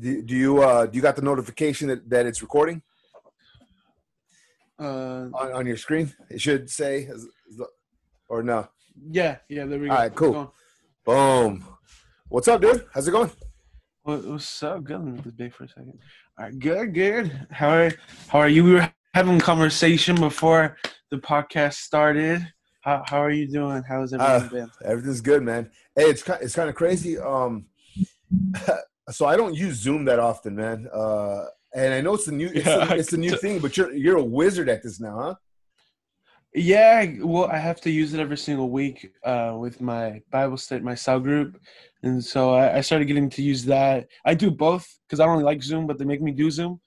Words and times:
Do, 0.00 0.22
do 0.22 0.34
you 0.36 0.62
uh 0.62 0.86
do 0.86 0.96
you 0.96 1.02
got 1.02 1.16
the 1.16 1.22
notification 1.22 1.88
that, 1.88 2.08
that 2.10 2.26
it's 2.26 2.42
recording 2.42 2.82
Uh, 4.78 5.28
on, 5.34 5.52
on 5.52 5.66
your 5.66 5.76
screen? 5.76 6.12
It 6.30 6.40
should 6.40 6.68
say, 6.70 7.02
is- 7.02 7.28
is 7.48 7.56
the- 7.58 7.68
or 8.28 8.42
no? 8.42 8.68
yeah, 9.10 9.38
yeah. 9.48 9.64
There 9.66 9.78
we 9.78 9.86
go. 9.88 9.92
All 9.94 9.98
right, 9.98 10.14
cool. 10.14 10.54
Boom. 11.04 11.64
What's 12.28 12.48
up, 12.48 12.60
dude? 12.62 12.86
How's 12.94 13.06
it 13.08 13.10
going? 13.12 13.30
What, 14.02 14.24
what's 14.24 14.62
up? 14.62 14.82
Good. 14.84 15.04
Let 15.04 15.24
me 15.26 15.32
big 15.36 15.54
for 15.54 15.64
a 15.64 15.68
second. 15.68 15.98
All 16.38 16.46
right, 16.46 16.58
good, 16.58 16.94
good. 16.94 17.46
How 17.50 17.68
are 17.70 17.92
How 18.28 18.38
are 18.40 18.48
you? 18.48 18.64
We 18.64 18.72
were 18.74 18.92
having 19.14 19.36
a 19.36 19.40
conversation 19.40 20.16
before 20.16 20.76
the 21.10 21.18
podcast 21.18 21.74
started. 21.74 22.40
How 22.80 23.04
How 23.06 23.18
are 23.22 23.30
you 23.30 23.46
doing? 23.48 23.82
How's 23.86 24.12
everything 24.14 24.46
Uh, 24.46 24.48
been? 24.66 24.70
Everything's 24.84 25.20
good, 25.20 25.42
man. 25.42 25.70
Hey, 25.94 26.04
it's 26.10 26.22
it's 26.40 26.54
kind 26.54 26.68
of 26.70 26.74
crazy. 26.74 27.18
Um, 27.18 27.66
so 29.10 29.26
I 29.26 29.36
don't 29.36 29.54
use 29.54 29.76
Zoom 29.76 30.04
that 30.06 30.18
often, 30.18 30.54
man. 30.54 30.88
Uh, 30.92 31.44
and 31.74 31.94
I 31.94 32.00
know 32.00 32.14
it's 32.14 32.28
a 32.28 32.32
new 32.32 32.50
it's, 32.54 32.66
Yeah, 32.66 32.92
a, 32.92 32.96
it's 32.96 33.12
a 33.12 33.16
new 33.16 33.36
thing, 33.36 33.58
but 33.58 33.76
you're 33.76 33.92
you're 33.92 34.18
a 34.18 34.24
wizard 34.24 34.68
at 34.68 34.82
this 34.82 35.00
now, 35.00 35.18
huh? 35.18 35.34
Yeah, 36.54 37.06
well, 37.22 37.46
I 37.46 37.56
have 37.56 37.80
to 37.80 37.90
use 37.90 38.12
it 38.12 38.20
every 38.20 38.36
single 38.36 38.68
week 38.68 39.10
uh, 39.24 39.56
with 39.58 39.80
my 39.80 40.20
Bible 40.30 40.58
study, 40.58 40.84
my 40.84 40.94
cell 40.94 41.18
group, 41.18 41.58
and 42.02 42.22
so 42.22 42.52
I, 42.52 42.76
I 42.76 42.80
started 42.82 43.06
getting 43.06 43.30
to 43.30 43.42
use 43.42 43.64
that. 43.64 44.06
I 44.26 44.34
do 44.34 44.50
both 44.50 44.86
because 45.06 45.18
I 45.18 45.24
don't 45.24 45.32
really 45.32 45.44
like 45.44 45.62
Zoom, 45.62 45.86
but 45.86 45.98
they 45.98 46.04
make 46.04 46.20
me 46.20 46.30
do 46.32 46.50
Zoom. 46.50 46.78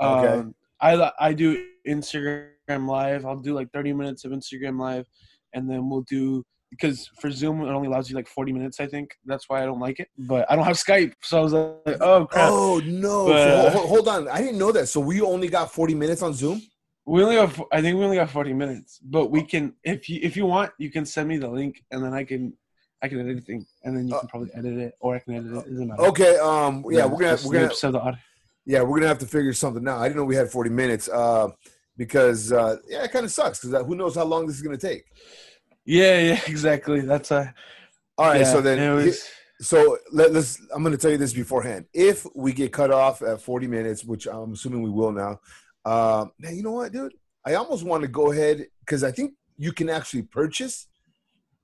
Okay. 0.00 0.26
Um, 0.26 0.54
I 0.80 1.12
I 1.20 1.32
do 1.32 1.64
Instagram 1.86 2.88
Live. 2.88 3.24
I'll 3.24 3.36
do 3.36 3.54
like 3.54 3.70
thirty 3.70 3.92
minutes 3.92 4.24
of 4.24 4.32
Instagram 4.32 4.80
Live, 4.80 5.06
and 5.54 5.70
then 5.70 5.88
we'll 5.88 6.02
do 6.02 6.44
because 6.72 7.08
for 7.20 7.30
Zoom 7.30 7.60
it 7.60 7.68
only 7.68 7.86
allows 7.86 8.10
you 8.10 8.16
like 8.16 8.26
forty 8.26 8.52
minutes. 8.52 8.80
I 8.80 8.86
think 8.86 9.06
that's 9.24 9.48
why 9.48 9.62
I 9.62 9.66
don't 9.66 9.78
like 9.80 10.00
it. 10.00 10.08
But 10.18 10.50
I 10.50 10.56
don't 10.56 10.64
have 10.64 10.76
Skype, 10.76 11.12
so 11.22 11.38
I 11.38 11.42
was 11.46 11.52
like, 11.52 12.00
oh 12.00 12.26
crap. 12.26 12.48
Oh 12.50 12.80
no! 12.84 13.26
But, 13.28 13.72
So, 13.72 13.78
uh, 13.78 13.86
hold, 13.86 14.08
on, 14.08 14.28
I 14.28 14.38
didn't 14.40 14.58
know 14.58 14.72
that. 14.72 14.86
So 14.88 14.98
we 15.00 15.20
only 15.20 15.48
got 15.48 15.72
forty 15.72 15.94
minutes 15.94 16.22
on 16.22 16.32
Zoom. 16.34 16.60
We 17.04 17.22
only 17.22 17.36
have, 17.36 17.60
I 17.72 17.82
think 17.82 17.98
we 17.98 18.04
only 18.04 18.16
got 18.16 18.30
40 18.30 18.52
minutes, 18.52 19.00
but 19.02 19.28
we 19.28 19.42
can, 19.42 19.74
if 19.82 20.08
you, 20.08 20.20
if 20.22 20.36
you 20.36 20.46
want, 20.46 20.70
you 20.78 20.88
can 20.88 21.04
send 21.04 21.28
me 21.28 21.36
the 21.36 21.48
link 21.48 21.82
and 21.90 22.00
then 22.00 22.14
I 22.14 22.22
can, 22.22 22.52
I 23.02 23.08
can 23.08 23.18
edit 23.18 23.32
anything 23.32 23.66
and 23.82 23.96
then 23.96 24.06
you 24.06 24.14
Uh, 24.14 24.20
can 24.20 24.28
probably 24.28 24.50
edit 24.54 24.78
it 24.78 24.94
or 25.00 25.16
I 25.16 25.18
can 25.18 25.34
edit 25.34 25.50
it. 25.52 25.66
It 25.66 25.70
doesn't 25.70 25.88
matter. 25.88 26.02
Okay. 26.02 26.36
Um. 26.36 26.84
Yeah, 26.88 27.06
we're 27.06 27.18
gonna 27.18 27.38
we're 27.44 27.54
gonna 27.54 27.92
the 27.92 28.00
audio. 28.00 28.20
yeah 28.64 28.82
we're 28.82 28.98
gonna 28.98 29.08
have 29.08 29.18
to 29.18 29.26
figure 29.26 29.52
something 29.52 29.86
out. 29.88 29.98
I 29.98 30.04
didn't 30.06 30.18
know 30.18 30.24
we 30.24 30.36
had 30.36 30.48
forty 30.48 30.70
minutes. 30.70 31.08
Uh, 31.08 31.48
because 31.96 32.52
uh, 32.52 32.76
yeah, 32.88 33.02
it 33.02 33.10
kind 33.10 33.24
of 33.24 33.32
sucks 33.32 33.60
because 33.60 33.84
who 33.84 33.96
knows 33.96 34.14
how 34.14 34.24
long 34.24 34.46
this 34.46 34.56
is 34.56 34.62
gonna 34.62 34.78
take. 34.78 35.04
Yeah, 35.84 36.18
yeah, 36.20 36.40
exactly. 36.46 37.00
That's 37.00 37.30
a, 37.30 37.52
All 38.18 38.26
right. 38.26 38.40
yeah, 38.40 38.52
so 38.52 38.60
then 38.60 38.94
was, 38.94 39.28
So 39.60 39.98
let, 40.12 40.34
us 40.34 40.60
I'm 40.74 40.82
going 40.82 40.92
to 40.92 40.98
tell 40.98 41.10
you 41.10 41.18
this 41.18 41.32
beforehand. 41.32 41.86
If 41.92 42.26
we 42.34 42.52
get 42.52 42.72
cut 42.72 42.90
off 42.90 43.22
at 43.22 43.40
40 43.40 43.66
minutes, 43.66 44.04
which 44.04 44.26
I'm 44.26 44.52
assuming 44.52 44.82
we 44.82 44.90
will 44.90 45.12
now, 45.12 45.40
um, 45.84 46.32
now 46.38 46.50
you 46.50 46.62
know 46.62 46.72
what, 46.72 46.92
dude? 46.92 47.14
I 47.44 47.54
almost 47.54 47.84
want 47.84 48.02
to 48.02 48.08
go 48.08 48.30
ahead 48.32 48.66
because 48.80 49.02
I 49.02 49.10
think 49.12 49.34
you 49.58 49.72
can 49.72 49.88
actually 49.90 50.22
purchase 50.22 50.86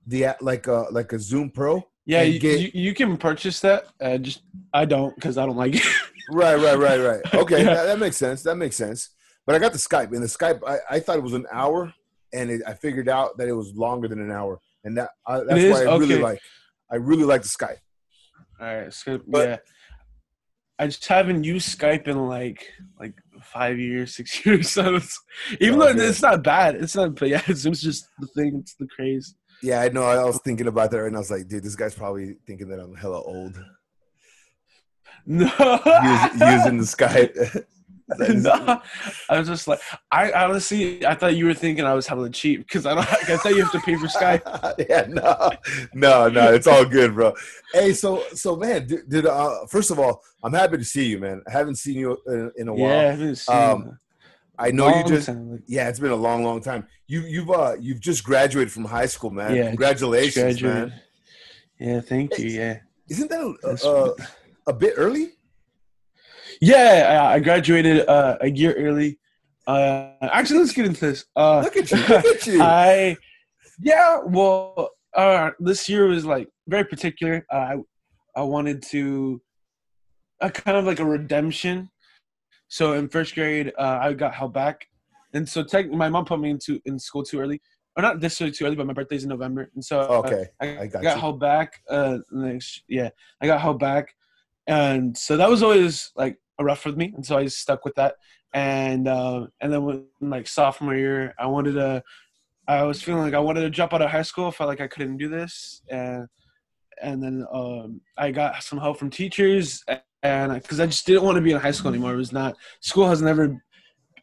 the 0.05 0.35
like 0.41 0.67
a 0.67 0.85
like 0.91 1.13
a 1.13 1.19
Zoom 1.19 1.49
Pro. 1.51 1.83
yeah, 2.05 2.21
you, 2.23 2.39
get- 2.39 2.59
you, 2.59 2.71
you 2.73 2.93
can 2.93 3.15
purchase 3.17 3.59
that. 3.61 3.85
Uh, 4.01 4.17
just, 4.17 4.41
I 4.73 4.85
don't, 4.85 5.19
cause 5.21 5.37
I 5.37 5.45
don't 5.45 5.57
like 5.57 5.75
it. 5.75 5.83
Right, 6.31 6.57
right, 6.59 6.77
right, 6.77 6.99
right. 6.99 7.33
Okay, 7.33 7.57
Yeah. 7.63 7.73
that, 7.73 7.83
that 7.85 7.97
makes 7.99 8.15
sense. 8.17 8.43
That 8.43 8.55
makes 8.55 8.75
sense. 8.75 9.09
But 9.47 9.55
I 9.55 9.59
got 9.59 9.71
the 9.71 9.79
Skype, 9.79 10.11
and 10.13 10.21
the 10.21 10.27
Skype 10.27 10.59
I, 10.67 10.77
I 10.97 10.99
thought 10.99 11.17
it 11.17 11.23
was 11.23 11.33
an 11.33 11.47
hour, 11.51 11.91
and 12.33 12.49
it, 12.49 12.61
I 12.67 12.73
figured 12.73 13.09
out 13.09 13.37
that 13.37 13.47
it 13.47 13.53
was 13.53 13.73
longer 13.75 14.07
than 14.07 14.19
an 14.19 14.31
hour, 14.31 14.59
and 14.83 14.97
that 14.97 15.09
uh, 15.25 15.41
I, 15.49 15.55
that's 15.55 15.79
why 15.85 15.91
I 15.91 15.97
really 15.97 16.19
like. 16.21 16.39
I 16.91 16.95
really 16.95 17.23
like 17.23 17.43
the 17.43 17.49
Skype. 17.49 17.77
All 18.59 18.75
right. 18.75 18.93
So, 18.93 19.19
But- 19.27 19.47
yeah. 19.49 19.57
I 20.81 20.85
just 20.87 21.05
haven't 21.07 21.43
used 21.43 21.77
Skype 21.77 22.07
in 22.07 22.17
like, 22.27 22.65
like 22.97 23.13
five 23.43 23.77
years, 23.77 24.15
six 24.19 24.45
years. 24.45 24.69
So 24.71 24.95
it's, 24.95 25.19
even 25.59 25.81
Oh, 25.81 25.91
though 25.93 26.03
it's 26.03 26.21
not 26.21 26.41
bad, 26.41 26.75
it's 26.75 26.95
not, 26.95 27.15
but 27.15 27.27
yeah, 27.27 27.41
Zoom's 27.53 27.81
just 27.81 28.07
the 28.19 28.27
thing. 28.27 28.59
It's 28.61 28.75
the 28.75 28.87
craze. 28.87 29.35
Yeah, 29.61 29.81
I 29.81 29.89
know. 29.89 30.03
I 30.03 30.23
was 30.23 30.39
thinking 30.41 30.67
about 30.67 30.91
that, 30.91 31.03
and 31.03 31.17
I 31.17 31.19
was 31.19 31.29
like, 31.29 31.49
dude, 31.49 31.63
this 31.63 31.75
guy's 31.75 31.93
probably 31.95 32.37
thinking 32.47 32.69
that 32.69 32.79
I'm 32.79 32.95
hella 32.95 33.21
old. 33.21 33.61
No, 35.25 35.43
Use, 35.45 36.31
using 36.39 36.77
the 36.77 36.83
Skype. 36.97 37.65
No, 38.19 38.81
I 39.29 39.39
was 39.39 39.47
just 39.47 39.67
like, 39.67 39.79
I 40.11 40.31
honestly, 40.31 41.05
I 41.05 41.15
thought 41.15 41.35
you 41.35 41.45
were 41.45 41.53
thinking 41.53 41.85
I 41.85 41.93
was 41.93 42.07
hella 42.07 42.29
cheap 42.29 42.59
because 42.67 42.85
I 42.85 42.95
don't. 42.95 43.07
I 43.29 43.37
thought 43.37 43.55
you 43.55 43.63
have 43.63 43.71
to 43.71 43.79
pay 43.79 43.95
for 43.95 44.07
Skype. 44.07 44.87
yeah, 44.89 45.05
no, 45.07 45.49
no, 45.93 46.29
no, 46.29 46.53
it's 46.53 46.67
all 46.67 46.85
good, 46.85 47.15
bro. 47.15 47.33
Hey, 47.73 47.93
so, 47.93 48.23
so, 48.33 48.55
man, 48.55 48.87
did, 48.87 49.09
did 49.09 49.25
uh, 49.25 49.65
first 49.67 49.91
of 49.91 49.99
all, 49.99 50.21
I'm 50.43 50.53
happy 50.53 50.77
to 50.77 50.85
see 50.85 51.07
you, 51.07 51.19
man. 51.19 51.41
I 51.47 51.51
haven't 51.51 51.75
seen 51.75 51.97
you 51.97 52.17
in, 52.27 52.51
in 52.57 52.67
a 52.67 52.73
while. 52.73 52.89
Yeah, 52.89 52.99
I 52.99 53.11
haven't 53.11 53.35
seen 53.35 53.55
Um, 53.55 53.99
I 54.57 54.71
know 54.71 54.87
long 54.87 54.99
you 54.99 55.07
just, 55.07 55.27
time, 55.27 55.63
yeah, 55.67 55.87
it's 55.87 55.99
been 55.99 56.11
a 56.11 56.15
long, 56.15 56.43
long 56.43 56.61
time. 56.61 56.85
You, 57.07 57.21
you've, 57.21 57.49
uh, 57.49 57.77
you've 57.79 58.01
just 58.01 58.23
graduated 58.25 58.71
from 58.71 58.85
high 58.85 59.05
school, 59.05 59.31
man. 59.31 59.55
Yeah, 59.55 59.67
Congratulations, 59.67 60.61
man. 60.61 60.93
Yeah, 61.79 62.01
thank 62.01 62.37
you. 62.37 62.49
Yeah, 62.49 62.79
Isn't 63.09 63.29
that 63.29 63.39
a, 63.63 63.87
uh, 63.87 64.13
a 64.67 64.73
bit 64.73 64.95
early? 64.97 65.29
Yeah. 66.59 67.29
I, 67.33 67.39
graduated 67.39 68.07
uh, 68.07 68.37
a 68.41 68.49
year 68.49 68.73
early. 68.73 69.19
Uh, 69.67 70.13
actually, 70.21 70.59
let's 70.59 70.73
get 70.73 70.85
into 70.85 71.01
this. 71.01 71.25
Uh, 71.35 71.61
Look 71.61 71.77
at 71.77 71.91
you, 71.91 71.97
look 71.97 72.25
at 72.25 72.47
you. 72.47 72.61
I 72.61 73.17
yeah, 73.81 74.19
well, 74.25 74.89
uh, 75.15 75.51
this 75.59 75.87
year 75.87 76.07
was 76.07 76.25
like 76.25 76.49
very 76.67 76.83
particular. 76.83 77.45
Uh, 77.51 77.55
I 77.55 77.75
I 78.35 78.43
wanted 78.43 78.83
to 78.91 79.41
a 80.41 80.49
kind 80.49 80.77
of 80.77 80.85
like 80.85 80.99
a 80.99 81.05
redemption. 81.05 81.89
So 82.67 82.93
in 82.93 83.09
first 83.09 83.33
grade, 83.35 83.73
uh, 83.77 83.99
I 84.01 84.13
got 84.13 84.33
held 84.33 84.53
back, 84.53 84.87
and 85.33 85.47
so 85.47 85.63
tech, 85.63 85.89
my 85.89 86.09
mom 86.09 86.25
put 86.25 86.39
me 86.39 86.51
into 86.51 86.79
in 86.85 86.99
school 86.99 87.23
too 87.23 87.39
early, 87.39 87.61
or 87.95 88.03
not 88.03 88.21
necessarily 88.21 88.53
too 88.53 88.65
early, 88.65 88.75
but 88.75 88.85
my 88.85 88.93
birthday's 88.93 89.23
in 89.23 89.29
November, 89.29 89.69
and 89.73 89.83
so 89.83 90.01
uh, 90.01 90.21
Okay, 90.25 90.45
I, 90.61 90.79
I 90.79 90.87
got 90.87 91.01
got 91.01 91.19
held 91.19 91.39
back. 91.39 91.81
Uh, 91.89 92.19
next, 92.31 92.83
yeah, 92.87 93.09
I 93.41 93.47
got 93.47 93.59
held 93.59 93.79
back, 93.79 94.13
and 94.69 95.17
so 95.17 95.35
that 95.35 95.49
was 95.49 95.63
always 95.63 96.11
like 96.15 96.37
a 96.59 96.63
rough 96.63 96.85
with 96.85 96.95
me, 96.95 97.11
and 97.15 97.25
so 97.25 97.37
I 97.37 97.47
stuck 97.47 97.83
with 97.83 97.95
that. 97.95 98.15
And 98.53 99.07
uh, 99.07 99.47
and 99.59 99.73
then 99.73 99.83
when 99.83 100.05
like 100.21 100.47
sophomore 100.47 100.95
year, 100.95 101.33
I 101.37 101.47
wanted 101.47 101.73
to. 101.73 102.03
I 102.67 102.83
was 102.83 103.01
feeling 103.01 103.23
like 103.23 103.33
I 103.33 103.39
wanted 103.39 103.61
to 103.61 103.69
drop 103.71 103.95
out 103.95 104.03
of 104.03 104.11
high 104.11 104.21
school. 104.21 104.51
Felt 104.51 104.67
like 104.67 104.79
I 104.79 104.87
couldn't 104.87 105.17
do 105.17 105.27
this, 105.27 105.81
and 105.89 106.27
and 107.01 107.21
then 107.21 107.45
um, 107.51 107.99
I 108.15 108.29
got 108.29 108.61
some 108.61 108.77
help 108.77 108.99
from 108.99 109.09
teachers, 109.09 109.83
and 110.21 110.53
because 110.53 110.79
I 110.79 110.85
just 110.85 111.05
didn't 111.07 111.23
want 111.23 111.35
to 111.37 111.41
be 111.41 111.51
in 111.51 111.59
high 111.59 111.71
school 111.71 111.89
anymore. 111.89 112.13
It 112.13 112.17
was 112.17 112.31
not 112.31 112.55
school 112.79 113.09
has 113.09 113.21
never. 113.23 113.61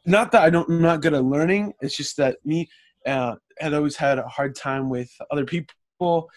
Not 0.08 0.30
that 0.30 0.42
I 0.42 0.50
don't, 0.50 0.68
I'm 0.68 0.80
not 0.80 1.02
good 1.02 1.14
at 1.14 1.24
learning. 1.24 1.72
It's 1.80 1.96
just 1.96 2.16
that 2.18 2.36
me 2.44 2.68
uh, 3.04 3.34
had 3.58 3.74
always 3.74 3.96
had 3.96 4.20
a 4.20 4.28
hard 4.28 4.54
time 4.54 4.88
with 4.88 5.10
other 5.32 5.44
people 5.44 6.30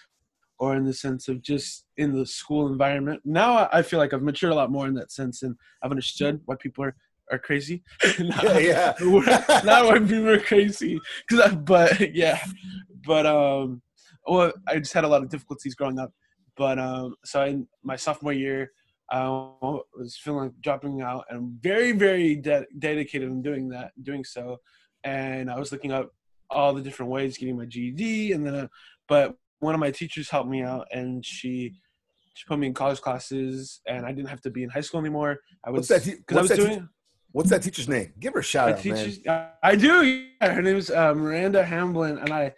or 0.57 0.75
in 0.75 0.85
the 0.85 0.93
sense 0.93 1.27
of 1.27 1.43
just 1.43 1.85
in 1.99 2.17
the 2.17 2.25
school 2.25 2.67
environment. 2.67 3.21
Now 3.25 3.69
I- 3.73 3.81
feel 3.81 3.99
like 3.99 4.13
I've 4.13 4.23
matured 4.23 4.53
a 4.53 4.55
lot 4.55 4.71
more 4.71 4.87
in 4.87 4.93
that 4.95 5.11
sense 5.11 5.43
and 5.43 5.55
I've 5.83 5.91
understood 5.91 6.39
why 6.45 6.55
people 6.55 6.85
are, 6.85 6.95
are 7.31 7.37
crazy. 7.39 7.83
Yeah, 8.17 8.57
yeah. 8.59 8.93
Not 9.65 9.85
why 9.85 9.99
people 9.99 10.29
are 10.29 10.39
crazy. 10.39 10.99
Cause 11.29 11.39
I, 11.41 11.49
but 11.53 12.15
yeah, 12.15 12.39
but 13.05 13.25
um, 13.25 13.81
well, 14.25 14.53
I 14.67 14.79
just 14.79 14.93
had 14.93 15.03
a 15.03 15.07
lot 15.07 15.23
of 15.23 15.29
difficulties 15.29 15.75
growing 15.75 15.99
up. 15.99 16.11
But 16.55 16.79
um, 16.79 17.15
so 17.25 17.43
in 17.43 17.67
my 17.83 17.95
sophomore 17.95 18.33
year, 18.33 18.71
I 19.11 19.27
was 19.27 20.17
feeling 20.21 20.43
like 20.45 20.61
dropping 20.61 21.01
out 21.01 21.25
and 21.29 21.51
very, 21.61 21.91
very 21.91 22.35
de- 22.35 22.67
dedicated 22.77 23.29
in 23.29 23.41
doing 23.41 23.69
that, 23.69 23.91
doing 24.03 24.23
so. 24.23 24.57
And 25.03 25.49
I 25.49 25.57
was 25.59 25.71
looking 25.71 25.91
up 25.91 26.11
all 26.49 26.73
the 26.73 26.81
different 26.81 27.11
ways 27.11 27.37
getting 27.37 27.57
my 27.57 27.65
GED, 27.65 28.33
and 28.33 28.45
then, 28.45 28.55
uh, 28.55 28.67
but 29.07 29.35
one 29.59 29.73
of 29.73 29.79
my 29.79 29.91
teachers 29.91 30.29
helped 30.29 30.49
me 30.49 30.61
out, 30.63 30.87
and 30.91 31.25
she 31.25 31.73
she 32.33 32.45
put 32.47 32.59
me 32.59 32.67
in 32.67 32.73
college 32.73 33.01
classes, 33.01 33.81
and 33.87 34.05
I 34.05 34.11
didn't 34.11 34.29
have 34.29 34.41
to 34.41 34.49
be 34.49 34.63
in 34.63 34.69
high 34.69 34.81
school 34.81 34.99
anymore. 34.99 35.39
I 35.65 35.71
What's 35.71 35.89
was 35.89 36.03
that? 36.03 36.11
te- 36.11 36.35
I 36.35 36.41
was 36.41 36.49
that 36.49 36.55
doing. 36.57 36.79
teach- 36.79 36.89
What's 37.31 37.51
that 37.51 37.61
teacher's 37.61 37.87
name? 37.87 38.11
Give 38.19 38.33
her 38.33 38.39
a 38.39 38.43
shout 38.43 38.69
out, 38.69 38.83
man. 38.83 38.95
teachers, 38.95 39.19
I, 39.27 39.49
I 39.61 39.75
do. 39.75 40.03
Yeah, 40.03 40.51
her 40.51 40.63
name 40.63 40.77
is 40.77 40.89
uh, 40.89 41.13
Miranda 41.13 41.63
Hamblin, 41.63 42.17
and 42.17 42.33
I, 42.33 42.53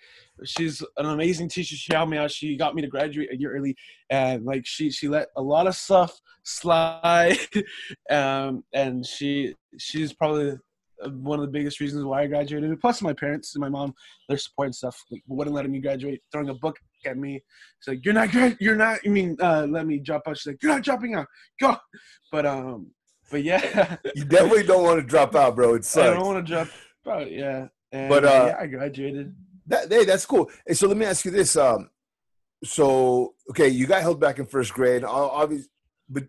she's 0.45 0.81
an 0.95 1.07
amazing 1.07 1.49
teacher. 1.49 1.75
She 1.75 1.93
helped 1.93 2.09
me 2.09 2.17
out. 2.17 2.31
She 2.31 2.55
got 2.55 2.73
me 2.73 2.81
to 2.81 2.87
graduate 2.87 3.33
a 3.33 3.37
year 3.37 3.53
early, 3.53 3.75
and 4.09 4.45
like 4.45 4.65
she, 4.65 4.89
she 4.89 5.09
let 5.09 5.27
a 5.35 5.41
lot 5.41 5.67
of 5.67 5.75
stuff 5.75 6.17
slide, 6.43 7.37
um, 8.09 8.63
and 8.73 9.05
she, 9.05 9.53
she's 9.77 10.13
probably 10.13 10.57
one 11.09 11.39
of 11.39 11.45
the 11.45 11.51
biggest 11.51 11.81
reasons 11.81 12.05
why 12.05 12.21
I 12.21 12.27
graduated. 12.27 12.79
Plus, 12.79 13.01
my 13.01 13.11
parents 13.13 13.55
and 13.55 13.61
my 13.61 13.69
mom, 13.69 13.93
their 14.29 14.37
support 14.37 14.67
and 14.67 14.75
stuff, 14.75 15.03
like, 15.11 15.21
wouldn't 15.27 15.53
let 15.55 15.69
me 15.69 15.79
graduate, 15.79 16.21
throwing 16.31 16.47
a 16.47 16.53
book 16.53 16.77
at 17.05 17.17
me. 17.17 17.43
She's 17.79 17.93
like, 17.95 18.05
"You're 18.05 18.13
not, 18.13 18.31
grad- 18.31 18.57
you're 18.59 18.75
not. 18.75 18.99
I 19.05 19.09
mean, 19.09 19.37
uh, 19.39 19.65
let 19.69 19.85
me 19.87 19.99
drop 19.99 20.23
out." 20.27 20.37
She's 20.37 20.47
like, 20.53 20.61
"You're 20.63 20.73
not 20.73 20.83
dropping 20.83 21.15
out. 21.15 21.27
Go." 21.59 21.75
But 22.31 22.45
um, 22.45 22.91
but 23.29 23.43
yeah. 23.43 23.97
You 24.15 24.25
definitely 24.25 24.63
don't 24.63 24.83
want 24.83 24.99
to 24.99 25.05
drop 25.05 25.35
out, 25.35 25.55
bro. 25.55 25.75
It 25.75 25.85
sucks. 25.85 26.07
I 26.09 26.13
don't 26.13 26.25
want 26.25 26.45
to 26.45 26.51
drop 26.53 26.67
out. 27.07 27.31
Yeah. 27.31 27.67
And, 27.91 28.09
But, 28.09 28.23
uh, 28.25 28.45
yeah, 28.47 28.57
I 28.59 28.67
graduated. 28.67 29.35
That, 29.67 29.91
hey, 29.91 30.05
that's 30.05 30.25
cool. 30.25 30.49
Hey, 30.67 30.73
so 30.73 30.87
let 30.87 30.97
me 30.97 31.05
ask 31.05 31.23
you 31.25 31.31
this. 31.31 31.55
Um, 31.55 31.89
so 32.63 33.33
okay, 33.49 33.67
you 33.69 33.87
got 33.87 34.01
held 34.01 34.19
back 34.19 34.39
in 34.39 34.45
first 34.45 34.73
grade. 34.73 35.03
Obviously, 35.03 35.69
but 36.09 36.23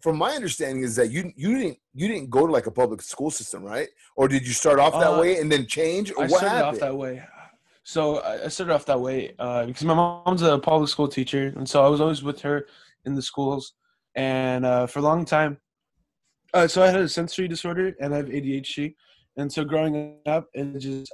from 0.00 0.16
my 0.18 0.30
understanding 0.32 0.82
is 0.84 0.96
that 0.96 1.10
you 1.10 1.32
you 1.36 1.58
didn't 1.58 1.78
you 1.92 2.08
didn't 2.08 2.30
go 2.30 2.46
to 2.46 2.52
like 2.52 2.66
a 2.66 2.70
public 2.70 3.02
school 3.02 3.30
system, 3.30 3.62
right? 3.62 3.88
Or 4.16 4.28
did 4.28 4.46
you 4.46 4.52
start 4.52 4.78
off 4.78 4.92
that 4.94 5.14
Uh, 5.14 5.20
way 5.20 5.38
and 5.38 5.50
then 5.50 5.66
change? 5.66 6.10
Or 6.12 6.24
I 6.24 6.26
what 6.26 6.38
started 6.38 6.48
happened? 6.50 6.74
off 6.74 6.80
that 6.80 6.96
way. 6.96 7.22
So 7.84 8.22
I 8.22 8.48
started 8.48 8.74
off 8.74 8.86
that 8.86 9.00
way 9.00 9.34
uh, 9.38 9.66
because 9.66 9.84
my 9.84 9.94
mom's 9.94 10.40
a 10.40 10.58
public 10.58 10.88
school 10.88 11.06
teacher, 11.06 11.52
and 11.54 11.68
so 11.68 11.84
I 11.84 11.88
was 11.88 12.00
always 12.00 12.22
with 12.22 12.40
her 12.40 12.66
in 13.04 13.14
the 13.14 13.22
schools. 13.22 13.74
And 14.14 14.64
uh, 14.64 14.86
for 14.86 15.00
a 15.00 15.02
long 15.02 15.26
time, 15.26 15.58
uh, 16.54 16.66
so 16.66 16.82
I 16.82 16.86
had 16.86 17.00
a 17.00 17.08
sensory 17.08 17.46
disorder 17.46 17.94
and 18.00 18.14
I 18.14 18.18
have 18.18 18.26
ADHD, 18.26 18.94
and 19.36 19.52
so 19.52 19.64
growing 19.64 20.16
up, 20.24 20.48
it 20.54 20.78
just 20.78 21.12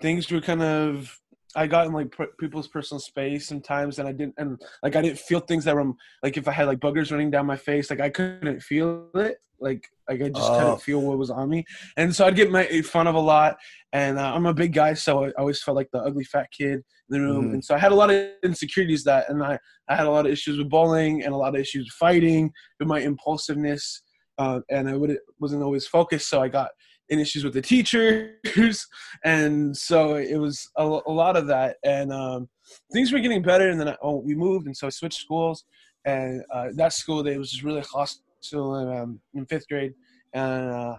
things 0.00 0.30
were 0.30 0.40
kind 0.40 0.62
of 0.62 1.20
I 1.56 1.66
got 1.66 1.86
in 1.86 1.92
like 1.92 2.10
per- 2.12 2.32
people's 2.38 2.68
personal 2.68 3.00
space 3.00 3.46
sometimes, 3.48 3.98
and 3.98 4.08
I 4.08 4.12
didn't 4.12 4.34
and 4.38 4.60
like 4.82 4.96
I 4.96 5.02
didn't 5.02 5.18
feel 5.18 5.40
things 5.40 5.64
that 5.64 5.74
were 5.74 5.92
like 6.22 6.36
if 6.36 6.46
I 6.48 6.52
had 6.52 6.66
like 6.68 6.78
boogers 6.80 7.10
running 7.10 7.30
down 7.30 7.46
my 7.46 7.56
face, 7.56 7.90
like 7.90 8.00
I 8.00 8.10
couldn't 8.10 8.60
feel 8.60 9.08
it, 9.14 9.38
like 9.60 9.84
like 10.08 10.22
I 10.22 10.28
just 10.28 10.50
Oh. 10.50 10.58
couldn't 10.58 10.82
feel 10.82 11.00
what 11.00 11.18
was 11.18 11.30
on 11.30 11.48
me, 11.48 11.64
and 11.96 12.14
so 12.14 12.26
I'd 12.26 12.36
get 12.36 12.50
made 12.50 12.86
fun 12.86 13.06
of 13.06 13.14
a 13.14 13.20
lot. 13.20 13.56
And 13.92 14.18
uh, 14.18 14.32
I'm 14.34 14.46
a 14.46 14.54
big 14.54 14.72
guy, 14.72 14.94
so 14.94 15.24
I 15.24 15.30
always 15.32 15.60
felt 15.62 15.76
like 15.76 15.88
the 15.92 15.98
ugly 16.00 16.24
fat 16.24 16.48
kid 16.56 16.74
in 16.74 16.82
the 17.08 17.20
room, 17.20 17.50
Mhm. 17.50 17.54
and 17.54 17.64
so 17.64 17.74
I 17.74 17.78
had 17.78 17.92
a 17.92 17.96
lot 17.96 18.10
of 18.10 18.28
insecurities 18.44 19.02
that, 19.04 19.28
and 19.28 19.42
I 19.42 19.58
I 19.88 19.96
had 19.96 20.06
a 20.06 20.10
lot 20.10 20.26
of 20.26 20.32
issues 20.32 20.58
with 20.58 20.70
bullying 20.70 21.24
and 21.24 21.34
a 21.34 21.36
lot 21.36 21.54
of 21.54 21.60
issues 21.60 21.86
with 21.86 21.94
fighting, 21.94 22.52
with 22.78 22.86
my 22.88 23.00
impulsiveness, 23.00 24.02
uh, 24.38 24.60
and 24.70 24.88
I 24.88 24.94
would 24.94 25.18
wasn't 25.40 25.62
always 25.64 25.86
focused, 25.86 26.28
so 26.30 26.40
I 26.40 26.48
got 26.48 26.70
in 27.10 27.18
issues 27.18 27.44
with 27.44 27.54
the 27.54 27.60
teachers, 27.60 28.86
and 29.24 29.76
so 29.76 30.14
it 30.14 30.36
was 30.36 30.70
a, 30.76 30.84
a 30.84 31.12
lot 31.12 31.36
of 31.36 31.46
that, 31.48 31.76
and 31.84 32.12
um, 32.12 32.48
things 32.92 33.12
were 33.12 33.18
getting 33.18 33.42
better, 33.42 33.68
and 33.68 33.78
then 33.78 33.88
I, 33.88 33.96
oh, 34.02 34.16
we 34.16 34.34
moved, 34.34 34.66
and 34.66 34.76
so 34.76 34.86
I 34.86 34.90
switched 34.90 35.20
schools, 35.20 35.64
and 36.04 36.42
uh, 36.52 36.68
that 36.76 36.92
school 36.92 37.22
they 37.22 37.36
was 37.36 37.50
just 37.50 37.64
really 37.64 37.82
hostile 37.82 38.76
in, 38.76 38.96
um, 38.96 39.20
in 39.34 39.44
fifth 39.46 39.68
grade, 39.68 39.92
and 40.32 40.70
uh, 40.70 40.96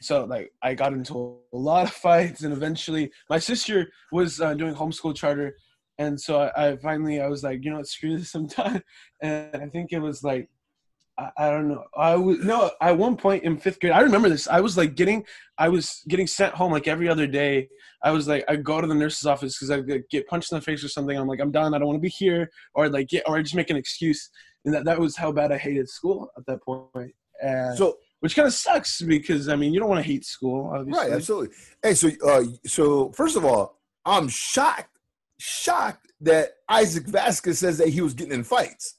so 0.00 0.24
like 0.24 0.52
I 0.62 0.74
got 0.74 0.92
into 0.92 1.38
a 1.52 1.56
lot 1.56 1.84
of 1.84 1.92
fights, 2.06 2.42
and 2.42 2.52
eventually 2.52 3.10
my 3.30 3.38
sister 3.38 3.90
was 4.10 4.40
uh, 4.40 4.54
doing 4.54 4.74
homeschool 4.74 5.14
charter, 5.14 5.56
and 5.98 6.20
so 6.20 6.40
I, 6.40 6.70
I 6.70 6.76
finally 6.78 7.20
I 7.20 7.28
was 7.28 7.44
like, 7.44 7.64
you 7.64 7.70
know 7.70 7.76
what, 7.78 7.86
screw 7.86 8.18
this 8.18 8.32
sometime, 8.32 8.82
and 9.22 9.56
I 9.56 9.66
think 9.68 9.92
it 9.92 10.00
was 10.00 10.22
like. 10.22 10.48
I, 11.22 11.46
I 11.46 11.50
don't 11.50 11.68
know. 11.68 11.84
I 11.96 12.16
was 12.16 12.38
no. 12.40 12.70
At 12.80 12.98
one 12.98 13.16
point 13.16 13.44
in 13.44 13.56
fifth 13.56 13.80
grade, 13.80 13.92
I 13.92 14.00
remember 14.00 14.28
this. 14.28 14.48
I 14.48 14.60
was 14.60 14.76
like 14.76 14.94
getting, 14.94 15.24
I 15.58 15.68
was 15.68 16.02
getting 16.08 16.26
sent 16.26 16.54
home 16.54 16.72
like 16.72 16.88
every 16.88 17.08
other 17.08 17.26
day. 17.26 17.68
I 18.02 18.10
was 18.10 18.26
like, 18.26 18.44
I 18.48 18.56
go 18.56 18.80
to 18.80 18.86
the 18.86 18.94
nurse's 18.94 19.26
office 19.26 19.56
because 19.56 19.70
I 19.70 19.80
get 20.10 20.26
punched 20.26 20.50
in 20.50 20.58
the 20.58 20.62
face 20.62 20.82
or 20.82 20.88
something. 20.88 21.16
I'm 21.16 21.28
like, 21.28 21.40
I'm 21.40 21.52
done. 21.52 21.74
I 21.74 21.78
don't 21.78 21.86
want 21.86 21.96
to 21.98 22.02
be 22.02 22.08
here, 22.08 22.50
or 22.74 22.88
like 22.88 23.08
get, 23.08 23.22
or 23.26 23.36
I 23.36 23.42
just 23.42 23.54
make 23.54 23.70
an 23.70 23.76
excuse. 23.76 24.30
And 24.64 24.74
that 24.74 24.84
that 24.84 24.98
was 24.98 25.16
how 25.16 25.32
bad 25.32 25.52
I 25.52 25.58
hated 25.58 25.88
school 25.88 26.30
at 26.36 26.46
that 26.46 26.62
point. 26.62 27.12
And, 27.42 27.76
So 27.76 27.96
which 28.20 28.36
kind 28.36 28.46
of 28.46 28.54
sucks 28.54 29.02
because 29.02 29.48
I 29.48 29.56
mean, 29.56 29.72
you 29.74 29.80
don't 29.80 29.88
want 29.88 30.04
to 30.04 30.10
hate 30.10 30.24
school, 30.24 30.70
obviously. 30.74 31.02
right, 31.02 31.12
absolutely. 31.12 31.56
Hey, 31.82 31.94
so 31.94 32.10
uh, 32.26 32.44
so 32.66 33.10
first 33.12 33.36
of 33.36 33.44
all, 33.44 33.80
I'm 34.04 34.28
shocked, 34.28 34.98
shocked 35.38 36.12
that 36.20 36.50
Isaac 36.68 37.06
Vasquez 37.06 37.58
says 37.58 37.78
that 37.78 37.88
he 37.88 38.00
was 38.00 38.14
getting 38.14 38.32
in 38.32 38.44
fights. 38.44 38.96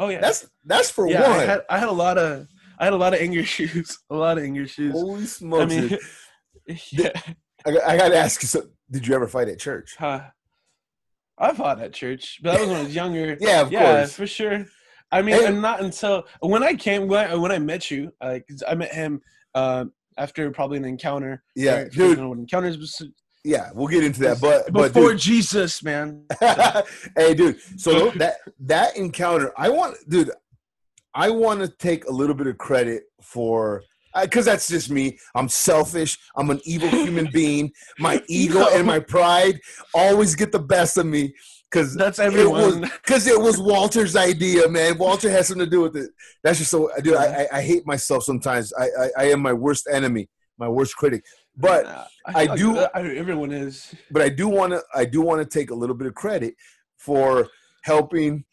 Oh 0.00 0.08
yeah, 0.08 0.20
That's 0.20 0.46
that's 0.64 0.90
for 0.90 1.06
yeah. 1.08 1.28
one. 1.28 1.38
I 1.40 1.44
had 1.44 1.60
I 1.68 1.78
had 1.78 1.88
a 1.88 1.92
lot 1.92 2.16
of 2.18 2.48
I 2.78 2.84
had 2.84 2.94
a 2.94 2.96
lot 2.96 3.12
of 3.14 3.20
anger 3.20 3.40
issues. 3.40 3.98
A 4.10 4.14
lot 4.16 4.38
of 4.38 4.44
anger 4.44 4.62
issues. 4.62 4.92
Holy 4.92 5.22
I 5.22 5.26
smokes! 5.26 5.74
mean, 5.74 5.98
yeah. 6.90 7.10
I, 7.66 7.70
I 7.86 7.96
got 7.98 8.08
to 8.08 8.16
ask 8.16 8.40
you. 8.42 8.48
So, 8.48 8.62
did 8.90 9.06
you 9.06 9.14
ever 9.14 9.28
fight 9.28 9.48
at 9.48 9.58
church? 9.58 9.94
Huh. 9.98 10.22
I 11.36 11.52
fought 11.52 11.80
at 11.80 11.92
church, 11.92 12.40
but 12.42 12.52
that 12.52 12.60
was 12.60 12.68
when 12.70 12.78
I 12.78 12.82
was 12.84 12.94
younger. 12.94 13.36
Yeah, 13.40 13.60
of 13.60 13.70
yeah, 13.70 13.98
course. 14.00 14.14
for 14.14 14.26
sure. 14.26 14.64
I 15.12 15.20
mean, 15.22 15.34
Hey. 15.36 15.46
and 15.46 15.60
not 15.60 15.82
until 15.82 16.24
when 16.40 16.62
I 16.62 16.74
came 16.74 17.06
when 17.06 17.30
I, 17.30 17.34
when 17.34 17.52
I 17.52 17.58
met 17.58 17.90
you, 17.90 18.12
like 18.22 18.46
I 18.66 18.74
met 18.74 18.94
him 18.94 19.20
uh, 19.54 19.84
after 20.16 20.50
probably 20.50 20.78
an 20.78 20.84
encounter. 20.86 21.42
Yeah, 21.54 21.80
If 21.80 21.96
you 21.96 22.02
guys 22.02 22.10
dude. 22.10 22.18
know 22.18 22.28
what 22.30 22.38
encounters 22.38 22.78
Yeah, 23.44 23.70
we'll 23.74 23.88
get 23.88 24.04
into 24.04 24.20
that. 24.20 24.40
But 24.40 24.72
but 24.72 24.92
before 24.92 25.12
dude, 25.12 25.20
Jesus, 25.20 25.82
man. 25.82 26.24
hey, 26.40 27.34
dude. 27.34 27.58
So 27.76 28.10
that 28.12 28.36
that 28.60 28.96
encounter, 28.96 29.52
I 29.56 29.70
want, 29.70 29.96
dude. 30.08 30.30
I 31.14 31.30
want 31.30 31.60
to 31.60 31.68
take 31.68 32.04
a 32.04 32.12
little 32.12 32.36
bit 32.36 32.46
of 32.46 32.58
credit 32.58 33.04
for 33.20 33.82
uh, 34.14 34.24
because 34.24 34.44
that's 34.44 34.68
just 34.68 34.90
me. 34.90 35.18
I'm 35.34 35.48
selfish. 35.48 36.18
I'm 36.36 36.50
an 36.50 36.60
evil 36.64 36.88
human 36.88 37.28
being. 37.32 37.72
My 37.98 38.22
ego 38.28 38.66
and 38.72 38.86
my 38.86 38.98
pride 38.98 39.60
always 39.94 40.34
get 40.34 40.52
the 40.52 40.58
best 40.58 40.98
of 40.98 41.06
me. 41.06 41.34
Because 41.70 41.94
That's 41.94 42.18
everyone. 42.18 42.80
because 42.80 43.28
it 43.28 43.40
was 43.40 43.60
Walter's 43.60 44.16
idea, 44.16 44.68
man. 44.68 44.98
Walter 44.98 45.30
has 45.30 45.46
something 45.46 45.64
to 45.64 45.70
do 45.70 45.82
with 45.82 45.96
it. 45.96 46.10
That's 46.42 46.58
just 46.58 46.72
so, 46.72 46.90
dude. 47.02 47.14
I, 47.14 47.42
I, 47.42 47.58
I 47.58 47.62
hate 47.62 47.86
myself 47.86 48.24
sometimes. 48.24 48.72
I, 48.72 48.86
I 48.86 49.10
I 49.18 49.24
am 49.30 49.40
my 49.40 49.52
worst 49.52 49.86
enemy, 49.88 50.28
my 50.58 50.68
worst 50.68 50.96
critic. 50.96 51.22
But 51.56 51.84
Nah, 51.84 52.04
I 52.26 52.46
feel 52.56 52.72
do- 52.74 52.78
uh, 52.78 52.88
everyone 52.94 53.52
is. 53.52 53.94
but 54.10 54.22
I 54.22 54.28
do 54.28 54.48
want 54.48 54.72
to 54.72 54.82
I 54.94 55.04
do 55.04 55.20
want 55.20 55.40
to 55.42 55.58
take 55.58 55.70
a 55.70 55.74
little 55.74 55.96
bit 55.96 56.06
of 56.06 56.14
credit 56.14 56.54
for 56.96 57.48
helping. 57.82 58.44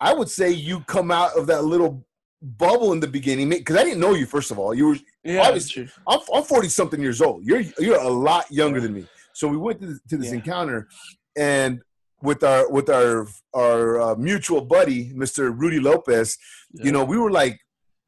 I 0.00 0.14
would 0.14 0.30
say 0.30 0.50
you 0.50 0.80
come 0.80 1.10
out 1.10 1.36
of 1.36 1.46
that 1.48 1.64
little 1.64 2.06
bubble 2.40 2.92
in 2.92 3.00
the 3.00 3.06
beginning 3.08 3.48
because 3.50 3.76
I 3.76 3.82
didn't 3.84 4.00
know 4.00 4.14
you. 4.14 4.24
First 4.26 4.50
of 4.50 4.58
all, 4.58 4.72
you 4.72 4.86
were 4.88 4.96
Yeah, 5.24 5.42
Obviously- 5.46 5.88
I'm 6.06 6.20
I'm 6.32 6.44
forty 6.44 6.68
something 6.68 7.00
years 7.00 7.20
old. 7.20 7.44
You're 7.44 7.62
you're 7.78 8.00
a 8.00 8.08
lot 8.08 8.50
younger 8.50 8.80
than 8.80 8.94
me. 8.94 9.06
So 9.34 9.46
we 9.48 9.56
went 9.56 9.80
to, 9.80 9.98
to 10.08 10.16
this 10.16 10.28
Yeah. 10.28 10.34
encounter, 10.34 10.88
and 11.36 11.82
with 12.22 12.42
our 12.44 12.70
with 12.70 12.88
our 12.88 13.26
our 13.54 14.00
uh, 14.00 14.14
mutual 14.14 14.60
buddy, 14.62 15.12
Mr. 15.12 15.52
Rudy 15.56 15.80
Lopez, 15.80 16.36
you 16.72 16.92
know, 16.92 17.04
we 17.04 17.16
were 17.18 17.30
like, 17.30 17.58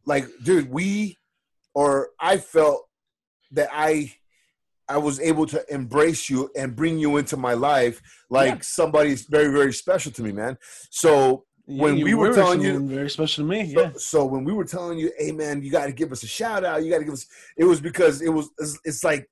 like, 0.06 0.26
dude, 0.42 0.70
we, 0.70 1.16
or 1.74 2.10
I 2.20 2.36
felt 2.38 2.88
that 3.52 3.68
I, 3.72 4.12
I 4.90 4.98
was 4.98 5.20
able 5.20 5.46
to 5.46 5.64
embrace 5.72 6.28
you 6.28 6.50
and 6.56 6.74
bring 6.74 6.98
you 6.98 7.16
into 7.16 7.36
my 7.36 7.54
life 7.54 8.02
like 8.28 8.54
Yeah. 8.56 8.58
somebody's 8.62 9.22
very, 9.22 9.50
very 9.52 9.72
special 9.72 10.10
to 10.12 10.22
me, 10.22 10.32
man. 10.32 10.58
So, 10.90 11.44
when 11.66 11.96
you 11.96 12.04
we 12.04 12.14
were 12.14 12.34
telling 12.34 12.60
you- 12.60 12.80
very 12.88 13.08
special 13.08 13.44
to 13.44 13.48
me. 13.48 13.72
so, 13.72 13.80
Yeah, 13.80 13.90
so 13.96 14.24
when 14.24 14.42
we 14.42 14.52
were 14.52 14.64
telling 14.64 14.98
you, 14.98 15.12
hey, 15.16 15.30
man, 15.30 15.62
you 15.62 15.70
got 15.70 15.86
to 15.86 15.92
give 15.92 16.10
us 16.10 16.24
a 16.24 16.26
shout 16.26 16.64
out. 16.64 16.82
You 16.82 16.90
got 16.90 16.98
to 16.98 17.04
give 17.04 17.14
us, 17.14 17.26
it 17.56 17.62
was 17.64 17.80
because 17.80 18.20
it 18.20 18.30
was, 18.30 18.50
it's, 18.58 18.78
it's 18.84 19.04
like 19.04 19.30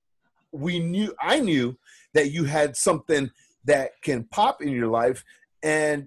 we 0.52 0.78
knew, 0.78 1.12
I 1.20 1.40
knew 1.40 1.76
that 2.14 2.30
you 2.30 2.44
had 2.44 2.76
something 2.76 3.28
that 3.64 3.90
can 4.02 4.22
pop 4.30 4.62
in 4.62 4.68
your 4.68 4.86
life. 4.86 5.24
And, 5.64 6.06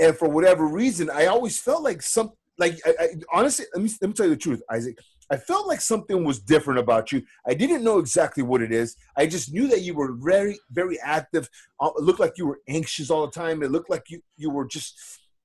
and 0.00 0.16
for 0.16 0.28
whatever 0.30 0.66
reason, 0.66 1.10
I 1.10 1.26
always 1.26 1.58
felt 1.60 1.82
like 1.82 2.00
some, 2.00 2.32
like, 2.56 2.78
I, 2.86 2.94
I, 2.98 3.06
honestly, 3.34 3.66
let 3.74 3.82
me, 3.84 3.90
let 4.00 4.08
me 4.08 4.14
tell 4.14 4.26
you 4.26 4.30
the 4.34 4.40
truth, 4.40 4.62
Isaac. 4.70 4.96
I 5.30 5.36
felt 5.36 5.66
like 5.66 5.80
something 5.80 6.24
was 6.24 6.38
different 6.40 6.80
about 6.80 7.12
you. 7.12 7.22
I 7.46 7.54
didn't 7.54 7.84
know 7.84 7.98
exactly 7.98 8.42
what 8.42 8.62
it 8.62 8.72
is. 8.72 8.96
I 9.16 9.26
just 9.26 9.52
knew 9.52 9.68
that 9.68 9.82
you 9.82 9.94
were 9.94 10.12
very, 10.12 10.58
very 10.70 10.98
active. 11.00 11.48
Uh, 11.80 11.90
It 11.96 12.02
looked 12.04 12.20
like 12.20 12.38
you 12.38 12.46
were 12.46 12.60
anxious 12.68 13.10
all 13.10 13.26
the 13.26 13.32
time. 13.32 13.62
It 13.62 13.70
looked 13.70 13.90
like 13.90 14.04
you, 14.08 14.20
you 14.36 14.50
were 14.50 14.66
just 14.66 14.98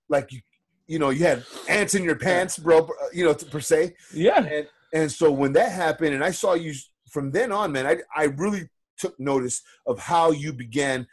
like 0.10 0.32
you, 0.32 0.40
you 0.88 1.00
know, 1.00 1.10
you 1.10 1.25
had 1.25 1.44
ants 1.68 1.96
in 1.96 2.04
your 2.04 2.16
pants, 2.16 2.58
bro. 2.58 2.90
You 3.13 3.25
know, 3.25 3.34
per 3.34 3.60
se. 3.60 3.96
yeah. 4.13 4.44
And 4.46 4.68
and 4.94 5.12
so 5.12 5.32
when 5.32 5.54
that 5.54 5.72
happened, 5.72 6.13
and 6.13 6.24
I 6.24 6.32
saw 6.32 6.54
you 6.54 6.74
from 7.10 7.32
then 7.32 7.52
on, 7.52 7.72
man, 7.72 7.86
I 7.86 7.98
I 8.16 8.25
really 8.25 8.70
took 8.98 9.20
notice 9.20 9.62
of 9.86 10.00
how 10.00 10.32
you 10.32 10.54
began 10.54 11.08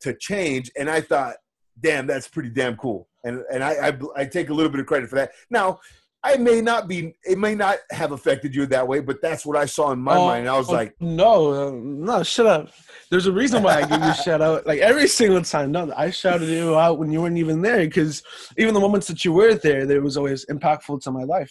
to 0.00 0.14
change, 0.14 0.70
and 0.78 0.90
I 0.90 1.00
thought, 1.00 1.36
damn, 1.80 2.06
that's 2.06 2.28
pretty 2.28 2.50
damn 2.50 2.76
cool. 2.76 3.08
And 3.24 3.44
and 3.52 3.62
I 3.64 3.88
I, 3.88 3.98
I 4.16 4.24
take 4.26 4.50
a 4.50 4.54
little 4.54 4.70
bit 4.72 4.80
of 4.80 4.86
credit 4.86 5.08
for 5.08 5.16
that. 5.16 5.32
Now. 5.48 5.80
I 6.22 6.36
may 6.36 6.60
not 6.60 6.86
be. 6.86 7.14
It 7.24 7.38
may 7.38 7.54
not 7.54 7.78
have 7.90 8.12
affected 8.12 8.54
you 8.54 8.66
that 8.66 8.86
way, 8.86 9.00
but 9.00 9.22
that's 9.22 9.46
what 9.46 9.56
I 9.56 9.64
saw 9.64 9.90
in 9.92 10.00
my 10.00 10.16
Oh, 10.16 10.26
mind. 10.26 10.48
I 10.48 10.58
was 10.58 10.68
like, 10.68 10.94
no, 11.00 11.70
no, 11.70 12.22
shut 12.22 12.46
up. 12.46 12.68
There's 13.10 13.26
a 13.26 13.32
reason 13.32 13.62
why 13.62 13.76
I 13.78 13.80
give 13.86 14.02
you 14.02 14.10
a 14.10 14.14
shout 14.14 14.42
out. 14.42 14.66
Like 14.66 14.80
every 14.80 15.08
single 15.08 15.42
time, 15.42 15.72
no, 15.72 15.90
I 15.96 16.10
shouted 16.10 16.48
you 16.48 16.78
out 16.78 16.98
when 16.98 17.10
you 17.10 17.22
weren't 17.22 17.38
even 17.38 17.62
there 17.62 17.78
because 17.78 18.22
even 18.58 18.74
the 18.74 18.80
moments 18.80 19.06
that 19.06 19.24
you 19.24 19.32
were 19.32 19.54
there, 19.54 19.86
there 19.86 20.02
was 20.02 20.18
always 20.18 20.44
impactful 20.46 21.02
to 21.02 21.10
my 21.10 21.24
life. 21.24 21.50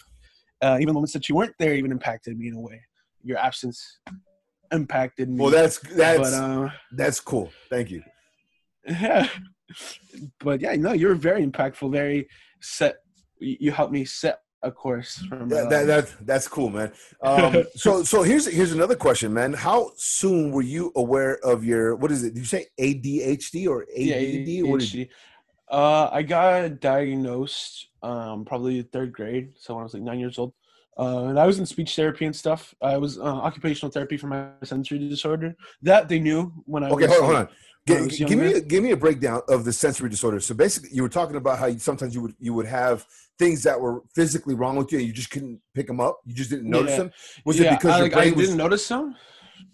Uh, 0.62 0.76
even 0.76 0.88
the 0.88 0.94
moments 0.94 1.12
that 1.14 1.28
you 1.28 1.34
weren't 1.34 1.54
there, 1.58 1.74
even 1.74 1.90
impacted 1.90 2.38
me 2.38 2.48
in 2.48 2.54
a 2.54 2.60
way. 2.60 2.80
Your 3.24 3.38
absence 3.38 3.98
impacted 4.72 5.28
me. 5.28 5.42
"Well, 5.42 5.50
that's 5.50 5.78
that's 5.78 6.18
but 6.18 6.32
uh, 6.32 6.70
that's 6.92 7.18
cool. 7.18 7.50
Thank 7.70 7.90
you." 7.90 8.04
yeah, 8.86 9.28
but 10.38 10.60
yeah, 10.60 10.76
no, 10.76 10.92
you're 10.92 11.16
very 11.16 11.44
impactful. 11.44 11.90
Very 11.90 12.28
set. 12.60 12.98
You 13.40 13.56
you 13.58 13.72
helped 13.72 13.92
me 13.92 14.04
set 14.04 14.40
a 14.62 14.70
course 14.70 15.22
That, 15.30 15.48
that, 15.48 15.86
life. 15.86 15.86
that 15.86 16.26
that's 16.26 16.48
cool, 16.48 16.70
man. 16.70 16.92
Um, 17.22 17.64
so 17.76 18.02
so 18.02 18.22
here's 18.22 18.46
here's 18.46 18.72
another 18.72 18.96
question, 18.96 19.32
man. 19.32 19.52
How 19.52 19.90
soon 19.96 20.52
were 20.52 20.62
you 20.62 20.92
aware 20.96 21.38
of 21.44 21.64
your 21.64 21.96
what 21.96 22.10
is 22.12 22.22
it? 22.24 22.34
Did 22.34 22.40
you 22.40 22.46
say 22.46 22.66
ADHD 22.78 23.68
or 23.68 23.86
Yeah, 23.96 24.16
ADD? 24.16 24.70
What 24.70 24.80
did 24.80 24.94
you, 24.94 25.06
Uh, 25.70 26.08
I 26.12 26.22
got 26.22 26.80
diagnosed 26.80 27.88
um, 28.02 28.44
probably 28.44 28.82
third 28.82 29.12
grade, 29.12 29.52
so 29.56 29.74
when 29.74 29.82
I 29.82 29.84
was 29.84 29.94
like 29.94 30.02
nine 30.02 30.18
years 30.18 30.38
old. 30.38 30.52
Uh, 30.98 31.24
and 31.30 31.38
I 31.38 31.46
was 31.46 31.58
in 31.58 31.64
speech 31.64 31.94
therapy 31.96 32.26
and 32.26 32.34
stuff. 32.36 32.74
I 32.82 32.98
was 32.98 33.18
uh, 33.18 33.22
occupational 33.22 33.90
therapy 33.90 34.16
for 34.18 34.26
my 34.26 34.48
sensory 34.64 34.98
disorder. 34.98 35.54
That 35.82 36.08
they 36.08 36.18
knew 36.18 36.52
when 36.66 36.82
I 36.84 36.90
Okay, 36.90 37.06
was. 37.06 37.14
hold. 37.14 37.24
Hold 37.24 37.36
on. 37.36 37.48
When 37.90 38.04
I 38.04 38.06
G- 38.08 38.24
was 38.24 38.30
give 38.30 38.38
me 38.38 38.52
a, 38.52 38.60
give 38.60 38.82
me 38.82 38.90
a 38.92 38.96
breakdown 38.96 39.42
of 39.48 39.64
the 39.64 39.72
sensory 39.72 40.08
disorder. 40.08 40.40
So 40.40 40.54
basically, 40.54 40.90
you 40.92 41.02
were 41.02 41.08
talking 41.08 41.36
about 41.36 41.58
how 41.58 41.66
you, 41.66 41.78
sometimes 41.78 42.14
you 42.14 42.22
would 42.22 42.34
you 42.38 42.54
would 42.54 42.66
have 42.66 43.06
things 43.38 43.62
that 43.62 43.80
were 43.80 44.02
physically 44.14 44.54
wrong 44.54 44.76
with 44.76 44.92
you, 44.92 44.98
and 44.98 45.06
you 45.06 45.12
just 45.12 45.30
couldn't 45.30 45.60
pick 45.74 45.86
them 45.86 46.00
up. 46.00 46.20
You 46.26 46.34
just 46.34 46.50
didn't 46.50 46.68
notice 46.68 46.92
Yeah. 46.92 46.98
them. 46.98 47.12
Was 47.44 47.58
yeah, 47.58 47.72
it 47.72 47.78
because 47.78 47.92
I, 47.92 47.98
your 47.98 48.04
like, 48.06 48.12
I 48.16 48.30
brain 48.30 48.38
didn't 48.38 48.56
notice 48.56 48.86
them? 48.88 49.16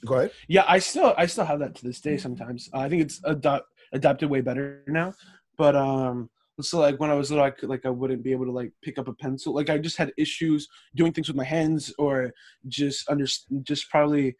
Go 0.04 0.14
ahead. 0.14 0.30
Yeah, 0.48 0.64
I 0.66 0.78
still 0.78 1.14
I 1.16 1.26
still 1.26 1.44
have 1.44 1.58
that 1.60 1.74
to 1.76 1.84
this 1.84 2.00
day. 2.00 2.16
Sometimes 2.16 2.68
I 2.72 2.88
think 2.88 3.02
it's 3.02 3.20
adapt, 3.24 3.66
adapted 3.92 4.30
way 4.30 4.40
better 4.40 4.82
now. 4.86 5.14
But 5.56 5.74
um, 5.74 6.28
so 6.60 6.80
like 6.80 6.98
when 7.00 7.10
I 7.10 7.14
was 7.14 7.30
little, 7.30 7.44
I 7.44 7.50
could, 7.50 7.68
like 7.68 7.86
I 7.86 7.90
wouldn't 7.90 8.22
be 8.22 8.32
able 8.32 8.46
to 8.46 8.52
like 8.52 8.72
pick 8.82 8.98
up 8.98 9.08
a 9.08 9.12
pencil. 9.12 9.54
Like 9.54 9.70
I 9.70 9.78
just 9.78 9.96
had 9.96 10.12
issues 10.16 10.68
doing 10.94 11.12
things 11.12 11.28
with 11.28 11.36
my 11.36 11.44
hands 11.44 11.92
or 11.98 12.32
just 12.68 13.08
under 13.10 13.26
just 13.62 13.90
probably 13.90 14.36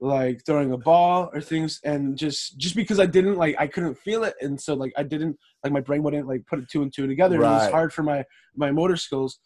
like 0.00 0.44
throwing 0.44 0.72
a 0.72 0.78
ball 0.78 1.30
or 1.32 1.40
things 1.40 1.80
and 1.84 2.16
just 2.18 2.58
just 2.58 2.74
because 2.76 3.00
I 3.00 3.06
didn't 3.06 3.36
like 3.36 3.54
I 3.58 3.66
couldn't 3.66 3.96
feel 3.96 4.24
it 4.24 4.34
and 4.40 4.60
so 4.60 4.74
like 4.74 4.92
I 4.96 5.02
didn't 5.02 5.38
like 5.62 5.72
my 5.72 5.80
brain 5.80 6.02
wouldn't 6.02 6.28
like 6.28 6.44
put 6.46 6.58
it 6.58 6.68
two 6.68 6.82
and 6.82 6.92
two 6.92 7.06
together. 7.06 7.42
It 7.42 7.48
was 7.48 7.66
hard 7.66 7.92
for 7.92 8.02
my 8.02 8.24
my 8.56 8.70
motor 8.70 8.96
skills. 8.96 9.38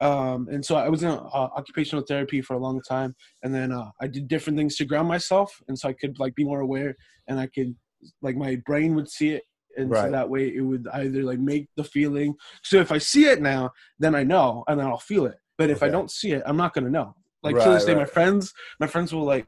Um, 0.00 0.46
and 0.50 0.64
so 0.64 0.76
I 0.76 0.88
was 0.88 1.02
in 1.02 1.08
uh, 1.10 1.16
occupational 1.56 2.04
therapy 2.04 2.40
for 2.40 2.54
a 2.54 2.58
long 2.58 2.80
time, 2.82 3.16
and 3.42 3.52
then 3.52 3.72
uh, 3.72 3.90
I 4.00 4.06
did 4.06 4.28
different 4.28 4.56
things 4.56 4.76
to 4.76 4.84
ground 4.84 5.08
myself, 5.08 5.60
and 5.66 5.76
so 5.76 5.88
I 5.88 5.92
could 5.92 6.18
like 6.20 6.36
be 6.36 6.44
more 6.44 6.60
aware, 6.60 6.94
and 7.26 7.40
I 7.40 7.48
could 7.48 7.74
like 8.22 8.36
my 8.36 8.56
brain 8.64 8.94
would 8.94 9.10
see 9.10 9.30
it, 9.30 9.42
and 9.76 9.90
Right. 9.90 10.04
so 10.04 10.10
that 10.12 10.28
way 10.30 10.54
it 10.54 10.60
would 10.60 10.86
either 10.92 11.24
like 11.24 11.40
make 11.40 11.68
the 11.76 11.82
feeling. 11.82 12.34
So 12.62 12.78
if 12.78 12.92
I 12.92 12.98
see 12.98 13.24
it 13.26 13.42
now, 13.42 13.72
then 13.98 14.14
I 14.14 14.22
know, 14.22 14.62
and 14.68 14.78
then 14.78 14.86
I'll 14.86 14.98
feel 14.98 15.26
it. 15.26 15.38
But 15.56 15.70
if 15.70 15.82
I 15.82 15.88
don't 15.88 16.10
see 16.12 16.30
it, 16.30 16.42
I'm 16.46 16.56
not 16.56 16.74
gonna 16.74 16.90
know. 16.90 17.16
Like 17.42 17.58
to 17.60 17.70
this 17.70 17.84
Right, 17.84 17.84
day, 17.84 17.94
my 17.94 18.04
friends, 18.04 18.52
my 18.78 18.86
friends 18.86 19.12
will 19.12 19.24
like 19.24 19.46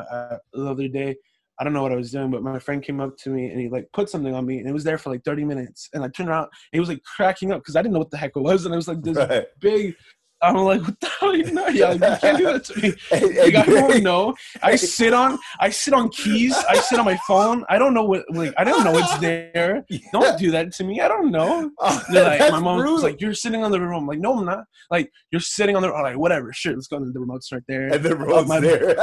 uh, 0.00 0.38
the 0.52 0.66
other 0.70 0.88
day. 0.88 1.16
I 1.60 1.64
don't 1.64 1.74
know 1.74 1.82
what 1.82 1.92
I 1.92 1.96
was 1.96 2.10
doing, 2.10 2.30
but 2.30 2.42
my 2.42 2.58
friend 2.58 2.82
came 2.82 3.00
up 3.00 3.16
to 3.18 3.30
me 3.30 3.46
and 3.50 3.60
he 3.60 3.68
like 3.68 3.86
put 3.92 4.08
something 4.08 4.34
on 4.34 4.46
me, 4.46 4.58
and 4.58 4.68
it 4.68 4.72
was 4.72 4.84
there 4.84 4.98
for 4.98 5.10
like 5.10 5.24
30 5.24 5.44
minutes. 5.44 5.88
And 5.92 6.02
I 6.02 6.08
turned 6.08 6.28
around, 6.28 6.44
and 6.44 6.50
he 6.72 6.80
was 6.80 6.88
like 6.88 7.02
cracking 7.04 7.52
up 7.52 7.60
because 7.60 7.76
I 7.76 7.82
didn't 7.82 7.92
know 7.94 8.00
what 8.00 8.10
the 8.10 8.16
heck 8.16 8.32
it 8.34 8.40
was, 8.40 8.64
and 8.64 8.72
it 8.74 8.76
was 8.76 8.88
like 8.88 9.02
this 9.02 9.16
Right. 9.28 9.44
big. 9.60 9.94
I'm 10.42 10.56
like, 10.56 10.82
what 10.82 10.98
the 11.00 11.06
hell? 11.20 11.36
You 11.36 11.52
know, 11.52 11.68
yeah, 11.68 11.88
like, 11.92 12.00
you 12.00 12.16
can't 12.20 12.38
do 12.38 12.44
that 12.44 12.64
to 12.64 12.80
me. 12.80 12.94
Like, 13.42 13.54
I 13.54 13.64
don't 13.64 14.02
know. 14.02 14.34
I 14.62 14.74
sit 14.76 15.12
on, 15.14 15.38
I 15.60 15.70
sit 15.70 15.94
on 15.94 16.08
keys. 16.08 16.54
I 16.68 16.76
sit 16.78 16.98
on 16.98 17.04
my 17.04 17.16
phone. 17.28 17.64
I 17.68 17.78
don't 17.78 17.94
know 17.94 18.04
what, 18.04 18.24
like, 18.30 18.52
I 18.58 18.64
don't 18.64 18.82
know 18.84 18.92
what's 18.92 19.16
there. 19.26 19.84
Don't 20.12 20.38
do 20.38 20.50
that 20.50 20.72
to 20.74 20.84
me. 20.84 21.00
I 21.00 21.06
don't 21.08 21.30
know. 21.30 21.70
Oh, 21.78 22.02
They're 22.12 22.24
like, 22.24 22.38
that's 22.40 22.52
my 22.52 22.58
mom's 22.60 22.82
brutal. 22.82 23.02
like, 23.02 23.20
you're 23.20 23.34
sitting 23.34 23.62
on 23.62 23.70
the 23.70 23.80
remote. 23.80 23.98
I'm 23.98 24.06
like, 24.06 24.18
no, 24.18 24.38
I'm 24.38 24.44
not. 24.44 24.64
Like, 24.90 25.10
you're 25.30 25.40
sitting 25.40 25.76
on 25.76 25.82
the, 25.82 25.92
I'm 25.92 26.02
like, 26.02 26.18
whatever, 26.18 26.52
sure, 26.52 26.72
let's 26.74 26.88
go. 26.88 26.98
The 26.98 27.20
remote's 27.20 27.50
right 27.52 27.62
there. 27.68 27.88
and 27.94 28.02
the 28.02 28.12
on 28.12 28.18
road's 28.18 28.48
my- 28.48 28.60
there. 28.60 28.96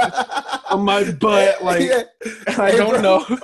on 0.69 0.81
my 0.84 1.03
butt, 1.19 1.63
like, 1.63 1.81
Yeah. 1.84 2.03
I 2.48 2.72
Hey, 2.72 2.77
don't 2.77 2.89
bro. 3.01 3.01
know. 3.01 3.39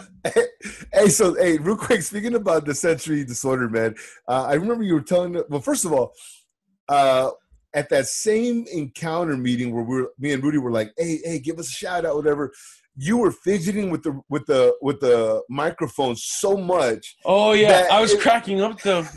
hey, 0.94 1.08
so 1.10 1.34
hey, 1.36 1.58
real 1.60 1.78
quick, 1.78 2.02
speaking 2.02 2.36
about 2.36 2.66
the 2.66 2.74
sensory 2.76 3.24
disorder, 3.24 3.70
man, 3.70 3.96
uh, 4.28 4.44
I 4.50 4.56
remember 4.56 4.84
you 4.84 4.96
were 4.96 5.02
telling. 5.02 5.32
Me, 5.34 5.42
well, 5.50 5.62
first 5.62 5.86
of 5.86 5.94
all, 5.94 6.14
uh, 6.90 7.30
at 7.76 7.90
that 7.90 8.08
same 8.08 8.66
encounter 8.72 9.38
meeting 9.38 9.74
where 9.76 9.84
we 9.84 10.02
were, 10.02 10.12
me 10.18 10.32
and 10.34 10.42
Rudy 10.44 10.58
were 10.58 10.72
like, 10.72 10.92
"Hey, 10.98 11.20
hey, 11.24 11.40
give 11.40 11.60
us 11.60 11.68
a 11.70 11.72
shout 11.74 12.06
out, 12.06 12.16
whatever." 12.16 12.52
You 12.98 13.18
were 13.18 13.32
fidgeting 13.32 13.90
with 13.92 14.04
the 14.04 14.20
with 14.30 14.46
the 14.48 14.74
with 14.82 15.02
the 15.02 15.44
microphone 15.50 16.16
so 16.16 16.56
much 16.56 17.18
Oh 17.26 17.52
yeah, 17.52 17.88
I 17.92 18.00
was 18.02 18.14
it- 18.14 18.22
cracking 18.22 18.62
up 18.62 18.82
though. 18.82 19.06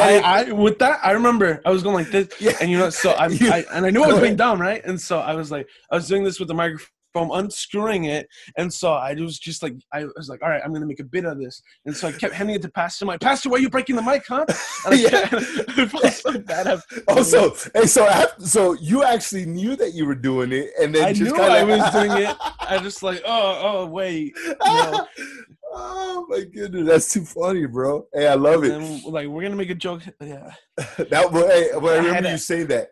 I, 0.00 0.18
I 0.20 0.52
with 0.52 0.78
that 0.78 1.00
I 1.04 1.10
remember 1.10 1.60
I 1.66 1.70
was 1.70 1.82
going 1.82 1.96
like 1.96 2.10
this, 2.10 2.28
Yeah. 2.40 2.56
and 2.62 2.70
you 2.70 2.78
know, 2.78 2.88
so 2.88 3.12
I'm, 3.14 3.32
You- 3.40 3.50
I 3.52 3.64
and 3.72 3.84
I 3.84 3.90
knew 3.90 4.02
I 4.02 4.06
was 4.12 4.20
being 4.20 4.36
dumb, 4.36 4.58
right? 4.58 4.82
And 4.84 4.98
so 4.98 5.18
I 5.18 5.34
was 5.34 5.50
like, 5.50 5.68
I 5.90 5.96
was 5.96 6.08
doing 6.08 6.24
this 6.24 6.38
with 6.40 6.48
the 6.48 6.54
microphone, 6.54 6.88
unscrewing 7.24 8.04
it, 8.04 8.26
and 8.56 8.72
so 8.72 8.92
I 8.92 9.14
was 9.14 9.38
just 9.38 9.62
like, 9.62 9.74
I 9.92 10.04
was 10.16 10.28
like, 10.28 10.42
all 10.42 10.48
right, 10.48 10.60
I'm 10.64 10.72
gonna 10.72 10.86
make 10.86 11.00
a 11.00 11.04
bit 11.04 11.24
of 11.24 11.38
this, 11.38 11.62
and 11.84 11.96
so 11.96 12.08
I 12.08 12.12
kept 12.12 12.34
handing 12.34 12.56
it 12.56 12.62
to 12.62 12.68
Pastor. 12.70 13.04
My 13.06 13.16
Pastor, 13.18 13.48
why 13.50 13.56
are 13.56 13.60
you 13.60 13.70
breaking 13.70 13.96
the 13.96 14.02
mic, 14.02 14.24
huh? 14.26 14.44
And 14.86 14.94
I, 14.94 14.96
Yeah. 15.06 15.28
I 15.32 15.86
felt 15.86 16.12
so 16.12 16.38
bad. 16.38 16.66
af- 16.66 16.84
Oh, 17.08 17.22
so 17.22 17.54
hey, 17.74 17.86
so 17.86 18.06
after, 18.06 18.44
so 18.44 18.72
you 18.74 19.04
actually 19.04 19.46
knew 19.46 19.76
that 19.76 19.94
you 19.94 20.06
were 20.06 20.14
doing 20.14 20.52
it, 20.52 20.70
and 20.80 20.94
then 20.94 21.04
I 21.04 21.12
just 21.12 21.22
knew 21.22 21.36
kinda, 21.36 21.50
I 21.52 21.64
was 21.64 21.90
doing 21.92 22.22
it. 22.24 22.36
I 22.60 22.78
just 22.82 23.02
like, 23.02 23.22
oh, 23.26 23.60
oh, 23.62 23.86
wait. 23.86 24.34
No. 24.64 25.06
oh 25.72 26.26
my 26.28 26.42
goodness, 26.44 26.86
that's 26.88 27.12
too 27.12 27.24
funny, 27.24 27.66
bro. 27.66 28.06
Hey, 28.12 28.26
I 28.28 28.34
love 28.34 28.62
And 28.62 28.72
it. 28.72 28.78
then, 28.80 29.02
like, 29.12 29.26
we're 29.28 29.42
gonna 29.42 29.56
make 29.56 29.70
a 29.70 29.74
joke. 29.74 30.02
Yeah. 30.20 30.52
that 30.98 31.30
well, 31.32 31.46
hey, 31.48 31.70
well, 31.74 31.92
I 31.94 31.96
I 31.96 32.06
remember 32.06 32.30
you 32.32 32.38
saying 32.38 32.66
that. 32.68 32.88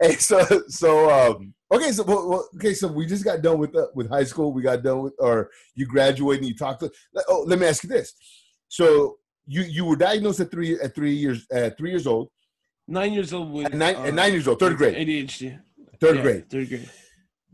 Hey, 0.00 0.14
so 0.16 0.44
so 0.68 1.10
um 1.10 1.54
okay, 1.72 1.92
so 1.92 2.02
well, 2.02 2.28
well, 2.28 2.48
okay, 2.56 2.74
so 2.74 2.88
we 2.88 3.06
just 3.06 3.24
got 3.24 3.42
done 3.42 3.58
with 3.58 3.74
uh, 3.74 3.88
with 3.94 4.08
high 4.08 4.24
school. 4.24 4.52
We 4.52 4.62
got 4.62 4.82
done 4.82 5.02
with, 5.02 5.14
or 5.18 5.50
you 5.74 5.86
graduated 5.86 6.42
and 6.42 6.48
you 6.48 6.56
talked 6.56 6.80
to. 6.80 6.90
Oh, 7.28 7.44
let 7.46 7.58
me 7.58 7.66
ask 7.66 7.82
you 7.82 7.88
this. 7.88 8.14
So 8.68 9.18
you 9.46 9.62
you 9.62 9.84
were 9.84 9.96
diagnosed 9.96 10.40
at 10.40 10.50
three 10.50 10.78
at 10.80 10.94
three 10.94 11.14
years 11.14 11.46
at 11.50 11.76
three 11.78 11.90
years 11.90 12.06
old, 12.06 12.30
Nine 12.86 13.12
years 13.12 13.34
old 13.34 13.52
with 13.52 13.66
at 13.66 13.74
nine 13.74 13.96
uh, 13.96 14.04
at 14.04 14.14
nine 14.14 14.32
years 14.32 14.48
old, 14.48 14.58
third 14.58 14.78
grade, 14.78 14.94
ADHD. 14.94 15.60
third 16.00 16.16
Yeah, 16.16 16.22
grade. 16.22 16.50
Third 16.50 16.68
grade. 16.68 16.90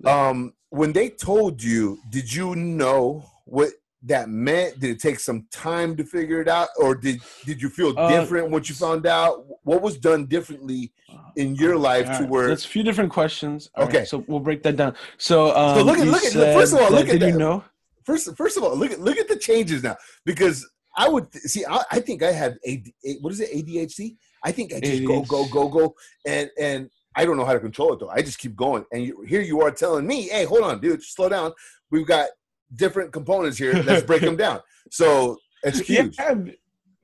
Um, 0.05 0.55
when 0.71 0.93
they 0.93 1.09
told 1.09 1.63
you, 1.63 1.99
did 2.09 2.33
you 2.33 2.55
know 2.55 3.25
what 3.45 3.71
that 4.07 4.29
meant? 4.29 4.79
Did 4.81 4.91
it 4.91 5.01
take 5.01 5.19
some 5.19 5.47
time 5.51 5.97
to 5.97 6.05
figure 6.05 6.41
it 6.41 6.49
out, 6.49 6.69
or 6.79 6.95
did 6.95 7.21
did 7.45 7.61
you 7.63 7.69
feel 7.69 7.99
Uh, 7.99 8.09
different 8.09 8.51
once 8.51 8.69
you 8.69 8.75
found 8.75 9.07
out? 9.07 9.45
What 9.63 9.83
was 9.83 9.97
done 9.99 10.27
differently 10.27 10.93
in 11.37 11.55
your 11.55 11.77
life 11.77 12.07
to 12.07 12.13
Alright, 12.13 12.29
where? 12.31 12.49
That's 12.49 12.65
a 12.65 12.69
few 12.69 12.83
different 12.83 13.11
questions. 13.13 13.71
All 13.75 13.85
right, 13.87 13.95
Okay. 13.97 14.05
so 14.05 14.25
we'll 14.27 14.41
break 14.41 14.63
that 14.65 14.77
down. 14.77 14.95
So, 15.19 15.55
um, 15.57 15.79
look 15.87 15.99
at- 15.99 16.07
look 16.07 16.25
at- 16.25 16.33
first 16.33 16.73
of 16.75 16.81
all, 16.81 16.91
look 16.91 17.07
that- 17.07 17.15
at 17.17 17.21
Did 17.21 17.33
you 17.35 17.39
know? 17.39 17.65
First, 18.05 18.37
first 18.37 18.57
of 18.59 18.63
all, 18.65 18.77
look 18.77 18.91
at 18.93 19.01
look 19.01 19.17
at 19.17 19.29
the 19.29 19.37
changes 19.37 19.83
now 19.83 19.97
because 20.27 20.69
I 20.97 21.09
would 21.09 21.33
see. 21.35 21.65
I, 21.65 21.83
I 21.91 22.01
think 22.01 22.23
I 22.23 22.33
had 22.33 22.59
a 22.67 22.83
what 23.23 23.33
is 23.33 23.41
it 23.41 23.51
ADHD? 23.53 24.17
I 24.43 24.53
think 24.53 24.75
I 24.75 24.81
just 24.81 25.05
go 25.07 25.23
go 25.23 25.47
go 25.49 25.69
go 25.69 25.95
and 26.27 26.51
and 26.61 26.91
I 27.17 27.25
don't 27.25 27.37
know 27.39 27.45
how 27.47 27.55
to 27.55 27.61
control 27.61 27.95
it 27.95 28.01
though. 28.01 28.11
I 28.11 28.21
just 28.23 28.39
keep 28.39 28.55
going. 28.57 28.85
And 28.93 29.03
you, 29.07 29.23
here 29.23 29.41
you 29.41 29.63
are 29.63 29.71
telling 29.71 30.07
me, 30.07 30.23
"Hey, 30.29 30.45
hold 30.45 30.63
on, 30.65 30.81
dude, 30.81 31.03
slow 31.03 31.29
down. 31.31 31.53
We've 31.91 32.07
got 32.07 32.29
different 32.75 33.13
components 33.13 33.59
here. 33.59 33.75
Let's 33.83 34.05
break 34.05 34.23
them 34.23 34.37
down." 34.45 34.61
So 34.91 35.39
excuse. 35.65 36.15
Yeah, 36.19 36.35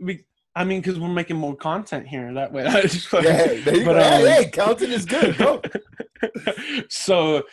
we, 0.01 0.25
I 0.55 0.65
mean, 0.65 0.81
because 0.81 0.99
we're 0.99 1.09
making 1.09 1.37
more 1.37 1.55
content 1.57 2.07
here. 2.09 2.33
That 2.35 2.53
way, 2.53 2.65
I 2.67 2.83
just 2.83 3.13
Yeah, 3.13 3.21
there 3.23 3.77
you 3.77 3.85
But, 3.85 3.95
go. 3.95 3.99
um, 3.99 4.21
hey, 4.27 4.43
hey, 4.45 4.51
counting 4.51 4.91
is 4.91 5.05
good. 5.05 5.37
Go. 5.39 5.63
so, 6.89 7.45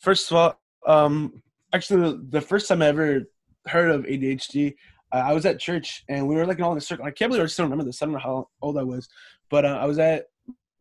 first 0.00 0.30
of 0.30 0.36
all, 0.36 0.60
um, 0.86 1.42
actually, 1.72 2.02
the, 2.02 2.26
the 2.30 2.40
first 2.40 2.68
time 2.68 2.82
I 2.82 2.86
ever 2.88 3.22
heard 3.66 3.90
of 3.90 4.04
ADHD, 4.04 4.74
uh, 5.12 5.16
I 5.16 5.32
was 5.32 5.46
at 5.46 5.58
church 5.58 6.04
and 6.08 6.26
we 6.26 6.34
were 6.34 6.46
like 6.46 6.58
in 6.58 6.64
all 6.64 6.72
in 6.72 6.78
a 6.78 6.82
circle. 6.82 7.04
I 7.06 7.10
can't 7.10 7.30
believe 7.30 7.44
I 7.44 7.46
still 7.46 7.64
remember 7.64 7.84
this. 7.84 8.02
I 8.02 8.06
don't 8.06 8.14
know 8.14 8.20
how 8.20 8.48
old 8.60 8.76
I 8.78 8.82
was, 8.82 9.08
but 9.50 9.64
uh, 9.64 9.78
I 9.80 9.86
was 9.86 9.98
at 9.98 10.26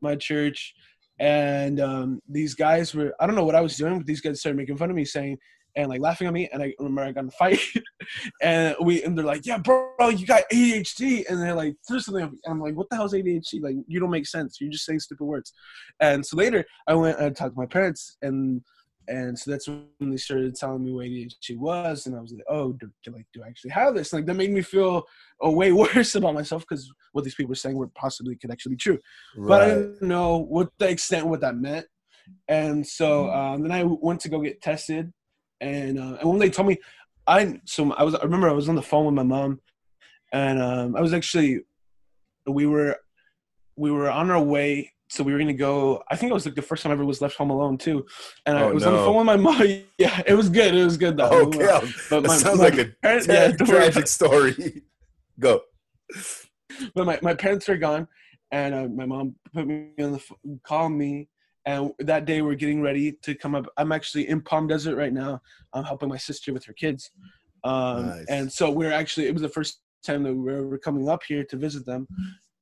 my 0.01 0.16
church 0.16 0.74
and 1.20 1.80
um, 1.80 2.22
these 2.27 2.54
guys 2.54 2.94
were, 2.94 3.13
I 3.20 3.25
don't 3.25 3.36
know 3.36 3.46
what 3.46 3.56
I 3.56 3.62
was 3.62 3.77
doing, 3.77 3.98
but 3.98 4.06
these 4.08 4.22
guys 4.22 4.39
started 4.39 4.58
making 4.58 4.77
fun 4.77 4.89
of 4.89 4.96
me 4.96 5.06
saying, 5.06 5.38
and 5.77 5.88
like 5.89 6.01
laughing 6.01 6.27
at 6.27 6.34
me, 6.34 6.50
and 6.51 6.62
I 6.62 6.74
remember 6.79 7.01
I 7.03 7.12
got 7.13 7.22
in 7.22 7.27
a 7.29 7.31
fight, 7.31 7.62
and 8.41 8.75
we 8.81 9.03
and 9.03 9.17
they're 9.17 9.25
like, 9.25 9.46
"Yeah, 9.46 9.60
bro, 9.60 10.10
you 10.10 10.25
got 10.25 10.43
ADHD," 10.51 11.24
and 11.29 11.41
they're 11.41 11.55
like, 11.55 11.75
"There's 11.88 12.05
something," 12.05 12.24
and 12.24 12.38
I'm 12.46 12.60
like, 12.60 12.75
"What 12.75 12.89
the 12.89 12.98
hell's 12.98 13.13
ADHD? 13.13 13.62
Like, 13.62 13.75
you 13.88 14.00
don't 14.00 14.10
make 14.10 14.27
sense. 14.27 14.57
You're 14.60 14.72
just 14.72 14.86
saying 14.86 15.00
stupid 15.00 15.24
words." 15.24 15.53
And 16.01 16.25
so 16.25 16.36
later, 16.36 16.65
I 16.88 16.96
went 16.96 17.19
and 17.19 17.36
talked 17.36 17.55
to 17.55 17.60
my 17.60 17.65
parents, 17.67 18.17
and 18.22 18.62
and 19.10 19.39
so 19.39 19.51
that's 19.51 19.69
when 19.69 19.88
they 20.12 20.17
started 20.17 20.53
telling 20.55 20.84
me 20.84 20.91
what 20.91 21.05
ADHD 21.05 21.57
was, 21.57 22.07
and 22.07 22.15
I 22.15 22.19
was 22.22 22.34
like, 22.34 22.43
"Oh, 22.50 22.74
do, 22.74 22.89
do, 23.03 23.12
like, 23.12 23.25
do 23.34 23.43
I 23.43 23.48
actually 23.48 23.72
have 23.72 23.96
this?" 23.96 24.12
Like, 24.12 24.25
that 24.25 24.34
made 24.36 24.51
me 24.51 24.62
feel 24.62 25.03
uh, 25.46 25.50
way 25.51 25.72
worse 25.74 26.15
about 26.15 26.34
myself 26.34 26.63
because 26.67 26.91
what 27.13 27.24
these 27.24 27.36
people 27.36 27.50
were 27.50 27.55
saying 27.55 27.77
were 27.77 27.88
possibly 27.96 28.36
could 28.36 28.51
actually 28.51 28.72
be 28.72 28.77
true 28.77 29.00
but 29.48 29.62
I 29.62 29.67
didn't 29.69 30.01
know 30.10 30.38
what 30.39 30.69
the 30.77 30.89
extent 30.89 31.27
what 31.27 31.41
that 31.41 31.55
meant. 31.55 31.86
And 32.50 32.86
so 32.86 33.29
Mm-hmm. 33.29 33.38
um, 33.39 33.62
then 33.62 33.72
I 33.72 33.84
went 33.84 34.19
to 34.22 34.29
go 34.29 34.41
get 34.41 34.62
tested, 34.62 35.12
and 35.62 36.00
uh, 36.00 36.18
and 36.20 36.30
when 36.30 36.40
they 36.40 36.50
told 36.50 36.68
me, 36.68 36.78
I 37.26 37.60
so 37.66 37.92
I 37.94 38.04
was 38.04 38.16
I 38.16 38.24
remember 38.24 38.50
I 38.50 38.54
was 38.54 38.70
on 38.70 38.76
the 38.76 38.82
phone 38.82 39.06
with 39.06 39.16
my 39.16 39.24
mom, 39.24 39.60
and 40.32 40.62
um, 40.62 40.96
I 40.96 41.02
was 41.02 41.14
actually 41.14 41.62
we 42.46 42.66
were 42.66 42.98
we 43.76 43.92
were 43.92 44.10
on 44.10 44.30
our 44.32 44.42
way. 44.42 44.92
So 45.10 45.24
we 45.24 45.32
were 45.32 45.40
gonna 45.40 45.54
go. 45.54 46.04
I 46.12 46.18
think 46.18 46.32
it 46.32 46.34
was 46.34 46.46
like 46.46 46.56
the 46.56 46.62
first 46.62 46.84
time 46.84 46.92
I 46.92 46.94
ever 46.96 47.06
was 47.06 47.22
left 47.22 47.38
home 47.38 47.50
alone 47.50 47.78
too, 47.78 48.06
and 48.46 48.58
I 48.58 48.64
Oh, 48.64 48.74
was 48.74 48.86
on 48.86 48.94
the 48.94 49.00
phone 49.00 49.16
with 49.18 49.26
my 49.26 49.38
mom. 49.38 49.62
Yeah, 49.98 50.22
it 50.28 50.34
was 50.34 50.50
good. 50.50 50.76
It 50.76 50.84
was 50.84 50.98
good 50.98 51.16
though. 51.18 51.30
Okay. 51.48 51.66
But 52.10 52.22
that 52.22 52.28
my- 52.28 52.36
sounds 52.38 52.58
my 52.60 52.66
like 52.66 52.78
a 52.78 52.86
parents- 53.02 53.28
yeah, 53.28 53.48
don't 53.58 53.68
worry 53.70 53.78
about 53.78 53.92
tragic 53.94 54.08
story. 54.08 54.84
Go. 55.40 55.62
but 56.94 57.06
my, 57.06 57.20
my 57.22 57.34
parents 57.34 57.68
were 57.68 57.78
gone 57.78 58.08
and 58.52 58.76
uh, 58.76 58.88
my 58.90 59.06
mom 59.06 59.36
put 59.54 59.66
me 59.68 59.90
on 60.00 60.12
the 60.14 60.20
phone, 60.20 60.60
called 60.64 60.92
me 60.92 61.30
and 61.67 61.91
that 62.00 62.24
day 62.24 62.41
we're 62.41 62.55
getting 62.55 62.81
ready 62.81 63.12
to 63.21 63.36
come 63.36 63.53
up. 63.53 63.67
I'm 63.75 63.91
actually 63.91 64.29
in 64.29 64.41
palm 64.41 64.67
desert 64.67 64.95
right 64.95 65.12
now. 65.12 65.41
I'm 65.74 65.83
helping 65.83 66.07
my 66.07 66.17
sister 66.17 66.53
with 66.53 66.63
her 66.65 66.74
kids. 66.74 67.12
Um, 67.65 68.07
Nice. 68.07 68.25
and 68.29 68.51
so 68.51 68.71
we're 68.71 68.93
actually 68.93 69.27
it 69.27 69.33
was 69.33 69.41
the 69.41 69.50
first 69.50 69.81
time 70.03 70.24
that 70.24 70.33
we 70.33 70.39
were, 70.39 70.77
coming 70.77 71.09
up 71.09 71.24
here 71.27 71.43
to 71.43 71.57
visit 71.57 71.86
them. 71.86 72.07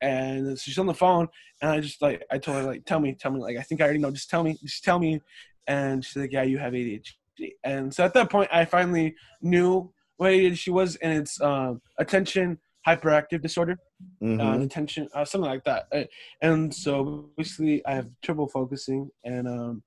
And 0.01 0.59
she's 0.59 0.79
on 0.79 0.87
the 0.87 0.93
phone, 0.93 1.27
and 1.61 1.71
I 1.71 1.79
just 1.79 2.01
like 2.01 2.23
I 2.31 2.37
told 2.37 2.57
her 2.57 2.63
like, 2.63 2.85
tell 2.85 2.99
me, 2.99 3.15
tell 3.17 3.31
me, 3.31 3.39
like 3.39 3.57
I 3.57 3.61
think 3.61 3.79
I 3.79 3.85
already 3.85 3.99
know, 3.99 4.11
just 4.11 4.29
tell 4.29 4.43
me, 4.43 4.57
just 4.61 4.83
tell 4.83 4.99
me, 4.99 5.21
and 5.67 6.03
she's 6.03 6.15
like, 6.15 6.33
yeah, 6.33 6.43
you 6.43 6.57
have 6.57 6.73
ADHD, 6.73 7.53
and 7.63 7.93
so 7.93 8.03
at 8.03 8.13
that 8.13 8.29
point, 8.29 8.49
I 8.51 8.65
finally 8.65 9.15
knew 9.41 9.93
what 10.17 10.31
ADHD 10.31 10.69
was, 10.73 10.95
and 10.97 11.13
it's 11.13 11.39
um, 11.41 11.81
attention 11.97 12.59
hyperactive 12.85 13.41
disorder, 13.41 13.79
mm-hmm. 14.21 14.41
uh, 14.41 14.57
attention, 14.59 15.07
uh, 15.13 15.25
something 15.25 15.49
like 15.49 15.63
that, 15.65 15.87
uh, 15.91 16.03
and 16.41 16.73
so 16.73 17.29
basically, 17.37 17.85
I 17.85 17.95
have 17.95 18.09
trouble 18.21 18.47
focusing, 18.47 19.09
and 19.23 19.47
um, 19.47 19.83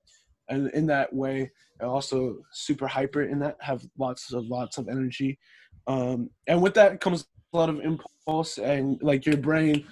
and 0.49 0.69
in 0.71 0.85
that 0.87 1.13
way, 1.13 1.51
I 1.81 1.85
also 1.85 2.37
super 2.51 2.87
hyper 2.87 3.23
in 3.23 3.39
that, 3.39 3.57
have 3.59 3.83
lots 3.97 4.33
of 4.33 4.45
lots 4.47 4.77
of 4.77 4.87
energy, 4.89 5.39
um, 5.87 6.29
and 6.47 6.61
with 6.61 6.73
that 6.75 7.01
comes 7.01 7.25
a 7.53 7.57
lot 7.57 7.69
of 7.69 7.79
impulse 7.79 8.59
and 8.59 9.01
like 9.01 9.25
your 9.25 9.37
brain 9.37 9.83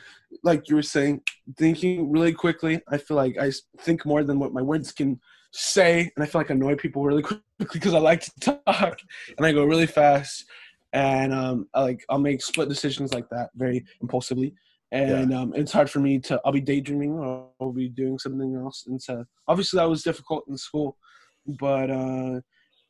like 0.43 0.69
you 0.69 0.75
were 0.75 0.83
saying 0.83 1.21
thinking 1.57 2.11
really 2.11 2.33
quickly. 2.33 2.81
I 2.87 2.97
feel 2.97 3.17
like 3.17 3.37
i 3.39 3.51
think 3.79 4.05
more 4.05 4.23
than 4.23 4.39
what 4.39 4.53
my 4.53 4.61
words 4.61 4.91
can 4.91 5.19
say 5.51 6.11
and 6.15 6.23
i 6.23 6.27
feel 6.27 6.41
like 6.41 6.51
I 6.51 6.53
annoy 6.53 6.75
people 6.75 7.03
really 7.03 7.21
quickly 7.23 7.43
because 7.59 7.93
i 7.93 7.99
like 7.99 8.21
to 8.21 8.31
talk 8.39 8.99
and 9.37 9.45
i 9.45 9.51
go 9.51 9.63
really 9.63 9.87
fast 9.87 10.45
and 10.93 11.33
um 11.33 11.67
I 11.73 11.81
like 11.81 12.05
i'll 12.09 12.19
make 12.19 12.41
split 12.41 12.69
decisions 12.69 13.13
like 13.13 13.29
that 13.29 13.49
very 13.55 13.85
impulsively 14.01 14.53
and 14.91 15.31
yeah. 15.31 15.41
um, 15.41 15.53
it's 15.55 15.71
hard 15.71 15.89
for 15.89 15.99
me 15.99 16.19
to 16.19 16.39
i'll 16.45 16.51
be 16.51 16.61
daydreaming 16.61 17.13
or 17.19 17.49
i'll 17.59 17.73
be 17.73 17.89
doing 17.89 18.17
something 18.17 18.55
else 18.55 18.85
and 18.87 19.01
so 19.01 19.25
obviously 19.47 19.77
that 19.77 19.89
was 19.89 20.03
difficult 20.03 20.45
in 20.47 20.57
school 20.57 20.97
but 21.59 21.89
uh 21.89 22.39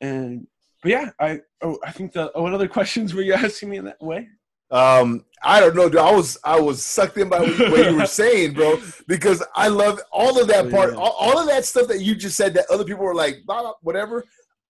and 0.01 0.46
but 0.84 0.92
yeah 0.92 1.10
i 1.20 1.39
oh, 1.63 1.77
i 1.84 1.92
think 1.92 2.13
the 2.13 2.32
what 2.36 2.54
other 2.54 2.68
questions 2.77 3.13
were 3.13 3.24
you 3.24 3.34
asking 3.34 3.70
me 3.70 3.77
in 3.77 3.86
that 3.86 4.01
way 4.01 4.27
um, 4.70 5.24
I 5.44 5.60
don't 5.60 5.75
know, 5.75 5.88
dude. 5.88 6.00
I 6.00 6.12
was 6.12 6.38
I 6.44 6.60
was 6.60 6.84
sucked 6.84 7.18
in 7.18 7.30
by 7.30 7.39
what 7.39 7.89
you 7.89 7.98
were 7.98 8.06
saying, 8.06 8.54
bro, 8.54 8.82
because 9.08 9.44
I 9.56 9.70
love 9.70 10.00
all 10.12 10.39
of 10.42 10.48
that 10.50 10.66
oh, 10.66 10.70
part, 10.70 10.94
all, 10.94 11.16
all, 11.18 11.39
of 11.39 11.48
that 11.48 11.63
stuff 11.63 11.88
that 11.88 12.01
you 12.01 12.16
just 12.16 12.36
said 12.36 12.54
that 12.56 12.66
other 12.70 12.84
people 12.84 13.06
were 13.06 13.16
like, 13.16 13.44
blah, 13.46 13.62
blah, 13.62 13.74
whatever. 13.82 14.25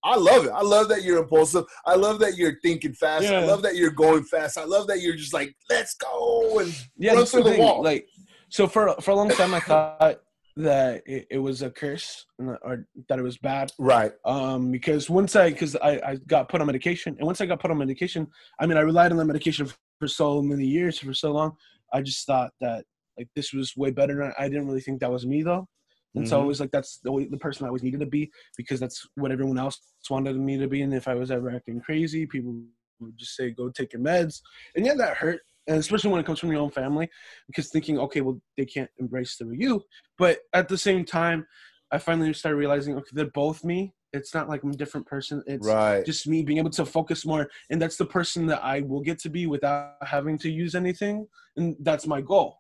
I 0.08 0.16
love 0.16 0.46
it. 0.46 0.52
I 0.52 0.62
love 0.62 0.90
that 0.90 1.04
you're 1.04 1.18
impulsive. 1.18 1.66
I 1.86 1.96
love 1.96 2.20
that 2.20 2.38
you're 2.38 2.60
thinking 2.62 2.94
fast. 2.94 3.26
Yeah. 3.26 3.40
I 3.40 3.46
love 3.46 3.62
that 3.64 3.76
you're 3.76 3.92
going 3.92 4.24
fast. 4.24 4.58
I 4.58 4.64
love 4.64 4.88
that 4.88 5.02
you're 5.02 5.16
just 5.16 5.34
like, 5.34 5.54
let's 5.70 5.96
go 5.96 6.60
and 6.60 6.74
yeah, 6.98 7.14
run 7.14 7.26
through 7.26 7.44
the, 7.44 7.52
the 7.52 7.60
wall. 7.60 7.84
Like, 7.84 8.08
so 8.50 8.68
for 8.68 8.96
for 9.02 9.12
a 9.12 9.16
long 9.16 9.30
time, 9.30 9.54
I 9.54 9.60
thought 9.60 10.22
that 10.56 11.04
it, 11.06 11.28
it, 11.30 11.38
was 11.38 11.62
a 11.62 11.70
curse 11.70 12.26
or 12.40 12.88
that 13.10 13.20
it 13.20 13.22
was 13.22 13.38
bad. 13.38 13.72
Right. 13.78 14.12
Um, 14.26 14.72
because 14.72 15.10
once 15.10 15.36
I, 15.36 15.52
because 15.52 15.76
I, 15.76 16.02
I 16.04 16.16
got 16.28 16.50
put 16.50 16.62
on 16.62 16.68
medication, 16.68 17.16
and 17.20 17.26
once 17.26 17.42
I 17.42 17.46
got 17.46 17.60
put 17.60 17.70
on 17.70 17.78
medication, 17.78 18.28
I 18.60 18.66
mean, 18.66 18.78
I 18.78 18.82
relied 18.82 19.12
on 19.12 19.18
the 19.18 19.26
medication 19.26 19.70
for 20.00 20.08
so 20.08 20.42
many 20.42 20.66
years, 20.66 20.98
for 20.98 21.14
so 21.14 21.32
long. 21.32 21.52
I 21.94 22.02
just 22.02 22.26
thought 22.26 22.52
that 22.62 22.86
like 23.18 23.28
this 23.36 23.54
was 23.54 23.76
way 23.76 23.92
better. 23.92 24.16
Than 24.16 24.34
I 24.40 24.48
didn't 24.48 24.68
really 24.68 24.82
think 24.82 25.00
that 25.02 25.12
was 25.12 25.26
me 25.26 25.44
though. 25.44 25.68
And 26.16 26.24
mm-hmm. 26.24 26.30
so 26.30 26.42
I 26.42 26.46
was 26.46 26.60
like, 26.60 26.72
that's 26.72 27.00
the, 27.04 27.12
way, 27.12 27.26
the 27.26 27.38
person 27.38 27.66
I 27.66 27.68
always 27.68 27.84
needed 27.84 28.00
to 28.00 28.06
be 28.06 28.32
because 28.56 28.80
that's 28.80 29.06
what 29.16 29.32
everyone 29.32 29.60
else 29.60 29.80
wanted 30.10 30.38
me 30.40 30.58
to 30.58 30.68
be. 30.68 30.82
And 30.82 30.94
if 30.94 31.08
I 31.08 31.16
was 31.16 31.32
ever 31.32 31.50
acting 31.50 31.82
crazy, 31.82 32.26
people 32.26 32.64
would 33.00 33.18
just 33.18 33.36
say, 33.36 33.52
go 33.52 33.70
take 33.70 33.94
your 33.94 34.02
meds. 34.02 34.42
And 34.76 34.86
yeah, 34.86 34.96
that 34.96 35.18
hurt 35.18 35.42
and 35.68 35.78
especially 35.78 36.10
when 36.10 36.20
it 36.20 36.26
comes 36.26 36.40
from 36.40 36.52
your 36.52 36.62
own 36.62 36.72
family 36.72 37.10
because 37.48 37.70
thinking 37.70 38.00
okay 38.00 38.22
well 38.22 38.40
they 38.56 38.66
can't 38.66 38.90
embrace 39.00 39.36
the 39.38 39.46
you 39.54 39.82
but 40.18 40.40
at 40.54 40.68
the 40.68 40.78
same 40.78 41.06
time 41.06 41.46
i 41.92 41.98
finally 41.98 42.34
started 42.34 42.58
realizing 42.58 42.96
okay 42.96 43.10
they're 43.14 43.26
both 43.32 43.64
me 43.64 43.94
it's 44.14 44.34
not 44.34 44.50
like 44.50 44.64
i'm 44.64 44.72
a 44.72 44.76
different 44.76 45.06
person 45.06 45.44
it's 45.46 45.68
right. 45.68 46.06
just 46.06 46.28
me 46.28 46.42
being 46.42 46.60
able 46.60 46.70
to 46.70 46.86
focus 46.86 47.26
more 47.26 47.50
and 47.70 47.82
that's 47.82 47.98
the 47.98 48.06
person 48.06 48.46
that 48.46 48.64
i 48.64 48.82
will 48.82 49.02
get 49.02 49.20
to 49.20 49.30
be 49.30 49.46
without 49.46 49.96
having 50.02 50.38
to 50.38 50.50
use 50.50 50.76
anything 50.76 51.28
and 51.58 51.76
that's 51.82 52.08
my 52.08 52.22
goal 52.22 52.60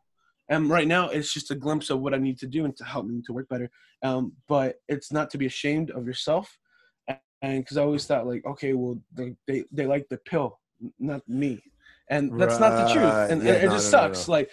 and 0.49 0.69
right 0.69 0.87
now 0.87 1.09
it's 1.09 1.33
just 1.33 1.51
a 1.51 1.55
glimpse 1.55 1.89
of 1.89 1.99
what 1.99 2.13
i 2.13 2.17
need 2.17 2.37
to 2.39 2.47
do 2.47 2.65
and 2.65 2.75
to 2.77 2.83
help 2.83 3.05
me 3.05 3.21
to 3.25 3.33
work 3.33 3.47
better. 3.49 3.69
Um, 4.03 4.33
but 4.47 4.75
it's 4.87 5.11
not 5.11 5.29
to 5.31 5.37
be 5.37 5.47
ashamed 5.47 5.91
of 5.91 6.05
yourself. 6.05 6.57
And 7.41 7.63
because 7.63 7.77
i 7.77 7.81
always 7.81 8.05
thought 8.05 8.27
like 8.27 8.45
okay 8.45 8.73
well 8.73 8.99
they, 9.13 9.35
they, 9.47 9.63
they 9.71 9.85
like 9.85 10.07
the 10.09 10.17
pill 10.17 10.59
not 10.99 11.27
me. 11.27 11.61
And 12.09 12.39
that's 12.39 12.59
right. 12.59 12.69
not 12.69 12.87
the 12.87 12.93
truth. 12.93 13.31
And, 13.31 13.43
yeah, 13.43 13.53
it 13.53 13.65
no, 13.65 13.71
just 13.71 13.91
no, 13.91 13.99
sucks. 13.99 14.27
no, 14.27 14.31
like 14.33 14.49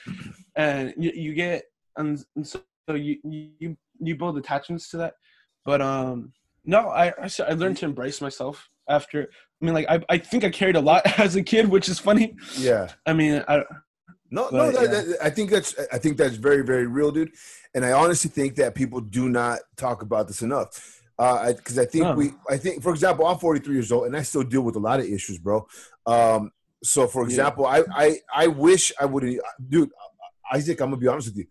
and 0.56 0.92
you, 0.96 1.12
you 1.14 1.34
get 1.34 1.64
and, 1.96 2.22
and 2.34 2.46
so 2.46 2.60
you 2.88 3.18
you 3.24 3.76
you 4.00 4.16
build 4.16 4.36
attachments 4.38 4.88
to 4.90 4.96
that. 4.98 5.14
But 5.64 5.80
um 5.80 6.32
no 6.64 6.88
I, 6.88 7.08
I 7.08 7.30
i 7.46 7.52
learned 7.52 7.76
to 7.78 7.84
embrace 7.84 8.20
myself 8.20 8.70
after 8.88 9.22
i 9.22 9.64
mean 9.64 9.74
like 9.74 9.86
i, 9.88 10.00
I 10.08 10.18
think 10.18 10.44
i 10.44 10.50
carried 10.50 10.76
a 10.76 10.80
lot 10.80 11.02
as 11.18 11.36
a 11.36 11.42
kid 11.42 11.68
which 11.68 11.88
is 11.88 11.98
funny. 11.98 12.36
Yeah. 12.58 12.90
I 13.06 13.12
mean 13.12 13.44
i 13.48 13.62
no, 14.34 14.48
but, 14.50 14.74
no, 14.74 14.80
yeah. 14.82 14.86
that, 14.88 15.18
I 15.22 15.30
think 15.30 15.50
that's 15.50 15.74
I 15.92 15.98
think 15.98 16.16
that's 16.16 16.36
very, 16.36 16.62
very 16.62 16.86
real, 16.86 17.10
dude. 17.10 17.32
And 17.74 17.84
I 17.84 17.92
honestly 17.92 18.30
think 18.30 18.56
that 18.56 18.74
people 18.74 19.00
do 19.00 19.28
not 19.28 19.60
talk 19.76 20.02
about 20.02 20.28
this 20.28 20.42
enough. 20.42 21.00
Because 21.16 21.78
uh, 21.78 21.82
I, 21.82 21.84
I, 21.84 21.86
think 21.86 22.16
we, 22.16 22.32
I 22.50 22.56
think, 22.56 22.82
for 22.82 22.90
example, 22.90 23.24
I'm 23.24 23.38
43 23.38 23.72
years 23.72 23.92
old 23.92 24.06
and 24.06 24.16
I 24.16 24.22
still 24.22 24.42
deal 24.42 24.62
with 24.62 24.74
a 24.74 24.80
lot 24.80 24.98
of 24.98 25.06
issues, 25.06 25.38
bro. 25.38 25.64
Um, 26.06 26.50
so, 26.82 27.06
for 27.06 27.22
example, 27.24 27.64
yeah. 27.64 27.82
I, 27.94 28.04
I 28.04 28.16
I 28.34 28.46
wish 28.48 28.92
I 29.00 29.06
would 29.06 29.24
dude. 29.68 29.90
Isaac, 30.52 30.80
I'm 30.80 30.90
gonna 30.90 31.00
be 31.00 31.08
honest 31.08 31.28
with 31.28 31.38
you. 31.38 31.46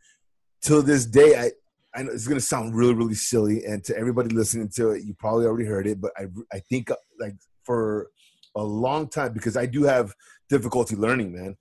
Till 0.62 0.82
this 0.82 1.06
day, 1.06 1.36
I 1.38 1.52
I 1.98 2.04
know 2.04 2.12
it's 2.12 2.28
gonna 2.28 2.42
sound 2.42 2.76
really 2.76 2.94
really 2.94 3.16
silly, 3.16 3.66
and 3.66 3.84
to 3.86 3.98
everybody 3.98 4.30
listening 4.30 4.70
to 4.76 4.92
it, 4.92 5.04
you 5.04 5.16
probably 5.16 5.46
already 5.46 5.66
heard 5.66 5.88
it, 5.88 6.00
but 6.00 6.12
I 6.18 6.28
I 6.52 6.60
think 6.60 6.92
uh, 6.92 6.96
like 7.20 7.36
for 7.64 8.10
a 8.56 8.64
long 8.64 9.08
time 9.08 9.34
because 9.34 9.58
I 9.58 9.66
do 9.66 9.84
have 9.84 10.14
difficulty 10.50 10.96
learning, 10.96 11.34
man. 11.34 11.58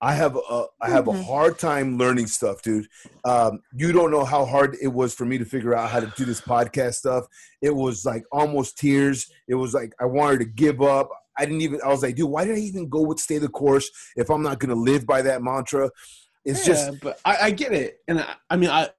I 0.00 0.14
have 0.14 0.36
a 0.36 0.64
I 0.80 0.90
have 0.90 1.06
mm-hmm. 1.06 1.20
a 1.20 1.22
hard 1.22 1.58
time 1.58 1.96
learning 1.96 2.26
stuff, 2.26 2.62
dude. 2.62 2.86
Um, 3.24 3.60
you 3.74 3.92
don't 3.92 4.10
know 4.10 4.24
how 4.24 4.44
hard 4.44 4.76
it 4.82 4.88
was 4.88 5.14
for 5.14 5.24
me 5.24 5.38
to 5.38 5.44
figure 5.44 5.74
out 5.74 5.90
how 5.90 6.00
to 6.00 6.12
do 6.16 6.24
this 6.24 6.40
podcast 6.40 6.94
stuff. 6.94 7.26
It 7.62 7.74
was 7.74 8.04
like 8.04 8.24
almost 8.30 8.76
tears. 8.76 9.30
It 9.48 9.54
was 9.54 9.72
like 9.72 9.94
I 9.98 10.04
wanted 10.04 10.40
to 10.40 10.44
give 10.44 10.82
up. 10.82 11.08
I 11.38 11.46
didn't 11.46 11.62
even. 11.62 11.80
I 11.84 11.88
was 11.88 12.02
like, 12.02 12.16
dude, 12.16 12.30
why 12.30 12.44
did 12.44 12.56
I 12.56 12.60
even 12.60 12.88
go 12.88 13.02
with 13.02 13.20
stay 13.20 13.38
the 13.38 13.48
course 13.48 13.90
if 14.16 14.30
I'm 14.30 14.42
not 14.42 14.58
going 14.58 14.70
to 14.70 14.80
live 14.80 15.06
by 15.06 15.22
that 15.22 15.42
mantra? 15.42 15.90
It's 16.44 16.66
yeah, 16.66 16.74
just. 16.74 17.00
But 17.00 17.20
I, 17.24 17.36
I, 17.42 17.50
get 17.50 17.72
it, 17.72 17.98
and 18.06 18.20
I, 18.20 18.34
I 18.50 18.56
mean, 18.56 18.70
I. 18.70 18.90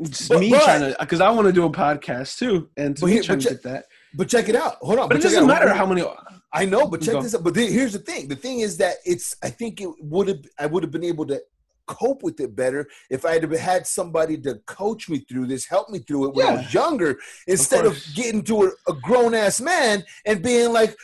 It's 0.00 0.28
but, 0.28 0.40
me 0.40 0.50
but, 0.50 0.62
trying 0.62 0.80
to 0.80 0.96
because 0.98 1.20
I 1.20 1.30
want 1.30 1.46
to 1.46 1.52
do 1.52 1.64
a 1.64 1.70
podcast 1.70 2.38
too, 2.38 2.70
and 2.76 2.96
to 2.96 3.06
me 3.06 3.20
trying 3.20 3.40
to 3.40 3.48
get 3.48 3.62
that. 3.64 3.86
But 4.14 4.28
check 4.28 4.48
it 4.48 4.56
out. 4.56 4.76
Hold 4.76 4.98
on. 4.98 5.08
But, 5.08 5.14
but 5.14 5.16
it 5.18 5.22
doesn't 5.22 5.46
matter 5.46 5.72
how 5.72 5.86
many. 5.86 6.04
I 6.52 6.64
know, 6.64 6.86
but 6.86 7.02
check 7.02 7.22
this 7.22 7.34
out. 7.34 7.44
But 7.44 7.56
here's 7.56 7.92
the 7.92 7.98
thing. 7.98 8.28
The 8.28 8.36
thing 8.36 8.60
is 8.60 8.76
that 8.78 8.96
it's. 9.04 9.36
I 9.42 9.50
think 9.50 9.80
it 9.80 9.88
would 10.00 10.28
have. 10.28 10.44
I 10.58 10.66
would 10.66 10.82
have 10.82 10.92
been 10.92 11.04
able 11.04 11.26
to 11.26 11.40
cope 11.86 12.22
with 12.22 12.38
it 12.40 12.54
better 12.54 12.86
if 13.10 13.24
I 13.24 13.32
had 13.32 13.50
had 13.54 13.86
somebody 13.86 14.38
to 14.38 14.56
coach 14.66 15.08
me 15.08 15.18
through 15.20 15.46
this, 15.46 15.66
help 15.66 15.88
me 15.88 15.98
through 15.98 16.28
it 16.28 16.34
when 16.34 16.46
yeah. 16.46 16.52
I 16.52 16.56
was 16.56 16.74
younger, 16.74 17.18
instead 17.46 17.86
of, 17.86 17.92
of 17.92 18.14
getting 18.14 18.44
to 18.44 18.64
a, 18.64 18.92
a 18.92 18.94
grown 19.02 19.34
ass 19.34 19.60
man 19.60 20.04
and 20.26 20.42
being 20.42 20.72
like, 20.72 20.94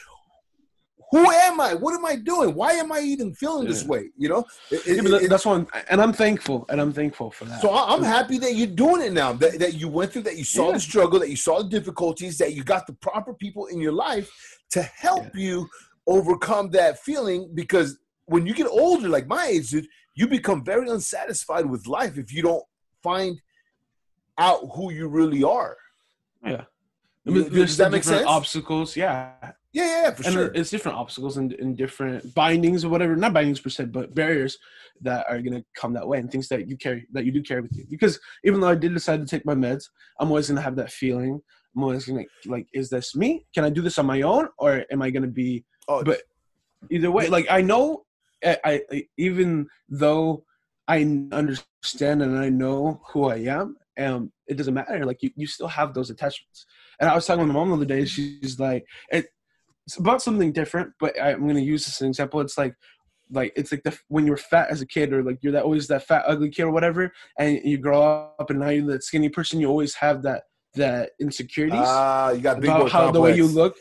who 1.11 1.31
am 1.31 1.61
I? 1.61 1.75
What 1.75 1.95
am 1.95 2.05
I 2.05 2.17
doing? 2.17 2.55
Why 2.55 2.73
am 2.73 2.91
I 2.91 2.99
even 3.01 3.35
feeling 3.35 3.69
this 3.69 3.85
way? 3.85 4.11
You 4.17 4.29
know, 4.29 4.45
it, 4.71 4.83
yeah, 4.85 5.17
it, 5.19 5.29
that's 5.29 5.47
one, 5.47 5.67
and 5.89 6.03
I'm 6.03 6.13
thankful, 6.13 6.67
and 6.69 6.81
I'm 6.81 6.93
thankful 6.93 7.31
for 7.31 7.45
that. 7.45 7.63
So 7.63 7.73
I'm 7.73 8.03
happy 8.03 8.37
that 8.39 8.55
you're 8.55 8.67
doing 8.67 9.01
it 9.01 9.13
now. 9.13 9.33
That, 9.33 9.61
that 9.61 9.75
you 9.75 9.89
went 9.89 10.13
through, 10.13 10.23
that 10.23 10.37
you 10.37 10.45
saw 10.45 10.67
yeah. 10.67 10.73
the 10.73 10.81
struggle, 10.81 11.21
that 11.21 11.31
you 11.31 11.37
saw 11.37 11.63
the 11.63 11.69
difficulties, 11.69 12.37
that 12.39 12.55
you 12.55 12.65
got 12.65 12.89
the 12.89 12.95
proper 12.95 13.33
people 13.33 13.67
in 13.67 13.81
your 13.81 13.93
life 13.93 14.54
to 14.75 14.83
help 14.83 15.25
yeah. 15.35 15.41
you 15.41 15.69
overcome 16.07 16.71
that 16.71 17.01
feeling. 17.01 17.51
Because 17.55 17.99
when 18.27 18.47
you 18.47 18.55
get 18.55 18.67
older, 18.67 19.09
like 19.09 19.27
my 19.27 19.47
age, 19.47 19.71
dude, 19.71 19.87
you 20.15 20.29
become 20.29 20.65
very 20.65 20.89
unsatisfied 20.89 21.67
with 21.67 21.87
life 21.87 22.19
if 22.19 22.33
you 22.33 22.43
don't 22.43 22.65
find 23.03 23.41
out 24.39 24.61
who 24.75 24.93
you 24.93 25.09
really 25.09 25.43
are. 25.43 25.77
Yeah. 26.45 26.65
Does 27.27 27.77
that 27.79 27.91
make 27.91 28.05
sense? 28.05 28.27
Obstacles, 28.27 28.97
yeah. 28.97 29.33
Yeah, 29.73 30.03
yeah, 30.03 30.11
for 30.11 30.23
and 30.25 30.33
sure. 30.33 30.53
It's 30.55 30.71
different 30.71 30.99
obstacles 30.99 31.37
and, 31.37 31.53
and 31.55 31.77
different 31.77 32.33
bindings 32.35 32.85
or 32.85 32.91
whatever, 32.91 33.17
not 33.17 33.33
bindings 33.33 33.61
per 33.61 33.71
se, 33.71 33.87
but 33.87 34.15
barriers 34.15 34.57
that 35.01 35.27
are 35.29 35.41
gonna 35.41 35.65
come 35.75 35.93
that 35.95 36.07
way 36.07 36.19
and 36.19 36.31
things 36.31 36.49
that 36.49 36.69
you 36.69 36.77
carry 36.77 37.07
that 37.13 37.25
you 37.25 37.33
do 37.33 37.43
carry 37.43 37.63
with 37.63 37.77
you. 37.77 37.85
Because 37.91 38.21
even 38.45 38.61
though 38.61 38.69
I 38.69 38.77
did 38.77 38.95
decide 38.95 39.21
to 39.21 39.27
take 39.27 39.45
my 39.45 39.55
meds, 39.55 39.89
I'm 40.21 40.29
always 40.29 40.49
gonna 40.49 40.61
have 40.61 40.77
that 40.77 40.93
feeling. 40.93 41.41
Gonna 41.77 42.25
like, 42.47 42.67
is 42.73 42.91
this 42.91 43.15
me? 43.15 43.47
Can 43.55 43.65
I 43.65 43.71
do 43.71 43.83
this 43.83 43.99
on 43.99 44.07
my 44.07 44.23
own, 44.23 44.49
or 44.59 44.85
am 44.91 45.03
I 45.03 45.11
gonna 45.11 45.27
be? 45.27 45.65
Oh, 45.89 46.03
but 46.03 46.23
either 46.91 47.11
way, 47.11 47.29
like 47.29 47.47
I 47.51 47.61
know, 47.61 48.05
I, 48.45 48.83
I 48.93 49.05
even 49.19 49.67
though 49.89 50.45
I 50.87 51.03
understand 51.33 52.23
and 52.23 52.39
I 52.39 52.49
know 52.49 53.01
who 53.13 53.29
I 53.29 53.37
am, 53.37 53.77
um, 53.99 54.33
it 54.47 54.57
doesn't 54.57 54.75
matter. 54.75 55.05
Like 55.05 55.23
you, 55.23 55.31
you 55.37 55.47
still 55.47 55.69
have 55.69 55.95
those 55.95 56.11
attachments. 56.11 56.67
And 57.01 57.09
I 57.09 57.15
was 57.15 57.27
talking 57.27 57.41
with 57.41 57.49
my 57.49 57.55
mom 57.55 57.71
the 57.71 57.77
other 57.77 57.85
day. 57.85 58.05
She's 58.05 58.59
like, 58.59 58.85
it, 59.11 59.27
it's 59.87 59.97
about 59.97 60.23
something 60.23 60.53
different, 60.53 60.93
but 60.99 61.19
I, 61.21 61.33
am 61.33 61.43
going 61.43 61.57
to 61.57 61.63
use 61.63 61.85
this 61.85 61.97
as 61.97 62.03
an 62.03 62.09
example. 62.09 62.41
It's 62.41 62.57
like, 62.59 62.75
like 63.31 63.53
it's 63.57 63.73
like 63.73 63.83
the 63.83 63.99
when 64.09 64.27
you're 64.27 64.37
fat 64.37 64.69
as 64.71 64.83
a 64.83 64.87
kid, 64.87 65.13
or 65.13 65.23
like 65.23 65.39
you're 65.41 65.53
that 65.53 65.65
always 65.65 65.89
that 65.89 66.07
fat 66.07 66.25
ugly 66.27 66.51
kid 66.51 66.65
or 66.65 66.71
whatever, 66.71 67.11
and 67.39 67.59
you 67.65 67.79
grow 67.79 68.31
up 68.39 68.51
and 68.51 68.61
now 68.61 68.69
you're 68.69 68.87
that 68.87 69.03
skinny 69.03 69.31
person. 69.31 69.61
You 69.61 69.69
always 69.69 69.95
have 69.95 70.23
that 70.23 70.45
that 70.75 71.11
insecurities. 71.21 71.81
Ah, 71.83 72.27
uh, 72.27 72.31
you 72.33 72.41
got 72.41 72.59
about 72.59 72.91
how 72.91 73.05
complex. 73.07 73.13
the 73.13 73.21
way 73.21 73.37
you 73.37 73.47
look. 73.47 73.77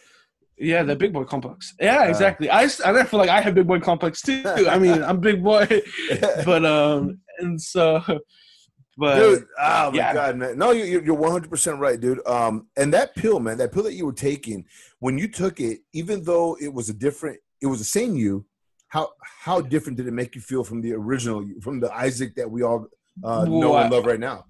Yeah, 0.57 0.83
the 0.83 0.95
big 0.95 1.11
boy 1.13 1.23
complex. 1.23 1.73
Yeah, 1.79 2.05
exactly. 2.05 2.49
I 2.49 2.63
I 2.63 3.03
feel 3.03 3.19
like 3.19 3.29
I 3.29 3.41
have 3.41 3.55
big 3.55 3.67
boy 3.67 3.79
complex 3.79 4.21
too. 4.21 4.43
I 4.45 4.77
mean, 4.77 5.03
I'm 5.03 5.19
big 5.19 5.43
boy, 5.43 5.67
but 6.45 6.63
um, 6.65 7.19
and 7.39 7.59
so, 7.59 8.01
but 8.97 9.15
dude. 9.15 9.45
Oh 9.59 9.91
my 9.91 9.97
yeah. 9.97 10.13
god, 10.13 10.37
man! 10.37 10.57
No, 10.57 10.71
you- 10.71 10.85
you're 10.85 11.03
you're 11.03 11.15
100 11.15 11.49
percent 11.49 11.79
right, 11.79 11.99
dude. 11.99 12.25
Um, 12.27 12.67
and 12.77 12.93
that 12.93 13.15
pill, 13.15 13.39
man, 13.39 13.57
that 13.57 13.71
pill 13.71 13.83
that 13.83 13.93
you 13.93 14.05
were 14.05 14.13
taking 14.13 14.65
when 14.99 15.17
you 15.17 15.27
took 15.27 15.59
it, 15.59 15.79
even 15.93 16.23
though 16.23 16.55
it 16.61 16.71
was 16.71 16.87
a 16.89 16.93
different, 16.93 17.39
it 17.61 17.67
was 17.67 17.79
the 17.79 17.85
same 17.85 18.15
you. 18.15 18.45
How 18.89 19.09
how 19.23 19.59
different 19.59 19.97
did 19.97 20.07
it 20.07 20.13
make 20.13 20.35
you 20.35 20.41
feel 20.41 20.63
from 20.63 20.81
the 20.81 20.93
original, 20.93 21.43
from 21.61 21.79
the 21.79 21.91
Isaac 21.91 22.35
that 22.35 22.49
we 22.49 22.61
all 22.61 22.85
uh, 23.23 23.45
know 23.45 23.71
Well, 23.71 23.77
and 23.79 23.91
love 23.91 24.05
right 24.05 24.19
now? 24.19 24.45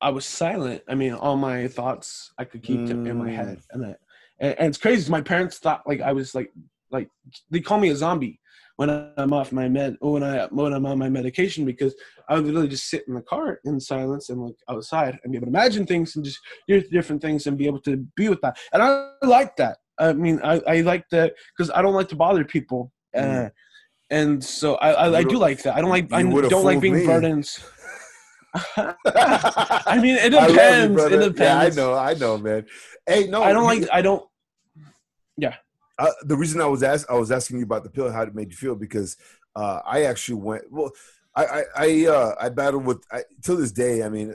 I 0.00 0.10
was 0.10 0.26
silent. 0.26 0.82
I 0.88 0.94
mean, 0.94 1.14
all 1.14 1.36
my 1.36 1.68
thoughts 1.68 2.32
I 2.38 2.44
could 2.44 2.62
keep 2.62 2.86
them 2.86 3.06
in 3.06 3.16
my 3.16 3.28
Mm. 3.30 3.34
head, 3.34 3.60
and 3.70 3.82
that, 3.84 3.98
and, 4.40 4.58
and 4.58 4.68
it's 4.68 4.78
crazy. 4.78 5.10
My 5.10 5.20
parents 5.22 5.58
thought 5.58 5.82
like 5.86 6.00
I 6.00 6.12
was 6.12 6.34
like 6.34 6.52
like 6.90 7.08
they 7.50 7.60
call 7.60 7.78
me 7.78 7.88
a 7.90 7.96
zombie 7.96 8.40
when 8.76 8.90
I'm 9.16 9.32
off 9.32 9.52
my 9.52 9.68
med 9.68 9.96
when 10.00 10.22
I 10.22 10.46
when 10.46 10.72
I'm 10.74 10.84
on 10.86 10.98
my 10.98 11.08
medication 11.08 11.64
because 11.64 11.94
I 12.28 12.34
would 12.34 12.44
literally 12.44 12.68
just 12.68 12.88
sit 12.90 13.04
in 13.08 13.14
the 13.14 13.22
car 13.22 13.58
in 13.64 13.80
silence 13.80 14.28
and 14.28 14.42
look 14.42 14.56
outside 14.68 15.18
and 15.22 15.32
be 15.32 15.38
able 15.38 15.46
to 15.46 15.50
imagine 15.50 15.86
things 15.86 16.14
and 16.14 16.24
just 16.24 16.38
hear 16.66 16.82
different 16.82 17.22
things 17.22 17.46
and 17.46 17.56
be 17.56 17.66
able 17.66 17.80
to 17.82 17.96
be 18.16 18.28
with 18.28 18.40
that. 18.42 18.58
And 18.72 18.82
I 18.82 19.12
like 19.22 19.56
that. 19.56 19.78
I 19.98 20.12
mean, 20.12 20.40
I, 20.44 20.60
I 20.66 20.80
like 20.82 21.08
that 21.10 21.34
because 21.56 21.70
I 21.70 21.80
don't 21.80 21.94
like 21.94 22.08
to 22.10 22.16
bother 22.16 22.44
people. 22.44 22.92
Uh, 23.16 23.20
Mm. 23.20 23.50
and 24.10 24.44
so 24.44 24.74
I, 24.76 24.90
I, 24.92 25.18
I 25.18 25.22
do 25.24 25.38
like 25.38 25.62
that. 25.62 25.74
I 25.74 25.80
don't 25.80 25.90
like 25.90 26.12
I 26.12 26.22
don't 26.22 26.64
like 26.64 26.80
being 26.80 26.94
me. 26.94 27.06
burdens. 27.06 27.58
I 29.06 29.98
mean, 30.00 30.16
it 30.16 30.32
love 30.32 30.48
you, 30.50 30.54
depends. 30.56 31.02
it 31.04 31.08
depends. 31.10 31.38
Yeah, 31.40 31.58
I 31.58 31.68
know, 31.70 31.94
I 31.94 32.14
know, 32.14 32.38
man. 32.38 32.66
Hey, 33.06 33.26
no, 33.28 33.42
I 33.42 33.52
don't 33.52 33.62
you- 33.74 33.80
like. 33.82 33.88
I 33.92 34.02
don't. 34.02 34.28
Yeah. 35.36 35.54
Uh, 35.98 36.10
the 36.22 36.36
reason 36.36 36.60
I 36.60 36.66
was 36.66 36.82
ask, 36.82 37.10
I 37.10 37.14
was 37.14 37.30
asking 37.30 37.58
you 37.58 37.64
about 37.64 37.82
the 37.84 37.90
pill, 37.90 38.10
how 38.12 38.22
it 38.22 38.34
made 38.34 38.50
you 38.50 38.56
feel, 38.56 38.74
because 38.74 39.16
uh, 39.54 39.80
I 39.86 40.02
actually 40.04 40.40
went. 40.42 40.64
Well, 40.70 40.90
I 41.34 41.44
I 41.44 41.62
I, 41.76 42.06
uh, 42.06 42.34
I 42.40 42.48
battled 42.50 42.84
with 42.84 43.02
I, 43.10 43.22
till 43.42 43.56
this 43.56 43.72
day. 43.72 44.02
I 44.02 44.08
mean, 44.08 44.34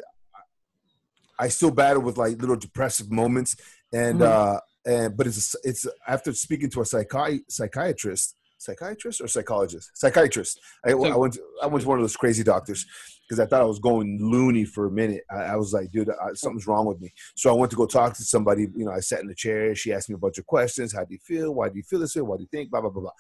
I 1.40 1.48
still 1.50 1.72
battle 1.72 2.02
with 2.02 2.18
like 2.18 2.40
little 2.40 2.56
depressive 2.56 3.12
moments, 3.12 3.56
and 3.94 4.20
Mhm. 4.20 4.26
uh, 4.56 4.60
and 4.86 5.16
but 5.18 5.28
it's 5.28 5.56
it's 5.64 5.86
after 6.08 6.34
speaking 6.34 6.70
to 6.72 6.82
a 6.82 6.84
psychi- 6.84 7.44
psychiatrist, 7.50 8.36
psychiatrist 8.62 9.22
or 9.22 9.28
psychologist, 9.28 9.92
psychiatrist. 9.96 10.60
I, 10.86 10.92
I 10.92 10.94
went 10.94 11.34
to, 11.34 11.42
I 11.64 11.68
went 11.68 11.82
to 11.84 11.90
one 11.90 11.98
of 11.98 12.04
those 12.04 12.16
crazy 12.16 12.44
doctors 12.44 12.86
because 13.28 13.40
I 13.40 13.46
thought 13.46 13.62
I 13.62 13.66
was 13.66 13.80
going 13.80 14.20
loony 14.22 14.66
for 14.66 14.88
a 14.88 14.92
minute. 14.92 15.24
I, 15.32 15.44
I 15.44 15.56
was 15.56 15.74
like, 15.74 15.92
dude, 15.92 16.10
I, 16.10 16.34
something's 16.34 16.68
wrong 16.68 16.86
with 16.86 17.00
me. 17.00 17.14
So 17.36 17.50
I 17.50 17.54
went 17.54 17.72
to 17.72 17.78
go 17.78 17.86
talk 17.86 18.14
to 18.16 18.24
somebody. 18.24 18.68
You 18.76 18.86
know, 18.86 18.92
I 18.92 19.00
sat 19.00 19.22
in 19.22 19.28
the 19.28 19.36
chair. 19.36 19.74
She 19.74 19.94
asked 19.94 20.10
me 20.10 20.16
a 20.16 20.18
bunch 20.18 20.38
of 20.38 20.46
questions. 20.46 20.94
How 20.94 21.06
do 21.06 21.14
you 21.14 21.20
feel? 21.20 21.54
Why 21.56 21.70
do 21.70 21.78
you 21.78 21.84
feel 21.84 22.00
this 22.00 22.16
way? 22.16 22.22
What 22.22 22.38
do 22.38 22.44
you 22.44 22.50
think? 22.52 22.70
Blah 22.70 22.82
blah 22.82 22.90
blah 22.90 23.02
blah. 23.04 23.12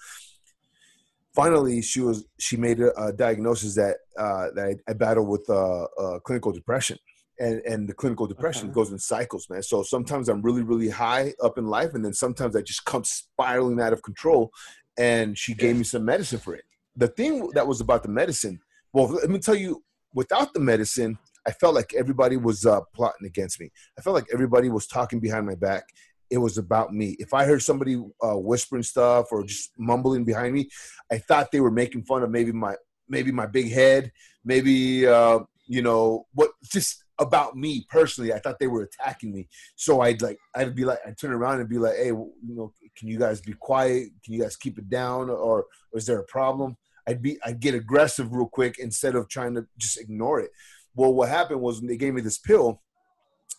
Finally, 1.34 1.82
she 1.82 2.02
was 2.02 2.26
she 2.40 2.58
made 2.58 2.82
a, 2.82 2.92
a 3.02 3.14
diagnosis 3.14 3.76
that 3.76 3.98
uh, 4.18 4.48
that 4.54 4.76
I, 4.88 4.92
I 4.92 4.94
battle 4.94 5.26
with 5.26 5.46
uh, 5.50 5.84
uh, 5.98 6.20
clinical 6.20 6.52
depression, 6.52 6.98
and 7.40 7.62
and 7.62 7.88
the 7.88 7.94
clinical 7.94 8.28
depression 8.28 8.66
Okay. 8.66 8.74
goes 8.74 8.92
in 8.92 9.00
cycles, 9.00 9.48
man. 9.50 9.64
So 9.64 9.82
sometimes 9.82 10.28
I'm 10.28 10.42
really 10.42 10.62
really 10.62 10.90
high 10.90 11.34
up 11.42 11.58
in 11.58 11.68
life, 11.68 11.94
and 11.94 12.04
then 12.04 12.14
sometimes 12.14 12.54
I 12.58 12.62
just 12.62 12.84
come 12.84 13.06
spiraling 13.06 13.80
out 13.80 13.94
of 13.94 14.04
control. 14.04 14.52
And 14.98 15.38
she 15.38 15.54
gave 15.54 15.76
me 15.76 15.84
some 15.84 16.06
medicine 16.06 16.40
for 16.40 16.54
it. 16.56 16.64
The 16.96 17.08
thing 17.08 17.50
that 17.54 17.68
was 17.68 17.82
about 17.82 18.04
the 18.04 18.10
medicine, 18.10 18.60
well, 18.94 19.08
let 19.08 19.30
me 19.30 19.40
tell 19.40 19.56
you, 19.56 19.84
without 20.14 20.54
the 20.54 20.60
medicine, 20.60 21.18
I 21.48 21.52
felt 21.52 21.74
like 21.74 21.94
everybody 21.94 22.38
was 22.38 22.66
uh, 22.66 22.82
plotting 22.94 23.26
against 23.26 23.60
me. 23.60 23.72
I 23.98 24.02
felt 24.02 24.16
like 24.16 24.28
everybody 24.32 24.70
was 24.70 24.88
talking 24.88 25.20
behind 25.20 25.46
my 25.46 25.56
back. 25.56 25.84
It 26.30 26.38
was 26.38 26.58
about 26.58 26.94
me. 26.94 27.16
If 27.20 27.34
I 27.34 27.46
heard 27.46 27.62
somebody 27.62 28.02
uh, 28.22 28.38
whispering 28.38 28.84
stuff 28.84 29.28
or 29.32 29.44
just 29.44 29.72
mumbling 29.78 30.24
behind 30.24 30.54
me, 30.54 30.70
I 31.12 31.18
thought 31.18 31.52
they 31.52 31.60
were 31.60 31.72
making 31.72 32.04
fun 32.04 32.24
of 32.24 32.30
maybe 32.30 32.52
my 32.52 32.76
maybe 33.10 33.32
my 33.32 33.46
big 33.46 33.72
head, 33.72 34.12
maybe 34.46 35.06
uh, 35.06 35.40
you 35.68 35.82
know 35.82 36.28
what, 36.34 36.52
just 36.72 37.04
about 37.20 37.56
me 37.56 37.86
personally. 37.90 38.34
I 38.34 38.40
thought 38.40 38.60
they 38.60 38.68
were 38.68 38.84
attacking 38.84 39.34
me. 39.34 39.50
So 39.76 40.02
I'd 40.02 40.22
like 40.22 40.38
I'd 40.56 40.76
be 40.76 40.86
like 40.86 41.00
I'd 41.06 41.18
turn 41.18 41.32
around 41.32 41.60
and 41.60 41.70
be 41.70 41.78
like, 41.78 41.96
hey, 41.96 42.08
you 42.08 42.34
know, 42.42 42.74
can 42.98 43.08
you 43.08 43.18
guys 43.18 43.42
be 43.42 43.54
quiet? 43.54 44.10
Can 44.24 44.34
you 44.34 44.42
guys 44.42 44.56
keep 44.56 44.78
it 44.78 44.90
down, 44.90 45.30
or, 45.30 45.38
or 45.38 45.66
is 45.94 46.06
there 46.06 46.20
a 46.20 46.26
problem? 46.26 46.78
I'd 47.08 47.22
be 47.22 47.38
I'd 47.44 47.60
get 47.60 47.74
aggressive 47.74 48.32
real 48.32 48.48
quick 48.48 48.78
instead 48.80 49.16
of 49.16 49.28
trying 49.28 49.56
to 49.56 49.66
just 49.78 50.00
ignore 50.00 50.40
it. 50.40 50.52
Well, 50.96 51.14
what 51.14 51.30
happened 51.30 51.62
was 51.62 51.80
when 51.80 51.88
they 51.88 51.98
gave 51.98 52.14
me 52.14 52.22
this 52.22 52.38
pill, 52.38 52.82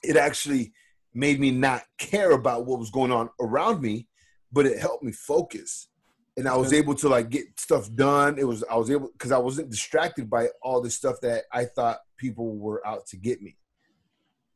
it 0.03 0.16
actually 0.16 0.73
made 1.14 1.40
me 1.40 1.51
not 1.51 1.83
care 1.99 2.33
about 2.33 2.66
what 2.66 2.79
was 2.79 2.90
going 2.90 3.12
on 3.12 3.31
around 3.40 3.81
me, 3.81 4.09
but 4.53 4.66
it 4.66 4.79
helped 4.79 5.03
me 5.03 5.12
focus. 5.12 5.88
And 6.37 6.49
I 6.49 6.57
was 6.57 6.73
able 6.73 6.95
to 6.95 7.09
like 7.09 7.29
get 7.29 7.45
stuff 7.59 7.92
done. 7.95 8.38
It 8.38 8.45
was 8.45 8.64
I 8.71 8.77
was 8.77 8.90
able 8.90 9.11
because 9.12 9.33
I 9.33 9.38
wasn't 9.38 9.71
distracted 9.71 10.31
by 10.31 10.49
all 10.62 10.81
the 10.81 10.90
stuff 10.90 11.16
that 11.23 11.45
I 11.53 11.66
thought 11.66 11.99
people 12.16 12.57
were 12.57 12.87
out 12.87 13.07
to 13.09 13.16
get 13.16 13.42
me. 13.42 13.57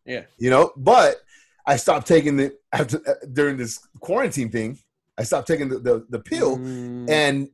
Yeah. 0.06 0.22
You 0.38 0.48
know, 0.50 0.72
but 0.76 1.16
I 1.66 1.76
stopped 1.76 2.06
taking 2.06 2.36
the 2.36 2.54
after 2.72 2.98
uh, 3.08 3.14
during 3.32 3.56
this 3.56 3.78
quarantine 4.00 4.50
thing. 4.50 4.78
I 5.18 5.24
stopped 5.24 5.48
taking 5.48 5.68
the 5.68 5.78
the, 5.78 6.06
the 6.10 6.18
pill, 6.20 6.58
Mm, 6.58 7.10
and 7.10 7.48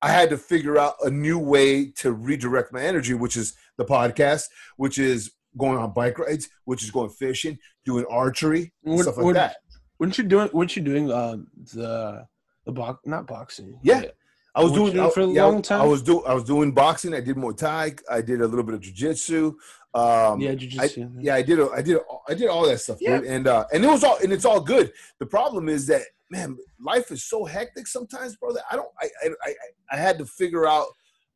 I 0.00 0.08
had 0.08 0.30
to 0.30 0.38
figure 0.38 0.78
out 0.78 0.94
a 1.04 1.10
new 1.10 1.38
way 1.38 1.86
to 2.02 2.12
redirect 2.12 2.72
my 2.72 2.82
energy, 2.82 3.14
which 3.14 3.36
is 3.36 3.54
the 3.76 3.84
podcast, 3.84 4.44
which 4.76 4.98
is 4.98 5.32
going 5.56 5.78
on 5.78 5.92
bike 5.92 6.18
rides, 6.18 6.48
which 6.64 6.82
is 6.82 6.90
going 6.90 7.10
fishing, 7.10 7.58
doing 7.84 8.04
archery, 8.10 8.72
What- 8.82 9.02
stuff 9.02 9.18
like 9.18 9.34
that. 9.34 9.56
weren't 9.98 10.16
you 10.18 10.24
doing? 10.24 10.48
Weren't 10.52 10.74
you 10.76 10.82
doing 10.82 11.12
um, 11.12 11.46
the 11.74 12.26
the 12.64 12.72
box? 12.72 13.00
Not 13.06 13.26
boxing. 13.26 13.78
Yeah. 13.82 14.00
but- 14.02 14.16
I 14.54 14.62
was 14.62 14.72
doing 14.72 15.10
for 15.10 15.20
a 15.22 15.26
yeah, 15.28 15.44
long 15.44 15.62
time? 15.62 15.80
I 15.80 15.84
was 15.86 16.02
doing 16.02 16.22
I 16.26 16.34
was 16.34 16.44
doing 16.44 16.72
boxing. 16.72 17.14
I 17.14 17.20
did 17.20 17.36
Muay 17.36 17.56
Thai. 17.56 17.94
I 18.10 18.20
did 18.20 18.40
a 18.40 18.46
little 18.46 18.64
bit 18.64 18.74
of 18.74 18.80
jujitsu. 18.80 19.54
Um, 19.94 20.40
yeah. 20.40 20.50
I, 20.50 20.54
Jiu-jitsu. 20.54 21.10
yeah, 21.20 21.34
I 21.34 21.42
did. 21.42 21.60
I 21.60 21.82
did. 21.82 21.98
I 22.28 22.34
did 22.34 22.48
all 22.48 22.66
that 22.66 22.78
stuff, 22.78 22.98
Yeah. 23.00 23.18
dude. 23.18 23.26
And 23.26 23.46
uh, 23.46 23.64
and 23.72 23.84
it 23.84 23.88
was 23.88 24.04
all 24.04 24.18
and 24.22 24.32
it's 24.32 24.44
all 24.44 24.60
good. 24.60 24.92
The 25.18 25.26
problem 25.26 25.68
is 25.68 25.86
that 25.88 26.02
man, 26.30 26.56
life 26.80 27.10
is 27.10 27.24
so 27.24 27.44
hectic 27.44 27.86
sometimes, 27.86 28.36
brother. 28.36 28.60
I 28.70 28.76
don't. 28.76 28.88
I 29.00 29.08
I 29.24 29.28
I, 29.46 29.54
I 29.92 29.96
had 29.96 30.18
to 30.18 30.26
figure 30.26 30.66
out 30.66 30.86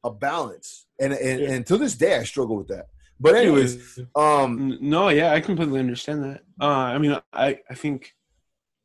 a 0.04 0.10
balance, 0.10 0.86
and 1.00 1.12
and, 1.12 1.40
Yeah. 1.40 1.50
and 1.52 1.66
to 1.66 1.76
this 1.76 1.94
day, 1.96 2.16
I 2.16 2.24
struggle 2.24 2.56
with 2.56 2.68
that. 2.68 2.86
But 3.18 3.34
anyways, 3.34 3.98
um, 4.14 4.76
No, 4.80 5.08
yeah, 5.08 5.32
I 5.32 5.40
completely 5.40 5.80
understand 5.80 6.22
that. 6.24 6.42
Uh, 6.60 6.66
I 6.66 6.98
mean, 6.98 7.18
I, 7.32 7.58
I 7.70 7.74
think 7.74 8.14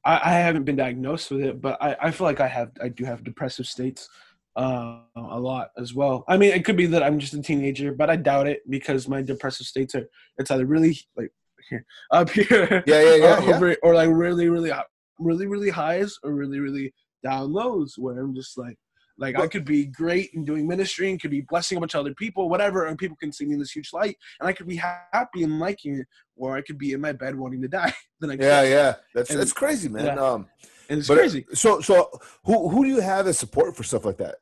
I, 0.04 0.16
I 0.24 0.34
haven't 0.34 0.64
been 0.64 0.76
diagnosed 0.76 1.32
with 1.32 1.42
it, 1.42 1.62
but 1.62 1.82
I, 1.82 1.96
I 2.02 2.12
feel 2.12 2.26
like 2.26 2.40
I 2.40 2.48
have 2.48 2.72
I 2.82 2.90
do 2.90 3.06
have 3.06 3.24
depressive 3.24 3.68
states 3.68 4.10
uh, 4.56 5.00
a 5.16 5.40
lot 5.40 5.70
as 5.78 5.94
well. 5.94 6.24
I 6.28 6.38
mean, 6.38 6.52
it 6.52 6.66
could 6.66 6.78
be 6.78 6.88
that 6.88 7.04
I'm 7.04 7.20
just 7.20 7.34
a 7.34 7.42
teenager, 7.42 7.94
but 7.94 8.10
I 8.10 8.16
doubt 8.16 8.48
it 8.48 8.62
because 8.70 9.08
my 9.08 9.22
depressive 9.22 9.68
states 9.68 9.96
are 9.96 10.08
it's 10.38 10.52
either 10.52 10.66
really 10.66 10.98
like 11.16 11.32
here 11.70 11.86
up 12.12 12.30
here, 12.32 12.84
Yeah, 12.86 13.02
yeah, 13.02 13.16
yeah, 13.16 13.60
or, 13.60 13.68
yeah. 13.70 13.76
or 13.84 13.96
like 13.96 14.10
really, 14.12 14.50
really, 14.50 14.72
really, 15.20 15.48
really 15.48 15.70
highs, 15.70 16.18
or 16.24 16.34
really, 16.34 16.60
really 16.60 16.94
down 17.24 17.52
lows, 17.52 17.96
where 17.98 18.20
I'm 18.20 18.36
just 18.36 18.58
like. 18.58 18.78
Like 19.18 19.40
I 19.40 19.48
could 19.48 19.66
be 19.66 19.86
great 19.86 20.32
in 20.34 20.44
doing 20.46 20.68
ministry 20.68 21.10
and 21.12 21.22
could 21.22 21.32
be 21.32 21.42
blessing 21.42 21.78
a 21.78 21.82
bunch 21.82 21.94
of 21.94 22.00
other 22.02 22.14
people, 22.16 22.50
whatever, 22.50 22.86
and 22.88 22.98
people 22.98 23.18
can 23.20 23.32
see 23.32 23.46
me 23.46 23.54
in 23.54 23.60
this 23.60 23.72
huge 23.72 23.92
light, 23.94 24.18
and 24.40 24.48
I 24.50 24.54
could 24.54 24.68
be 24.68 24.78
happy 24.78 25.44
and 25.44 25.60
liking 25.60 26.00
it, 26.00 26.08
or 26.36 26.56
I 26.58 26.62
could 26.62 26.78
be 26.78 26.94
in 26.94 27.02
my 27.02 27.12
bed 27.12 27.36
wanting 27.36 27.62
to 27.62 27.68
die 27.68 27.94
the 28.20 28.28
next 28.28 28.44
yeah, 28.44 28.62
day. 28.62 28.72
yeah, 28.72 28.96
that's 29.14 29.30
And- 29.30 29.40
that's 29.40 29.54
crazy, 29.54 29.90
man. 29.90 30.06
yeah. 30.06 30.16
Um, 30.16 30.48
And 30.90 31.00
it's 31.00 31.08
but 31.08 31.18
crazy. 31.18 31.46
so 31.54 31.82
so 31.82 32.10
who 32.46 32.68
who 32.70 32.84
do 32.84 32.90
you 32.90 33.00
have 33.02 33.28
as 33.28 33.38
support 33.38 33.76
for 33.78 33.84
stuff 33.84 34.06
like 34.06 34.18
that? 34.18 34.36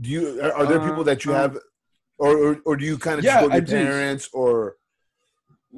Do 0.00 0.08
you 0.10 0.40
are, 0.42 0.52
are 0.52 0.66
there 0.66 0.80
people 0.80 1.04
that 1.04 1.24
you 1.24 1.32
Uh, 1.34 1.40
have, 1.42 1.58
or 2.18 2.32
or, 2.38 2.60
or 2.66 2.76
do 2.76 2.84
you 2.84 2.96
kind 2.98 3.18
of 3.18 3.24
Yeah, 3.24 3.40
just 3.40 3.42
go 3.44 3.48
to 3.48 3.54
your 3.56 3.64
do. 3.66 3.72
parents 3.86 4.28
or? 4.32 4.76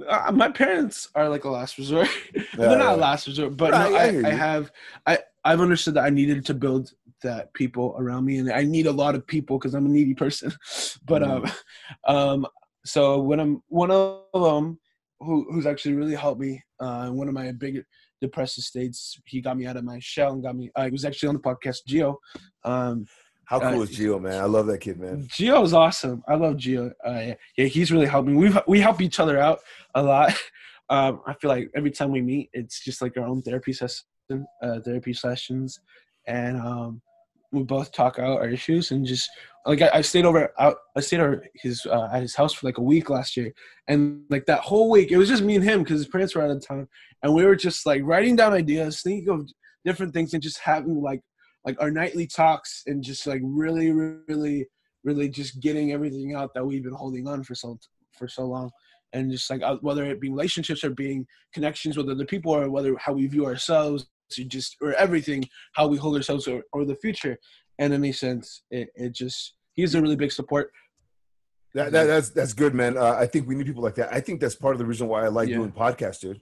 Uh, 0.07 0.31
my 0.33 0.51
parents 0.51 1.09
are 1.15 1.29
like 1.29 1.45
a 1.45 1.49
last 1.51 1.79
resort. 1.79 2.09
Yeah, 2.35 2.43
They're 2.69 2.79
not 2.79 2.91
yeah. 2.93 2.97
a 2.97 3.07
last 3.09 3.27
resort, 3.27 3.57
but 3.57 3.73
Right, 3.73 3.91
no, 3.91 3.97
I 3.97 4.29
I, 4.29 4.33
I 4.33 4.35
have 4.35 4.71
I 5.07 5.19
I've 5.45 5.61
understood 5.61 5.95
that 5.95 6.05
I 6.05 6.11
needed 6.11 6.45
to 6.47 6.55
build 6.55 6.93
that 7.23 7.53
people 7.55 7.97
around 7.99 8.25
me, 8.25 8.39
and 8.39 8.51
I 8.53 8.65
need 8.65 8.87
a 8.87 8.93
lot 8.93 9.15
of 9.15 9.27
people 9.27 9.59
because 9.59 9.75
I'm 9.75 9.87
a 9.87 9.89
needy 9.89 10.15
person. 10.15 10.53
But 11.05 11.23
um, 11.23 11.43
Mm. 11.45 11.55
um, 12.15 12.47
so 12.85 13.21
when 13.21 13.41
I'm 13.41 13.63
one 13.69 13.91
of 13.91 14.23
them 14.33 14.79
who 15.21 15.47
who's 15.51 15.67
actually 15.67 15.95
really 15.95 16.15
helped 16.15 16.41
me, 16.41 16.63
uh, 16.81 17.05
in 17.09 17.15
one 17.17 17.29
of 17.29 17.35
my 17.35 17.51
big 17.53 17.83
depressive 18.21 18.65
states, 18.65 19.19
he 19.27 19.41
got 19.41 19.57
me 19.57 19.67
out 19.67 19.77
of 19.77 19.85
my 19.85 19.99
shell 20.01 20.33
and 20.33 20.43
got 20.43 20.57
me. 20.57 20.71
I 20.77 20.89
was 20.89 21.05
actually 21.05 21.29
on 21.29 21.35
the 21.35 21.41
podcast 21.41 21.79
Geo. 21.87 22.19
Um, 22.65 23.07
How 23.45 23.61
cool 23.61 23.81
Uh, 23.81 23.83
is 23.83 23.91
Geo, 23.91 24.19
man? 24.19 24.41
I 24.41 24.47
love 24.47 24.67
that 24.67 24.79
kid, 24.79 24.99
man. 24.99 25.25
Gio 25.29 25.63
is 25.65 25.73
awesome. 25.73 26.23
I 26.29 26.35
love 26.35 26.57
Geo. 26.57 26.93
Uh, 27.07 27.11
yeah, 27.29 27.35
yeah, 27.57 27.67
he's 27.67 27.91
really 27.93 28.07
helped 28.07 28.29
me. 28.29 28.35
We 28.35 28.53
we 28.67 28.81
help 28.81 29.01
each 29.01 29.21
other 29.21 29.39
out 29.39 29.59
a 29.95 30.03
lot. 30.03 30.33
Um, 30.89 31.21
I 31.27 31.35
feel 31.35 31.49
like 31.51 31.69
every 31.75 31.91
time 31.91 32.13
we 32.13 32.23
meet, 32.23 32.49
it's 32.53 32.79
just 32.85 33.03
like 33.03 33.17
our 33.17 33.27
own 33.27 33.43
therapy 33.43 33.73
session, 33.73 34.05
uh, 34.63 34.79
therapy 34.85 35.13
sessions, 35.15 35.81
and 36.27 36.61
um, 36.61 37.01
we 37.53 37.63
both 37.63 37.93
talk 37.93 38.19
out 38.19 38.39
our 38.39 38.49
issues 38.49 38.91
and 38.91 39.07
just 39.07 39.29
like 39.65 39.83
I, 39.83 39.91
I 39.95 40.01
stayed 40.01 40.25
over 40.25 40.53
out. 40.59 40.77
I 40.97 41.01
stayed 41.01 41.21
over 41.21 41.45
his 41.55 41.85
uh, 41.87 42.09
at 42.13 42.23
his 42.23 42.35
house 42.35 42.53
for 42.53 42.67
like 42.67 42.79
a 42.79 42.83
week 42.83 43.11
last 43.11 43.37
year, 43.37 43.53
and 43.89 44.23
like 44.31 44.47
that 44.47 44.61
whole 44.61 44.91
week, 44.91 45.11
it 45.11 45.19
was 45.19 45.29
just 45.29 45.43
me 45.43 45.57
and 45.57 45.65
him 45.65 45.83
because 45.83 45.99
his 45.99 46.09
parents 46.09 46.35
were 46.35 46.43
out 46.43 46.51
of 46.51 46.67
town, 46.67 46.87
and 47.23 47.35
we 47.35 47.45
were 47.45 47.57
just 47.57 47.85
like 47.85 48.03
writing 48.05 48.37
down 48.37 48.53
ideas, 48.53 49.03
thinking 49.03 49.29
of 49.29 49.49
different 49.85 50.13
things 50.13 50.35
and 50.35 50.43
just 50.43 50.59
having 50.59 51.01
like 51.01 51.21
like 51.65 51.77
our 51.81 51.91
nightly 51.91 52.27
talks 52.27 52.83
and 52.87 53.03
just 53.03 53.27
like 53.27 53.41
really 53.43 53.93
really 53.93 54.67
really 55.05 55.29
just 55.29 55.61
getting 55.61 55.93
everything 55.93 56.35
out 56.35 56.53
that 56.55 56.65
we've 56.65 56.83
been 56.85 56.93
holding 56.93 57.27
on 57.27 57.43
for 57.43 57.55
so 57.55 57.79
for 58.13 58.29
so 58.29 58.45
long 58.45 58.71
and 59.13 59.31
just 59.31 59.49
like 59.51 59.63
uh, 59.63 59.77
whether 59.81 60.05
it 60.05 60.21
be 60.21 60.29
relationships 60.29 60.85
or 60.85 60.91
being 60.91 61.27
connections 61.55 61.97
with 61.97 62.09
other 62.09 62.25
people 62.25 62.55
or 62.55 62.69
whether 62.71 62.97
how 62.99 63.13
we 63.13 63.27
view 63.27 63.47
ourselves 63.47 64.07
to 64.31 64.45
just 64.45 64.77
or 64.81 64.93
everything 64.95 65.45
how 65.75 65.87
we 65.87 65.97
hold 65.97 66.17
ourselves 66.17 66.47
or, 66.49 66.63
or 66.73 66.85
the 66.85 66.97
future 66.97 67.39
and 67.79 67.93
in 67.93 68.01
any 68.03 68.13
sense 68.13 68.63
it, 68.71 68.89
it 68.95 69.13
just 69.15 69.55
he's 69.75 69.95
a 69.95 70.01
really 70.01 70.17
big 70.17 70.33
support 70.33 70.71
That, 71.75 71.93
that 71.93 72.05
that's 72.07 72.31
that's 72.31 72.55
good, 72.55 72.75
man. 72.75 72.97
Uh, 72.97 73.17
I 73.25 73.27
think 73.27 73.47
we 73.47 73.55
need 73.55 73.67
people 73.67 73.83
like 73.83 73.97
that. 74.01 74.09
I 74.19 74.21
think 74.21 74.41
that's 74.41 74.55
part 74.65 74.75
of 74.75 74.79
the 74.79 74.87
reason 74.87 75.09
why 75.09 75.25
I 75.25 75.29
like 75.29 75.49
Yeah. 75.49 75.57
doing 75.59 75.73
podcasts, 75.73 76.21
dude. 76.21 76.41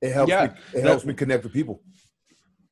It 0.00 0.12
helps. 0.12 0.30
Yeah, 0.30 0.46
me, 0.46 0.52
it 0.52 0.82
that- 0.82 0.88
helps 0.92 1.04
me 1.04 1.12
connect 1.14 1.44
with 1.44 1.52
people. 1.52 1.82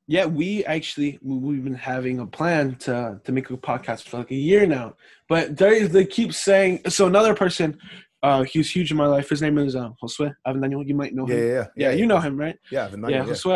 Yeah, 0.06 0.26
we 0.26 0.64
actually 0.64 1.18
we- 1.22 1.36
we've 1.46 1.64
been 1.64 1.74
having 1.94 2.20
a 2.20 2.26
plan 2.38 2.76
to 2.86 3.20
to 3.24 3.30
make 3.36 3.50
a 3.50 3.56
podcast 3.70 4.08
for 4.08 4.16
like 4.18 4.30
a 4.30 4.34
year 4.50 4.64
now. 4.66 4.96
But 5.28 5.56
they 5.60 5.86
they 5.94 6.06
keep 6.06 6.32
saying 6.32 6.72
so. 6.88 7.06
Another 7.06 7.34
person, 7.34 7.78
uh, 8.22 8.42
he's 8.42 8.70
huge 8.70 8.90
in 8.90 8.96
my 8.96 9.06
life. 9.06 9.28
His 9.28 9.42
name 9.42 9.58
is 9.58 9.74
uh, 9.74 9.90
Josue 10.02 10.32
Avendaño. 10.46 10.86
You 10.86 10.94
might 10.94 11.14
know 11.14 11.26
Yeah, 11.28 11.34
him. 11.34 11.44
yeah, 11.48 11.52
yeah. 11.52 11.66
Yeah, 11.76 11.90
you 11.92 12.06
know 12.06 12.20
him, 12.20 12.36
right? 12.36 12.56
Yeah, 12.70 12.88
night, 12.96 13.10
yeah, 13.10 13.24
yeah. 13.24 13.32
Josue 13.32 13.52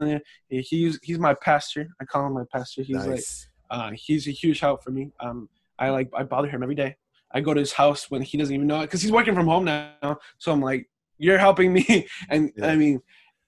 Avendaño. 0.00 0.20
He- 0.48 0.62
He's 0.62 0.98
he's 1.02 1.18
my 1.18 1.34
pastor. 1.34 1.86
I 2.00 2.04
call 2.04 2.26
him 2.26 2.34
my 2.34 2.44
pastor. 2.52 2.82
He's 2.82 2.96
like 2.96 3.08
nice. 3.10 3.48
uh, 3.70 3.90
he's 3.94 4.26
a 4.26 4.30
huge 4.32 4.60
help 4.60 4.82
for 4.82 4.90
me. 4.90 5.12
Um, 5.20 5.48
I 5.78 5.90
like 5.90 6.08
I 6.16 6.22
bother 6.24 6.48
him 6.48 6.62
every 6.62 6.74
day. 6.74 6.96
I 7.32 7.40
go 7.40 7.52
to 7.54 7.60
his 7.60 7.72
house 7.72 8.10
when 8.10 8.22
he 8.22 8.38
doesn't 8.38 8.54
even 8.54 8.66
know 8.66 8.80
it 8.80 8.86
because 8.86 9.02
he's 9.02 9.12
working 9.12 9.34
from 9.34 9.46
home 9.46 9.64
now. 9.66 10.18
So 10.38 10.50
I'm 10.50 10.60
like, 10.62 10.88
you're 11.18 11.38
helping 11.38 11.72
me, 11.72 12.08
and 12.30 12.50
Yeah. 12.56 12.66
I 12.68 12.76
mean, 12.76 13.00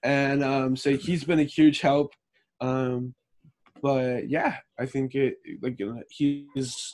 and 0.03 0.43
um, 0.43 0.75
so 0.75 0.95
he's 0.95 1.23
been 1.23 1.39
a 1.39 1.43
huge 1.43 1.81
help. 1.81 2.13
Um, 2.61 3.13
but 3.81 4.29
yeah, 4.29 4.57
I 4.79 4.85
think 4.85 5.15
it 5.15 5.35
like 5.61 5.79
you 5.79 5.93
know, 5.95 6.03
he's. 6.09 6.93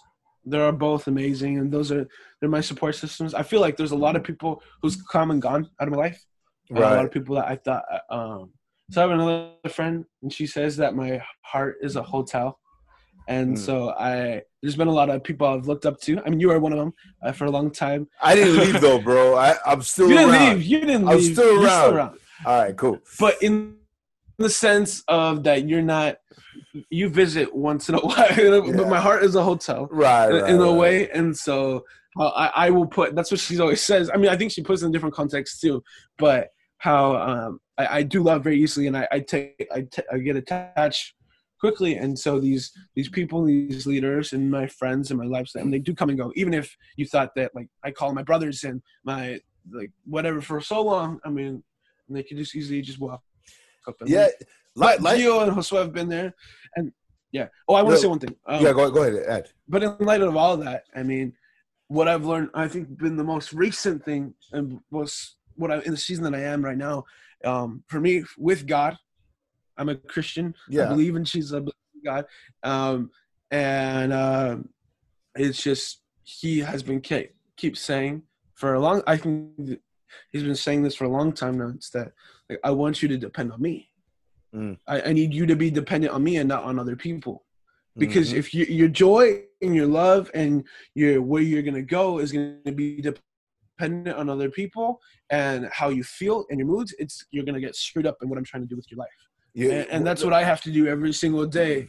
They 0.50 0.60
are 0.60 0.72
both 0.72 1.08
amazing, 1.08 1.58
and 1.60 1.72
those 1.72 1.92
are 1.92 2.08
they're 2.40 2.50
my 2.50 2.62
support 2.62 2.96
systems. 2.96 3.34
I 3.34 3.44
feel 3.44 3.62
like 3.62 3.76
there's 3.78 3.92
a 3.92 3.96
lot 4.06 4.16
of 4.16 4.24
people 4.24 4.62
who's 4.82 4.96
come 5.02 5.32
and 5.32 5.42
gone 5.42 5.70
out 5.80 5.88
of 5.88 5.94
my 5.94 6.00
life. 6.06 6.20
Uh, 6.74 6.80
A 6.80 6.98
lot 6.98 7.06
of 7.06 7.12
people 7.12 7.36
that 7.36 7.48
I 7.48 7.56
thought. 7.56 7.84
Um, 8.10 8.52
so 8.92 9.02
I 9.02 9.04
have 9.06 9.12
another 9.12 9.52
friend, 9.70 10.06
and 10.22 10.32
she 10.32 10.48
says 10.48 10.78
that 10.78 10.96
my 10.96 11.22
heart 11.42 11.76
is 11.82 11.96
a 11.98 12.04
hotel, 12.04 12.60
and 13.28 13.56
Mm. 13.56 13.60
so 13.60 13.90
I. 13.92 14.42
There's 14.64 14.76
been 14.76 14.88
a 14.88 15.00
lot 15.02 15.10
of 15.10 15.24
people 15.24 15.46
I've 15.48 15.68
looked 15.68 15.86
up 15.86 16.00
to. 16.02 16.20
I 16.26 16.30
mean, 16.30 16.40
you 16.40 16.48
were 16.50 16.60
one 16.60 16.74
of 16.74 16.80
them 16.80 16.94
uh, 17.24 17.32
for 17.32 17.46
a 17.46 17.52
long 17.52 17.72
time. 17.72 18.08
I 18.22 18.36
didn't 18.36 18.58
leave 18.58 18.82
though, 18.82 19.00
bro. 19.00 19.36
I, 19.38 19.56
I'm 19.66 19.82
still 19.82 20.10
You 20.12 20.18
didn't 20.18 20.34
around. 20.34 20.56
leave. 20.58 20.64
You 20.66 20.80
didn't 20.82 21.08
I'm 21.08 21.18
leave. 21.18 21.34
still 21.34 21.62
You're 21.62 21.94
around. 21.96 22.18
All 22.46 22.60
right, 22.62 22.76
cool. 22.76 23.00
But 23.20 23.42
in 23.42 23.76
the 24.40 24.50
sense 24.50 25.04
of 25.08 25.44
that, 25.44 25.68
you're 25.70 25.82
not. 25.98 26.18
You 26.90 27.10
visit 27.10 27.56
once 27.56 27.90
in 27.90 27.96
a 27.96 28.00
while, 28.02 28.72
but 28.72 28.90
my 28.90 29.00
heart 29.00 29.24
is 29.24 29.36
a 29.36 29.44
hotel 29.44 29.88
Right, 29.92 30.30
right 30.30 30.50
in 30.50 30.58
a 30.60 30.66
right. 30.66 30.78
way, 30.78 31.10
and 31.10 31.36
so 31.36 31.86
uh, 32.20 32.28
I, 32.30 32.68
I 32.68 32.70
will 32.70 32.88
put. 32.88 33.16
That's 33.16 33.32
what 33.32 33.40
she 33.40 33.60
always 33.60 33.82
says. 33.82 34.10
I 34.14 34.18
mean, 34.18 34.30
I 34.30 34.38
think 34.38 34.52
she 34.52 34.62
puts 34.62 34.82
it 34.82 34.86
in 34.86 34.92
different 34.92 35.16
contexts 35.16 35.60
too, 35.60 35.84
but 36.18 36.50
how 36.80 37.16
um, 37.16 37.60
I, 37.78 38.00
I 38.00 38.04
do 38.04 38.22
love 38.22 38.44
very 38.44 38.62
easily, 38.62 38.88
and 38.88 38.98
I, 38.98 39.08
I 39.12 39.20
take 39.20 39.68
I, 39.74 39.82
t- 39.82 40.04
I 40.12 40.18
get 40.20 40.36
attached 40.36 41.14
quickly, 41.60 41.96
and 41.96 42.18
so 42.18 42.40
these 42.40 42.72
these 42.96 43.10
people, 43.10 43.46
these 43.46 43.88
leaders, 43.88 44.34
and 44.34 44.52
my 44.52 44.68
friends 44.68 45.10
and 45.10 45.20
my 45.20 45.26
lives, 45.26 45.56
and 45.56 45.74
they 45.74 45.80
do 45.80 45.94
come 45.96 46.10
and 46.10 46.18
go. 46.18 46.32
Even 46.36 46.54
if 46.54 46.76
you 46.96 47.06
thought 47.06 47.34
that, 47.36 47.56
like 47.56 47.70
I 47.84 47.92
call 47.92 48.14
my 48.14 48.24
brothers 48.24 48.64
and 48.64 48.82
my 49.04 49.40
like 49.72 49.92
whatever 50.06 50.42
for 50.42 50.62
so 50.62 50.82
long, 50.82 51.20
I 51.26 51.30
mean, 51.30 51.64
they 52.10 52.24
could 52.24 52.38
just 52.38 52.56
easily 52.56 52.82
just 52.82 53.00
walk 53.00 53.22
up. 53.88 53.96
And 54.02 54.10
Yeah, 54.10 54.26
leave. 54.26 54.32
Like, 54.78 55.02
like 55.02 55.20
Gio 55.20 55.44
and 55.44 55.52
Josue 55.52 55.78
have 55.78 55.94
been 55.94 56.10
there, 56.10 56.34
and 56.76 56.92
yeah. 57.32 57.48
Oh, 57.68 57.76
I 57.76 57.82
want 57.82 57.96
to 57.96 58.02
say 58.02 58.08
one 58.08 58.20
thing. 58.20 58.36
Um, 58.46 58.64
yeah. 58.64 58.74
Go, 58.74 58.90
go 58.90 59.04
ahead, 59.04 59.24
Ed. 59.28 59.50
but 59.68 59.84
in 59.84 59.96
light 60.00 60.22
of 60.22 60.36
all 60.36 60.58
that, 60.58 60.84
I 60.96 61.04
mean, 61.04 61.34
what 61.88 62.08
I've 62.08 62.26
learned, 62.26 62.50
I 62.54 62.68
think, 62.68 62.98
been 62.98 63.18
the 63.18 63.24
most 63.24 63.54
recent 63.54 64.04
thing, 64.04 64.34
and 64.52 64.80
was 64.92 65.36
what 65.56 65.72
I 65.72 65.80
in 65.82 65.92
the 65.92 65.98
season 65.98 66.24
that 66.26 66.36
I 66.36 66.44
am 66.44 66.64
right 66.64 66.78
now. 66.78 67.06
Um, 67.44 67.84
for 67.88 68.00
me, 68.00 68.24
with 68.38 68.66
God, 68.68 68.98
I'm 69.78 69.90
a 69.90 69.96
Christian. 69.96 70.56
Yeah. 70.70 70.86
I 70.86 70.90
believe 70.90 71.16
in 71.16 71.26
Jesus. 71.26 71.54
I 71.54 71.60
believe 71.60 71.74
in 71.96 72.04
God, 72.04 72.26
um, 72.64 73.12
and 73.52 74.14
um 74.14 74.70
it's 75.36 75.62
just 75.62 76.02
He 76.24 76.60
has 76.60 76.84
been 76.84 77.02
keep, 77.02 77.34
keep 77.56 77.78
saying 77.78 78.24
for 78.56 78.74
a 78.74 78.80
long. 78.80 79.02
I 79.08 79.18
think 79.18 79.80
He's 80.32 80.44
been 80.44 80.56
saying 80.56 80.84
this 80.84 80.96
for 80.96 81.06
a 81.06 81.10
long 81.10 81.34
time 81.34 81.58
now. 81.58 81.70
It's 81.76 81.90
that 81.92 82.12
like, 82.50 82.60
I 82.64 82.72
want 82.72 83.02
you 83.02 83.08
to 83.10 83.18
depend 83.18 83.52
on 83.52 83.62
me. 83.62 83.90
Mm. 84.56 84.78
I, 84.88 85.02
I 85.02 85.14
need 85.14 85.34
you 85.34 85.46
to 85.46 85.56
be 85.56 85.70
dependent 85.70 86.14
on 86.14 86.24
me 86.24 86.38
and 86.38 86.48
not 86.48 86.64
on 86.64 86.80
other 86.80 86.96
people 86.96 87.46
because 87.98 88.32
Mhm. 88.34 88.38
if 88.38 88.54
you, 88.54 88.66
your 88.66 88.88
joy 88.88 89.44
and 89.62 89.76
your 89.76 89.88
love 89.88 90.32
and 90.34 90.64
your 90.96 91.22
where 91.22 91.42
you're 91.42 91.64
gonna 91.64 91.82
go 91.82 92.20
is 92.20 92.32
gonna 92.32 92.72
be 92.74 93.02
dependent 93.02 94.16
on 94.18 94.30
other 94.30 94.50
people 94.50 95.02
and 95.30 95.68
how 95.72 95.90
you 95.90 96.04
feel 96.04 96.46
and 96.50 96.60
your 96.60 96.68
moods, 96.68 96.96
it's 97.00 97.26
you're 97.32 97.44
gonna 97.44 97.60
get 97.60 97.76
screwed 97.76 98.08
up 98.08 98.18
in 98.22 98.30
what 98.30 98.38
I'm 98.38 98.46
trying 98.46 98.64
to 98.64 98.68
do 98.70 98.76
with 98.76 98.90
your 98.90 99.00
life, 99.00 99.10
Yeah, 99.54 99.72
and, 99.72 99.90
and 99.90 100.08
that's 100.08 100.24
what 100.24 100.34
I 100.34 100.44
have 100.44 100.62
to 100.62 100.72
do 100.72 100.88
every 100.88 101.12
single 101.14 101.46
day. 101.46 101.88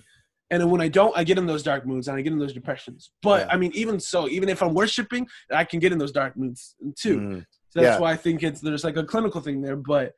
And 0.50 0.70
when 0.70 0.80
I 0.80 0.88
don't, 0.88 1.14
I 1.16 1.24
get 1.24 1.36
in 1.36 1.46
those 1.46 1.62
dark 1.62 1.86
moods 1.86 2.08
and 2.08 2.16
I 2.16 2.22
get 2.22 2.32
in 2.32 2.38
those 2.38 2.54
depressions. 2.54 3.10
But 3.22 3.46
Yeah. 3.46 3.54
I 3.54 3.58
mean, 3.58 3.70
even 3.74 4.00
so, 4.00 4.28
even 4.30 4.48
if 4.48 4.62
I'm 4.62 4.72
worshiping, 4.72 5.28
I 5.50 5.64
can 5.64 5.78
get 5.78 5.92
in 5.92 5.98
those 5.98 6.10
dark 6.12 6.36
moods 6.38 6.74
too. 6.96 7.20
Mm. 7.20 7.40
So 7.68 7.80
that's 7.82 7.96
Yeah. 7.96 7.98
why 8.00 8.12
I 8.12 8.16
think 8.16 8.42
it's 8.42 8.60
there's 8.62 8.82
like 8.82 8.96
a 8.96 9.04
clinical 9.04 9.42
thing 9.42 9.60
there, 9.60 9.76
but 9.76 10.14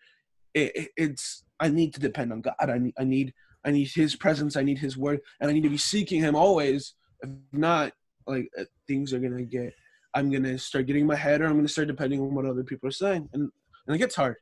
it, 0.55 0.89
it's 0.97 1.43
I 1.61 1.69
need 1.69 1.95
to 1.95 2.01
depend 2.01 2.33
on 2.33 2.41
God. 2.41 2.55
I 2.59 2.79
need 2.79 2.95
I 2.99 3.05
need 3.05 3.35
I 3.65 3.71
need 3.71 3.89
His 3.95 4.17
presence. 4.17 4.57
I 4.57 4.63
need 4.63 4.79
His 4.79 4.97
word, 4.97 5.21
and 5.41 5.51
I 5.51 5.53
need 5.53 5.63
to 5.65 5.69
be 5.71 5.79
seeking 5.79 6.21
Him 6.21 6.35
always. 6.35 6.95
If 7.23 7.31
not, 7.53 7.93
like 8.27 8.49
uh, 8.59 8.65
things 8.89 9.13
are 9.13 9.19
gonna 9.21 9.43
get. 9.43 9.75
I'm 10.15 10.31
gonna 10.31 10.59
start 10.59 10.87
getting 10.87 11.07
my 11.07 11.15
head, 11.17 11.41
or 11.41 11.47
I'm 11.47 11.57
gonna 11.57 11.69
start 11.69 11.89
depending 11.89 12.21
on 12.21 12.35
what 12.35 12.47
other 12.47 12.65
people 12.65 12.89
are 12.89 12.93
saying, 12.93 13.29
and 13.33 13.51
and 13.87 13.95
it 13.95 13.99
gets 13.99 14.15
hard. 14.15 14.37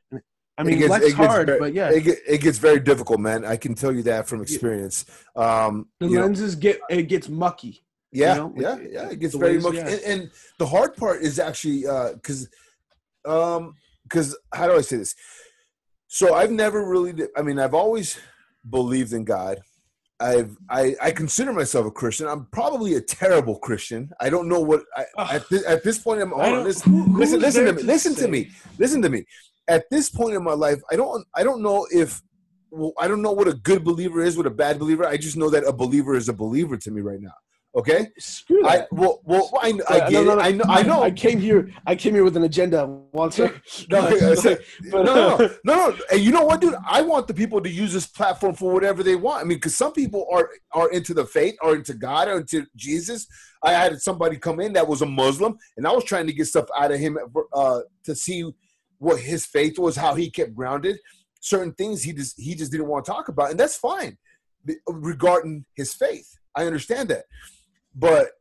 I 0.57 0.63
mean, 0.63 0.75
It 0.75 0.79
gets- 0.79 0.95
it 0.95 1.01
gets 1.01 1.13
hard, 1.13 1.47
very- 1.47 1.59
but 1.59 1.73
yeah, 1.73 1.89
It, 1.89 2.19
it 2.27 2.41
gets 2.41 2.57
very 2.57 2.81
difficult, 2.81 3.21
man. 3.21 3.45
I 3.45 3.55
can 3.55 3.75
tell 3.75 3.93
you 3.93 4.03
that 4.03 4.27
from 4.27 4.41
experience. 4.41 5.05
Um, 5.35 5.87
the 6.01 6.07
you 6.07 6.15
know, 6.15 6.25
lenses 6.25 6.55
get 6.55 6.81
it 6.89 7.03
gets 7.03 7.29
mucky. 7.29 7.85
yeah, 8.11 8.33
know, 8.35 8.53
yeah, 8.57 8.77
yeah. 8.89 9.09
it- 9.09 9.19
gets 9.19 9.35
very 9.35 9.53
ways- 9.55 9.63
much, 9.63 9.75
yeah. 9.75 9.87
and, 9.87 10.01
and 10.01 10.31
the 10.57 10.65
hard 10.65 10.95
part 10.97 11.21
is 11.21 11.39
actually 11.39 11.81
because, 12.13 12.49
um, 13.25 13.75
because 14.03 14.37
how 14.53 14.67
do 14.67 14.75
I 14.75 14.81
say 14.81 14.97
this? 14.97 15.15
So 16.11 16.33
I've 16.33 16.51
never 16.51 16.83
really. 16.89 17.13
I 17.37 17.41
mean, 17.43 17.59
I've 17.59 17.75
always 17.75 18.17
believed 18.69 19.13
in 19.13 19.23
God. 19.23 19.59
I've 20.19 20.57
I, 20.69 20.95
I 21.01 21.11
consider 21.11 21.53
myself 21.53 21.85
a 21.85 21.91
Christian. 21.91 22.27
I'm 22.27 22.47
probably 22.51 22.95
a 22.95 23.01
terrible 23.01 23.57
Christian. 23.59 24.09
I 24.19 24.29
don't 24.29 24.49
know 24.49 24.59
what 24.59 24.81
I, 24.97 25.05
at 25.35 25.47
this 25.49 25.65
at 25.65 25.83
this 25.83 25.99
point. 25.99 26.21
I'm 26.21 26.33
on, 26.33 26.63
listen, 26.63 26.91
who- 26.91 27.17
listen, 27.17 27.39
listen 27.39 27.65
to 27.65 27.71
me. 27.73 27.81
to 27.81 27.87
Listen 27.87 28.15
to 28.15 28.27
me. 28.27 28.51
Listen 28.79 29.01
to 29.03 29.09
me. 29.09 29.23
At 29.69 29.83
this 29.91 30.09
point 30.09 30.35
in 30.35 30.43
my 30.43 30.53
life, 30.53 30.79
I 30.91 30.95
don't 30.95 31.25
I 31.35 31.43
don't 31.43 31.61
know 31.61 31.87
if 31.91 32.21
well, 32.71 32.91
I 32.99 33.07
don't 33.07 33.21
know 33.21 33.31
what 33.31 33.47
a 33.47 33.53
good 33.53 33.83
believer 33.83 34.21
is, 34.21 34.35
what 34.35 34.45
a 34.47 34.49
bad 34.51 34.79
believer. 34.79 35.05
I 35.05 35.15
just 35.15 35.37
know 35.37 35.49
that 35.51 35.63
a 35.63 35.71
believer 35.71 36.15
is 36.15 36.27
a 36.27 36.33
believer 36.33 36.75
to 36.75 36.91
me 36.91 37.01
right 37.01 37.21
now. 37.21 37.33
Okay. 37.75 38.07
Screw 38.17 38.65
I 38.65 38.77
that. 38.77 38.91
well, 38.91 39.21
well 39.23 39.51
I, 39.61 39.67
I 39.87 39.99
get 39.99 40.11
no, 40.11 40.23
no, 40.23 40.39
it. 40.39 40.41
I 40.41 40.51
know. 40.51 40.63
I 40.67 40.81
know. 40.81 41.03
I 41.03 41.11
came 41.11 41.39
here. 41.39 41.69
I 41.85 41.95
came 41.95 42.15
here 42.15 42.23
with 42.23 42.35
an 42.35 42.43
agenda, 42.43 42.85
Walter. 42.87 43.61
No, 43.89 43.99
I 44.01 44.35
But, 44.91 45.05
no, 45.05 45.13
no, 45.13 45.29
uh, 45.29 45.37
no, 45.37 45.47
no, 45.63 45.89
no. 45.89 45.97
And 46.11 46.21
you 46.21 46.31
know 46.31 46.43
what, 46.43 46.61
dude? 46.61 46.75
I 46.87 47.03
want 47.03 47.27
the 47.27 47.33
people 47.33 47.61
to 47.61 47.69
use 47.69 47.93
this 47.93 48.07
platform 48.07 48.55
for 48.55 48.73
whatever 48.73 49.03
they 49.03 49.15
want. 49.15 49.41
I 49.41 49.43
mean, 49.43 49.57
because 49.57 49.77
some 49.77 49.93
people 49.93 50.27
are 50.31 50.49
are 50.71 50.89
into 50.89 51.13
the 51.13 51.25
faith, 51.25 51.55
are 51.61 51.75
into 51.75 51.93
God, 51.93 52.27
or 52.27 52.39
into 52.39 52.65
Jesus. 52.75 53.27
I 53.63 53.73
had 53.73 54.01
somebody 54.01 54.37
come 54.37 54.59
in 54.59 54.73
that 54.73 54.87
was 54.87 55.03
a 55.03 55.05
Muslim, 55.05 55.57
and 55.77 55.85
I 55.85 55.91
was 55.91 56.05
trying 56.05 56.25
to 56.27 56.33
get 56.33 56.47
stuff 56.47 56.67
out 56.75 56.91
of 56.91 56.99
him 56.99 57.17
uh, 57.53 57.81
to 58.05 58.15
see 58.15 58.51
what 58.97 59.19
his 59.19 59.45
faith 59.45 59.77
was, 59.77 59.95
how 59.95 60.15
he 60.15 60.29
kept 60.31 60.55
grounded. 60.55 60.97
Certain 61.39 61.73
things 61.73 62.01
he 62.01 62.13
just 62.13 62.39
he 62.39 62.55
just 62.55 62.71
didn't 62.71 62.87
want 62.87 63.05
to 63.05 63.11
talk 63.11 63.27
about, 63.29 63.51
and 63.51 63.59
that's 63.59 63.77
fine 63.77 64.17
regarding 64.87 65.65
his 65.75 65.93
faith. 65.93 66.35
I 66.55 66.65
understand 66.65 67.09
that, 67.09 67.25
but 67.99 68.31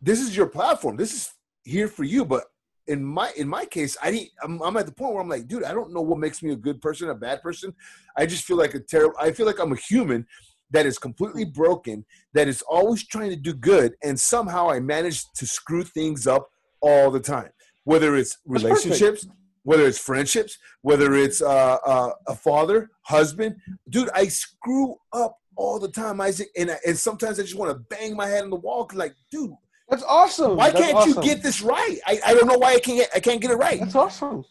this 0.00 0.20
is 0.20 0.36
your 0.36 0.46
platform. 0.46 0.96
This 0.96 1.12
is 1.12 1.32
here 1.64 1.88
for 1.88 2.04
you, 2.04 2.24
but 2.24 2.44
in 2.86 3.04
my 3.04 3.30
in 3.36 3.48
my 3.48 3.64
case, 3.64 3.96
I 4.02 4.10
didn't, 4.10 4.30
I'm, 4.42 4.62
I'm 4.62 4.76
at 4.76 4.86
the 4.86 4.92
point 4.92 5.12
where 5.12 5.22
I'm 5.22 5.28
like, 5.28 5.48
dude, 5.48 5.64
I 5.64 5.72
don't 5.72 5.92
know 5.92 6.00
what 6.00 6.18
makes 6.18 6.42
me 6.42 6.52
a 6.52 6.56
good 6.56 6.80
person, 6.80 7.10
a 7.10 7.14
bad 7.14 7.42
person. 7.42 7.74
I 8.16 8.26
just 8.26 8.44
feel 8.44 8.56
like 8.56 8.74
a 8.74 8.80
terrible. 8.80 9.16
I 9.20 9.32
feel 9.32 9.46
like 9.46 9.58
I'm 9.58 9.72
a 9.72 9.76
human 9.76 10.26
that 10.70 10.86
is 10.86 10.98
completely 10.98 11.44
broken, 11.44 12.04
that 12.34 12.46
is 12.46 12.62
always 12.62 13.06
trying 13.06 13.30
to 13.30 13.36
do 13.36 13.54
good, 13.54 13.94
and 14.02 14.18
somehow 14.18 14.70
I 14.70 14.80
manage 14.80 15.24
to 15.32 15.46
screw 15.46 15.82
things 15.82 16.26
up 16.26 16.48
all 16.80 17.10
the 17.10 17.20
time. 17.20 17.50
Whether 17.84 18.16
it's 18.16 18.38
relationships, 18.44 19.26
whether 19.62 19.86
it's 19.86 19.98
friendships, 19.98 20.58
whether 20.82 21.14
it's 21.14 21.42
uh, 21.42 21.78
uh, 21.84 22.12
a 22.26 22.34
father, 22.34 22.90
husband, 23.02 23.56
dude, 23.88 24.10
I 24.14 24.28
screw 24.28 24.96
up 25.12 25.38
all 25.58 25.78
the 25.78 25.88
time, 26.02 26.20
Isaac, 26.20 26.48
and 26.56 26.70
I, 26.70 26.76
and 26.86 26.96
sometimes 26.96 27.38
I 27.38 27.42
just 27.42 27.56
want 27.56 27.70
to 27.72 27.78
bang 27.94 28.16
my 28.16 28.26
head 28.26 28.44
on 28.44 28.50
the 28.50 28.56
wall, 28.66 28.88
like, 28.94 29.14
dude, 29.30 29.52
That's 29.90 30.04
awesome. 30.04 30.56
why 30.56 30.70
That's 30.70 30.80
can't 30.84 30.96
awesome. 30.96 31.22
you 31.22 31.28
get 31.28 31.42
this 31.42 31.60
right? 31.60 31.98
I, 32.06 32.20
I 32.28 32.34
don't 32.34 32.46
know 32.46 32.58
why 32.58 32.70
I 32.74 32.80
can't 32.80 32.98
get 33.00 33.10
I 33.14 33.20
can't 33.20 33.40
get 33.40 33.50
it 33.50 33.56
right. 33.56 33.78
That's 33.80 33.94
awesome. 33.94 34.44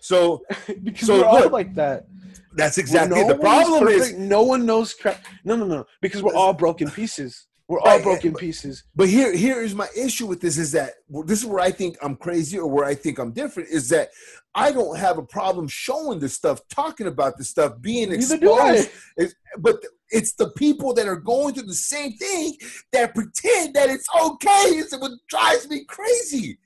So 0.00 0.42
because 0.82 1.06
So, 1.08 1.18
we're 1.18 1.24
all 1.24 1.40
look. 1.40 1.52
like 1.52 1.74
that. 1.74 2.06
That's 2.54 2.78
exactly 2.78 3.20
no 3.22 3.28
the 3.28 3.38
problem 3.38 3.86
is. 3.88 4.12
no 4.14 4.42
one 4.42 4.66
knows 4.66 4.92
crap. 4.94 5.24
No, 5.44 5.54
no, 5.56 5.66
no, 5.66 5.86
because 6.00 6.22
we're 6.22 6.34
all 6.34 6.52
broken 6.52 6.90
pieces. 6.90 7.46
We're 7.68 7.78
all 7.80 7.86
Right, 7.94 8.02
broken 8.02 8.32
but- 8.32 8.40
pieces. 8.40 8.82
But 8.96 9.08
here, 9.08 9.32
here 9.32 9.60
is 9.62 9.72
my 9.76 9.86
issue 9.96 10.26
with 10.26 10.40
this: 10.40 10.58
is 10.58 10.72
that 10.72 10.94
well, 11.08 11.22
this 11.22 11.38
is 11.38 11.46
where 11.46 11.60
I 11.60 11.70
think 11.70 11.96
I'm 12.02 12.16
crazy, 12.16 12.58
or 12.58 12.66
where 12.66 12.84
I 12.84 12.96
think 12.96 13.20
I'm 13.20 13.30
different. 13.30 13.68
Is 13.68 13.88
that 13.90 14.08
I 14.56 14.72
don't 14.72 14.98
have 14.98 15.16
a 15.18 15.22
problem 15.22 15.68
showing 15.68 16.18
this 16.18 16.34
stuff, 16.34 16.58
talking 16.68 17.06
about 17.06 17.38
this 17.38 17.48
stuff, 17.48 17.80
being 17.80 18.10
Neither 18.10 18.38
do 18.38 18.52
I. 18.54 18.72
exposed. 18.72 19.36
But 19.58 19.76
it's 20.10 20.32
the 20.34 20.50
people 20.50 20.92
that 20.94 21.06
are 21.06 21.16
going 21.16 21.54
through 21.54 21.66
the 21.66 21.74
same 21.74 22.12
thing 22.14 22.56
that 22.92 23.14
pretend 23.14 23.74
that 23.74 23.88
it's 23.90 24.06
okay. 24.20 24.76
It's 24.76 24.96
what 24.96 25.12
drives 25.28 25.68
me 25.68 25.84
crazy. 25.84 26.58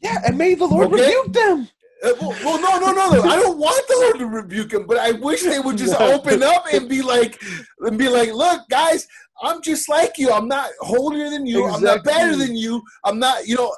Yeah, 0.00 0.18
and 0.24 0.36
may 0.38 0.54
the 0.54 0.66
Lord 0.66 0.92
Okay. 0.92 1.02
rebuke 1.06 1.32
them. 1.32 1.68
Uh, 2.02 2.12
well, 2.18 2.38
well, 2.42 2.60
no, 2.60 2.78
no, 2.78 2.92
no, 2.92 3.14
no. 3.14 3.22
I 3.22 3.36
don't 3.36 3.58
want 3.58 3.86
the 3.86 3.96
Lord 4.00 4.18
to 4.20 4.26
rebuke 4.26 4.70
them, 4.70 4.86
but 4.86 4.96
I 4.98 5.12
wish 5.12 5.42
they 5.42 5.58
would 5.60 5.76
just 5.76 5.94
open 6.00 6.42
up 6.42 6.64
and 6.72 6.88
be 6.88 7.02
like, 7.02 7.40
and 7.80 7.98
be 7.98 8.08
like, 8.08 8.32
look, 8.32 8.62
guys, 8.70 9.06
I'm 9.42 9.60
just 9.60 9.88
like 9.88 10.16
you. 10.16 10.30
I'm 10.30 10.48
not 10.48 10.70
holier 10.80 11.28
than 11.28 11.46
you. 11.46 11.66
I'm 11.66 11.82
not 11.82 12.02
better 12.04 12.36
than 12.36 12.56
you. 12.56 12.82
I'm 13.04 13.18
not, 13.18 13.46
you 13.46 13.56
know. 13.56 13.74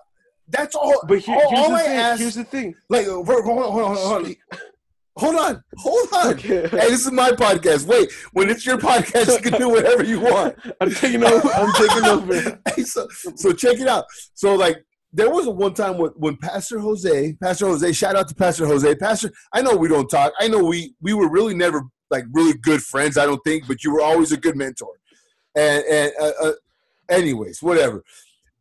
That's 0.48 0.74
all. 0.76 1.02
But 1.08 1.18
here, 1.20 1.34
all, 1.36 1.48
here's 1.48 1.62
all 1.64 1.70
the 1.70 1.76
I 1.76 1.82
thing. 1.82 1.96
ask, 1.98 2.20
Here's 2.20 2.34
the 2.34 2.44
thing. 2.44 2.74
like, 2.90 3.06
hold 3.06 3.28
on, 3.28 3.42
hold 3.44 3.58
on, 3.58 3.96
hold 3.96 4.26
on, 4.26 4.36
hold 5.16 5.36
on. 5.36 5.62
Hold 5.78 6.08
on. 6.12 6.34
Okay. 6.34 6.68
Hey, 6.68 6.88
this 6.88 7.06
is 7.06 7.12
my 7.12 7.30
podcast. 7.30 7.86
Wait, 7.86 8.10
when 8.32 8.48
it's 8.50 8.64
your 8.64 8.78
podcast, 8.78 9.32
you 9.32 9.50
can 9.50 9.60
do 9.60 9.68
whatever 9.68 10.04
you 10.04 10.20
want. 10.20 10.56
I'm 10.80 10.90
taking 10.90 11.24
over. 11.24 11.48
I'm 11.48 11.72
taking 11.74 12.04
over. 12.04 12.60
Hey, 12.74 12.84
so, 12.84 13.06
so 13.36 13.52
check 13.52 13.80
it 13.80 13.88
out. 13.88 14.04
So 14.34 14.54
like 14.54 14.84
there 15.12 15.30
was 15.30 15.46
a 15.46 15.50
one 15.50 15.74
time 15.74 15.98
when, 15.98 16.10
when 16.16 16.36
Pastor 16.36 16.78
Jose, 16.78 17.34
Pastor 17.42 17.66
Jose, 17.66 17.92
shout 17.92 18.16
out 18.16 18.28
to 18.28 18.34
Pastor 18.34 18.66
Jose. 18.66 18.94
Pastor, 18.96 19.30
I 19.52 19.60
know 19.60 19.76
we 19.76 19.88
don't 19.88 20.08
talk. 20.08 20.32
I 20.38 20.48
know 20.48 20.64
we 20.64 20.94
we 21.00 21.12
were 21.12 21.28
really 21.28 21.54
never 21.54 21.82
like 22.10 22.24
really 22.32 22.54
good 22.58 22.82
friends. 22.82 23.18
I 23.18 23.26
don't 23.26 23.42
think, 23.44 23.66
but 23.66 23.84
you 23.84 23.92
were 23.92 24.00
always 24.00 24.32
a 24.32 24.36
good 24.36 24.56
mentor. 24.56 24.94
And 25.54 25.84
and 25.84 26.12
uh, 26.20 26.32
uh, 26.42 26.52
anyways, 27.10 27.62
whatever. 27.62 28.02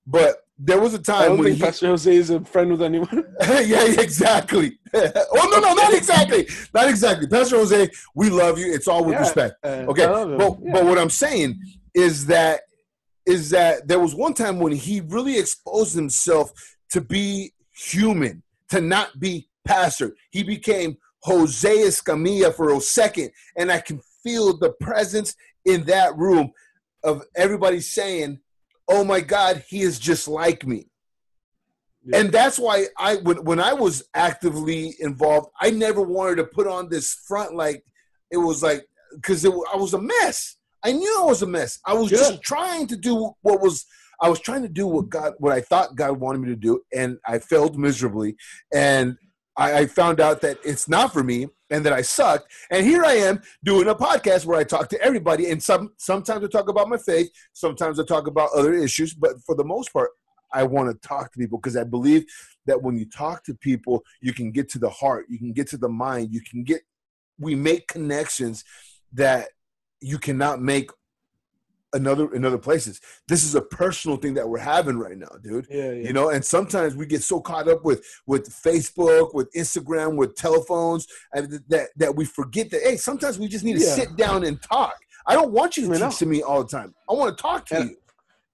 But 0.05 0.37
there 0.63 0.79
was 0.79 0.93
a 0.93 0.99
time 0.99 1.37
when 1.37 1.53
he, 1.53 1.59
Pastor 1.59 1.87
Jose 1.87 2.13
is 2.15 2.29
a 2.29 2.41
friend 2.45 2.71
with 2.71 2.81
anyone. 2.83 3.23
yeah, 3.41 3.83
exactly. 3.85 4.77
oh 4.93 5.49
no, 5.51 5.59
no, 5.59 5.73
not 5.73 5.93
exactly, 5.93 6.47
not 6.73 6.87
exactly. 6.87 7.27
Pastor 7.27 7.57
Jose, 7.57 7.89
we 8.15 8.29
love 8.29 8.59
you. 8.59 8.71
It's 8.71 8.87
all 8.87 9.03
with 9.03 9.13
Yeah. 9.15 9.21
respect. 9.21 9.55
Uh, 9.63 9.85
Okay, 9.89 10.05
I 10.05 10.09
love 10.11 10.31
him. 10.31 10.37
but 10.37 10.57
Yeah. 10.61 10.73
but 10.73 10.85
what 10.85 10.97
I'm 10.99 11.09
saying 11.09 11.59
is 11.95 12.27
that 12.27 12.61
is 13.25 13.49
that 13.51 13.87
there 13.87 13.99
was 13.99 14.13
one 14.15 14.33
time 14.33 14.59
when 14.59 14.71
he 14.73 15.01
really 15.01 15.37
exposed 15.37 15.95
himself 15.95 16.51
to 16.91 17.01
be 17.01 17.53
human, 17.71 18.43
to 18.69 18.81
not 18.81 19.19
be 19.19 19.47
pastor. 19.65 20.15
He 20.31 20.43
became 20.43 20.97
Jose 21.23 21.69
Escamilla 21.77 22.53
for 22.53 22.69
a 22.71 22.79
second, 22.81 23.31
and 23.57 23.71
I 23.71 23.79
can 23.79 24.01
feel 24.23 24.57
the 24.57 24.71
presence 24.79 25.35
in 25.65 25.85
that 25.85 26.15
room 26.17 26.51
of 27.03 27.23
everybody 27.35 27.79
saying, 27.79 28.39
"Oh 28.93 29.03
my 29.03 29.21
God, 29.21 29.63
he 29.67 29.81
is 29.81 29.97
just 29.99 30.27
like 30.27 30.61
me." 30.67 30.87
Yeah. 32.03 32.19
And 32.19 32.31
that's 32.31 32.57
why 32.57 32.87
I 32.97 33.17
when 33.17 33.43
when 33.49 33.59
I 33.59 33.73
was 33.73 34.03
actively 34.13 34.95
involved, 34.99 35.47
I 35.59 35.69
never 35.71 36.01
wanted 36.01 36.35
to 36.37 36.45
put 36.45 36.67
on 36.67 36.89
this 36.89 37.13
front 37.27 37.55
like 37.55 37.83
it 38.31 38.37
was 38.37 38.63
like 38.63 38.81
because 39.15 39.45
I 39.45 39.75
was 39.75 39.93
a 39.93 40.01
mess. 40.01 40.57
I 40.83 40.93
knew 40.93 41.21
I 41.21 41.25
was 41.25 41.41
a 41.43 41.47
mess. 41.47 41.79
I 41.85 41.93
was 41.93 42.11
Yeah. 42.11 42.17
just 42.19 42.41
trying 42.41 42.87
to 42.87 42.97
do 42.97 43.13
what 43.41 43.61
was 43.61 43.85
I 44.23 44.29
was 44.29 44.39
trying 44.39 44.63
to 44.63 44.69
do 44.81 44.87
what 44.87 45.09
God 45.09 45.33
what 45.39 45.53
I 45.53 45.61
thought 45.61 45.95
God 45.95 46.19
wanted 46.19 46.39
me 46.41 46.49
to 46.49 46.55
do, 46.55 46.81
and 46.93 47.17
I 47.25 47.39
failed 47.39 47.77
miserably. 47.77 48.35
And 48.73 49.17
I, 49.61 49.79
I 49.81 49.85
found 49.85 50.19
out 50.19 50.41
that 50.41 50.57
it's 50.63 50.89
not 50.89 51.13
for 51.13 51.23
me 51.23 51.47
and 51.69 51.85
that 51.85 51.93
I 51.93 52.01
sucked. 52.01 52.51
And 52.71 52.83
here 52.83 53.05
I 53.05 53.13
am 53.13 53.41
doing 53.63 53.87
a 53.87 53.93
podcast 53.95 54.45
where 54.45 54.59
I 54.59 54.63
talk 54.63 54.89
to 54.89 55.01
everybody. 55.01 55.51
And 55.51 55.61
some 55.61 55.93
sometimes 55.97 56.43
I 56.43 56.47
talk 56.47 56.67
about 56.67 56.89
my 56.89 56.97
faith, 56.97 57.29
sometimes 57.53 57.99
I 57.99 58.05
talk 58.05 58.25
about 58.25 58.49
other 58.55 58.73
issues, 58.73 59.13
but 59.13 59.33
for 59.45 59.53
the 59.55 59.63
most 59.63 59.93
part, 59.93 60.09
I 60.51 60.63
want 60.63 60.89
to 60.89 61.07
talk 61.07 61.31
to 61.31 61.39
people 61.39 61.59
because 61.59 61.77
I 61.77 61.83
believe 61.83 62.25
that 62.65 62.81
when 62.81 62.97
you 62.97 63.05
talk 63.05 63.43
to 63.45 63.53
people, 63.53 64.03
you 64.19 64.33
can 64.33 64.51
get 64.51 64.67
to 64.69 64.79
the 64.79 64.89
heart, 64.89 65.25
you 65.29 65.37
can 65.37 65.53
get 65.53 65.67
to 65.69 65.77
the 65.77 65.89
mind, 65.89 66.33
you 66.33 66.41
can 66.41 66.63
get 66.63 66.81
we 67.39 67.53
make 67.53 67.87
connections 67.87 68.63
that 69.13 69.49
you 70.01 70.17
cannot 70.17 70.59
make 70.59 70.89
another 71.93 72.33
in 72.33 72.45
other 72.45 72.57
places. 72.57 72.99
This 73.27 73.43
is 73.43 73.55
a 73.55 73.61
personal 73.61 74.17
thing 74.17 74.33
that 74.35 74.47
we're 74.47 74.59
having 74.59 74.97
right 74.97 75.17
now, 75.17 75.29
dude 75.43 75.67
yeah, 75.69 75.91
yeah. 75.91 76.07
you 76.07 76.13
know 76.13 76.29
and 76.29 76.43
sometimes 76.43 76.95
we 76.95 77.05
get 77.05 77.21
so 77.23 77.39
caught 77.39 77.67
up 77.67 77.83
with 77.83 78.05
with 78.27 78.47
facebook 78.49 79.33
with 79.33 79.51
instagram 79.53 80.15
with 80.15 80.35
telephones 80.35 81.07
and 81.33 81.61
that 81.67 81.89
that 81.97 82.15
we 82.15 82.25
forget 82.25 82.69
that 82.71 82.81
hey 82.83 82.95
sometimes 82.97 83.37
we 83.39 83.47
just 83.47 83.63
need 83.65 83.73
to 83.77 83.83
Yeah. 83.83 83.95
sit 83.95 84.15
down 84.15 84.43
and 84.43 84.61
talk 84.61 84.95
i 85.27 85.33
don't 85.33 85.51
want 85.51 85.77
you 85.77 85.91
to 85.91 85.99
teach 85.99 86.17
to 86.19 86.25
me 86.25 86.41
all 86.41 86.63
the 86.63 86.69
time 86.69 86.93
i 87.09 87.13
want 87.13 87.35
to 87.37 87.41
talk 87.41 87.65
to 87.67 87.77
And- 87.77 87.89
you 87.91 87.97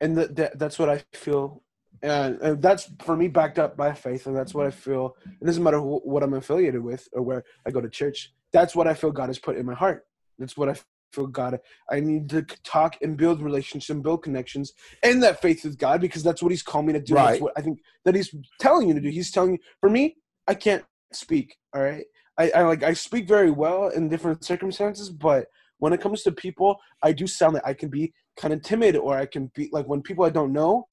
and 0.01 0.15
that, 0.17 0.35
that 0.35 0.59
that's 0.59 0.77
what 0.77 0.89
I 0.89 1.03
feel, 1.13 1.63
and, 2.03 2.39
and 2.41 2.61
that's 2.61 2.87
for 3.01 3.15
me 3.17 3.27
backed 3.27 3.57
up 3.57 3.75
by 3.75 3.93
faith, 3.93 4.27
and 4.27 4.35
that's 4.35 4.53
what 4.53 4.67
I 4.67 4.69
feel. 4.69 5.15
It 5.41 5.45
doesn't 5.45 5.63
matter 5.63 5.79
wh- 5.79 6.05
what 6.05 6.21
I'm 6.21 6.35
affiliated 6.35 6.83
with 6.83 7.07
or 7.13 7.23
where 7.23 7.43
I 7.65 7.71
go 7.71 7.81
to 7.81 7.89
church. 7.89 8.31
That's 8.53 8.75
what 8.75 8.87
I 8.87 8.93
feel 8.93 9.11
God 9.11 9.29
has 9.29 9.39
put 9.39 9.57
in 9.57 9.65
my 9.65 9.73
heart. 9.73 10.05
That's 10.37 10.55
what 10.55 10.69
I 10.69 10.75
feel 11.11 11.27
God. 11.27 11.59
I 11.89 11.99
need 11.99 12.29
to 12.29 12.43
talk 12.63 12.97
and 13.01 13.17
build 13.17 13.41
relationships 13.41 13.89
and 13.89 14.03
build 14.03 14.23
connections 14.23 14.73
and 15.03 15.21
that 15.23 15.41
faith 15.41 15.63
with 15.63 15.77
God 15.77 16.01
because 16.01 16.23
that's 16.23 16.41
what 16.41 16.51
He's 16.51 16.63
called 16.63 16.85
me 16.85 16.93
to 16.93 17.01
do. 17.01 17.15
Right. 17.15 17.31
That's 17.31 17.41
what 17.41 17.53
I 17.57 17.61
think 17.61 17.79
that 18.05 18.15
He's 18.15 18.33
telling 18.59 18.87
you 18.87 18.93
to 18.93 19.01
do. 19.01 19.09
He's 19.09 19.31
telling 19.31 19.53
you. 19.53 19.59
For 19.79 19.89
me, 19.89 20.17
I 20.47 20.53
can't 20.53 20.83
speak. 21.13 21.57
All 21.75 21.81
right, 21.81 22.05
I, 22.37 22.51
I 22.51 22.61
like 22.63 22.83
I 22.83 22.93
speak 22.93 23.27
very 23.27 23.51
well 23.51 23.89
in 23.89 24.09
different 24.09 24.43
circumstances, 24.43 25.09
but 25.09 25.47
when 25.79 25.93
it 25.93 26.01
comes 26.01 26.23
to 26.23 26.31
people, 26.31 26.77
I 27.03 27.11
do 27.11 27.27
sound 27.27 27.55
like 27.55 27.67
I 27.67 27.73
can 27.73 27.89
be 27.89 28.13
kind 28.35 28.53
of 28.53 28.61
timid 28.61 28.95
or 28.95 29.17
I 29.17 29.25
can 29.25 29.51
be 29.55 29.69
like 29.71 29.87
when 29.87 30.01
people 30.01 30.25
I 30.25 30.29
don't 30.29 30.53
know, 30.53 30.87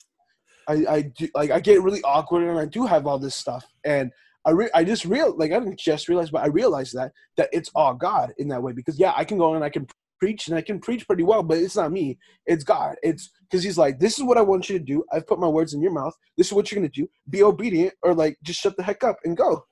I, 0.68 0.84
I 0.88 1.02
do 1.02 1.28
like 1.34 1.50
I 1.50 1.60
get 1.60 1.82
really 1.82 2.02
awkward 2.02 2.44
and 2.44 2.58
I 2.58 2.66
do 2.66 2.86
have 2.86 3.06
all 3.06 3.18
this 3.18 3.36
stuff 3.36 3.64
and 3.84 4.10
I 4.46 4.50
re- 4.50 4.70
I 4.74 4.84
just 4.84 5.04
real 5.04 5.36
like 5.36 5.52
I 5.52 5.58
didn't 5.58 5.78
just 5.78 6.08
realize 6.08 6.30
but 6.30 6.42
I 6.42 6.48
realized 6.48 6.94
that 6.94 7.12
that 7.36 7.48
it's 7.52 7.70
all 7.74 7.94
God 7.94 8.32
in 8.38 8.48
that 8.48 8.62
way 8.62 8.72
because 8.72 8.98
yeah 8.98 9.12
I 9.16 9.24
can 9.24 9.38
go 9.38 9.54
and 9.54 9.64
I 9.64 9.70
can 9.70 9.86
preach 10.24 10.48
and 10.48 10.56
I 10.56 10.62
can 10.62 10.80
preach 10.80 11.06
pretty 11.06 11.22
well 11.22 11.42
but 11.42 11.58
it's 11.58 11.76
not 11.76 11.92
me. 11.92 12.18
It's 12.46 12.64
God. 12.64 12.94
It's 13.02 13.30
because 13.42 13.62
he's 13.62 13.78
like 13.78 13.98
this 13.98 14.16
is 14.18 14.24
what 14.24 14.38
I 14.38 14.42
want 14.42 14.68
you 14.68 14.78
to 14.78 14.84
do. 14.84 15.04
I've 15.12 15.26
put 15.26 15.38
my 15.38 15.48
words 15.48 15.74
in 15.74 15.82
your 15.82 15.92
mouth. 15.92 16.14
This 16.36 16.46
is 16.48 16.52
what 16.54 16.70
you're 16.70 16.80
gonna 16.80 16.88
do. 16.88 17.06
Be 17.28 17.42
obedient 17.42 17.94
or 18.02 18.14
like 18.14 18.38
just 18.42 18.60
shut 18.60 18.76
the 18.76 18.82
heck 18.82 19.04
up 19.04 19.18
and 19.24 19.36
go. 19.36 19.64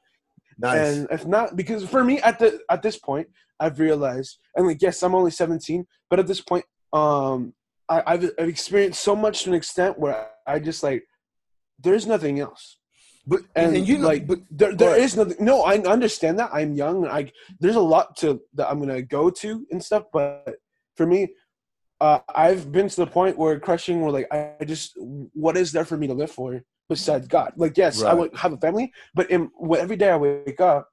Nice. 0.58 0.98
And 0.98 1.08
if 1.10 1.26
not, 1.26 1.56
because 1.56 1.88
for 1.88 2.04
me 2.04 2.20
at 2.20 2.38
the 2.38 2.60
at 2.70 2.82
this 2.82 2.98
point, 2.98 3.28
I've 3.58 3.78
realized, 3.78 4.38
and 4.56 4.66
like 4.66 4.82
yes, 4.82 5.02
I'm 5.02 5.14
only 5.14 5.30
17, 5.30 5.86
but 6.10 6.18
at 6.18 6.26
this 6.26 6.40
point, 6.40 6.64
um, 6.92 7.54
I, 7.88 8.02
I've 8.06 8.30
I've 8.38 8.48
experienced 8.48 9.02
so 9.02 9.16
much 9.16 9.42
to 9.42 9.50
an 9.50 9.54
extent 9.54 9.98
where 9.98 10.28
I 10.46 10.58
just 10.58 10.82
like, 10.82 11.04
there's 11.78 12.06
nothing 12.06 12.40
else, 12.40 12.78
but 13.26 13.40
and, 13.54 13.76
and, 13.76 13.86
you 13.86 13.98
know 13.98 14.06
like, 14.06 14.26
but 14.26 14.40
there 14.50 14.74
there 14.74 14.96
is 14.96 15.16
nothing. 15.16 15.36
No, 15.40 15.62
I 15.62 15.78
understand 15.78 16.38
that. 16.38 16.50
I'm 16.52 16.74
young. 16.74 17.06
I 17.06 17.30
there's 17.60 17.76
a 17.76 17.80
lot 17.80 18.16
to 18.18 18.40
that 18.54 18.68
I'm 18.70 18.80
gonna 18.80 19.02
go 19.02 19.30
to 19.30 19.66
and 19.70 19.82
stuff, 19.82 20.04
but 20.12 20.56
for 20.96 21.06
me. 21.06 21.34
Uh, 22.00 22.18
I've 22.34 22.72
been 22.72 22.88
to 22.88 22.96
the 22.96 23.06
point 23.06 23.38
where 23.38 23.60
crushing, 23.60 24.00
where 24.00 24.10
like 24.10 24.26
I 24.32 24.54
I 24.60 24.64
just, 24.64 24.94
what 24.96 25.56
is 25.56 25.70
there 25.70 25.84
for 25.84 25.96
me 25.96 26.08
to 26.08 26.14
live 26.14 26.32
for 26.32 26.60
besides 26.88 27.28
God? 27.28 27.52
Like, 27.56 27.78
yes, 27.78 28.02
I 28.02 28.06
Right. 28.08 28.18
would 28.18 28.36
have 28.36 28.52
a 28.52 28.56
family, 28.56 28.92
but 29.14 29.30
in, 29.30 29.52
every 29.78 29.94
day 29.94 30.10
I 30.10 30.16
wake 30.16 30.60
up, 30.60 30.88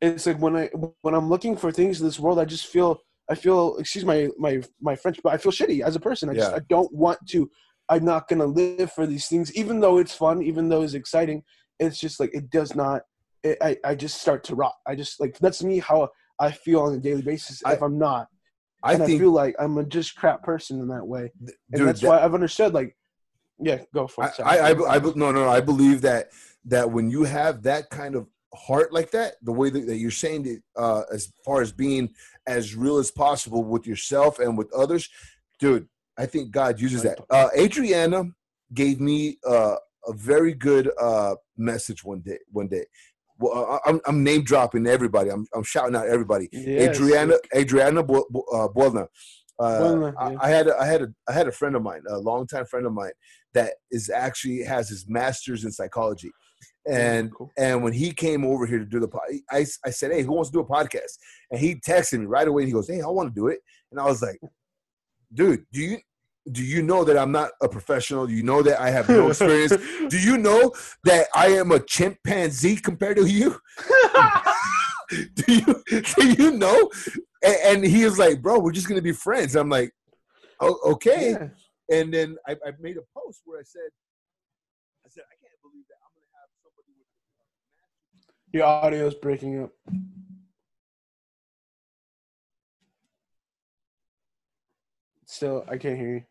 it's 0.00 0.26
like 0.26 0.40
when 0.40 0.56
I 0.56 0.66
when 1.02 1.14
I'm 1.14 1.28
looking 1.28 1.56
for 1.56 1.70
things 1.70 2.00
in 2.00 2.06
this 2.06 2.18
world, 2.18 2.40
I 2.40 2.46
just 2.46 2.66
feel 2.66 2.98
I 3.30 3.36
feel 3.36 3.76
excuse 3.76 4.04
my 4.04 4.28
my 4.36 4.60
my 4.80 4.96
French, 4.96 5.20
but 5.22 5.32
I 5.32 5.36
feel 5.36 5.52
shitty 5.52 5.82
as 5.82 5.94
a 5.94 6.00
person. 6.00 6.28
I 6.28 6.34
just 6.34 6.52
I 6.52 6.60
don't 6.68 6.92
want 6.92 7.18
to. 7.28 7.48
I'm 7.88 8.04
not 8.04 8.28
gonna 8.28 8.46
live 8.46 8.92
for 8.92 9.06
these 9.06 9.26
things, 9.28 9.54
even 9.54 9.80
though 9.80 9.98
it's 9.98 10.14
fun, 10.14 10.42
even 10.42 10.68
though 10.68 10.82
it's 10.82 10.94
exciting. 10.94 11.42
It's 11.78 11.98
just 11.98 12.20
like 12.20 12.34
it 12.34 12.50
does 12.50 12.74
not. 12.74 13.02
It, 13.42 13.58
I 13.60 13.76
I 13.84 13.94
just 13.94 14.20
start 14.20 14.44
to 14.44 14.54
rot. 14.54 14.74
I 14.86 14.94
just 14.94 15.20
like 15.20 15.38
that's 15.38 15.62
me 15.62 15.78
how 15.78 16.08
I 16.38 16.50
feel 16.50 16.80
on 16.80 16.94
a 16.94 16.98
daily 16.98 17.22
basis. 17.22 17.62
I- 17.64 17.74
if 17.74 17.82
I'm 17.82 17.98
not, 17.98 18.28
i 18.82 18.94
and 18.94 19.02
I 19.02 19.06
feel 19.06 19.30
like 19.30 19.54
I'm 19.58 19.78
a 19.78 19.84
just 19.84 20.14
crap 20.14 20.42
person 20.42 20.80
in 20.80 20.88
that 20.88 21.06
way, 21.06 21.30
and 21.40 21.50
dude, 21.72 21.88
that's 21.88 22.00
that- 22.00 22.08
why 22.08 22.22
I've 22.22 22.34
understood. 22.34 22.72
Like, 22.72 22.96
yeah, 23.58 23.82
go 23.92 24.06
for 24.06 24.24
it. 24.24 24.34
sorry. 24.34 24.58
I, 24.58 24.70
I, 24.70 24.96
I, 24.96 24.98
no, 24.98 25.30
no, 25.32 25.48
I 25.48 25.60
believe 25.60 26.00
that 26.02 26.30
that 26.66 26.90
when 26.90 27.10
you 27.10 27.24
have 27.24 27.62
that 27.64 27.90
kind 27.90 28.14
of 28.14 28.26
heart 28.54 28.92
like 28.92 29.10
that, 29.10 29.34
the 29.42 29.52
way 29.52 29.68
that, 29.68 29.86
that 29.86 29.96
you're 29.96 30.10
saying 30.10 30.46
it, 30.46 30.62
uh, 30.76 31.02
as 31.12 31.32
far 31.44 31.60
as 31.60 31.72
being 31.72 32.14
as 32.46 32.74
real 32.74 32.98
as 32.98 33.10
possible 33.10 33.64
with 33.64 33.86
yourself 33.86 34.38
and 34.38 34.56
with 34.56 34.72
others, 34.72 35.08
dude, 35.58 35.88
I 36.18 36.26
think 36.26 36.50
God 36.52 36.80
uses 36.80 37.02
that. 37.02 37.18
Uh, 37.30 37.48
Adriana 37.58 38.24
gave 38.72 39.00
me 39.00 39.38
uh, 39.46 39.76
a 40.06 40.12
very 40.12 40.54
good 40.54 40.90
uh, 41.00 41.34
message 41.56 42.04
one 42.04 42.20
day. 42.20 42.38
One 42.50 42.68
day, 42.68 42.84
well, 43.38 43.80
I'm, 43.84 44.00
I'm 44.06 44.22
name 44.22 44.44
dropping 44.44 44.86
everybody. 44.86 45.30
I'm, 45.30 45.46
I'm 45.54 45.64
shouting 45.64 45.96
out 45.96 46.06
everybody. 46.08 46.48
Yes. 46.52 46.96
Adriana 46.96 47.34
Adriana 47.54 48.02
Bo- 48.02 48.26
Bo- 48.30 48.44
uh, 48.52 48.68
Buelna. 48.68 49.06
Uh, 49.58 50.12
I- 50.18 50.30
yeah. 50.32 50.38
I 50.40 50.48
had 50.50 50.66
a, 50.68 50.76
I 50.80 50.86
had 50.86 51.02
a 51.02 51.08
I 51.28 51.32
had 51.32 51.48
a 51.48 51.52
friend 51.52 51.76
of 51.76 51.82
mine, 51.82 52.02
a 52.08 52.18
longtime 52.18 52.66
friend 52.66 52.86
of 52.86 52.92
mine, 52.92 53.12
that 53.54 53.74
is 53.90 54.10
actually 54.10 54.62
has 54.64 54.88
his 54.88 55.06
master's 55.08 55.64
in 55.64 55.70
psychology, 55.72 56.30
And 56.88 57.32
Cool. 57.32 57.50
and 57.56 57.82
when 57.82 57.92
he 57.92 58.10
came 58.12 58.44
over 58.44 58.66
here 58.66 58.78
to 58.80 58.84
do 58.84 58.98
the 59.00 59.08
pod, 59.08 59.22
I, 59.50 59.64
I 59.84 59.90
said, 59.90 60.10
"Hey, 60.12 60.22
who 60.22 60.32
wants 60.32 60.50
to 60.50 60.54
do 60.54 60.60
a 60.60 60.66
podcast?" 60.66 61.18
And 61.50 61.60
he 61.60 61.76
texted 61.76 62.18
me 62.20 62.26
right 62.26 62.46
away. 62.48 62.62
And 62.62 62.68
he 62.68 62.72
goes, 62.72 62.88
"Hey, 62.88 63.00
I 63.00 63.06
want 63.06 63.32
to 63.32 63.40
do 63.40 63.46
it." 63.48 63.60
And 63.92 64.00
I 64.00 64.04
was 64.06 64.22
like, 64.22 64.40
"Dude, 65.34 65.66
do 65.72 65.80
you 65.80 65.98
do 66.50 66.62
you 66.62 66.82
know 66.82 67.04
that 67.04 67.16
I'm 67.16 67.32
not 67.32 67.52
a 67.62 67.68
professional? 67.68 68.26
Do 68.26 68.34
you 68.34 68.42
know 68.42 68.62
that 68.62 68.80
I 68.80 68.90
have 68.90 69.08
no 69.08 69.28
experience? 69.28 69.72
do 70.08 70.18
you 70.18 70.36
know 70.36 70.72
that 71.04 71.28
I 71.34 71.48
am 71.48 71.72
a 71.72 71.80
chimpanzee 71.80 72.76
compared 72.76 73.16
to 73.16 73.26
you? 73.26 73.58
do 75.34 75.52
you 75.52 75.82
do 76.16 76.28
you 76.32 76.50
know?" 76.52 76.90
And, 77.42 77.56
and 77.64 77.84
he 77.84 78.04
was 78.04 78.18
like, 78.18 78.42
"Bro, 78.42 78.60
we're 78.60 78.72
just 78.72 78.88
gonna 78.88 79.02
be 79.02 79.12
friends." 79.12 79.56
I'm 79.56 79.70
like, 79.70 79.92
"Oh, 80.60 80.78
okay." 80.92 81.30
Yeah. 81.30 81.48
And 81.90 82.12
then 82.12 82.36
I, 82.46 82.52
I 82.52 82.72
made 82.80 82.96
a 82.96 83.04
post 83.18 83.42
where 83.44 83.58
I 83.58 83.64
said, 83.64 83.90
"I 85.04 85.08
said 85.10 85.24
I 85.30 85.36
can't 85.40 85.60
believe 85.62 85.84
that 85.88 85.96
I'm 86.04 86.12
gonna 86.14 86.32
have 86.40 86.50
somebody 86.62 86.92
with." 86.98 87.08
Me. 88.52 88.58
Your 88.58 88.66
audio 88.66 89.06
is 89.06 89.14
breaking 89.14 89.62
up. 89.62 89.70
Still, 95.34 95.64
I 95.66 95.78
can't 95.78 95.98
hear 95.98 96.14
you. 96.14 96.24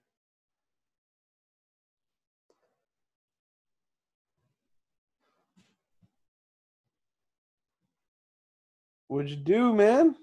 What'd 9.09 9.29
you 9.29 9.35
do, 9.35 9.73
man? 9.73 10.15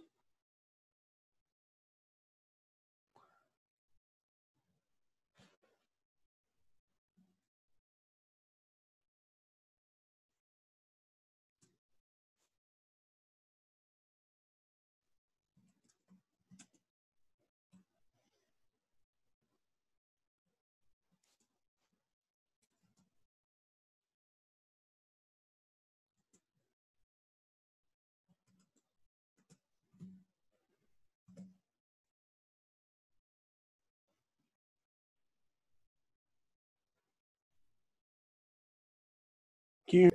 Can 39.90 40.00
you, 40.02 40.10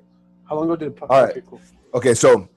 how 0.48 0.56
long 0.56 0.66
ago 0.66 0.78
did 0.78 0.88
it 0.88 0.96
pop? 0.96 1.12
All 1.12 1.22
right. 1.22 1.32
Okay, 1.32 1.44
cool. 1.48 1.62
Okay, 1.94 2.14
so 2.14 2.48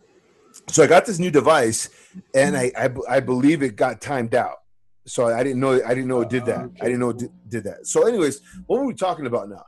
so 0.69 0.85
I 0.85 0.87
got 0.87 1.05
this 1.05 1.19
new 1.19 1.33
device, 1.33 1.91
and 2.35 2.57
I 2.57 2.71
I, 2.77 2.91
I 3.09 3.21
believe 3.21 3.62
it 3.62 3.75
got 3.75 4.01
timed 4.01 4.35
out. 4.37 4.59
So 5.07 5.27
I 5.27 5.43
didn't 5.43 5.59
know 5.59 5.81
I 5.85 5.95
didn't 5.95 6.07
know 6.07 6.21
it 6.21 6.29
did 6.29 6.45
that. 6.47 6.61
Okay, 6.61 6.81
I 6.81 6.85
didn't 6.85 7.01
know 7.01 7.11
it 7.11 7.19
did, 7.19 7.31
did 7.49 7.64
that. 7.64 7.87
So, 7.89 8.07
anyways, 8.07 8.41
what 8.66 8.79
were 8.79 8.87
we 8.87 8.95
talking 8.95 9.27
about 9.27 9.49
now? 9.49 9.64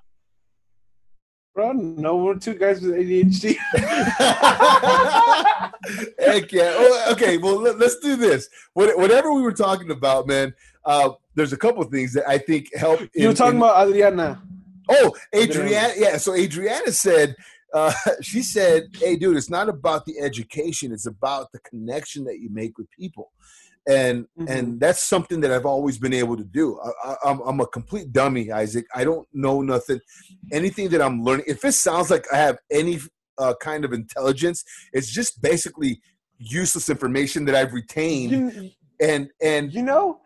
Bro, 1.53 1.73
no, 1.73 2.17
we're 2.19 2.37
two 2.37 2.55
guys 2.55 2.81
with 2.81 2.95
ADHD. 2.95 3.57
Heck 6.21 6.53
yeah. 6.53 6.73
Oh, 6.77 7.13
okay, 7.13 7.39
well 7.39 7.57
let, 7.57 7.83
us 7.83 7.97
do 7.97 8.15
this. 8.15 8.49
What, 8.75 8.97
whatever 8.97 9.33
we 9.33 9.43
were 9.43 9.53
talking 9.53 9.91
about, 9.91 10.29
man. 10.29 10.55
Uh, 10.85 11.11
there's 11.35 11.53
a 11.53 11.57
couple 11.57 11.83
of 11.83 11.91
things 11.91 12.13
that 12.13 12.29
I 12.29 12.39
think 12.39 12.75
help. 12.77 13.01
you 13.15 13.29
were 13.29 13.35
talking 13.35 13.57
in- 13.57 13.63
about 13.63 13.89
Adriana. 13.89 14.41
Oh, 14.91 15.14
Adriana. 15.34 15.95
Yeah. 15.97 16.16
So 16.18 16.34
Adriana 16.34 16.93
said, 16.93 17.36
uh, 17.72 17.93
she 18.22 18.43
said, 18.43 18.88
"Hey, 18.99 19.16
dude, 19.16 19.36
it's 19.36 19.51
not 19.51 19.68
about 19.68 20.05
the 20.07 20.18
education; 20.20 20.93
it's 20.93 21.07
about 21.07 21.53
the 21.53 21.61
connection 21.61 22.24
that 22.24 22.38
you 22.41 22.51
make 22.51 22.76
with 22.78 22.88
people." 22.91 23.32
And 23.88 24.26
Mhm. 24.38 24.49
and 24.51 24.80
that's 24.80 25.03
something 25.09 25.41
that 25.41 25.51
I've 25.53 25.64
always 25.66 25.97
been 25.99 26.12
able 26.12 26.36
to 26.36 26.45
do. 26.45 26.78
I, 26.80 26.91
I, 27.11 27.16
I'm 27.30 27.41
I'm 27.41 27.61
a 27.61 27.66
complete 27.66 28.12
dummy, 28.12 28.51
Isaac. 28.53 28.86
I 28.95 29.05
don't 29.05 29.26
know 29.32 29.62
nothing. 29.62 30.01
Anything 30.53 30.91
that 30.91 31.01
I'm 31.01 31.24
learning, 31.24 31.47
if 31.49 31.64
it 31.64 31.72
sounds 31.72 32.11
like 32.11 32.26
I 32.32 32.36
have 32.36 32.59
any 32.70 33.01
uh, 33.38 33.55
kind 33.61 33.84
of 33.86 33.93
intelligence, 33.93 34.64
it's 34.93 35.11
just 35.11 35.41
basically 35.41 36.03
useless 36.38 36.91
information 36.91 37.45
that 37.47 37.55
I've 37.55 37.72
retained. 37.72 38.32
You, 38.32 38.70
And 39.01 39.30
and 39.43 39.72
you 39.72 39.82
know, 39.82 40.20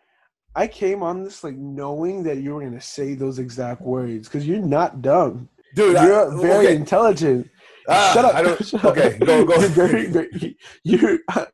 I 0.56 0.66
came 0.66 1.02
on 1.02 1.24
this 1.24 1.42
like 1.42 1.56
knowing 1.56 2.22
that 2.24 2.38
you 2.38 2.54
were 2.54 2.62
gonna 2.62 2.80
say 2.80 3.14
those 3.14 3.38
exact 3.38 3.80
words 3.82 4.28
because 4.28 4.46
you're 4.46 4.60
not 4.60 5.02
dumb. 5.02 5.48
dude, 5.74 5.94
You're 6.00 6.36
very 6.40 6.66
okay. 6.68 6.76
intelligent. 6.76 7.50
Ah, 7.88 8.10
Shut 8.14 8.24
up. 8.24 8.34
I 8.34 8.42
don't. 8.42 8.64
Shut 8.66 8.84
up. 8.84 8.96
Okay, 8.96 9.18
go 9.18 9.44
go. 9.44 9.54
You're 9.60 9.68
very, 9.68 10.06
very 10.06 10.56
you're, 10.84 11.18
I, 11.28 11.48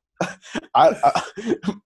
I, 0.74 1.22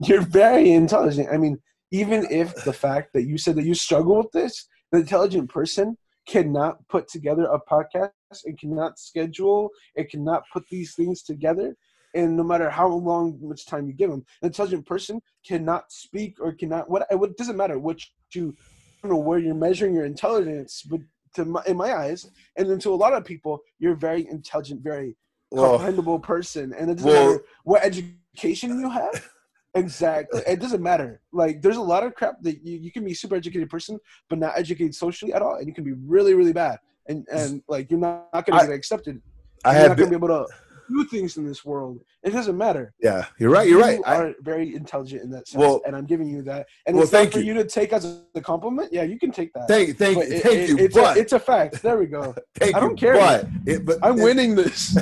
you're 0.01 0.23
very 0.23 0.73
intelligent. 0.73 1.29
I 1.33 1.37
mean, 1.39 1.59
even 1.93 2.27
if 2.31 2.55
the 2.65 2.73
fact 2.73 3.13
that 3.15 3.23
you 3.23 3.39
said 3.39 3.55
that 3.57 3.65
you 3.65 3.75
struggle 3.75 4.17
with 4.19 4.33
this, 4.33 4.67
the 4.91 4.99
intelligent 4.99 5.49
person 5.51 5.97
cannot 6.27 6.77
put 6.89 7.07
together 7.09 7.45
a 7.45 7.61
podcast 7.61 8.11
and 8.45 8.59
cannot 8.59 8.99
schedule 8.99 9.71
and 9.97 10.09
cannot 10.09 10.43
put 10.53 10.65
these 10.71 10.95
things 10.95 11.23
together. 11.23 11.77
And 12.15 12.37
no 12.37 12.45
matter 12.45 12.71
how 12.71 12.89
long, 12.89 13.39
much 13.43 13.67
time 13.67 13.87
you 13.87 13.93
give 13.93 14.11
them, 14.11 14.25
an 14.41 14.47
intelligent 14.47 14.87
person 14.87 15.21
cannot 15.47 15.91
speak 15.91 16.37
or 16.41 16.53
cannot. 16.53 16.89
What 16.89 17.07
it 17.11 17.37
doesn't 17.37 17.57
matter 17.57 17.79
what 17.79 17.99
you, 18.35 18.55
I 19.03 19.09
don't 19.09 19.17
know 19.17 19.23
where 19.23 19.39
you're 19.39 19.55
measuring 19.55 19.95
your 19.95 20.05
intelligence, 20.05 20.83
but 20.83 21.01
to 21.35 21.45
my, 21.45 21.63
in 21.67 21.77
my 21.77 21.93
eyes, 21.93 22.31
and 22.57 22.71
then 22.71 22.79
to 22.81 22.95
a 22.95 22.95
lot 22.95 23.13
of 23.13 23.25
people, 23.25 23.61
you're 23.81 23.97
very 23.97 24.27
intelligent, 24.29 24.83
very 24.83 25.17
Well, 25.51 25.71
comprehensible 25.73 26.21
person, 26.21 26.73
and 26.73 26.91
it 26.91 26.95
doesn't 26.95 27.11
Well- 27.11 27.33
matter 27.33 27.45
what 27.65 27.83
education 27.85 28.79
you 28.81 28.89
have. 28.91 29.29
Exactly, 29.77 30.41
it 30.47 30.61
doesn't 30.61 30.81
matter. 30.85 31.21
Like, 31.33 31.61
there's 31.61 31.79
a 31.79 31.83
lot 31.83 32.05
of 32.05 32.15
crap 32.15 32.41
that 32.43 32.65
you, 32.65 32.79
you 32.79 32.93
can 32.93 33.05
be 33.05 33.11
a 33.11 33.15
super 33.17 33.35
educated 33.35 33.69
person, 33.69 33.99
but 34.29 34.39
not 34.39 34.57
educated 34.57 34.95
socially 34.95 35.33
at 35.33 35.43
all, 35.43 35.57
and 35.57 35.67
you 35.67 35.75
can 35.75 35.83
be 35.83 35.95
really, 36.07 36.35
really 36.35 36.53
bad, 36.53 36.79
and 37.09 37.27
and 37.29 37.61
like 37.67 37.91
you're 37.91 37.99
not, 37.99 38.29
not 38.33 38.47
going 38.47 38.57
I- 38.57 38.63
to 38.63 38.69
get 38.69 38.77
accepted. 38.77 39.21
I 39.65 39.73
you're 39.73 39.81
have 39.81 39.89
not 39.89 39.97
been, 39.97 40.05
to 40.07 40.11
be 40.11 40.17
able 40.17 40.29
to 40.29 40.47
do 40.89 41.05
things 41.07 41.37
in 41.37 41.47
this 41.47 41.65
world. 41.65 42.01
It 42.23 42.31
doesn't 42.31 42.57
matter. 42.57 42.93
Yeah, 43.01 43.27
you're 43.39 43.51
right. 43.51 43.69
You're 43.69 43.81
right. 43.81 43.99
You 43.99 44.05
I, 44.05 44.17
are 44.17 44.35
very 44.41 44.75
intelligent 44.75 45.23
in 45.23 45.31
that 45.31 45.49
sense, 45.49 45.59
Well- 45.61 45.81
and 45.87 45.95
I'm 45.97 46.07
giving 46.07 46.29
you 46.29 46.43
that. 46.43 46.67
And 46.87 46.97
Well, 46.97 47.05
it's 47.05 47.13
not 47.13 47.33
for 47.33 47.39
you. 47.41 47.47
you 47.47 47.55
to 47.55 47.65
take 47.65 47.93
as 47.93 48.23
a 48.35 48.41
compliment. 48.41 48.93
Yeah, 48.93 49.03
you 49.03 49.19
can 49.19 49.31
take 49.31 49.53
that. 49.55 49.69
thank, 49.69 49.97
thank, 49.97 50.17
But 50.19 50.29
thank 50.29 50.45
it- 50.47 50.69
you. 50.71 50.79
It's 50.79 50.95
but 50.95 51.17
a, 51.17 51.21
it's 51.21 51.33
a 51.33 51.39
fact. 51.39 51.83
There 51.83 51.99
we 51.99 52.07
go. 52.07 52.35
thank 52.57 52.75
I 52.75 52.81
don't 52.81 52.91
you, 52.91 52.97
care. 52.97 53.15
But, 53.15 53.47
it, 53.67 53.85
but 53.87 53.99
I'm 54.03 54.17
winning 54.17 54.55
this. 54.61 54.97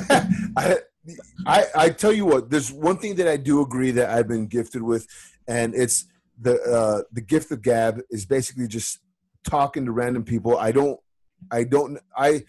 I, 0.55 0.77
I, 1.45 1.65
I 1.75 1.89
tell 1.89 2.13
you 2.13 2.25
what. 2.25 2.49
There's 2.49 2.71
one 2.71 2.97
thing 2.97 3.15
that 3.15 3.27
I 3.27 3.37
do 3.37 3.61
agree 3.61 3.91
that 3.91 4.09
I've 4.09 4.27
been 4.27 4.47
gifted 4.47 4.81
with, 4.81 5.07
and 5.47 5.75
it's 5.75 6.05
the 6.39 6.61
uh, 6.63 7.01
the 7.11 7.21
gift 7.21 7.51
of 7.51 7.61
gab 7.61 7.99
is 8.09 8.25
basically 8.25 8.67
just 8.67 8.99
talking 9.43 9.85
to 9.85 9.91
random 9.91 10.23
people. 10.23 10.57
I 10.57 10.71
don't, 10.71 10.99
I 11.51 11.63
don't, 11.65 11.99
I, 12.17 12.43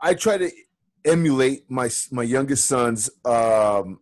I 0.00 0.14
try 0.14 0.38
to 0.38 0.50
emulate 1.04 1.70
my 1.70 1.90
my 2.10 2.22
youngest 2.22 2.66
son's 2.66 3.10
um, 3.24 4.00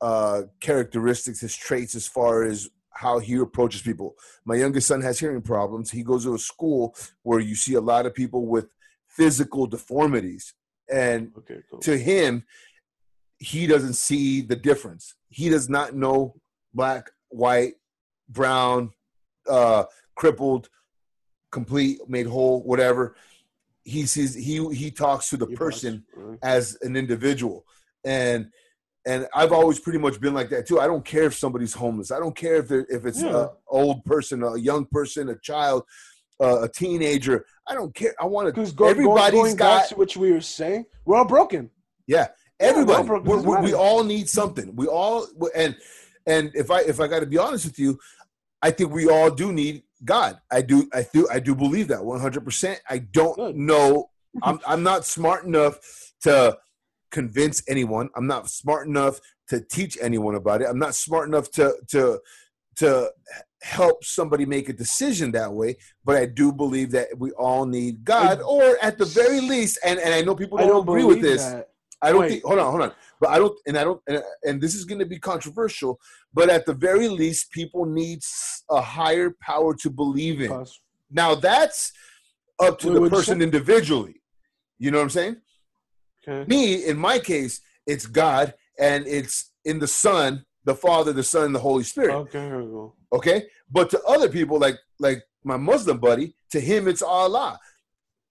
uh, 0.00 0.42
characteristics, 0.60 1.40
his 1.40 1.56
traits, 1.56 1.94
as 1.94 2.06
far 2.06 2.44
as 2.44 2.68
how 2.90 3.18
he 3.18 3.36
approaches 3.36 3.82
people. 3.82 4.14
My 4.44 4.56
youngest 4.56 4.88
son 4.88 5.00
has 5.02 5.20
hearing 5.20 5.42
problems. 5.42 5.90
He 5.90 6.02
goes 6.02 6.24
to 6.24 6.34
a 6.34 6.38
school 6.38 6.96
where 7.22 7.40
you 7.40 7.54
see 7.54 7.74
a 7.74 7.80
lot 7.80 8.06
of 8.06 8.14
people 8.14 8.46
with 8.46 8.68
physical 9.06 9.66
deformities, 9.66 10.54
and 10.90 11.32
okay, 11.38 11.60
cool. 11.70 11.80
to 11.80 11.96
him, 11.96 12.44
he 13.38 13.66
doesn't 13.66 13.94
see 13.94 14.40
the 14.40 14.56
difference. 14.56 15.14
He 15.28 15.48
does 15.48 15.68
not 15.68 15.94
know 15.94 16.34
black, 16.74 17.10
white, 17.28 17.74
brown, 18.28 18.92
uh, 19.48 19.84
crippled, 20.14 20.68
complete, 21.50 21.98
made 22.08 22.26
whole, 22.26 22.62
whatever. 22.62 23.14
He 23.88 24.06
sees 24.06 24.34
he 24.34 24.56
he 24.74 24.90
talks 24.90 25.30
to 25.30 25.36
the 25.36 25.46
person 25.46 26.04
right? 26.14 26.38
as 26.42 26.76
an 26.82 26.94
individual 26.96 27.64
and 28.04 28.50
and 29.06 29.26
I've 29.34 29.52
always 29.52 29.78
pretty 29.80 29.98
much 29.98 30.20
been 30.20 30.34
like 30.34 30.50
that 30.50 30.66
too. 30.66 30.78
I 30.78 30.86
don't 30.86 31.04
care 31.04 31.24
if 31.24 31.34
somebody's 31.34 31.72
homeless. 31.72 32.10
I 32.10 32.18
don't 32.18 32.36
care 32.36 32.56
if 32.56 32.68
they're, 32.68 32.86
if 32.90 33.06
it's 33.06 33.22
Yeah. 33.22 33.44
an 33.44 33.48
old 33.66 34.04
person, 34.04 34.42
a 34.42 34.58
young 34.58 34.84
person, 34.84 35.30
a 35.30 35.38
child, 35.38 35.84
uh, 36.42 36.62
a 36.62 36.68
teenager. 36.68 37.46
I 37.66 37.72
don't 37.74 37.94
care. 37.94 38.14
I 38.20 38.26
want 38.26 38.48
to. 38.48 38.52
Because 38.52 38.72
go, 38.72 38.86
Everybody's 38.88 39.30
going, 39.30 39.42
going 39.44 39.56
got- 39.56 39.80
back 39.82 39.88
to 39.90 39.94
what 39.96 40.14
we 40.16 40.32
were 40.32 40.42
saying, 40.42 40.84
we're 41.06 41.16
all 41.16 41.24
broken. 41.24 41.70
Yeah, 42.06 42.26
Yeah, 42.60 42.66
everybody. 42.68 43.08
well, 43.08 43.20
bro, 43.22 43.38
it 43.40 43.46
We're- 43.46 43.62
we 43.62 43.72
all 43.72 44.04
need 44.04 44.28
something. 44.28 44.76
We 44.76 44.86
all 44.86 45.26
and 45.54 45.74
and 46.26 46.50
if 46.54 46.70
I 46.70 46.80
if 46.82 47.00
I 47.00 47.06
got 47.06 47.20
to 47.20 47.26
be 47.26 47.38
honest 47.38 47.64
with 47.64 47.78
you, 47.78 47.98
I 48.60 48.70
think 48.72 48.90
we 48.92 49.08
all 49.08 49.30
do 49.30 49.52
need 49.52 49.84
God. 50.04 50.40
I 50.50 50.62
do. 50.62 50.88
I 50.92 51.06
do. 51.12 51.28
I 51.30 51.40
do 51.40 51.54
believe 51.54 51.88
that 51.88 52.04
one 52.04 52.20
hundred 52.20 52.44
percent. 52.44 52.80
I 52.88 52.98
don't 52.98 53.36
Good. 53.36 53.56
know. 53.56 54.10
I'm 54.42 54.60
I'm 54.66 54.82
not 54.82 55.04
smart 55.04 55.44
enough 55.44 55.78
to 56.22 56.58
convince 57.10 57.62
anyone. 57.68 58.10
I'm 58.14 58.26
not 58.26 58.48
smart 58.50 58.86
enough 58.86 59.20
to 59.48 59.60
teach 59.60 59.96
anyone 60.00 60.34
about 60.34 60.62
it. 60.62 60.66
I'm 60.68 60.78
not 60.78 60.94
smart 60.94 61.28
enough 61.28 61.50
to 61.52 61.74
to 61.88 62.20
to 62.76 63.10
help 63.62 64.04
somebody 64.04 64.46
make 64.46 64.68
a 64.68 64.72
decision 64.72 65.32
that 65.32 65.52
way. 65.52 65.76
But 66.04 66.16
I 66.16 66.26
do 66.26 66.52
believe 66.52 66.92
that 66.92 67.08
we 67.18 67.32
all 67.32 67.66
need 67.66 68.04
God, 68.04 68.38
I- 68.40 68.42
or 68.42 68.78
at 68.82 68.98
the 68.98 69.04
very 69.06 69.40
least, 69.40 69.78
and, 69.84 69.98
and 69.98 70.14
I 70.14 70.20
know 70.22 70.34
people 70.36 70.58
don't, 70.58 70.68
don't 70.68 70.82
agree 70.88 71.04
with 71.04 71.20
this. 71.20 71.42
that. 71.42 71.70
I 72.00 72.10
don't 72.12 72.20
Wait. 72.20 72.28
think. 72.28 72.44
Hold 72.44 72.60
on, 72.60 72.70
hold 72.70 72.82
on. 72.82 72.92
But 73.20 73.30
I 73.30 73.38
don't, 73.38 73.58
and 73.66 73.76
I 73.76 73.84
don't, 73.84 74.00
and, 74.06 74.22
and 74.44 74.60
this 74.60 74.74
is 74.74 74.84
going 74.84 75.00
to 75.00 75.06
be 75.06 75.18
controversial. 75.18 75.98
But 76.32 76.50
at 76.50 76.66
the 76.66 76.74
very 76.74 77.08
least, 77.08 77.50
people 77.50 77.84
need 77.84 78.20
a 78.70 78.80
higher 78.80 79.34
power 79.42 79.74
to 79.76 79.90
believe 79.90 80.40
in. 80.40 80.64
Now 81.10 81.34
that's 81.34 81.92
up 82.60 82.78
to 82.80 82.92
Wait, 82.92 83.02
the 83.02 83.10
person 83.10 83.42
individually. 83.42 84.20
You 84.78 84.90
know 84.90 84.98
what 84.98 85.04
I'm 85.04 85.10
saying? 85.10 85.36
Okay. 86.26 86.48
Me, 86.48 86.86
in 86.86 86.96
my 86.96 87.18
case, 87.18 87.60
it's 87.86 88.06
God, 88.06 88.54
and 88.78 89.06
it's 89.06 89.52
in 89.64 89.78
the 89.78 89.88
Son, 89.88 90.44
the 90.64 90.74
Father, 90.74 91.12
the 91.12 91.22
Son, 91.22 91.46
and 91.46 91.54
the 91.54 91.60
Holy 91.60 91.84
Spirit. 91.84 92.14
Okay, 92.14 92.46
here 92.46 92.62
we 92.62 92.70
go. 92.70 92.94
Okay, 93.12 93.44
but 93.70 93.90
to 93.90 94.02
other 94.02 94.28
people, 94.28 94.58
like 94.58 94.76
like 95.00 95.22
my 95.44 95.56
Muslim 95.56 95.98
buddy, 95.98 96.34
to 96.50 96.60
him 96.60 96.86
it's 96.86 97.02
Allah. 97.02 97.58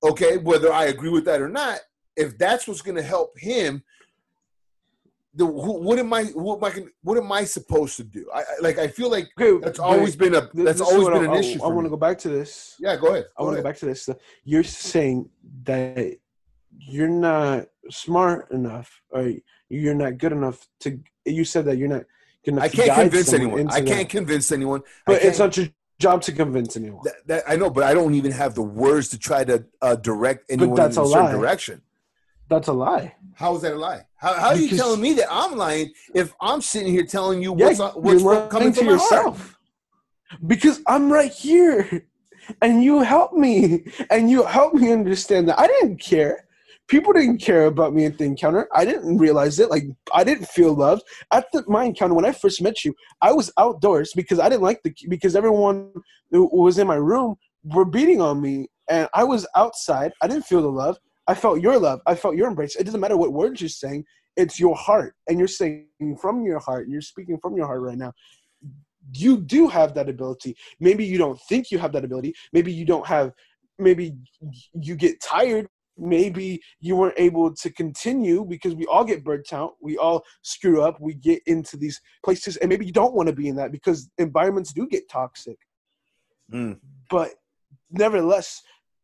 Okay, 0.04 0.38
whether 0.38 0.72
I 0.72 0.86
agree 0.86 1.10
with 1.10 1.26
that 1.26 1.42
or 1.42 1.50
not, 1.50 1.80
if 2.16 2.38
that's 2.38 2.68
what's 2.68 2.82
going 2.82 2.98
to 2.98 3.02
help 3.04 3.38
him, 3.40 3.84
the 5.38 5.46
who, 5.46 5.74
what 5.80 6.00
am 6.00 6.12
I 6.12 6.24
what 6.26 6.58
am 6.58 6.64
I 6.66 6.86
what 7.04 7.18
am 7.18 7.32
I 7.32 7.44
supposed 7.44 7.96
to 7.98 8.04
do? 8.04 8.30
I, 8.34 8.40
I 8.40 8.44
like 8.62 8.80
I 8.80 8.88
feel 8.88 9.10
like 9.10 9.30
Okay, 9.40 9.64
that's 9.64 9.80
always 9.80 10.16
been 10.16 10.34
a 10.34 10.50
that's 10.54 10.82
always 10.82 11.08
been 11.08 11.30
I, 11.30 11.34
an 11.34 11.40
issue. 11.40 11.58
I, 11.58 11.60
for 11.60 11.74
want 11.74 11.86
to 11.86 11.90
go 11.92 11.98
back 11.98 12.18
to 12.20 12.30
this. 12.30 12.76
Yeah, 12.80 12.96
go 12.98 13.08
ahead. 13.10 13.26
I 13.38 13.44
want 13.44 13.56
to 13.56 13.62
go 13.62 13.70
back 13.70 13.78
to 13.78 13.86
this. 13.86 14.10
You're 14.44 14.64
saying 14.64 15.30
that 15.64 16.18
you're 16.76 17.08
not 17.08 17.68
smart 17.90 18.52
enough, 18.52 19.02
or 19.12 19.32
you're 19.70 19.94
not 19.94 20.18
good 20.18 20.32
enough 20.32 20.68
to. 20.82 21.00
You 21.26 21.46
said 21.46 21.66
that 21.66 21.78
you're 21.78 21.90
not 21.90 22.04
good 22.44 22.54
enough. 22.56 22.64
I 22.64 22.70
can't 22.70 22.94
convince 22.96 23.32
anyone. 23.32 23.70
I 23.70 23.82
can't 23.82 23.88
that. 23.88 24.10
convince 24.10 24.52
anyone. 24.52 24.82
But 25.06 25.22
it's 25.22 25.38
can't- 25.38 25.56
your 25.56 25.68
job 26.00 26.22
to 26.24 26.32
convince 26.32 26.76
anyone. 26.78 27.02
that, 27.04 27.16
that 27.28 27.44
I 27.48 27.56
know, 27.56 27.70
but 27.70 27.84
I 27.84 27.94
don't 27.94 28.16
even 28.16 28.32
have 28.32 28.56
the 28.56 28.62
words 28.64 29.10
to 29.10 29.20
try 29.20 29.44
to 29.44 29.66
uh, 29.82 29.96
direct 29.96 30.46
anyone 30.50 30.80
in 30.80 30.86
a 30.86 30.88
a 30.88 30.94
certain 30.94 31.12
lie. 31.12 31.32
direction. 31.32 31.82
That's 32.50 32.68
a 32.68 32.74
lie. 32.74 33.14
How 33.36 33.56
is 33.56 33.62
that 33.62 33.74
a 33.74 33.78
lie? 33.78 34.06
How, 34.16 34.34
how 34.34 34.48
are 34.48 34.56
you 34.56 34.64
Because- 34.64 34.80
telling 34.80 35.02
me 35.02 35.14
that 35.14 35.28
I'm 35.30 35.56
lying 35.58 35.92
if 36.16 36.34
I'm 36.42 36.62
sitting 36.62 36.92
here 36.92 37.06
telling 37.06 37.42
you 37.42 37.54
what's, 37.54 37.80
uh, 37.80 37.92
what's 37.92 38.24
coming 38.52 38.74
to 38.74 38.84
my 38.84 38.96
heart? 38.98 39.02
yourself. 39.02 39.58
Because 40.46 40.82
I'm 40.88 41.12
right 41.12 41.32
here, 41.32 42.06
and 42.62 42.84
you 42.84 43.00
help 43.02 43.34
me, 43.34 43.86
and 44.10 44.30
you 44.30 44.44
help 44.44 44.74
me 44.74 44.92
understand 44.92 45.48
that 45.50 45.60
I 45.60 45.68
didn't 45.68 45.98
care. 46.02 46.46
People 46.88 47.12
didn't 47.14 47.40
care 47.40 47.66
about 47.66 47.94
me 47.94 48.06
at 48.06 48.18
the 48.18 48.24
encounter. 48.24 48.68
I 48.74 48.86
didn't 48.86 49.18
realize 49.18 49.60
it. 49.60 49.70
Like 49.70 49.84
I 50.14 50.24
didn't 50.24 50.48
feel 50.48 50.74
loved 50.74 51.04
at 51.32 51.46
the, 51.52 51.64
my 51.68 51.84
encounter 51.84 52.14
when 52.16 52.26
I 52.26 52.32
first 52.32 52.62
met 52.62 52.86
you. 52.86 52.94
I 53.22 53.34
was 53.34 53.52
outdoors 53.58 54.14
because 54.16 54.40
I 54.40 54.48
didn't 54.50 54.64
like 54.64 54.82
the 54.84 54.94
because 55.10 55.36
everyone 55.36 55.92
who 56.32 56.50
was 56.52 56.78
in 56.78 56.88
my 56.88 56.96
room 56.96 57.36
were 57.64 57.86
beating 57.86 58.22
on 58.22 58.42
me, 58.42 58.68
and 58.90 59.08
I 59.14 59.24
was 59.26 59.46
outside. 59.56 60.14
I 60.22 60.28
didn't 60.28 60.46
feel 60.46 60.62
the 60.62 60.70
love. 60.72 60.98
I 61.28 61.36
felt 61.36 61.62
your 61.62 61.78
love. 61.78 62.00
I 62.06 62.16
felt 62.16 62.36
your 62.36 62.48
embrace. 62.48 62.76
It 62.76 62.86
doesn't 62.86 63.02
matter 63.02 63.18
what 63.18 63.34
words 63.34 63.62
you're 63.62 63.70
saying. 63.70 64.06
It's 64.36 64.60
your 64.60 64.76
heart, 64.76 65.16
and 65.28 65.40
you're 65.40 65.48
saying 65.48 65.88
from 66.22 66.44
your 66.44 66.60
heart. 66.60 66.88
You're 66.88 67.02
speaking 67.02 67.38
from 67.42 67.58
your 67.58 67.66
heart 67.66 67.82
right 67.82 67.98
now. 67.98 68.14
You 69.14 69.40
do 69.42 69.68
have 69.68 69.94
that 69.96 70.10
ability. 70.10 70.56
Maybe 70.80 71.06
you 71.06 71.18
don't 71.18 71.40
think 71.50 71.72
you 71.72 71.80
have 71.80 71.92
that 71.94 72.06
ability. 72.06 72.34
Maybe 72.54 72.72
you 72.72 72.86
don't 72.86 73.06
have. 73.08 73.34
Maybe 73.80 74.16
you 74.74 74.96
get 74.96 75.22
tired. 75.22 75.68
Maybe 75.98 76.62
you 76.80 76.96
weren't 76.96 77.18
able 77.18 77.54
to 77.56 77.72
continue 77.72 78.46
because 78.46 78.76
we 78.76 78.86
all 78.86 79.04
get 79.04 79.24
burnt 79.24 79.52
out. 79.52 79.74
We 79.82 79.98
all 79.98 80.24
screw 80.44 80.84
up. 80.84 81.02
We 81.02 81.16
get 81.16 81.42
into 81.48 81.76
these 81.76 82.00
places, 82.24 82.58
and 82.58 82.70
maybe 82.70 82.86
you 82.86 82.92
don't 82.92 83.16
want 83.16 83.28
to 83.28 83.36
be 83.36 83.48
in 83.48 83.56
that 83.56 83.72
because 83.72 84.10
environments 84.20 84.72
do 84.72 84.88
get 84.88 85.10
toxic. 85.10 85.58
Mm. 86.54 86.80
But 87.10 87.32
nevertheless, 87.90 88.62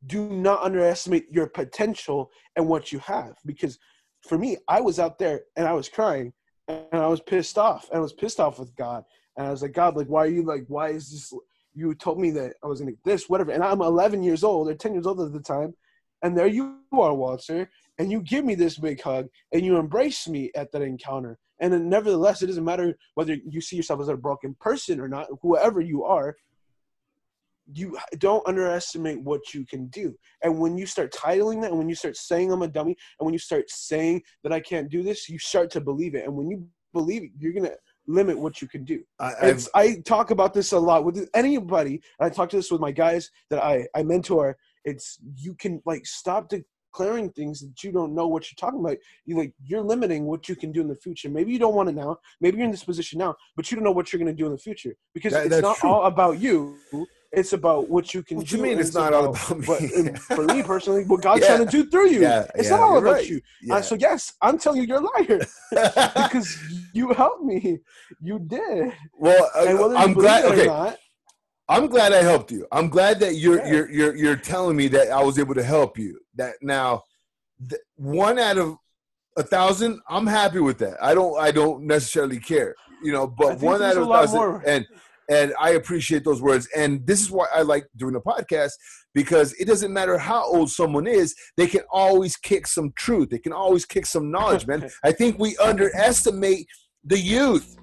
do 0.08 0.30
not 0.30 0.62
underestimate 0.62 1.32
your 1.32 1.48
potential 1.48 2.32
and 2.56 2.68
what 2.68 2.92
you 2.92 3.00
have. 3.00 3.36
Because 3.46 3.80
for 4.28 4.38
me, 4.38 4.58
I 4.68 4.82
was 4.82 5.00
out 5.00 5.20
there 5.20 5.42
and 5.56 5.68
I 5.68 5.74
was 5.74 5.90
crying 5.90 6.34
and 6.68 7.02
I 7.02 7.08
was 7.08 7.22
pissed 7.22 7.58
off. 7.58 7.90
And 7.90 7.98
I 7.98 8.02
was 8.02 8.14
pissed 8.14 8.40
off 8.40 8.60
with 8.60 8.76
God. 8.76 9.04
And 9.38 9.48
I 9.48 9.52
was 9.52 9.62
like, 9.62 9.74
God, 9.74 9.96
like, 9.96 10.08
why 10.08 10.24
are 10.24 10.30
you 10.30 10.44
like, 10.44 10.66
why 10.68 10.90
is 10.90 11.12
this? 11.12 11.34
You 11.74 11.96
told 11.96 12.20
me 12.20 12.30
that 12.32 12.54
I 12.64 12.68
was 12.68 12.80
gonna 12.80 12.92
get 12.92 13.04
this, 13.04 13.30
whatever. 13.30 13.52
And 13.52 13.64
I'm 13.64 13.82
11 13.82 14.24
years 14.24 14.44
old 14.44 14.70
or 14.70 14.76
10 14.76 14.94
years 14.94 15.08
old 15.08 15.22
at 15.22 15.34
the 15.34 15.40
time. 15.40 15.74
And 16.22 16.38
there 16.38 16.48
you 16.48 16.80
are, 16.94 17.14
Walter. 17.14 17.70
And 17.98 18.12
you 18.12 18.22
give 18.22 18.46
me 18.46 18.56
this 18.56 18.78
big 18.78 19.02
hug 19.02 19.28
and 19.52 19.66
you 19.66 19.78
embrace 19.78 20.28
me 20.28 20.52
at 20.56 20.72
that 20.72 20.82
encounter. 20.82 21.38
And 21.60 21.72
then 21.72 21.90
nevertheless, 21.90 22.42
it 22.42 22.48
doesn't 22.48 22.64
matter 22.64 22.98
whether 23.16 23.38
you 23.48 23.62
see 23.62 23.76
yourself 23.76 24.02
as 24.02 24.10
a 24.10 24.18
broken 24.18 24.56
person 24.60 25.00
or 25.00 25.08
not, 25.08 25.28
whoever 25.42 25.82
you 25.82 26.04
are, 26.04 26.36
you 27.72 27.98
don't 28.18 28.46
underestimate 28.48 29.22
what 29.22 29.54
you 29.54 29.66
can 29.66 29.88
do. 29.88 30.16
And 30.44 30.60
when 30.60 30.78
you 30.78 30.86
start 30.86 31.14
titling 31.14 31.62
that, 31.62 31.70
and 31.70 31.78
when 31.78 31.90
you 31.90 31.96
start 31.96 32.18
saying 32.18 32.52
I'm 32.52 32.62
a 32.62 32.68
dummy, 32.68 32.96
and 33.20 33.26
when 33.26 33.34
you 33.34 33.40
start 33.40 33.70
saying 33.70 34.22
that 34.44 34.52
I 34.52 34.60
can't 34.60 34.90
do 34.90 35.04
this, 35.04 35.30
you 35.30 35.40
start 35.40 35.70
to 35.72 35.82
believe 35.82 36.16
it. 36.16 36.26
And 36.26 36.36
when 36.36 36.50
you 36.50 36.68
believe 36.94 37.24
it, 37.24 37.32
you're 37.38 37.54
gonna 37.54 37.76
limit 38.08 38.38
what 38.38 38.62
you 38.62 38.68
can 38.68 38.84
do. 38.84 39.02
I, 39.20 39.56
I 39.74 39.96
talk 40.06 40.32
about 40.32 40.54
this 40.54 40.74
a 40.74 40.80
lot 40.80 41.06
with 41.06 41.30
anybody, 41.34 42.02
and 42.20 42.26
I 42.26 42.30
talk 42.30 42.50
to 42.50 42.58
this 42.58 42.72
with 42.72 42.82
my 42.82 42.92
guys 42.92 43.30
that 43.50 43.64
I 43.64 43.88
I 43.96 44.04
mentor. 44.04 44.58
It's 44.86 45.20
you 45.38 45.56
can 45.56 45.82
like 45.86 46.06
stop 46.06 46.50
declaring 46.50 47.30
things 47.32 47.62
that 47.62 47.84
you 47.84 47.92
don't 47.94 48.14
know 48.14 48.28
what 48.28 48.44
you're 48.52 48.58
talking 48.58 48.82
about. 48.82 48.98
You 49.26 49.38
like 49.38 49.54
you're 49.64 49.82
limiting 49.82 50.26
what 50.26 50.50
you 50.50 50.56
can 50.56 50.72
do 50.72 50.82
in 50.82 50.90
the 50.90 50.96
future. 50.96 51.30
Maybe 51.30 51.54
you 51.54 51.60
don't 51.60 51.76
want 51.76 51.90
it 51.90 51.96
now. 51.96 52.18
Maybe 52.42 52.58
you're 52.58 52.66
in 52.66 52.72
this 52.72 52.84
position 52.84 53.20
now, 53.20 53.36
but 53.56 53.72
you 53.72 53.76
don't 53.76 53.86
know 53.86 53.92
what 53.92 54.12
you're 54.12 54.20
gonna 54.20 54.34
do 54.34 54.46
in 54.46 54.52
the 54.52 54.58
future 54.58 54.96
because 55.14 55.32
That- 55.32 55.48
it's 55.48 55.62
not 55.62 55.78
true. 55.78 55.90
all 55.90 56.06
about 56.06 56.40
you. 56.40 56.78
It's 57.36 57.52
about 57.54 57.90
what 57.90 58.14
you 58.14 58.22
can 58.22 58.38
What 58.38 58.46
do. 58.48 58.56
you 58.58 58.62
mean 58.62 58.74
and 58.74 58.82
it's 58.82 58.94
not 58.94 59.12
all 59.12 59.26
about 59.36 59.58
me? 59.58 59.66
But 59.66 60.20
for 60.20 60.46
me 60.46 60.62
personally, 60.62 61.04
what 61.06 61.22
God's 61.24 61.42
Yeah. 61.42 61.56
trying 61.56 61.66
to 61.66 61.72
do 61.84 61.90
through 61.90 62.10
you. 62.10 62.22
Yeah, 62.22 62.46
it's 62.54 62.70
yeah, 62.70 62.76
not 62.76 62.80
all 62.84 62.90
you're 62.92 63.00
about 63.00 63.14
right. 63.14 63.28
you. 63.28 63.42
Uh, 63.72 63.82
so 63.82 63.96
yes, 63.96 64.34
I'm 64.40 64.60
telling 64.60 64.82
you, 64.82 64.88
you're 64.88 65.00
a 65.02 65.24
liar 65.28 65.40
because 66.28 66.56
you 66.94 67.10
helped 67.10 67.44
me. 67.44 67.80
You 68.22 68.38
did. 68.38 68.94
well, 69.18 69.50
uh, 69.56 69.66
And 69.68 69.80
whether 69.80 69.96
you 69.96 70.00
I'm 70.00 70.14
glad. 70.14 70.46
Okay, 70.46 70.68
not, 70.68 70.98
I'm 71.68 71.88
glad 71.88 72.14
I 72.14 72.22
helped 72.22 72.52
you. 72.52 72.68
I'm 72.72 72.88
glad 72.88 73.20
that 73.22 73.34
you're 73.36 73.66
you're 73.66 73.90
you're 73.90 74.16
you're 74.16 74.36
telling 74.36 74.76
me 74.78 74.88
that 74.90 75.10
I 75.10 75.24
was 75.24 75.40
able 75.40 75.56
to 75.56 75.64
help 75.64 75.98
you. 75.98 76.20
That 76.36 76.54
now, 76.62 77.02
th- 77.68 77.82
one 77.96 78.38
out 78.38 78.60
of 78.60 78.78
a 79.38 79.44
thousand, 79.44 80.02
I'm 80.08 80.28
happy 80.28 80.60
with 80.60 80.78
that. 80.80 81.02
I 81.02 81.16
don't 81.16 81.40
I 81.40 81.50
don't 81.50 81.86
necessarily 81.86 82.40
care, 82.40 82.76
you 83.02 83.12
know. 83.12 83.26
But 83.26 83.60
one 83.60 83.82
out 83.82 83.98
of 83.98 84.04
a 84.04 84.06
thousand, 84.06 84.40
more. 84.40 84.64
and 84.68 84.86
and 85.30 85.54
I 85.60 85.72
appreciate 85.72 86.24
those 86.24 86.42
words. 86.42 86.68
And 86.76 87.06
this 87.06 87.22
is 87.22 87.32
why 87.32 87.48
I 87.54 87.62
like 87.62 87.88
doing 87.96 88.14
the 88.14 88.22
podcast 88.22 88.72
because 89.14 89.54
it 89.54 89.66
doesn't 89.66 89.94
matter 89.94 90.18
how 90.18 90.44
old 90.44 90.72
someone 90.72 91.08
is, 91.08 91.36
they 91.56 91.68
can 91.68 91.82
always 91.92 92.36
kick 92.36 92.68
some 92.68 92.92
truth. 92.96 93.30
They 93.30 93.38
can 93.38 93.54
always 93.54 93.86
kick 93.86 94.06
some 94.06 94.32
knowledge, 94.32 94.68
man. 94.68 94.90
I 95.04 95.12
think 95.12 95.40
we 95.40 95.56
underestimate 95.58 96.68
the 97.04 97.20
youth. 97.20 97.78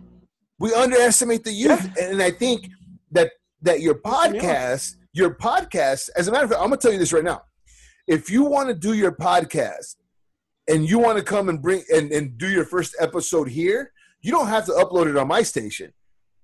We 0.58 0.74
underestimate 0.74 1.44
the 1.44 1.52
youth, 1.52 1.88
and 1.98 2.20
I 2.22 2.30
think 2.30 2.68
that 3.12 3.30
that 3.62 3.80
your 3.80 3.98
Listen, 4.04 4.34
yeah. 4.34 4.40
podcast, 4.40 4.96
your 5.12 5.34
podcast, 5.34 6.10
as 6.16 6.28
a 6.28 6.32
matter 6.32 6.44
of 6.44 6.50
fact, 6.50 6.62
I'm 6.62 6.68
gonna 6.68 6.80
tell 6.80 6.92
you 6.92 6.98
this 6.98 7.12
right 7.12 7.24
now. 7.24 7.42
If 8.06 8.30
you 8.30 8.44
want 8.44 8.68
to 8.68 8.74
do 8.74 8.92
your 8.94 9.12
podcast 9.12 9.96
and 10.68 10.88
you 10.88 10.98
want 10.98 11.16
to 11.18 11.24
come 11.24 11.48
and 11.48 11.62
bring 11.62 11.82
and, 11.94 12.10
and 12.12 12.36
do 12.36 12.48
your 12.48 12.64
first 12.64 12.94
episode 13.00 13.48
here, 13.48 13.92
you 14.20 14.32
don't 14.32 14.48
have 14.48 14.66
to 14.66 14.72
upload 14.72 15.08
it 15.08 15.16
on 15.16 15.28
my 15.28 15.42
station, 15.42 15.92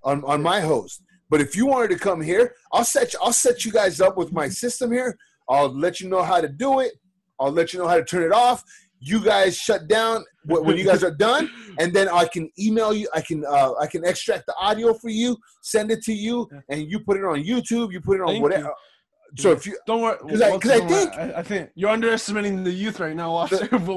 on, 0.07 0.25
on 0.25 0.43
my 0.43 0.61
host. 0.61 1.03
But 1.29 1.41
if 1.41 1.57
you 1.57 1.67
wanted 1.67 1.91
to 1.91 1.99
come 1.99 2.23
here, 2.23 2.55
I'll 2.73 2.85
set 2.85 3.13
you, 3.13 3.19
I'll 3.23 3.33
set 3.33 3.65
you 3.65 3.73
guys 3.73 4.01
up 4.01 4.17
with 4.17 4.33
my 4.33 4.49
system 4.49 4.93
here. 4.93 5.19
I'll 5.51 5.69
let 5.69 6.01
you 6.01 6.09
know 6.09 6.23
how 6.23 6.41
to 6.41 6.49
do 6.49 6.81
it. 6.81 6.93
I'll 7.39 7.53
let 7.53 7.73
you 7.73 7.81
know 7.81 7.89
how 7.89 7.97
to 7.97 8.05
turn 8.05 8.23
it 8.23 8.33
off. 8.33 8.63
You 9.01 9.23
guys 9.23 9.59
shut 9.59 9.89
down 9.89 10.25
when 10.47 10.77
you 10.77 10.85
guys 10.85 11.05
are 11.05 11.11
done, 11.15 11.51
and 11.79 11.93
then 11.93 12.09
I 12.09 12.25
can 12.25 12.49
email 12.59 12.95
you. 12.95 13.09
I 13.13 13.21
can 13.21 13.45
uh, 13.45 13.73
I 13.79 13.87
can 13.87 14.07
extract 14.07 14.47
the 14.47 14.55
audio 14.59 14.95
for 14.95 15.11
you, 15.11 15.37
send 15.61 15.91
it 15.91 16.03
to 16.05 16.15
you, 16.15 16.49
and 16.71 16.91
you 16.91 17.01
put 17.01 17.19
it 17.19 17.25
on 17.25 17.43
YouTube. 17.43 17.93
You 17.93 18.01
put 18.01 18.17
it 18.17 18.23
on 18.23 18.29
Thank 18.29 18.43
whatever. 18.43 18.73
So 19.39 19.53
if 19.53 19.67
you 19.67 19.79
Don't 19.87 20.01
worry. 20.03 20.17
'Cause 20.19 20.41
I- 20.43 20.51
I 20.55 20.59
think- 20.59 21.15
I, 21.19 21.33
I 21.39 21.43
think 21.43 21.71
you're 21.75 21.91
underestimating 21.91 22.65
the 22.65 22.71
youth 22.71 23.01
right 23.01 23.15
now, 23.17 23.33
what 23.35 23.51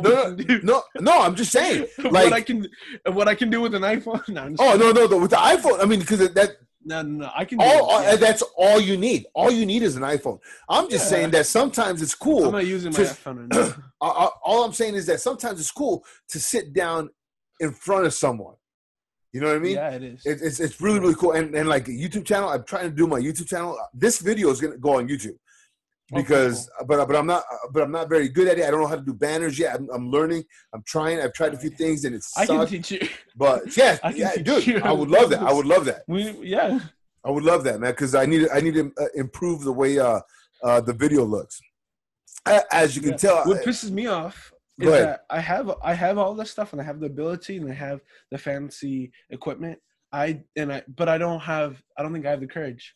no, 0.03 0.35
no 0.63 0.83
no, 0.99 1.21
I'm 1.21 1.35
just 1.35 1.51
saying. 1.51 1.87
what 1.97 2.11
Like 2.13 2.33
I 2.33 2.41
can, 2.41 2.67
what 3.13 3.27
I 3.27 3.35
can 3.35 3.49
do 3.49 3.61
with 3.61 3.73
an 3.75 3.83
iPhone. 3.83 4.27
No, 4.29 4.43
oh 4.59 4.77
kidding. 4.77 4.95
no 4.95 5.05
no 5.07 5.17
with 5.17 5.31
the 5.31 5.37
iPhone. 5.37 5.81
I 5.81 5.85
mean 5.85 5.99
because 5.99 6.19
that 6.19 6.51
no, 6.85 7.01
no, 7.01 7.09
no. 7.25 7.31
I 7.35 7.43
can. 7.45 7.57
Do 7.57 7.65
all, 7.65 7.89
all- 7.91 8.01
yeah. 8.03 8.11
Uh, 8.11 8.15
that's 8.15 8.41
all 8.57 8.79
you 8.79 8.95
need. 8.97 9.25
All 9.33 9.51
you 9.51 9.65
need 9.65 9.83
is 9.83 9.95
an 9.97 10.03
iPhone. 10.03 10.39
I'm 10.69 10.89
just 10.89 11.05
Yeah. 11.05 11.17
saying 11.17 11.31
that 11.31 11.45
sometimes 11.45 12.01
it's 12.01 12.15
cool. 12.15 12.45
I'm 12.45 12.53
not 12.53 12.65
using 12.65 12.91
my 12.93 12.99
iPhone 12.99 13.39
right 13.39 13.49
now. 13.67 13.75
I- 14.01 14.07
I- 14.25 14.29
all 14.43 14.63
I'm 14.63 14.73
saying 14.73 14.95
is 14.95 15.05
that 15.07 15.19
sometimes 15.19 15.59
it's 15.59 15.71
cool 15.71 16.05
to 16.29 16.39
sit 16.39 16.73
down 16.73 17.09
in 17.59 17.71
front 17.73 18.05
of 18.05 18.13
someone. 18.13 18.55
You 19.33 19.41
know 19.41 19.47
what 19.47 19.57
I 19.57 19.59
mean? 19.59 19.75
yeah, 19.75 19.91
it 19.91 20.03
is. 20.03 20.25
It, 20.25 20.39
it's 20.41 20.59
it's 20.59 20.81
really 20.81 20.99
really 20.99 21.15
cool. 21.15 21.33
And 21.33 21.53
and 21.55 21.69
like 21.69 21.85
YouTube 21.85 22.25
channel, 22.25 22.49
I'm 22.49 22.63
trying 22.63 22.89
to 22.89 22.95
do 22.95 23.05
my 23.07 23.19
YouTube 23.19 23.47
channel. 23.47 23.77
This 23.93 24.19
video 24.19 24.49
is 24.49 24.59
gonna 24.59 24.77
go 24.77 24.97
on 24.97 25.07
YouTube 25.07 25.37
Okay, 26.11 26.23
because, 26.23 26.67
but 26.87 27.05
but 27.07 27.15
I'm 27.15 27.27
not 27.27 27.43
but 27.71 27.83
I'm 27.83 27.91
not 27.91 28.09
very 28.09 28.29
good 28.29 28.47
at 28.47 28.57
it. 28.57 28.65
I 28.65 28.71
don't 28.71 28.81
know 28.81 28.87
how 28.87 28.95
to 28.95 29.01
do 29.03 29.13
banners 29.13 29.59
yet. 29.59 29.75
I'm, 29.75 29.87
I'm 29.93 30.09
learning. 30.09 30.43
I'm 30.73 30.81
trying. 30.87 31.21
I've 31.21 31.33
tried 31.33 31.53
a 31.53 31.57
few 31.57 31.69
things 31.69 32.05
and 32.05 32.15
it's 32.15 32.35
I 32.35 32.47
can 32.47 32.65
teach 32.65 32.89
you. 32.91 33.07
But 33.35 33.77
yeah, 33.77 33.99
I 34.03 34.09
can 34.11 34.21
yeah, 34.21 34.31
teach 34.31 34.45
dude, 34.45 34.67
you 34.67 34.79
I 34.79 34.91
would 34.91 35.09
love 35.09 35.29
that. 35.29 35.43
I 35.43 35.53
would 35.53 35.67
love 35.67 35.85
that. 35.85 36.01
We, 36.07 36.31
yeah. 36.41 36.79
I 37.23 37.29
would 37.29 37.43
love 37.43 37.63
that, 37.65 37.79
man, 37.79 37.91
because 37.91 38.15
I 38.15 38.25
need 38.25 38.47
I 38.51 38.59
need 38.61 38.73
to 38.73 38.91
uh, 38.99 39.05
improve 39.13 39.63
the 39.63 39.71
way 39.71 39.99
uh, 39.99 40.21
uh, 40.63 40.81
the 40.81 40.93
video 40.93 41.23
looks. 41.25 41.61
As 42.71 42.95
you 42.95 43.03
can 43.03 43.11
Yeah. 43.11 43.17
tell, 43.17 43.43
What 43.45 43.63
pisses 43.63 43.91
me 43.91 44.07
off 44.07 44.51
is 44.79 44.89
that 44.91 45.21
I 45.29 45.39
have 45.39 45.71
I 45.83 45.93
have 45.93 46.17
all 46.17 46.33
this 46.35 46.51
stuff 46.51 46.71
and 46.73 46.81
I 46.81 46.85
have 46.85 46.99
the 46.99 47.07
ability 47.07 47.57
and 47.57 47.69
I 47.69 47.73
have 47.75 48.01
the 48.31 48.37
fancy 48.37 49.11
equipment. 49.29 49.79
I 50.11 50.41
and 50.55 50.71
I 50.73 50.83
but 50.87 51.07
I 51.09 51.17
don't 51.17 51.39
have 51.41 51.81
I 51.97 52.03
don't 52.03 52.13
think 52.13 52.25
I 52.25 52.31
have 52.31 52.39
the 52.41 52.47
courage. 52.47 52.95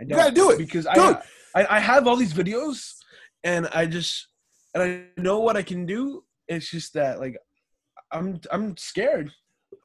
I 0.00 0.04
You 0.04 0.08
don't 0.10 0.18
gotta 0.18 0.34
do 0.34 0.50
it. 0.50 0.58
because 0.58 0.84
Do 0.84 0.90
I, 1.00 1.10
it. 1.10 1.18
I 1.54 1.76
I 1.76 1.78
have 1.80 2.06
all 2.06 2.16
these 2.16 2.32
videos 2.32 2.94
and 3.44 3.66
I 3.68 3.86
just 3.86 4.28
and 4.74 4.82
I 4.82 5.20
know 5.20 5.40
what 5.40 5.56
I 5.56 5.62
can 5.62 5.86
do. 5.86 6.24
It's 6.48 6.70
just 6.70 6.94
that 6.94 7.20
like 7.20 7.36
I'm 8.10 8.40
I'm 8.50 8.76
scared. 8.76 9.30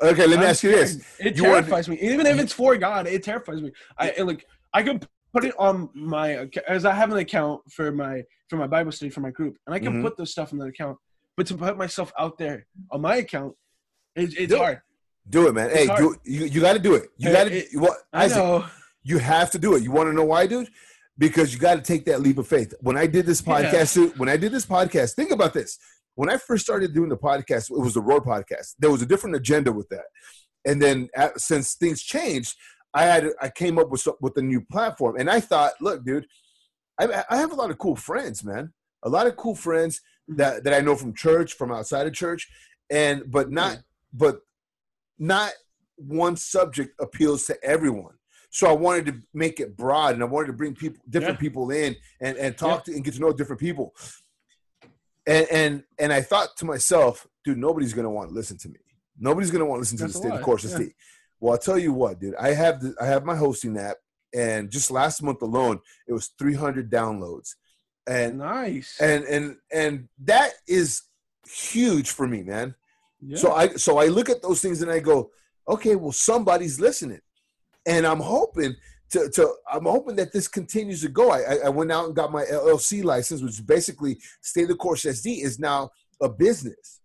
okay, 0.02 0.26
let 0.26 0.40
me 0.40 0.46
I'm 0.46 0.52
ask 0.52 0.64
you 0.64 0.72
this. 0.72 1.04
It 1.20 1.36
You 1.38 1.44
wanna- 1.44 1.56
terrifies 1.62 1.90
me. 1.90 2.00
Even 2.00 2.26
if 2.26 2.40
it's 2.40 2.54
for 2.54 2.76
God, 2.78 3.06
it 3.08 3.22
terrifies 3.24 3.62
me. 3.62 3.72
I 3.98 4.14
like 4.22 4.46
I 4.74 4.82
could 4.84 5.08
put 5.34 5.44
it 5.46 5.54
on 5.60 5.90
my 5.94 6.48
as 6.68 6.86
I 6.86 6.94
have 6.94 7.12
an 7.12 7.18
account 7.18 7.62
for 7.72 7.92
my 7.92 8.24
for 8.50 8.58
my 8.58 8.68
Bible 8.68 8.92
study 8.92 9.10
for 9.10 9.22
my 9.22 9.32
group, 9.32 9.58
and 9.66 9.74
I 9.76 9.80
can 9.80 9.94
Mhm. 9.96 10.04
put 10.04 10.16
this 10.18 10.32
stuff 10.32 10.52
in 10.52 10.58
that 10.60 10.68
account. 10.68 10.98
But 11.36 11.48
to 11.48 11.56
put 11.56 11.78
myself 11.78 12.12
out 12.18 12.38
there 12.38 12.66
on 12.92 13.02
my 13.02 13.18
account, 13.18 13.56
it, 14.16 14.34
it's 14.38 14.50
Do 14.50 14.56
it. 14.56 14.58
hard. 14.58 14.82
Do 15.30 15.48
it, 15.48 15.54
man. 15.54 15.70
It's 15.70 15.80
Hey, 15.80 15.86
hard. 15.88 16.00
do. 16.02 16.16
You, 16.26 16.46
you 16.46 16.62
got 16.62 16.74
to 16.74 16.80
do 16.80 16.96
it. 16.96 17.10
You 17.18 17.32
got 17.32 17.46
to. 17.46 17.58
it- 17.58 17.70
What? 17.74 17.98
I 18.12 18.28
know. 18.28 18.66
You 19.04 19.18
have 19.18 19.52
to 19.52 19.60
do 19.60 19.76
it. 19.76 19.84
You 19.84 19.92
want 19.92 20.10
to 20.10 20.14
know 20.14 20.24
why, 20.26 20.48
dude? 20.48 20.70
Because 21.18 21.54
you 21.54 21.60
got 21.60 21.76
to 21.76 21.82
take 21.82 22.06
that 22.06 22.22
leap 22.22 22.38
of 22.38 22.48
faith. 22.48 22.74
When 22.82 22.98
I 22.98 23.06
did 23.08 23.26
this 23.26 23.42
podcast, 23.42 23.94
dude, 23.94 24.18
when 24.18 24.30
I 24.30 24.38
did 24.38 24.52
this 24.52 24.66
podcast, 24.66 25.14
think 25.16 25.32
about 25.32 25.54
this. 25.54 25.78
When 26.16 26.30
I 26.30 26.38
first 26.38 26.64
started 26.64 26.94
doing 26.94 27.10
the 27.10 27.18
podcast, 27.18 27.70
it 27.72 27.80
was 27.80 27.96
the 27.96 28.02
Roar 28.02 28.22
podcast. 28.22 28.76
There 28.80 28.92
was 28.92 29.02
a 29.02 29.06
different 29.06 29.36
agenda 29.36 29.72
with 29.72 29.90
that, 29.90 30.06
and 30.66 30.82
then 30.82 31.10
at, 31.16 31.40
since 31.40 31.74
things 31.76 32.02
changed, 32.04 32.56
I 32.94 33.04
had 33.06 33.28
I 33.42 33.50
came 33.50 33.78
up 33.80 33.90
with 33.90 34.08
with 34.22 34.38
a 34.38 34.42
new 34.42 34.62
platform, 34.62 35.16
and 35.20 35.30
I 35.30 35.40
thought, 35.40 35.74
look, 35.82 36.04
dude, 36.06 36.28
I, 37.00 37.24
I 37.30 37.38
have 37.38 37.52
a 37.52 37.56
lot 37.56 37.72
of 37.72 37.78
cool 37.80 37.96
friends, 37.96 38.44
man. 38.44 38.74
A 39.04 39.10
lot 39.10 39.26
of 39.28 39.36
cool 39.36 39.56
friends 39.56 40.02
that 40.30 40.64
that 40.64 40.74
I 40.74 40.80
know 40.80 40.96
from 40.96 41.14
church, 41.14 41.54
from 41.54 41.72
outside 41.72 42.08
of 42.08 42.14
church, 42.14 42.50
and 42.90 43.24
but 43.30 43.52
not 43.52 43.80
but 44.14 44.40
not 45.20 45.52
one 45.96 46.36
subject 46.36 47.00
appeals 47.00 47.46
to 47.46 47.64
everyone. 47.64 48.16
So 48.50 48.68
I 48.70 48.74
wanted 48.74 49.06
to 49.08 49.16
make 49.34 49.60
it 49.60 49.76
broad, 49.76 50.14
and 50.14 50.22
I 50.22 50.28
wanted 50.28 50.48
to 50.48 50.54
bring 50.54 50.76
people, 50.76 51.02
different 51.10 51.38
Yeah. 51.38 51.42
people 51.42 51.72
in, 51.72 51.96
and 52.22 52.38
and 52.38 52.58
talk 52.58 52.84
to 52.86 52.94
and 52.94 53.04
get 53.04 53.16
to 53.16 53.20
know 53.20 53.34
different 53.34 53.60
people. 53.60 53.96
And 55.26 55.48
and 55.52 55.84
and 55.98 56.14
I 56.14 56.22
thought 56.22 56.56
to 56.58 56.66
myself, 56.66 57.28
dude, 57.44 57.58
nobody's 57.58 57.94
gonna 57.94 58.10
want 58.10 58.30
to 58.30 58.36
listen 58.36 58.58
to 58.60 58.70
me. 58.70 58.80
Nobody's 59.18 59.52
gonna 59.52 59.66
want 59.66 59.78
to 59.78 59.82
listen 59.82 59.98
to 59.98 60.04
That's 60.04 60.14
the 60.16 60.20
state 60.28 60.34
of 60.34 60.42
course 60.42 60.64
yeah. 60.66 60.76
state. 60.76 60.96
Well, 61.40 61.54
I'll 61.54 61.60
tell 61.60 61.80
you 61.80 61.94
what, 61.94 62.20
dude. 62.20 62.36
I 62.36 62.54
have 62.54 62.82
the, 62.82 62.96
I 63.02 63.06
have 63.06 63.26
my 63.26 63.36
hosting 63.36 63.78
app, 63.78 63.98
and 64.34 64.70
just 64.70 64.92
last 64.92 65.22
month 65.22 65.42
alone, 65.42 65.80
it 66.08 66.14
was 66.14 66.32
300 66.40 66.90
downloads, 66.92 67.56
and 68.08 68.38
Nice. 68.40 69.00
and 69.00 69.24
and 69.26 69.58
and 69.72 70.08
that 70.26 70.52
is 70.68 71.04
huge 71.48 72.12
for 72.12 72.28
me, 72.28 72.44
man. 72.44 72.76
yeah. 73.22 73.38
So 73.38 73.54
I 73.54 73.70
so 73.76 73.98
I 73.98 74.08
look 74.08 74.30
at 74.30 74.42
those 74.42 74.62
things 74.62 74.82
and 74.82 74.92
I 74.92 75.00
go, 75.00 75.32
okay, 75.68 75.96
well 75.96 76.12
somebody's 76.12 76.80
listening, 76.80 77.22
and 77.86 78.06
I'm 78.06 78.20
hoping 78.20 78.76
to 79.12 79.30
to 79.30 79.54
I'm 79.72 79.86
hoping 79.86 80.16
that 80.18 80.34
this 80.34 80.48
continues 80.48 81.02
to 81.02 81.10
go. 81.10 81.32
I 81.32 81.58
I, 81.66 81.70
went 81.70 81.92
out 81.92 82.06
and 82.06 82.16
got 82.16 82.32
my 82.32 82.44
LLC 82.46 83.04
license, 83.04 83.42
which 83.42 83.54
is 83.54 83.62
basically 83.62 84.20
Stay 84.42 84.66
the 84.66 84.76
Course 84.76 85.04
SD 85.04 85.44
is 85.44 85.60
now 85.60 85.90
a 86.22 86.30
business. 86.30 87.00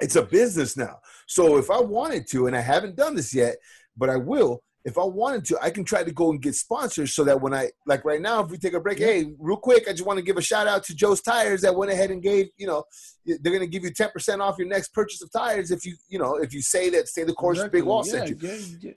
It's 0.00 0.16
a 0.16 0.22
business 0.22 0.76
now. 0.76 0.98
So 1.28 1.56
if 1.56 1.70
I 1.70 1.80
wanted 1.80 2.26
to, 2.30 2.46
and 2.48 2.56
I 2.56 2.60
haven't 2.60 2.96
done 2.96 3.14
this 3.14 3.32
yet, 3.32 3.56
but 3.96 4.10
I 4.10 4.16
will. 4.16 4.62
If 4.84 4.98
I 4.98 5.04
wanted 5.04 5.46
to, 5.46 5.58
I 5.62 5.70
can 5.70 5.82
try 5.82 6.04
to 6.04 6.12
go 6.12 6.30
and 6.30 6.42
get 6.42 6.54
sponsors 6.54 7.14
so 7.14 7.24
that 7.24 7.40
when 7.40 7.54
I 7.54 7.70
like 7.86 8.04
right 8.04 8.20
now, 8.20 8.42
if 8.44 8.50
we 8.50 8.58
take 8.58 8.74
a 8.74 8.80
break, 8.80 8.98
Yeah. 8.98 9.06
hey, 9.06 9.34
real 9.38 9.56
quick, 9.56 9.88
I 9.88 9.92
just 9.92 10.04
want 10.04 10.18
to 10.18 10.22
give 10.24 10.36
a 10.36 10.42
shout 10.42 10.66
out 10.66 10.84
to 10.84 10.94
Joe's 10.94 11.22
Tires 11.22 11.62
that 11.62 11.74
went 11.74 11.90
ahead 11.90 12.10
and 12.10 12.22
gave, 12.22 12.48
you 12.58 12.66
know, 12.66 12.84
they're 13.24 13.38
going 13.52 13.60
to 13.60 13.66
give 13.66 13.82
you 13.82 13.90
10% 13.90 14.40
off 14.40 14.58
your 14.58 14.68
next 14.68 14.92
purchase 14.92 15.22
of 15.22 15.32
tires 15.32 15.70
if 15.70 15.86
you, 15.86 15.96
you 16.08 16.18
know, 16.18 16.36
if 16.36 16.52
you 16.52 16.60
say 16.60 16.90
that 16.90 17.08
Stay 17.08 17.24
the 17.24 17.32
Course 17.32 17.56
Exactly. 17.58 17.80
Big 17.80 17.86
Wall 17.86 18.02
yeah, 18.06 18.12
sent 18.12 18.28
you. 18.28 18.36
yeah, 18.42 18.56
yeah. 18.80 18.92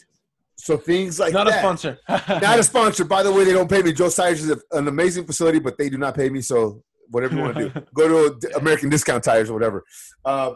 So 0.58 0.76
things 0.76 1.20
like 1.20 1.32
Not 1.34 1.48
a 1.48 1.54
sponsor. 1.54 2.00
Not 2.10 2.60
a 2.60 2.64
sponsor. 2.64 3.06
By 3.06 3.24
the 3.24 3.32
way, 3.32 3.44
they 3.46 3.54
don't 3.54 3.70
pay 3.70 3.82
me. 3.82 3.94
Joe's 3.94 4.16
Tires 4.16 4.44
is 4.44 4.50
a, 4.52 4.60
an 4.78 4.88
amazing 4.88 5.26
facility, 5.26 5.60
but 5.60 5.78
they 5.78 5.88
do 5.90 5.98
not 5.98 6.16
pay 6.16 6.30
me. 6.30 6.42
So 6.42 6.84
whatever 7.10 7.36
you 7.36 7.42
want 7.42 7.56
to 7.58 7.70
do, 7.70 7.82
go 7.94 8.30
to 8.30 8.58
American 8.58 8.90
Discount 8.90 9.24
Tires 9.24 9.50
or 9.50 9.54
whatever. 9.54 9.84
Uh, 10.26 10.54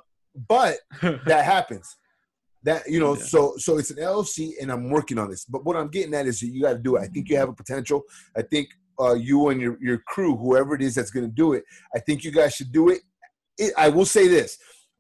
but 0.50 0.78
that 1.02 1.46
happens. 1.46 1.96
That 2.64 2.88
you 2.88 3.00
know, 3.00 3.16
Yeah. 3.16 3.24
so 3.24 3.54
so 3.58 3.78
it's 3.78 3.90
an 3.92 3.98
LLC, 3.98 4.54
and 4.62 4.72
I'm 4.72 4.90
working 4.90 5.18
on 5.18 5.30
this. 5.30 5.46
But 5.46 5.66
what 5.66 5.76
I'm 5.76 5.90
getting 5.90 6.14
at 6.14 6.28
is 6.28 6.40
that 6.40 6.48
you 6.48 6.62
got 6.62 6.74
to 6.74 6.80
do 6.80 6.96
it. 6.98 7.02
I 7.02 7.08
think 7.08 7.30
you 7.30 7.38
have 7.38 7.50
a 7.50 7.54
potential. 7.54 8.04
I 8.38 8.44
think 8.44 8.70
uh, 9.00 9.16
you 9.16 9.50
and 9.50 9.60
your 9.60 9.78
your 9.82 10.00
crew, 10.08 10.36
whoever 10.38 10.76
it 10.76 10.82
is 10.82 10.96
that's 10.96 11.12
going 11.12 11.26
to 11.26 11.32
do 11.32 11.54
it, 11.54 11.64
I 11.96 12.00
think 12.00 12.24
you 12.24 12.32
guys 12.32 12.54
should 12.54 12.72
do 12.72 12.90
it. 12.90 13.02
it. 13.58 13.74
I 13.78 13.90
will 13.90 14.06
say 14.06 14.28
this: 14.28 14.58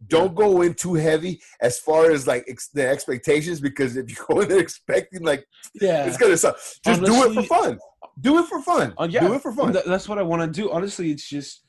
don't 0.07 0.33
go 0.35 0.61
in 0.61 0.73
too 0.73 0.95
heavy 0.95 1.41
as 1.61 1.77
far 1.79 2.11
as 2.11 2.25
like 2.25 2.45
ex- 2.47 2.69
the 2.69 2.87
expectations, 2.87 3.59
because 3.59 3.95
if 3.95 4.09
you 4.09 4.15
go 4.27 4.41
in 4.41 4.49
there 4.49 4.59
expecting 4.59 5.21
like 5.23 5.45
yeah. 5.79 6.05
it's 6.05 6.17
gonna 6.17 6.37
suck, 6.37 6.57
just 6.83 7.03
do 7.03 7.23
it 7.29 7.33
for 7.35 7.43
fun. 7.43 7.79
Do 8.19 8.39
it 8.39 8.47
for 8.47 8.61
fun. 8.61 8.93
Uh, 8.97 9.07
yeah, 9.09 9.21
Do 9.21 9.33
it 9.33 9.41
for 9.41 9.53
fun. 9.53 9.73
Th- 9.73 9.85
that's 9.85 10.09
what 10.09 10.17
I 10.17 10.23
want 10.23 10.41
to 10.41 10.61
do. 10.61 10.71
Honestly, 10.71 11.11
it's 11.11 11.27
just, 11.27 11.63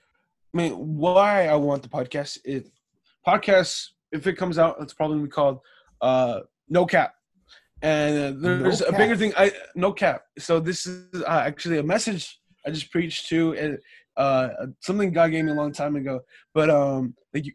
I 0.53 0.57
mean, 0.57 0.73
why 0.73 1.47
I 1.47 1.57
want 1.57 1.83
the 1.83 1.89
podcast. 1.89 2.39
It 2.45 2.69
podcast, 3.27 3.89
if 4.11 4.27
it 4.27 4.35
comes 4.35 4.59
out, 4.59 4.77
it's 4.81 4.95
probably 4.95 5.17
gonna 5.17 5.27
be 5.27 5.31
called 5.31 5.61
uh, 6.03 6.41
No 6.69 6.85
Cap. 6.85 7.15
And 7.81 8.37
uh, 8.37 8.41
there's 8.41 8.81
No 8.81 8.89
a 8.89 8.93
bigger 8.93 9.17
thing. 9.17 9.33
I 9.37 9.53
no 9.75 9.93
cap. 9.93 10.23
So 10.39 10.61
this 10.61 10.87
is 10.87 11.23
uh, 11.23 11.43
actually 11.45 11.79
a 11.79 11.83
message 11.83 12.39
I 12.65 12.71
just 12.71 12.93
preached 12.93 13.29
to, 13.31 13.55
and 13.55 13.79
uh, 14.17 14.49
something 14.79 15.13
God 15.13 15.33
gave 15.33 15.45
me 15.45 15.51
a 15.51 15.55
long 15.55 15.73
time 15.73 15.97
ago. 15.97 16.21
But 16.55 16.71
um, 16.71 17.17
like, 17.35 17.47
you, 17.47 17.53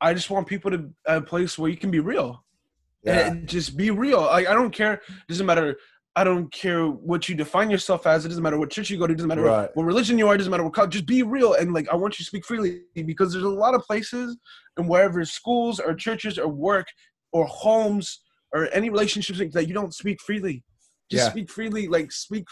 I 0.00 0.14
just 0.14 0.30
want 0.30 0.46
people 0.46 0.70
to 0.70 0.88
a 1.06 1.20
place 1.20 1.58
where 1.58 1.68
you 1.68 1.76
can 1.76 1.90
be 1.90 1.98
real 1.98 2.44
yeah. 3.02 3.28
and 3.28 3.48
just 3.48 3.76
be 3.76 3.90
real. 3.90 4.20
Like 4.20 4.46
I 4.46 4.54
don't 4.54 4.70
care. 4.70 4.94
It 4.94 5.28
doesn't 5.28 5.46
matter. 5.46 5.76
I 6.14 6.24
don't 6.24 6.50
care 6.50 6.86
what 6.86 7.28
you 7.28 7.34
define 7.34 7.70
yourself 7.70 8.06
as. 8.06 8.24
It 8.24 8.28
doesn't 8.28 8.42
matter 8.42 8.58
what 8.58 8.70
church 8.70 8.88
you 8.88 8.98
go 8.98 9.06
to. 9.06 9.12
It 9.12 9.16
doesn't 9.16 9.28
matter 9.28 9.42
Right. 9.42 9.68
what 9.74 9.84
religion 9.84 10.16
you 10.16 10.28
are. 10.28 10.34
It 10.34 10.38
doesn't 10.38 10.50
matter 10.50 10.64
what 10.64 10.72
college. 10.72 10.92
Just 10.92 11.06
be 11.06 11.22
real 11.22 11.54
and 11.54 11.74
like 11.74 11.88
I 11.90 11.96
want 11.96 12.18
you 12.18 12.24
to 12.24 12.26
speak 12.26 12.44
freely 12.44 12.82
because 12.94 13.32
there's 13.32 13.44
a 13.44 13.48
lot 13.48 13.74
of 13.74 13.82
places 13.82 14.36
and 14.76 14.88
wherever 14.88 15.24
schools 15.24 15.78
or 15.78 15.94
churches 15.94 16.38
or 16.38 16.48
work 16.48 16.86
or 17.36 17.46
homes 17.46 18.20
or 18.52 18.68
any 18.72 18.88
relationships 18.90 19.38
that 19.54 19.66
you 19.68 19.74
don't 19.74 19.94
speak 19.94 20.18
freely. 20.20 20.64
Just 21.10 21.24
Yeah. 21.24 21.30
speak 21.30 21.50
freely. 21.50 21.86
Like 21.96 22.10
speak 22.10 22.46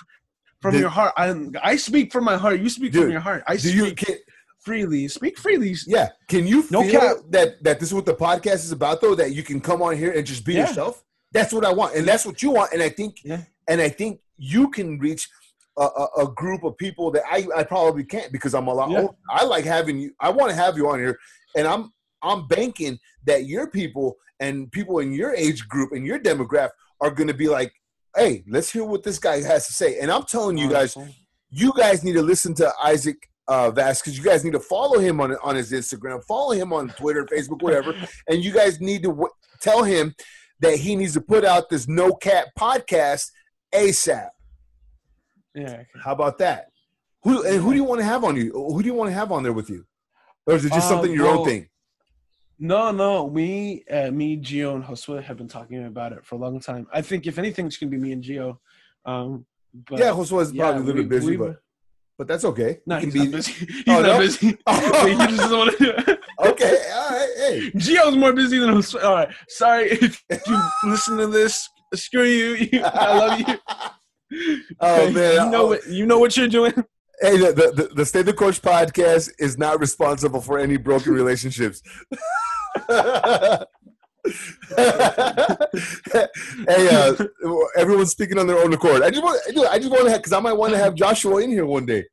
from 0.61 0.73
Did- 0.73 0.81
your 0.81 0.91
heart. 0.91 1.13
I 1.17 1.27
I 1.63 1.77
speak 1.77 2.13
from 2.13 2.25
my 2.25 2.37
heart. 2.37 2.61
You 2.61 2.69
speak 2.69 2.93
Dude, 2.93 3.03
from 3.05 3.13
your 3.13 3.21
heart. 3.29 3.43
I 3.47 3.55
Do 3.57 3.69
speak 3.71 3.75
you 3.77 3.95
can, 3.95 4.17
freely. 4.65 5.09
Speak 5.09 5.39
freely. 5.39 5.75
yeah? 5.87 6.09
Can 6.29 6.47
you 6.47 6.59
No 6.71 6.83
feel 6.83 7.01
cap. 7.01 7.17
that 7.31 7.49
that 7.65 7.81
this 7.81 7.89
is 7.91 7.95
what 7.95 8.07
the 8.07 8.15
podcast 8.27 8.61
is 8.69 8.73
about 8.73 9.01
though? 9.01 9.15
That 9.15 9.31
you 9.37 9.43
can 9.43 9.61
come 9.61 9.81
on 9.83 9.97
here 9.97 10.13
and 10.13 10.27
just 10.27 10.45
be 10.45 10.55
Yeah. 10.55 10.69
yourself. 10.69 11.03
That's 11.33 11.53
what 11.53 11.65
I 11.65 11.73
want, 11.73 11.97
and 11.97 12.07
that's 12.07 12.25
what 12.27 12.43
you 12.43 12.51
want. 12.53 12.73
And 12.73 12.81
I 12.83 12.89
think, 12.91 13.13
Yeah. 13.25 13.43
and 13.67 13.81
I 13.81 13.89
think 13.89 14.21
you 14.37 14.71
can 14.71 14.99
reach 15.01 15.29
a, 15.77 15.83
a, 16.03 16.07
a 16.25 16.27
group 16.43 16.63
of 16.63 16.77
people 16.77 17.11
that 17.15 17.25
I, 17.37 17.39
I 17.57 17.65
probably 17.65 18.05
can't 18.05 18.31
because 18.31 18.55
I'm 18.55 18.69
a 18.69 18.75
lot. 18.75 18.91
Yeah. 18.91 19.01
older. 19.01 19.15
I 19.29 19.43
like 19.45 19.65
having 19.65 19.99
you. 19.99 20.13
I 20.21 20.31
want 20.31 20.51
to 20.51 20.57
have 20.57 20.77
you 20.77 20.89
on 20.89 20.99
here, 21.01 21.19
and 21.57 21.67
I'm 21.67 21.93
I'm 22.25 22.47
banking 22.47 22.99
that 23.25 23.45
your 23.47 23.69
people 23.71 24.17
and 24.41 24.71
people 24.73 24.99
in 24.99 25.13
your 25.13 25.35
age 25.35 25.69
group 25.69 25.93
and 25.93 26.05
your 26.07 26.19
demographic 26.19 26.71
are 27.01 27.11
going 27.11 27.29
to 27.29 27.35
be 27.35 27.49
like, 27.49 27.73
hey, 28.17 28.43
let's 28.49 28.71
hear 28.73 28.85
what 28.85 29.03
this 29.03 29.19
guy 29.19 29.41
has 29.43 29.67
to 29.67 29.73
say. 29.73 29.99
And 30.01 30.11
I'm 30.11 30.25
telling 30.25 30.57
you 30.59 30.69
guys, 30.71 30.97
you 31.51 31.73
guys 31.77 32.03
need 32.03 32.15
to 32.15 32.23
listen 32.23 32.55
to 32.55 32.73
Isaac 32.83 33.17
uh, 33.47 33.71
Vasquez. 33.71 34.17
You 34.17 34.25
guys 34.25 34.43
need 34.45 34.53
to 34.55 34.61
follow 34.61 34.99
him 34.99 35.21
on 35.21 35.37
on 35.43 35.55
his 35.57 35.71
Instagram, 35.73 36.25
follow 36.25 36.53
him 36.53 36.73
on 36.73 36.89
Twitter, 36.91 37.25
Facebook, 37.27 37.63
whatever, 37.63 37.95
and 38.29 38.43
you 38.43 38.53
guys 38.53 38.81
need 38.81 39.03
to 39.03 39.11
w- 39.11 39.29
tell 39.61 39.85
him 39.85 40.15
that 40.61 40.79
he 40.79 40.97
needs 40.97 41.13
to 41.13 41.21
put 41.21 41.45
out 41.45 41.69
this 41.69 41.87
No 41.87 42.15
Cap 42.15 42.47
podcast 42.59 43.31
ASAP. 43.75 44.29
Yeah. 45.55 45.83
How 46.03 46.13
about 46.13 46.39
that? 46.39 46.69
Who 47.23 47.45
and 47.47 47.61
who 47.63 47.71
do 47.71 47.77
you 47.77 47.85
want 47.85 48.01
to 48.01 48.05
have 48.05 48.25
on 48.25 48.37
you? 48.37 48.51
Who 48.53 48.83
do 48.83 48.87
you 48.87 48.95
want 48.95 49.11
to 49.11 49.15
have 49.15 49.31
on 49.33 49.43
there 49.43 49.53
with 49.53 49.71
you? 49.71 49.85
Or 50.47 50.55
is 50.55 50.65
it 50.65 50.73
just 50.73 50.87
Uh, 50.87 50.89
something 50.91 51.13
your 51.13 51.27
own 51.29 51.45
thing? 51.47 51.69
No, 52.59 52.91
no. 52.93 53.29
Me, 53.31 53.85
uh, 53.91 54.11
me, 54.11 54.37
Gio, 54.37 54.75
and 54.77 54.85
Josue 54.85 55.23
have 55.23 55.37
been 55.37 55.49
talking 55.49 55.85
about 55.87 56.13
it 56.13 56.25
for 56.25 56.37
a 56.37 56.39
long 56.39 56.61
time. 56.61 56.87
I 56.93 57.03
think 57.03 57.27
if 57.27 57.39
anything, 57.39 57.67
it's 57.67 57.77
gonna 57.77 57.91
be 57.91 57.97
me 57.99 58.13
and 58.13 58.23
Gio. 58.23 58.59
Um, 59.05 59.45
but 59.89 59.99
yeah, 59.99 60.11
Josue 60.11 60.41
is 60.43 60.53
yeah, 60.53 60.65
probably 60.71 60.83
a 60.83 60.85
little 60.87 61.03
bit 61.03 61.09
busy, 61.09 61.31
we- 61.37 61.37
but 61.37 61.57
but 62.17 62.29
that's 62.29 62.45
okay. 62.45 62.79
no, 62.87 62.99
he's 62.99 63.13
can 63.13 63.23
not 63.25 63.31
be- 63.31 63.37
busy. 63.37 63.53
He's 63.67 63.85
Oh, 63.89 64.01
not 64.01 64.03
no? 64.03 64.19
busy. 64.21 64.47
he 64.47 64.55
just 65.17 65.37
doesn't 65.37 65.59
want 65.59 65.77
to 65.77 65.85
do 65.85 65.91
it. 65.97 66.21
Okay, 66.47 66.91
all 66.95 67.11
right. 67.11 67.29
Hey, 67.39 67.71
Gio's 67.75 68.17
more 68.17 68.33
busy 68.33 68.59
than 68.59 68.71
Josue. 68.71 69.03
All 69.03 69.15
right, 69.17 69.29
sorry 69.49 69.91
if 69.91 70.23
you 70.47 70.63
listen 70.85 71.17
to 71.19 71.27
this. 71.27 71.69
Screw 71.95 72.25
you. 72.25 72.81
I 72.85 73.19
love 73.19 73.41
you. 73.41 73.59
Oh, 74.81 75.11
man. 75.13 75.45
you 75.47 75.51
know 75.51 75.63
Oh. 75.65 75.67
what 75.69 75.87
you 75.89 76.07
know 76.07 76.19
what 76.19 76.37
you're 76.37 76.49
doing. 76.49 76.73
Hey, 77.21 77.39
the, 77.39 77.53
the, 77.53 77.83
the, 77.83 77.95
the 77.95 78.07
Stay 78.07 78.23
the 78.23 78.33
Course 78.33 78.59
podcast 78.59 79.31
is 79.39 79.57
not 79.57 79.81
responsible 79.81 80.41
for 80.41 80.59
any 80.59 80.77
broken 80.77 81.13
relationships. 81.13 81.83
hey, 82.89 83.65
uh, 86.67 87.15
everyone's 87.77 88.11
speaking 88.11 88.39
on 88.39 88.47
their 88.47 88.59
own 88.59 88.73
accord. 88.73 89.03
I 89.03 89.11
just 89.11 89.23
want, 89.23 89.41
dude, 89.55 89.67
I 89.67 89.79
just 89.79 89.91
want 89.91 90.09
to, 90.09 90.17
because 90.17 90.33
I 90.33 90.41
might 90.41 90.55
want 90.55 90.73
to 90.73 90.79
have 90.79 90.95
Joshua 90.95 91.43
in 91.43 91.51
here 91.51 91.67
one 91.67 91.87
day. 91.87 92.05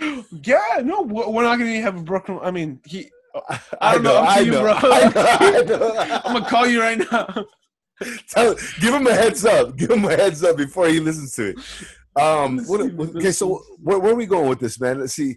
Yeah, 0.44 0.80
no, 0.84 1.02
we're 1.02 1.42
not 1.42 1.58
gonna 1.58 1.80
have 1.80 1.98
a 1.98 2.02
broken. 2.02 2.38
I 2.40 2.50
mean, 2.50 2.80
he. 2.84 3.10
I 3.48 3.60
I 3.80 3.94
don't 3.94 4.02
know, 4.04 4.12
know. 4.12 4.28
I 4.28 4.38
to 4.38 4.44
you, 4.44 4.50
know, 4.52 4.62
bro. 4.62 4.72
I 4.74 5.08
know, 5.08 5.24
I 5.24 5.62
know. 5.62 6.20
I'm 6.24 6.32
gonna 6.34 6.48
call 6.48 6.66
you 6.66 6.80
right 6.80 6.98
now. 6.98 7.46
Tell, 8.28 8.54
give 8.80 8.94
him 8.94 9.06
a 9.06 9.12
heads 9.12 9.44
up. 9.44 9.76
Give 9.76 9.90
him 9.90 10.04
a 10.04 10.16
heads 10.16 10.44
up 10.44 10.56
before 10.56 10.88
he 10.88 11.00
listens 11.00 11.34
to 11.34 11.50
it. 11.50 11.58
Um, 12.18 12.58
what, 12.66 12.80
okay, 13.16 13.32
so 13.32 13.62
where, 13.82 13.98
where 13.98 14.12
are 14.12 14.16
we 14.16 14.26
going 14.26 14.48
with 14.48 14.60
this, 14.60 14.80
man? 14.80 15.00
Let's 15.00 15.14
see. 15.14 15.36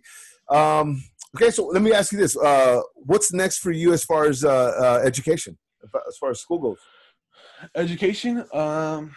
Um, 0.49 1.03
okay, 1.35 1.51
so 1.51 1.65
let 1.67 1.81
me 1.81 1.93
ask 1.93 2.11
you 2.11 2.17
this: 2.17 2.37
uh, 2.37 2.81
What's 2.95 3.33
next 3.33 3.59
for 3.59 3.71
you 3.71 3.93
as 3.93 4.03
far 4.03 4.25
as 4.25 4.43
uh, 4.43 4.49
uh, 4.49 5.01
education, 5.03 5.57
as 5.83 6.17
far 6.17 6.31
as 6.31 6.39
school 6.39 6.59
goes? 6.59 6.77
Education, 7.75 8.43
um, 8.53 9.15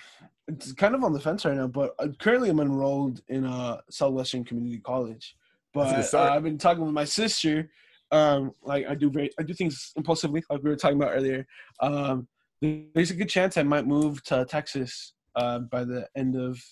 it's 0.49 0.73
kind 0.73 0.95
of 0.95 1.03
on 1.05 1.13
the 1.13 1.21
fence 1.21 1.45
right 1.45 1.57
now, 1.57 1.67
but 1.67 1.95
uh, 1.99 2.09
currently 2.19 2.51
I'm 2.51 2.61
enrolled 2.61 3.23
in 3.29 3.47
uh, 3.47 3.81
Southwestern 3.91 4.45
Community 4.45 4.79
College. 4.79 5.37
A 5.75 5.79
But 5.79 6.15
uh. 6.15 6.31
I've 6.33 6.43
been 6.43 6.59
talking 6.59 6.85
with 6.85 6.95
my 6.95 7.05
sister. 7.05 7.71
Um, 8.11 8.53
like 8.63 8.87
I 8.87 8.95
do, 8.95 9.11
very, 9.11 9.31
I 9.41 9.43
do 9.43 9.55
things 9.55 9.93
impulsively, 9.97 10.45
like 10.49 10.63
we 10.63 10.71
were 10.71 10.77
talking 10.77 10.99
about 10.99 11.15
earlier. 11.15 11.47
Um, 11.81 12.29
there's 12.61 13.11
a 13.11 13.15
good 13.15 13.29
chance 13.29 13.57
I 13.57 13.63
might 13.63 13.87
move 13.87 14.23
to 14.25 14.45
Texas 14.45 15.15
uh, 15.35 15.61
by 15.61 15.85
the 15.85 16.07
end 16.17 16.37
of. 16.37 16.63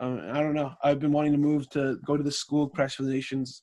Uh, 0.00 0.18
I 0.32 0.40
don't 0.40 0.54
know. 0.54 0.72
I've 0.82 1.00
been 1.00 1.12
wanting 1.12 1.32
to 1.32 1.38
move 1.38 1.68
to 1.70 1.98
go 2.04 2.16
to 2.16 2.22
the 2.22 2.30
school, 2.30 2.68
crash 2.68 3.00
relations, 3.00 3.62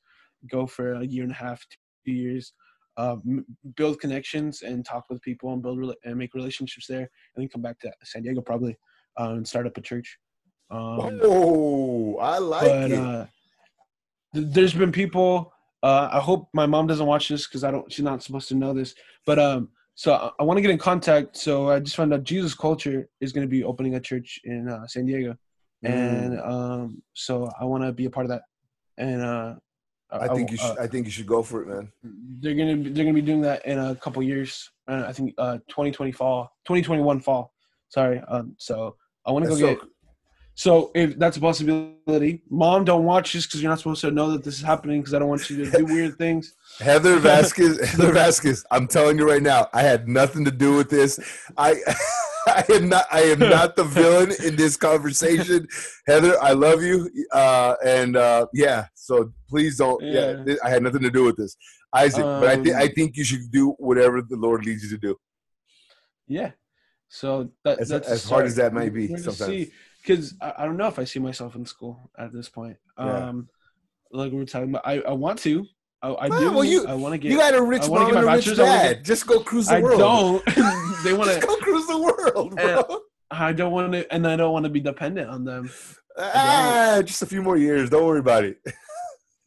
go 0.50 0.66
for 0.66 0.94
a 0.94 1.06
year 1.06 1.24
and 1.24 1.32
a 1.32 1.36
half, 1.36 1.64
two 2.06 2.12
years, 2.12 2.54
uh, 2.98 3.18
m- 3.26 3.46
build 3.76 4.00
connections 4.00 4.62
and 4.64 4.86
talk 4.86 5.06
with 5.10 5.22
people 5.22 5.54
and 5.54 5.62
build 5.62 5.80
rela- 5.80 5.96
and 6.06 6.18
make 6.18 6.34
relationships 6.34 6.88
there, 6.88 7.02
and 7.02 7.08
then 7.38 7.48
come 7.50 7.62
back 7.62 7.80
to 7.80 7.92
San 8.04 8.24
Diego 8.24 8.42
probably 8.42 8.78
uh, 9.20 9.30
and 9.32 9.48
start 9.48 9.68
up 9.68 9.78
a 9.78 9.82
church. 9.82 10.18
Um, 10.72 11.20
oh, 11.24 12.18
I 12.18 12.40
like 12.40 12.62
but 12.64 12.92
it. 12.92 12.98
uh, 12.98 13.26
th- 14.34 14.48
there's 14.50 14.74
been 14.74 14.92
people. 14.92 15.54
Uh, 15.84 16.10
I 16.12 16.20
hope 16.20 16.50
my 16.54 16.66
mom 16.66 16.88
doesn't 16.88 17.06
watch 17.06 17.28
this 17.30 17.46
because 17.46 17.64
I 17.64 17.70
don't. 17.72 17.92
She's 17.92 18.06
not 18.06 18.24
supposed 18.24 18.48
to 18.48 18.56
know 18.56 18.74
this. 18.74 18.96
But 19.26 19.38
um, 19.38 19.70
so 19.96 20.14
I, 20.14 20.32
I 20.40 20.44
want 20.44 20.58
to 20.58 20.62
get 20.62 20.72
in 20.72 20.78
contact. 20.78 21.38
So 21.38 21.70
I 21.70 21.80
just 21.80 21.96
found 21.96 22.14
out 22.14 22.24
Jesus 22.24 22.56
Culture 22.56 23.08
is 23.22 23.34
going 23.34 23.46
to 23.46 23.52
be 23.52 23.64
opening 23.64 23.96
a 23.96 24.00
church 24.00 24.40
in 24.46 24.68
uh, 24.70 24.88
San 24.88 25.06
Diego. 25.06 25.36
And 25.84 26.40
um, 26.40 27.04
so 27.14 27.50
I 27.60 27.66
want 27.66 27.84
to 27.84 27.92
be 27.92 28.06
a 28.06 28.10
part 28.10 28.26
of 28.26 28.30
that. 28.30 28.44
And 28.98 29.22
uh, 29.22 29.56
I 30.12 30.28
think 30.30 30.52
you 30.52 30.58
uh, 30.62 30.68
should. 30.68 30.80
I 30.80 30.88
think 30.88 31.06
you 31.06 31.12
should 31.12 31.28
go 31.28 31.42
for 31.42 31.62
it, 31.64 31.68
man. 31.68 31.92
they're 32.40 32.56
gonna 32.56 32.76
be, 32.76 32.90
they're 32.90 33.06
gonna 33.06 33.16
be 33.16 33.22
doing 33.22 33.42
that 33.42 33.66
in 33.66 33.80
a 33.80 33.96
couple 33.96 34.22
years. 34.22 34.70
Uh, 34.88 35.06
I 35.08 35.14
think 35.14 35.34
uh 35.38 35.58
2020 35.70 36.12
fall, 36.12 36.52
2021 36.66 37.20
fall. 37.22 37.54
Sorry. 37.90 38.20
Um. 38.28 38.56
So 38.58 38.96
I 39.26 39.32
want 39.32 39.46
to 39.46 39.50
go 39.50 39.56
That's 39.56 39.82
get. 39.82 39.90
So 40.56 40.92
if 40.94 41.18
that's 41.18 41.38
a 41.38 41.40
possibility, 41.40 42.44
mom, 42.50 42.86
don't 42.86 43.06
watch 43.06 43.34
this 43.34 43.48
because 43.48 43.62
you're 43.62 43.72
not 43.72 43.80
supposed 43.80 44.02
to 44.02 44.12
know 44.12 44.32
that 44.32 44.44
this 44.44 44.56
is 44.56 44.62
happening 44.62 45.02
because 45.02 45.16
I 45.16 45.20
don't 45.20 45.28
want 45.30 45.50
you 45.50 45.66
to 45.66 45.72
do 45.80 45.86
weird 45.86 46.16
things. 46.18 46.54
Heather 46.80 47.18
Vasquez, 47.18 47.80
Heather 47.90 48.12
Vasquez. 48.14 48.64
I'm 48.70 48.88
telling 48.88 49.18
you 49.18 49.28
right 49.28 49.42
now, 49.42 49.68
I 49.74 49.82
had 49.82 50.08
nothing 50.08 50.46
to 50.46 50.52
do 50.52 50.76
with 50.76 50.90
this. 50.92 51.20
I, 51.58 51.78
I 52.48 52.64
am 52.70 52.88
not. 52.90 53.06
I 53.12 53.22
am 53.22 53.40
not 53.40 53.76
the 53.76 53.84
villain 53.84 54.32
in 54.46 54.56
this 54.56 54.78
conversation. 54.78 55.68
Heather, 56.08 56.36
I 56.42 56.52
love 56.52 56.84
you, 56.84 57.10
uh, 57.32 57.76
and 57.84 58.16
uh, 58.16 58.46
yeah. 58.54 58.86
So 58.94 59.34
please 59.50 59.78
don't. 59.78 60.04
Yeah, 60.04 60.44
Yeah. 60.46 60.56
I 60.64 60.70
had 60.70 60.84
nothing 60.84 61.02
to 61.02 61.10
do 61.10 61.24
with 61.24 61.38
this, 61.38 61.56
Isaac. 61.96 62.22
but 62.24 62.48
I 62.48 62.56
think 62.58 62.76
Um, 62.76 62.82
I 62.82 62.88
think 62.90 63.16
you 63.18 63.24
should 63.24 63.50
do 63.52 63.72
whatever 63.80 64.22
the 64.22 64.36
Lord 64.36 64.66
leads 64.66 64.84
you 64.84 64.90
to 64.90 64.98
do. 64.98 65.16
Yeah. 66.28 66.52
So 67.10 67.50
that, 67.64 67.80
As- 67.80 67.90
that's 67.90 68.08
as 68.08 68.30
hard 68.30 68.46
as 68.46 68.56
that 68.58 68.74
might 68.74 68.94
be 68.94 69.08
sometimes. 69.08 69.38
see, 69.38 69.72
because 70.06 70.36
I, 70.42 70.54
I 70.60 70.66
don't 70.66 70.78
know 70.78 70.88
if 70.88 71.00
I 71.00 71.04
see 71.06 71.20
myself 71.20 71.56
in 71.56 71.66
school 71.66 72.12
at 72.18 72.34
this 72.34 72.50
point. 72.50 72.78
Yeah. 72.98 73.30
Um, 73.30 73.48
like 74.12 74.32
we 74.32 74.38
were 74.38 74.46
talking 74.46 74.70
about, 74.70 74.84
I, 74.86 75.00
I 75.02 75.14
want 75.14 75.40
to. 75.40 75.66
I, 76.02 76.10
I 76.10 76.28
Well, 76.28 76.40
do. 76.40 76.52
well, 76.52 76.64
you- 76.66 76.86
I 76.86 76.94
want 76.94 77.14
to 77.14 77.18
get. 77.18 77.32
You 77.32 77.38
got 77.38 77.56
a 77.56 77.62
rich 77.62 77.84
I 77.84 77.88
mom 77.88 78.08
get 78.12 78.16
and 78.18 78.18
a 78.28 78.32
rich 78.32 78.46
bachelor's, 78.46 78.60
I 78.60 78.66
dad. 78.66 79.06
Just 79.06 79.26
go 79.26 79.40
cruise 79.40 79.68
the 79.68 79.76
I 79.76 79.82
world. 79.82 80.00
don't. 80.00 80.46
they 81.04 81.14
want 81.14 81.32
to. 81.32 81.40
go 81.46 81.56
cruise 81.58 81.88
the 81.88 81.98
world, 81.98 82.56
bro. 82.56 83.00
I 83.32 83.54
don't 83.54 83.72
want 83.72 83.94
to, 83.94 84.14
and 84.14 84.28
I 84.28 84.36
don't 84.36 84.54
want 84.54 84.66
to 84.66 84.70
be 84.70 84.80
dependent 84.82 85.30
on 85.30 85.44
them. 85.46 85.72
ah, 86.18 87.02
just 87.04 87.22
a 87.22 87.26
few 87.26 87.42
more 87.42 87.58
years. 87.58 87.90
Don't 87.90 88.06
worry 88.06 88.20
about 88.20 88.44
it. 88.44 88.58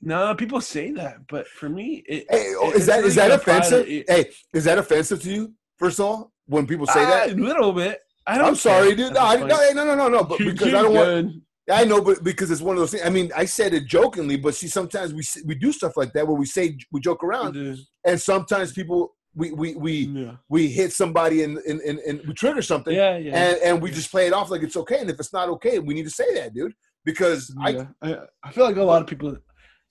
No, 0.02 0.34
people 0.34 0.60
say 0.60 0.92
that, 0.92 1.26
but 1.26 1.48
for 1.48 1.68
me, 1.70 2.04
it, 2.06 2.26
Hey, 2.30 2.52
oh, 2.58 2.70
it- 2.70 2.76
is 2.76 2.86
that 2.86 2.98
it's 3.00 3.08
is 3.08 3.14
that 3.16 3.22
really 3.24 3.34
offensive? 3.36 3.88
it- 3.88 4.04
Hey, 4.08 4.30
is 4.52 4.64
that 4.64 4.78
offensive 4.78 5.22
to 5.22 5.30
you? 5.32 5.52
First 5.78 5.98
of 5.98 6.04
all, 6.04 6.32
when 6.44 6.66
people 6.66 6.86
say 6.86 7.02
Ah, 7.02 7.08
that, 7.26 7.30
a 7.30 7.34
little 7.34 7.72
bit. 7.72 7.98
I 8.26 8.38
don't. 8.38 8.48
I'm 8.48 8.56
sorry, 8.56 8.94
dude. 8.94 9.14
No, 9.14 9.20
I, 9.20 9.36
no, 9.36 9.84
no, 9.84 9.94
no, 9.94 10.08
no. 10.08 10.24
But 10.24 10.38
because 10.38 10.74
I 10.74 10.82
don't 10.82 10.94
want. 10.94 11.42
I 11.68 11.84
know, 11.84 12.00
but 12.00 12.22
because 12.22 12.50
it's 12.50 12.60
one 12.60 12.76
of 12.76 12.80
those 12.80 12.92
things. 12.92 13.02
I 13.04 13.10
mean, 13.10 13.32
I 13.36 13.44
said 13.44 13.74
it 13.74 13.86
jokingly, 13.86 14.36
but 14.36 14.54
see, 14.54 14.68
sometimes 14.68 15.12
we 15.12 15.22
we 15.44 15.54
do 15.56 15.72
stuff 15.72 15.96
like 15.96 16.12
that 16.12 16.26
where 16.26 16.36
we 16.36 16.46
say 16.46 16.76
we 16.92 17.00
joke 17.00 17.24
around, 17.24 17.56
and 18.04 18.20
sometimes 18.20 18.72
people 18.72 19.16
we 19.36 19.52
we 19.52 19.74
we 19.74 19.92
Yeah, 20.06 20.32
we 20.48 20.68
hit 20.68 20.92
somebody 20.92 21.42
and 21.42 21.58
and, 21.58 21.80
and, 21.80 21.98
and 22.00 22.20
we 22.26 22.34
trigger 22.34 22.62
something, 22.62 22.94
yeah, 22.94 23.16
yeah. 23.18 23.36
and 23.36 23.58
and 23.62 23.82
we 23.82 23.90
just 23.90 24.10
play 24.10 24.26
it 24.26 24.32
off 24.32 24.50
like 24.50 24.62
it's 24.62 24.76
okay. 24.76 25.00
And 25.00 25.10
if 25.10 25.20
it's 25.20 25.32
not 25.32 25.48
okay, 25.50 25.78
we 25.78 25.94
need 25.94 26.04
to 26.04 26.10
say 26.10 26.34
that, 26.34 26.54
dude, 26.54 26.72
because 27.04 27.54
I 27.60 27.70
yeah. 27.70 27.86
I, 28.02 28.16
I 28.42 28.52
feel 28.52 28.64
like 28.64 28.76
a 28.76 28.82
lot 28.82 29.02
of 29.02 29.08
people 29.08 29.36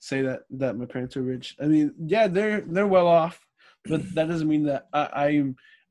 say 0.00 0.22
that 0.22 0.40
that 0.50 0.76
my 0.76 0.86
parents 0.86 1.16
are 1.16 1.22
rich. 1.22 1.54
I 1.60 1.66
mean, 1.66 1.94
yeah, 2.04 2.26
they're 2.26 2.62
they're 2.62 2.86
well 2.86 3.06
off, 3.06 3.38
but 3.84 4.02
that 4.14 4.28
doesn't 4.28 4.48
mean 4.48 4.64
that 4.64 4.88
I 4.92 5.00
I, 5.00 5.44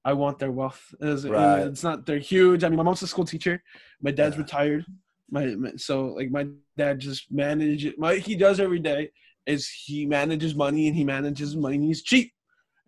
I 0.06 0.14
want 0.14 0.38
their 0.40 0.52
wealth. 0.52 0.82
It 1.02 1.06
doesn't- 1.06 1.32
Right. 1.32 1.62
It's 1.68 1.84
not 1.84 2.06
they're 2.06 2.20
huge. 2.20 2.64
I 2.64 2.70
mean, 2.70 2.78
my 2.78 2.84
mom's 2.84 3.02
a 3.02 3.08
school 3.08 3.26
teacher. 3.26 3.62
My 4.02 4.12
dad's 4.12 4.36
Yeah. 4.36 4.44
retired. 4.44 4.86
My, 5.32 5.46
my 5.56 5.72
so 5.78 5.96
like 6.18 6.30
my 6.30 6.46
dad 6.78 7.00
just 7.00 7.32
manages. 7.32 7.94
My 7.98 8.16
he 8.18 8.36
does 8.36 8.60
every 8.60 8.80
day 8.80 9.10
is 9.48 9.68
he 9.68 10.06
manages 10.06 10.54
money 10.56 10.88
and 10.88 10.96
he 10.96 11.04
manages 11.04 11.56
money. 11.56 11.76
and 11.78 11.86
He's 11.86 12.04
cheap. 12.04 12.32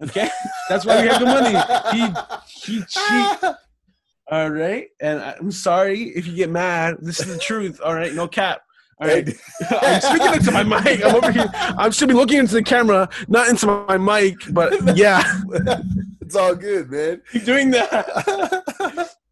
Okay, 0.03 0.29
that's 0.69 0.85
why 0.85 1.01
we 1.01 1.07
have 1.07 1.19
the 1.19 1.25
money. 1.25 1.55
He 1.95 2.73
he 2.75 2.83
cheap. 2.87 3.55
All 4.31 4.49
right, 4.51 4.87
and 5.01 5.19
I'm 5.21 5.51
sorry 5.51 6.01
if 6.09 6.27
you 6.27 6.35
get 6.35 6.49
mad. 6.51 6.97
This 7.01 7.19
is 7.21 7.27
the 7.33 7.39
truth. 7.39 7.79
All 7.83 7.95
right, 7.95 8.13
no 8.13 8.27
cap. 8.27 8.61
All 9.01 9.07
right. 9.07 9.27
I'm 9.71 10.01
speaking 10.01 10.33
into 10.33 10.51
my 10.51 10.63
mic. 10.63 11.03
I'm 11.03 11.15
over 11.15 11.31
here. 11.31 11.45
I 11.53 11.89
should 11.91 12.09
be 12.09 12.13
looking 12.13 12.37
into 12.39 12.53
the 12.55 12.63
camera, 12.63 13.07
not 13.27 13.47
into 13.49 13.65
my 13.87 13.97
mic. 13.97 14.35
But 14.51 14.97
yeah, 14.97 15.23
it's 16.27 16.35
all 16.35 16.53
good, 16.55 16.91
man. 16.91 17.21
keep 17.31 17.45
doing 17.45 17.71
that. 17.71 18.05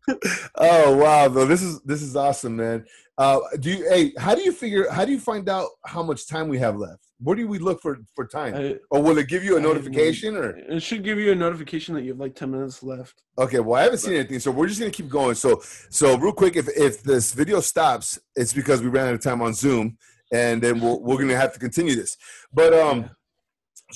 oh 0.56 0.96
wow, 0.96 1.28
though 1.28 1.46
this 1.46 1.62
is 1.62 1.82
this 1.82 2.02
is 2.02 2.16
awesome, 2.16 2.56
man. 2.56 2.86
Uh, 3.18 3.40
do 3.60 3.70
you? 3.72 3.90
Hey, 3.90 4.14
how 4.18 4.34
do 4.34 4.42
you 4.42 4.52
figure? 4.54 4.90
How 4.90 5.04
do 5.04 5.12
you 5.12 5.20
find 5.20 5.48
out 5.50 5.68
how 5.86 6.02
much 6.04 6.26
time 6.28 6.48
we 6.48 6.58
have 6.60 6.78
left? 6.78 7.02
Where 7.20 7.36
do 7.36 7.48
we 7.48 7.60
look 7.60 7.82
for 7.82 8.00
for 8.16 8.26
time? 8.26 8.56
I- 8.56 8.78
or 8.92 9.02
will 9.02 9.18
it 9.18 9.28
give 9.28 9.44
you 9.44 9.56
a 9.58 9.60
I 9.60 9.64
notification? 9.64 10.38
Or 10.38 10.56
it 10.56 10.82
should 10.82 11.04
give 11.04 11.18
you 11.20 11.32
a 11.34 11.36
notification 11.36 11.96
that 11.96 12.04
you 12.04 12.12
have 12.12 12.20
like 12.20 12.36
10 12.36 12.52
minutes 12.52 12.82
left. 12.84 13.24
okay, 13.38 13.60
well 13.60 13.80
I 13.80 13.84
haven't 13.84 14.00
seen 14.00 14.14
anything, 14.14 14.40
so 14.40 14.52
we're 14.52 14.68
just 14.68 14.80
gonna 14.80 14.92
keep 14.92 15.10
going. 15.10 15.36
So 15.36 15.62
so 15.90 16.18
real 16.18 16.34
quick, 16.34 16.56
if 16.56 16.70
if 16.78 17.04
this 17.04 17.34
video 17.34 17.60
stops, 17.60 18.18
it's 18.38 18.54
because 18.54 18.82
we 18.82 18.88
ran 18.88 19.08
out 19.08 19.16
of 19.16 19.22
time 19.22 19.42
on 19.42 19.54
Zoom, 19.54 19.98
and 20.32 20.62
then 20.62 20.80
we'll, 20.80 21.02
we're 21.02 21.18
gonna 21.18 21.36
have 21.38 21.54
to 21.54 21.60
continue 21.60 21.96
this. 21.96 22.16
But 22.54 22.74
um. 22.74 23.02
Yeah. 23.02 23.08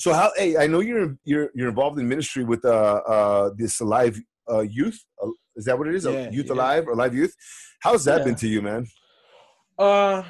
So 0.00 0.14
how? 0.14 0.32
Hey, 0.34 0.56
I 0.56 0.66
know 0.66 0.80
you're 0.80 1.14
you're 1.24 1.50
you're 1.54 1.68
involved 1.68 1.98
in 1.98 2.08
ministry 2.08 2.42
with 2.42 2.64
uh 2.64 3.02
uh 3.06 3.50
this 3.54 3.80
alive 3.80 4.18
uh 4.50 4.60
youth. 4.60 4.98
Uh, 5.22 5.28
is 5.56 5.66
that 5.66 5.78
what 5.78 5.88
it 5.88 5.94
is? 5.94 6.06
Yeah, 6.06 6.30
youth 6.30 6.46
yeah. 6.46 6.54
alive 6.54 6.84
or 6.88 6.96
live 6.96 7.14
youth? 7.14 7.34
How's 7.82 8.04
that 8.06 8.20
Yeah. 8.20 8.24
been 8.24 8.34
to 8.36 8.48
you, 8.48 8.62
man? 8.62 8.86
Uh, 9.78 10.22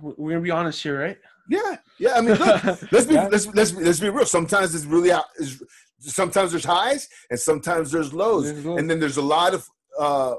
we're 0.00 0.30
gonna 0.34 0.42
be 0.42 0.52
honest 0.52 0.80
here, 0.80 1.00
right? 1.00 1.18
Yeah, 1.50 1.76
yeah. 1.98 2.12
I 2.14 2.20
mean, 2.20 2.36
look, 2.38 2.64
let's 2.92 3.06
be 3.06 3.14
let's 3.14 3.46
let's 3.48 3.72
be, 3.72 3.82
let's 3.82 3.98
be 3.98 4.10
real. 4.10 4.26
Sometimes 4.26 4.76
it's 4.76 4.84
really 4.84 5.10
out. 5.10 5.24
Is 5.38 5.60
sometimes 5.98 6.52
there's 6.52 6.64
highs 6.64 7.08
and 7.28 7.38
sometimes 7.38 7.90
there's 7.90 8.12
lows, 8.14 8.44
There's 8.44 8.64
lows. 8.64 8.78
and 8.78 8.88
then 8.88 9.00
there's 9.00 9.16
a 9.16 9.22
lot 9.22 9.54
of 9.54 9.66
uh 9.98 10.34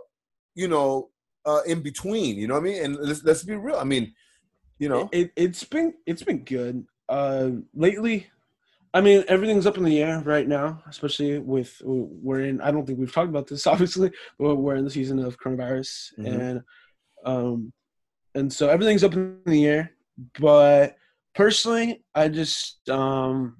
you 0.55 0.69
know 0.69 1.09
uh 1.45 1.59
in 1.65 1.81
between. 1.81 2.38
You 2.38 2.47
know 2.47 2.53
what 2.53 2.61
I 2.61 2.69
mean? 2.71 2.83
And 2.85 2.95
let's 2.95 3.21
let's 3.25 3.43
be 3.43 3.55
real. 3.55 3.75
I 3.75 3.83
mean, 3.83 4.13
you 4.79 4.88
know, 4.88 5.09
it, 5.11 5.31
it's 5.35 5.65
been 5.65 5.93
it's 6.05 6.23
been 6.23 6.45
good. 6.45 6.85
Uh, 7.09 7.49
lately, 7.73 8.27
I 8.93 9.01
mean 9.01 9.23
everything's 9.27 9.67
up 9.67 9.77
in 9.77 9.83
the 9.83 10.01
air 10.01 10.21
right 10.25 10.47
now, 10.47 10.81
especially 10.88 11.39
with 11.39 11.79
we're 11.83 12.41
in. 12.41 12.61
I 12.61 12.71
don't 12.71 12.85
think 12.85 12.99
we've 12.99 13.13
talked 13.13 13.29
about 13.29 13.47
this, 13.47 13.67
obviously, 13.73 14.11
but 14.39 14.55
we're 14.55 14.75
in 14.75 14.85
the 14.85 14.91
season 14.91 15.19
of 15.19 15.38
coronavirus, 15.39 16.13
Mhm. 16.19 16.39
and 16.39 16.61
um, 17.25 17.73
and 18.35 18.51
so 18.51 18.69
everything's 18.69 19.03
up 19.03 19.13
in 19.13 19.39
the 19.45 19.65
air. 19.65 19.91
But 20.39 20.95
personally, 21.35 22.03
I 22.15 22.29
just 22.29 22.88
um, 22.89 23.57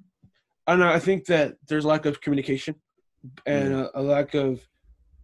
I 0.66 0.72
don't 0.72 0.80
know. 0.80 0.90
I 0.92 0.98
think 0.98 1.26
that 1.26 1.54
there's 1.68 1.84
a 1.84 1.88
lack 1.88 2.06
of 2.06 2.20
communication 2.20 2.74
and 3.46 3.74
a, 3.74 4.00
a 4.00 4.02
lack 4.02 4.34
of 4.34 4.60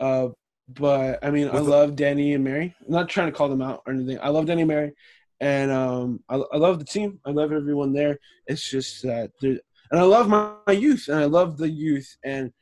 uh. 0.01 0.29
But 0.67 1.19
I 1.23 1.31
mean, 1.31 1.49
I 1.49 1.57
the- 1.57 1.63
love 1.63 1.95
Danny 1.97 2.33
and 2.35 2.43
Mary. 2.45 2.75
I'm 2.87 2.93
not 2.93 3.09
trying 3.11 3.27
to 3.31 3.37
call 3.37 3.49
them 3.51 3.61
out 3.61 3.83
or 3.87 3.93
anything. 3.93 4.19
I 4.23 4.29
love 4.31 4.47
Danny 4.47 4.63
and 4.63 4.69
Mary 4.69 4.93
and 5.41 5.71
um, 5.71 6.21
I, 6.29 6.37
I 6.37 6.57
love 6.57 6.79
the 6.79 6.87
team. 6.87 7.21
I 7.27 7.31
love 7.33 7.53
everyone 7.53 7.93
there. 7.93 8.19
It's 8.47 8.71
just 8.71 9.03
that, 9.03 9.31
there- 9.43 9.59
and 9.95 10.03
I 10.03 10.07
love 10.07 10.29
my, 10.29 10.51
my 10.67 10.73
youth, 10.73 11.07
and 11.07 11.19
I 11.21 11.27
love 11.27 11.57
the 11.57 11.69
youth, 11.71 12.17
and 12.25 12.53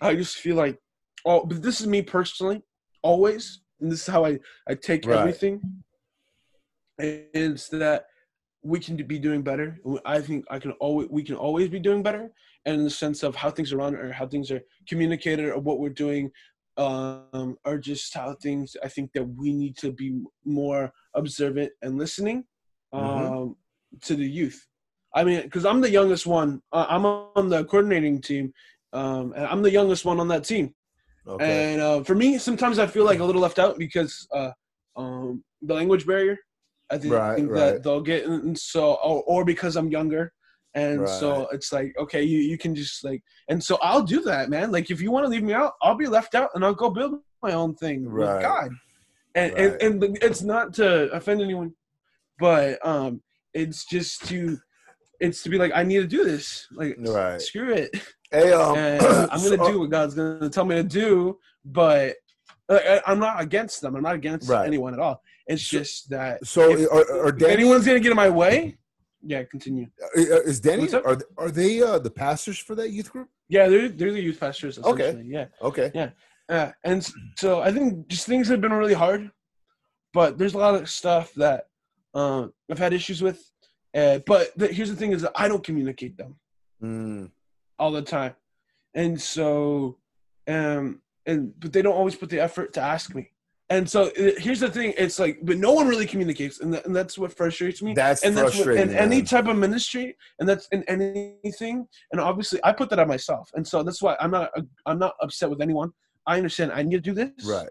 I 0.00 0.14
just 0.14 0.36
feel 0.38 0.56
like 0.56 0.78
oh, 1.26 1.44
but 1.44 1.62
this 1.62 1.78
is 1.82 1.86
me 1.86 2.00
personally, 2.00 2.62
always, 3.02 3.60
and 3.80 3.92
this 3.92 4.00
is 4.00 4.06
how 4.06 4.24
I 4.24 4.38
I 4.66 4.74
take 4.74 5.04
Right. 5.06 5.18
everything. 5.18 5.60
It's 6.98 7.68
that 7.68 8.06
we 8.62 8.80
can 8.80 8.96
be 8.96 9.18
doing 9.18 9.42
better. 9.42 9.78
I 10.06 10.22
think 10.22 10.46
I 10.48 10.58
can 10.58 10.70
always 10.80 11.08
we 11.10 11.22
can 11.22 11.34
always 11.36 11.68
be 11.68 11.80
doing 11.80 12.02
better, 12.02 12.32
and 12.64 12.76
in 12.78 12.84
the 12.84 12.90
sense 12.90 13.22
of 13.22 13.36
how 13.36 13.50
things 13.50 13.70
are 13.74 13.76
run 13.76 13.94
or 13.94 14.10
how 14.10 14.26
things 14.26 14.50
are 14.50 14.62
communicated 14.88 15.46
or 15.50 15.58
what 15.58 15.80
we're 15.80 15.90
doing, 15.90 16.30
um, 16.78 17.58
or 17.66 17.76
just 17.76 18.14
how 18.14 18.34
things. 18.42 18.74
I 18.82 18.88
think 18.88 19.12
that 19.12 19.24
we 19.24 19.52
need 19.52 19.76
to 19.78 19.92
be 19.92 20.18
more 20.46 20.90
observant 21.14 21.72
and 21.82 21.98
listening 21.98 22.44
um, 22.94 23.02
Mhm. 23.02 23.56
to 24.06 24.14
the 24.16 24.26
youth. 24.40 24.66
I 25.14 25.24
mean, 25.24 25.42
because 25.42 25.64
I'm 25.64 25.80
the 25.80 25.90
youngest 25.90 26.26
one. 26.26 26.60
Uh, 26.72 26.86
I'm 26.88 27.06
on 27.06 27.48
the 27.48 27.64
coordinating 27.64 28.20
team, 28.20 28.52
um, 28.92 29.32
and 29.36 29.46
I'm 29.46 29.62
the 29.62 29.70
youngest 29.70 30.04
one 30.04 30.18
on 30.20 30.28
that 30.28 30.44
team. 30.44 30.74
Okay. 31.26 31.72
And 31.72 31.80
uh, 31.80 32.02
for 32.02 32.14
me, 32.14 32.38
sometimes 32.38 32.78
I 32.78 32.86
feel 32.86 33.04
like 33.04 33.20
a 33.20 33.24
little 33.24 33.40
left 33.40 33.58
out 33.58 33.78
because 33.78 34.26
uh, 34.32 34.50
um, 34.96 35.44
the 35.62 35.74
language 35.74 36.06
barrier. 36.06 36.38
I 36.90 36.98
think 36.98 37.12
Right, 37.12 37.36
that 37.36 37.48
right. 37.48 37.82
they'll 37.82 38.02
get, 38.02 38.26
and 38.26 38.58
so 38.58 38.94
or, 38.94 39.22
or 39.24 39.44
because 39.44 39.76
I'm 39.76 39.88
younger, 39.88 40.32
and 40.74 41.08
so 41.08 41.48
it's 41.50 41.72
like 41.72 41.94
okay, 41.98 42.22
you 42.22 42.38
you 42.38 42.58
can 42.58 42.74
just 42.74 43.02
like, 43.04 43.22
and 43.48 43.62
so 43.62 43.78
I'll 43.80 44.02
do 44.02 44.20
that, 44.22 44.50
man. 44.50 44.70
Like 44.70 44.90
if 44.90 45.00
you 45.00 45.10
want 45.10 45.24
to 45.24 45.30
leave 45.30 45.42
me 45.42 45.54
out, 45.54 45.72
I'll 45.80 45.96
be 45.96 46.06
left 46.06 46.34
out, 46.34 46.50
and 46.54 46.64
I'll 46.64 46.74
go 46.74 46.90
build 46.90 47.20
my 47.42 47.52
own 47.52 47.74
thing 47.74 48.04
with 48.04 48.28
Right. 48.28 48.42
God. 48.42 48.70
And, 49.34 49.52
Right. 49.54 49.82
and 49.82 50.04
and 50.04 50.18
it's 50.22 50.42
not 50.42 50.74
to 50.74 51.10
offend 51.12 51.40
anyone, 51.40 51.72
but 52.38 52.84
um, 52.86 53.22
it's 53.54 53.84
just 53.86 54.26
to, 54.28 54.58
it's 55.24 55.42
to 55.42 55.48
be 55.48 55.58
like 55.58 55.72
I 55.74 55.82
need 55.82 55.98
to 56.00 56.06
do 56.06 56.24
this. 56.24 56.66
Like 56.72 56.96
Right. 56.98 57.40
screw 57.40 57.72
it. 57.72 57.90
Hey, 58.30 58.52
um, 58.52 58.76
I'm 58.76 58.98
gonna 59.28 59.38
so- 59.38 59.72
do 59.72 59.80
what 59.80 59.90
God's 59.90 60.14
gonna 60.14 60.50
tell 60.50 60.64
me 60.64 60.74
to 60.76 60.82
do, 60.82 61.38
but 61.64 62.16
like, 62.68 62.84
I- 62.86 63.02
I'm 63.06 63.18
not 63.18 63.40
against 63.40 63.80
them. 63.80 63.94
I'm 63.96 64.02
not 64.02 64.14
against 64.14 64.48
Right. 64.48 64.66
anyone 64.66 64.92
at 64.94 65.00
all. 65.00 65.22
It's 65.46 65.62
So- 65.62 65.78
just 65.78 66.10
that 66.10 66.46
So, 66.46 66.70
if, 66.70 66.90
are, 66.90 67.26
are 67.26 67.32
Danny, 67.32 67.52
anyone's 67.54 67.86
gonna 67.86 68.00
get 68.00 68.10
in 68.10 68.16
my 68.16 68.30
way, 68.30 68.76
yeah, 69.22 69.42
continue. 69.44 69.86
uh, 70.16 70.20
is 70.42 70.60
Danny? 70.60 70.92
Are 70.92 71.18
are 71.38 71.50
they 71.50 71.82
uh, 71.82 71.98
the 71.98 72.10
pastors 72.10 72.58
for 72.58 72.74
that 72.76 72.90
youth 72.90 73.10
group? 73.12 73.28
Yeah, 73.48 73.68
they're 73.68 73.88
they're 73.88 74.12
the 74.12 74.20
youth 74.22 74.40
pastors. 74.40 74.78
Okay. 74.78 75.22
Yeah, 75.26 75.46
Okay. 75.62 75.90
yeah. 75.94 76.72
And 76.82 77.06
so 77.38 77.60
I 77.60 77.70
think 77.72 78.08
just 78.08 78.26
things 78.26 78.48
have 78.48 78.60
been 78.60 78.72
really 78.72 78.94
hard, 78.94 79.30
but 80.12 80.38
there's 80.38 80.54
a 80.54 80.58
lot 80.58 80.74
of 80.74 80.88
stuff 80.90 81.32
that 81.34 81.68
uh, 82.14 82.48
I've 82.70 82.78
had 82.78 82.92
issues 82.92 83.22
with. 83.22 83.38
Uh, 83.94 84.18
but 84.26 84.56
the, 84.56 84.68
here's 84.68 84.90
the 84.90 84.96
thing: 84.96 85.12
is 85.12 85.22
that 85.22 85.32
I 85.36 85.48
don't 85.48 85.64
communicate 85.64 86.16
them. 86.16 86.36
Mm, 86.82 87.30
all 87.78 87.92
the 87.92 88.02
time 88.02 88.34
and 88.94 89.20
so 89.20 89.96
um 90.48 91.00
and 91.26 91.52
but 91.58 91.72
they 91.72 91.82
don't 91.82 91.94
always 91.94 92.14
put 92.14 92.30
the 92.30 92.40
effort 92.40 92.72
to 92.72 92.80
ask 92.80 93.14
me 93.14 93.30
and 93.70 93.88
so 93.88 94.04
uh, 94.04 94.30
here's 94.38 94.60
the 94.60 94.70
thing 94.70 94.92
it's 94.96 95.18
like 95.18 95.38
but 95.42 95.56
no 95.58 95.72
one 95.72 95.88
really 95.88 96.06
communicates 96.06 96.60
and, 96.60 96.72
that, 96.74 96.84
and 96.86 96.94
that's 96.94 97.16
what 97.18 97.32
frustrates 97.32 97.82
me 97.82 97.94
that's 97.94 98.22
and 98.22 98.36
that's 98.36 98.56
what, 98.56 98.64
frustrating. 98.64 98.90
in 98.90 98.96
any 98.96 99.22
type 99.22 99.46
of 99.46 99.56
ministry 99.56 100.16
and 100.38 100.48
that's 100.48 100.68
in 100.68 100.82
anything 100.84 101.86
and 102.12 102.20
obviously 102.20 102.60
i 102.62 102.72
put 102.72 102.90
that 102.90 102.98
on 102.98 103.08
myself 103.08 103.50
and 103.54 103.66
so 103.66 103.82
that's 103.82 104.02
why 104.02 104.16
i'm 104.20 104.30
not 104.30 104.50
i'm 104.86 104.98
not 104.98 105.14
upset 105.22 105.48
with 105.48 105.60
anyone 105.60 105.90
i 106.26 106.36
understand 106.36 106.70
i 106.72 106.82
need 106.82 107.02
to 107.02 107.12
do 107.12 107.14
this 107.14 107.30
right. 107.46 107.68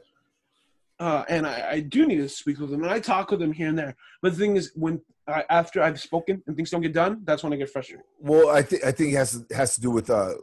Uh, 1.03 1.25
and 1.27 1.45
I, 1.45 1.57
I 1.75 1.79
do 1.81 2.05
need 2.09 2.17
to 2.17 2.29
speak 2.29 2.57
with 2.59 2.69
them, 2.71 2.81
and 2.83 2.91
I 2.91 2.99
talk 2.99 3.29
with 3.31 3.39
them 3.43 3.51
here 3.59 3.67
and 3.67 3.77
there. 3.77 3.93
But 4.21 4.31
the 4.33 4.37
thing 4.39 4.55
is, 4.55 4.71
when 4.83 5.01
I, 5.27 5.43
after 5.49 5.77
I've 5.85 5.99
spoken 5.99 6.41
and 6.47 6.55
things 6.55 6.69
don't 6.71 6.81
get 6.81 6.93
done, 6.93 7.13
that's 7.27 7.43
when 7.43 7.51
I 7.53 7.57
get 7.57 7.69
frustrated. 7.69 8.05
Well, 8.19 8.49
I 8.49 8.61
think 8.61 8.85
I 8.85 8.91
think 8.91 9.13
it 9.13 9.17
has 9.17 9.31
to, 9.45 9.55
has 9.55 9.75
to 9.75 9.81
do 9.81 9.91
with 9.91 10.09
uh, 10.09 10.33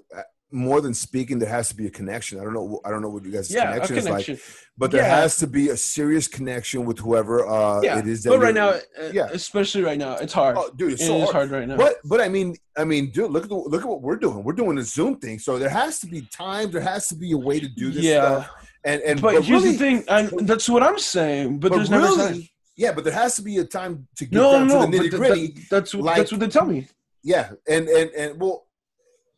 more 0.53 0.81
than 0.81 0.93
speaking. 0.93 1.39
There 1.39 1.49
has 1.49 1.69
to 1.71 1.77
be 1.77 1.87
a 1.87 1.91
connection. 1.91 2.41
I 2.41 2.45
don't 2.45 2.53
know. 2.53 2.81
I 2.85 2.91
don't 2.91 3.03
know 3.05 3.09
what 3.09 3.25
you 3.25 3.31
guys' 3.31 3.51
Yeah, 3.51 3.75
a 3.75 3.87
connection, 3.87 3.97
is 3.97 4.29
like, 4.29 4.41
but 4.77 4.91
there 4.91 5.03
Yeah. 5.03 5.21
has 5.21 5.37
to 5.39 5.47
be 5.47 5.71
a 5.71 5.77
serious 5.79 6.27
connection 6.29 6.85
with 6.85 6.99
whoever 6.99 7.47
uh, 7.47 7.81
yeah, 7.83 7.99
it 7.99 8.07
is. 8.07 8.23
That 8.25 8.31
but 8.31 8.41
right 8.41 8.55
now, 8.55 8.71
uh, 8.71 8.81
yeah. 9.15 9.29
especially 9.33 9.83
right 9.83 9.99
now, 9.99 10.17
it's 10.17 10.35
hard. 10.41 10.57
oh, 10.59 10.71
dude, 10.77 10.93
it's 10.93 11.03
It 11.03 11.07
so 11.07 11.17
is 11.17 11.23
hard. 11.31 11.35
hard 11.35 11.51
right 11.53 11.69
now. 11.69 11.77
But 11.77 11.95
but 12.05 12.21
I 12.21 12.29
mean 12.29 12.49
I 12.77 12.85
mean, 12.85 13.11
dude, 13.11 13.31
look 13.31 13.45
at 13.45 13.49
the, 13.49 13.57
look 13.57 13.83
at 13.83 13.89
what 13.89 14.03
we're 14.03 14.17
doing. 14.17 14.45
We're 14.45 14.61
doing 14.65 14.77
a 14.79 14.83
Zoom 14.83 15.19
thing, 15.19 15.39
so 15.39 15.59
there 15.59 15.69
has 15.83 16.01
to 16.01 16.07
be 16.07 16.21
time. 16.45 16.71
There 16.71 16.81
has 16.95 17.09
to 17.09 17.15
be 17.15 17.33
a 17.33 17.39
way 17.39 17.61
to 17.61 17.69
do 17.69 17.91
this 17.91 18.05
Yeah. 18.05 18.43
stuff. 18.43 18.51
And 18.85 19.03
and 19.03 19.21
but, 19.21 19.33
here's 19.35 19.51
really, 19.51 19.73
the 19.73 19.79
thing, 19.79 20.05
and 20.09 20.49
that's 20.49 20.69
what 20.69 20.83
I'm 20.83 20.99
saying. 20.99 21.59
But, 21.59 21.71
but 21.71 21.77
there's 21.77 21.91
never 21.91 22.07
time. 22.17 22.49
yeah, 22.77 22.93
but 22.93 23.05
there 23.05 23.13
has 23.13 23.37
to 23.37 23.43
be 23.43 23.59
a 23.59 23.65
time 23.65 24.09
to 24.17 24.25
get 24.25 24.33
No, 24.35 24.53
down 24.53 24.69
no, 24.69 24.87
to 24.87 24.91
the 24.91 24.99
nitty 24.99 25.11
gritty. 25.11 25.47
that- 25.49 25.67
that's 25.71 25.95
what 25.95 26.05
like- 26.05 26.17
that's 26.17 26.33
what 26.33 26.41
they 26.41 26.49
tell 26.49 26.65
me. 26.65 26.89
Yeah, 27.23 27.51
and 27.69 27.87
and 27.89 28.11
and 28.13 28.41
well, 28.41 28.67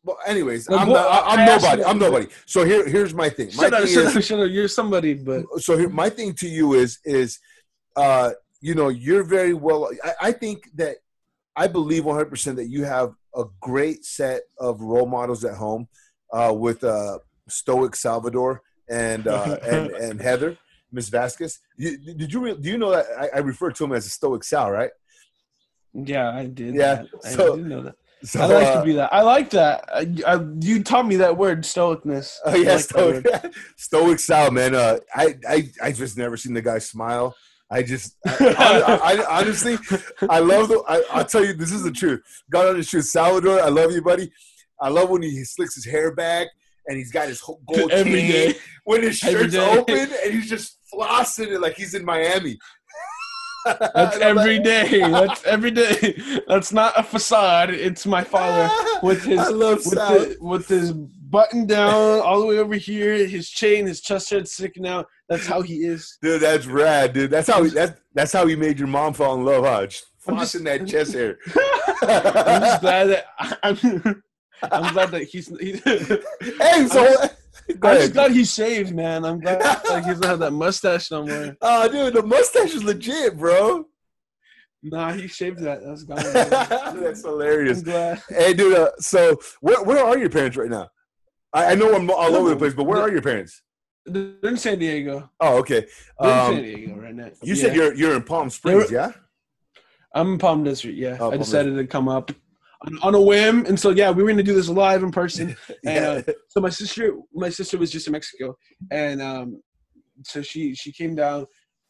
well. 0.05 0.17
Anyways, 0.27 0.69
Like, 0.69 0.83
I'm 0.83 0.89
well, 0.89 1.11
not, 1.11 1.39
I'm 1.39 1.45
nobody. 1.47 1.85
I'm 1.85 1.99
nobody. 1.99 2.27
So 2.47 2.65
here 2.65 2.89
here's 2.89 3.13
my 3.15 3.29
thing. 3.29 3.49
My 3.57 3.65
Shut 3.65 3.73
up, 3.75 3.85
thing 3.85 3.95
shut 3.95 4.05
is, 4.07 4.17
up, 4.17 4.23
shut 4.23 4.41
up. 4.41 4.51
You're 4.51 4.69
somebody, 4.69 5.15
but 5.15 5.45
so 5.59 5.77
here, 5.77 5.89
my 5.89 6.09
thing 6.09 6.35
to 6.35 6.49
you 6.49 6.75
is 6.75 7.01
is 7.05 7.41
uh 7.97 8.31
you 8.61 8.77
know 8.77 8.89
you're 8.91 9.25
very 9.25 9.55
well 9.55 9.91
I, 10.05 10.29
I 10.29 10.33
think 10.33 10.71
that 10.77 10.97
i 11.57 11.67
believe 11.67 12.05
100% 12.05 12.57
that 12.57 12.69
you 12.71 12.85
have 12.85 13.13
a 13.35 13.45
great 13.61 14.05
set 14.07 14.43
of 14.59 14.81
role 14.81 15.05
models 15.05 15.45
at 15.45 15.57
home 15.57 15.89
uh 16.33 16.55
with 16.57 16.83
uh 16.85 17.19
stoic 17.49 17.95
salvador 17.97 18.63
and 18.93 19.27
uh 19.37 19.57
and 19.63 19.91
and 19.91 20.21
heather 20.21 20.57
miss 20.93 21.09
vasquez 21.09 21.59
you, 21.77 21.97
did 22.21 22.33
you 22.33 22.55
do 22.57 22.69
you 22.69 22.79
know 22.79 22.91
that 22.91 23.07
I, 23.19 23.27
I 23.37 23.41
refer 23.41 23.71
to 23.73 23.85
him 23.85 23.93
as 23.93 24.07
a 24.07 24.11
stoic 24.11 24.45
sal 24.45 24.71
right 24.71 24.91
yeah, 25.95 26.31
I 26.31 26.47
did. 26.47 26.75
Yeah, 26.75 26.95
that. 26.95 27.07
I 27.25 27.29
so- 27.29 27.57
did 27.57 27.67
know 27.67 27.83
that. 27.83 27.95
so 28.25 28.41
I 28.41 28.47
like 28.47 28.67
uh, 28.67 28.81
to 28.81 28.85
be 28.87 28.93
that. 28.95 29.13
I 29.13 29.23
like 29.23 29.51
that. 29.51 29.85
I, 29.93 30.07
I, 30.27 30.41
you 30.61 30.83
taught 30.83 31.07
me 31.07 31.17
that 31.17 31.37
word, 31.37 31.63
stoicness. 31.65 32.37
Oh 32.45 32.53
I 32.53 32.57
yeah, 32.57 32.73
like 32.73 32.81
stoic, 32.85 33.27
stoic 33.77 34.19
Sal, 34.19 34.51
man. 34.51 34.75
Uh, 34.75 34.99
I, 35.15 35.35
I, 35.49 35.71
I 35.83 35.93
just 35.93 36.17
never 36.17 36.37
seen 36.37 36.55
the 36.55 36.63
guy 36.63 36.79
smile. 36.79 37.35
I 37.71 37.83
just, 37.83 38.17
I, 38.27 38.55
I, 38.59 39.13
I- 39.23 39.41
honestly, 39.41 39.77
I 40.29 40.39
love 40.39 40.69
the. 40.69 40.83
I, 40.89 41.03
I'll 41.11 41.25
tell 41.25 41.45
you, 41.45 41.53
this 41.53 41.73
is 41.73 41.83
the 41.83 41.93
truth. 41.93 42.21
God 42.51 42.69
on 42.69 42.79
the 42.79 42.85
truth, 42.85 43.07
Salvador. 43.07 43.61
I 43.61 43.69
love 43.69 43.93
you, 43.93 44.03
buddy. 44.03 44.31
I 44.81 44.89
love 44.89 45.11
when 45.11 45.23
he 45.23 45.45
slicks 45.45 45.75
his 45.75 45.85
hair 45.85 46.15
back 46.15 46.49
and 46.87 46.97
he's 46.99 47.13
got 47.13 47.29
his 47.29 47.41
whole 47.41 47.61
gold 47.73 47.91
Every 47.93 48.13
chain. 48.13 48.31
day. 48.31 48.55
When 48.85 49.03
his 49.03 49.19
shirt's 49.19 49.55
open 49.55 49.97
and 50.25 50.33
he's 50.33 50.49
just 50.49 50.79
flossing 50.93 51.49
it 51.49 51.61
like 51.61 51.75
he's 51.77 51.95
in 51.95 52.05
Miami. 52.05 52.59
That's 53.65 54.17
every 54.21 54.59
day. 54.59 55.01
That's 55.01 55.45
every 55.45 55.71
day. 55.71 56.17
That's 56.49 56.73
not 56.73 56.99
a 56.99 57.03
facade. 57.03 57.71
It's 57.71 58.07
my 58.07 58.25
father 58.25 58.69
with 59.03 59.23
his 59.25 59.39
with, 59.39 59.85
the, 59.85 60.37
with 60.41 60.67
his 60.69 60.93
button 60.93 61.67
down 61.67 62.21
all 62.21 62.41
the 62.41 62.47
way 62.47 62.59
over 62.59 62.75
here, 62.75 63.15
his 63.27 63.49
chain, 63.49 63.87
his 63.87 64.01
chest 64.01 64.31
hair 64.31 64.45
sticking 64.45 64.87
out. 64.87 65.07
That's 65.29 65.47
how 65.47 65.63
he 65.63 65.85
is. 65.85 66.19
Dude, 66.21 66.43
that's 66.43 66.67
rad, 66.67 67.13
dude. 67.13 67.31
That's 67.31 67.49
how 67.49 67.63
he, 67.63 67.71
that's 67.71 67.99
that's 68.15 68.33
how 68.33 68.47
he 68.47 68.57
made 68.57 68.79
your 68.79 68.89
mom 68.89 69.15
fall 69.15 69.37
in 69.37 69.45
love, 69.45 69.65
huh? 69.65 69.87
Just- 69.87 70.07
flossing 70.27 70.63
that 70.65 70.87
chest 70.87 71.15
hair. 71.15 71.37
I'm 72.03 72.63
just 72.63 72.81
glad 72.81 73.05
that 73.07 73.27
I'm. 73.63 74.23
I'm 74.71 74.93
glad 74.93 75.11
that 75.11 75.25
he's. 75.25 75.49
he's 75.59 75.83
Hey, 76.59 76.87
so 76.89 77.15
go 77.79 77.89
I'm 77.91 77.97
just 77.99 78.13
glad 78.13 78.33
he's 78.33 78.53
shaved, 78.53 78.95
man. 78.95 79.25
I'm 79.25 79.41
glad 79.41 79.61
like, 79.89 80.05
he 80.05 80.11
doesn't 80.11 80.25
have 80.27 80.39
that 80.41 80.53
mustache 80.53 81.11
no 81.11 81.27
more. 81.27 81.57
Oh, 81.61 81.89
dude, 81.89 82.15
the 82.15 82.23
mustache 82.23 82.75
is 82.75 82.85
legit, 82.85 83.37
bro. 83.39 83.87
Nah, 84.83 85.13
he 85.13 85.29
shaved 85.29 85.61
that. 85.61 85.85
That's 85.85 86.03
gone. 86.03 86.17
That's 87.03 87.23
hilarious. 87.23 87.79
I'm 87.79 87.85
glad. 87.85 88.23
Hey, 88.29 88.53
dude. 88.53 88.77
Uh, 88.77 88.91
so, 88.99 89.37
where 89.61 89.83
where 89.83 90.05
are 90.05 90.19
your 90.19 90.31
parents 90.31 90.57
right 90.57 90.71
now? 90.71 90.89
I, 91.53 91.73
I 91.73 91.75
know 91.75 91.95
I'm 91.95 92.11
all 92.11 92.35
over 92.35 92.51
the 92.51 92.57
place, 92.57 92.75
but 92.75 92.85
where 92.85 93.01
are 93.01 93.11
your 93.11 93.23
parents? 93.23 93.63
They're 94.07 94.35
in 94.43 94.57
San 94.57 94.81
Diego. 94.81 95.31
Oh, 95.39 95.59
okay. 95.59 95.87
They're 96.19 96.31
in 96.33 96.39
Um, 96.39 96.55
San 96.55 96.63
Diego 96.65 96.95
right 96.97 97.15
now. 97.15 97.31
you 97.43 97.55
said 97.55 97.77
you're 97.77 97.95
you're 97.95 98.17
in 98.17 98.23
Palm 98.25 98.51
Springs, 98.51 98.91
yeah? 98.91 99.13
I'm 100.15 100.33
in 100.33 100.39
Palm 100.39 100.65
Desert. 100.65 100.95
Yeah, 100.95 101.17
Oh, 101.21 101.29
I 101.29 101.31
Palm 101.31 101.39
decided 101.39 101.77
to 101.77 101.87
come 101.87 102.09
up 102.09 102.33
on, 102.87 102.99
on 103.03 103.15
a 103.15 103.21
whim, 103.21 103.65
and 103.67 103.79
so 103.79 103.91
yeah, 103.91 104.11
we 104.11 104.23
were 104.23 104.29
gonna 104.29 104.43
do 104.43 104.55
this 104.55 104.69
live 104.69 105.03
in 105.03 105.11
person. 105.11 105.57
And 105.85 106.05
uh, 106.29 106.33
so 106.49 106.61
my 106.61 106.71
sister, 106.71 107.15
my 107.35 107.49
sister 107.49 107.79
was 107.79 107.91
just 107.91 108.07
in 108.07 108.13
Mexico, 108.13 108.57
and 108.91 109.21
um, 109.21 109.63
so 110.25 110.43
she 110.43 110.75
she 110.75 110.93
came 110.93 111.15
down, 111.15 111.47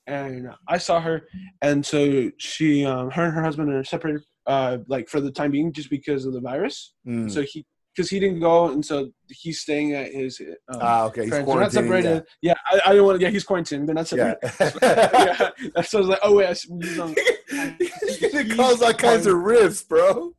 and 0.07 0.51
I 0.68 0.78
saw 0.78 1.01
her, 1.01 1.28
and 1.61 1.84
so 1.84 2.30
she, 2.38 2.84
um, 2.86 3.11
her 3.11 3.24
and 3.24 3.34
her 3.34 3.43
husband 3.43 3.72
are 3.72 3.84
separated, 3.84 4.22
uh, 4.47 4.78
like 4.88 5.09
for 5.09 5.20
the 5.20 5.30
time 5.30 5.51
being, 5.51 5.72
just 5.72 5.90
because 5.90 6.24
of 6.24 6.32
the 6.32 6.40
virus. 6.40 6.95
Mm. 7.07 7.30
So 7.30 7.43
he, 7.43 7.64
because 7.95 8.09
he 8.09 8.18
didn't 8.18 8.40
go, 8.40 8.70
and 8.70 8.84
so 8.84 9.11
he's 9.28 9.61
staying 9.61 9.93
at 9.93 10.12
his. 10.12 10.40
Um, 10.40 10.78
ah, 10.80 11.05
okay. 11.05 11.28
They're 11.28 11.45
not 11.45 11.72
separated. 11.72 12.24
Yeah, 12.40 12.55
I, 12.70 12.80
I 12.86 12.88
didn't 12.93 13.05
want 13.05 13.20
to. 13.20 13.24
Yeah, 13.26 13.30
he's 13.30 13.45
quarantined. 13.45 13.86
They're 13.86 13.95
not 13.95 14.09
separated. 14.09 14.38
yeah. 14.82 15.51
yeah. 15.76 15.82
So 15.82 15.99
I 15.99 16.01
was 16.01 16.09
like, 16.09 16.20
oh 16.22 16.36
wait, 16.36 16.47
I 16.49 16.55
should- 16.55 16.70
he's 16.82 16.99
on- 16.99 17.14
it 17.18 18.57
caused 18.57 18.82
all 18.82 18.95
kinds 18.95 19.26
of 19.26 19.36
rifts, 19.36 19.82
bro. 19.82 20.32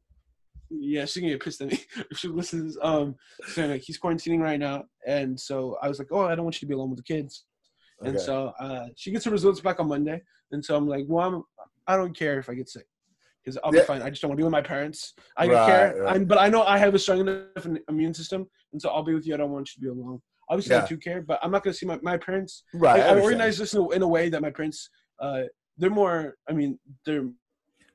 Yeah, 0.79 1.05
she's 1.05 1.21
gonna 1.21 1.33
get 1.33 1.43
pissed 1.43 1.61
at 1.61 1.71
me 1.71 1.79
if 2.11 2.17
she 2.17 2.27
listens. 2.27 2.77
Um, 2.81 3.15
so 3.47 3.65
like, 3.67 3.81
he's 3.81 3.99
quarantining 3.99 4.39
right 4.39 4.59
now, 4.59 4.85
and 5.07 5.39
so 5.39 5.77
I 5.81 5.87
was 5.87 5.99
like, 5.99 6.07
"Oh, 6.11 6.21
I 6.25 6.35
don't 6.35 6.45
want 6.45 6.55
you 6.55 6.61
to 6.61 6.65
be 6.67 6.73
alone 6.73 6.89
with 6.89 6.97
the 6.97 7.03
kids." 7.03 7.45
And 8.03 8.19
so 8.19 8.51
uh, 8.59 8.87
she 8.95 9.11
gets 9.11 9.23
her 9.25 9.31
results 9.31 9.61
back 9.61 9.79
on 9.79 9.87
Monday, 9.87 10.21
and 10.51 10.63
so 10.63 10.75
I'm 10.75 10.87
like, 10.87 11.05
"Well, 11.07 11.25
I'm, 11.27 11.43
I 11.87 11.95
don't 11.95 12.17
care 12.17 12.37
if 12.39 12.49
I 12.49 12.53
get 12.53 12.67
sick, 12.69 12.85
because 13.43 13.57
I'll 13.63 13.73
Yeah. 13.73 13.81
be 13.81 13.85
fine. 13.85 14.01
I 14.01 14.09
just 14.09 14.21
don't 14.21 14.29
want 14.29 14.37
to 14.39 14.41
be 14.41 14.45
with 14.45 14.51
my 14.51 14.61
parents. 14.61 15.13
I 15.37 15.45
don't 15.47 15.55
Right, 15.55 15.65
care, 15.65 16.01
right. 16.01 16.15
I'm, 16.15 16.25
but 16.25 16.37
I 16.37 16.49
know 16.49 16.63
I 16.63 16.77
have 16.77 16.93
a 16.95 16.99
strong 16.99 17.21
enough 17.21 17.65
immune 17.87 18.13
system, 18.13 18.47
and 18.73 18.81
so 18.81 18.89
I'll 18.89 19.03
be 19.03 19.13
with 19.13 19.25
you. 19.27 19.33
I 19.35 19.37
don't 19.37 19.51
want 19.51 19.69
you 19.69 19.75
to 19.75 19.81
be 19.81 19.87
alone. 20.01 20.21
Obviously, 20.49 20.75
Yeah. 20.75 20.83
I 20.83 20.87
do 20.87 20.97
care, 20.97 21.21
but 21.21 21.39
I'm 21.41 21.51
not 21.51 21.63
gonna 21.63 21.73
see 21.73 21.85
my, 21.85 21.97
my 22.01 22.17
parents. 22.17 22.63
Right. 22.73 22.99
I, 23.01 23.15
I 23.15 23.19
organize 23.21 23.57
this 23.57 23.73
in 23.73 23.79
a, 23.81 23.89
in 23.91 24.01
a 24.01 24.07
way 24.07 24.27
that 24.29 24.41
my 24.41 24.49
parents, 24.49 24.89
uh, 25.19 25.43
they're 25.77 25.89
more. 25.89 26.35
I 26.49 26.53
mean, 26.53 26.77
they're 27.05 27.23
more 27.23 27.33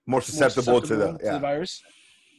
more 0.07 0.21
susceptible, 0.23 0.81
to 0.81 0.97
the 0.97 1.19
yeah. 1.23 1.39
virus. 1.39 1.83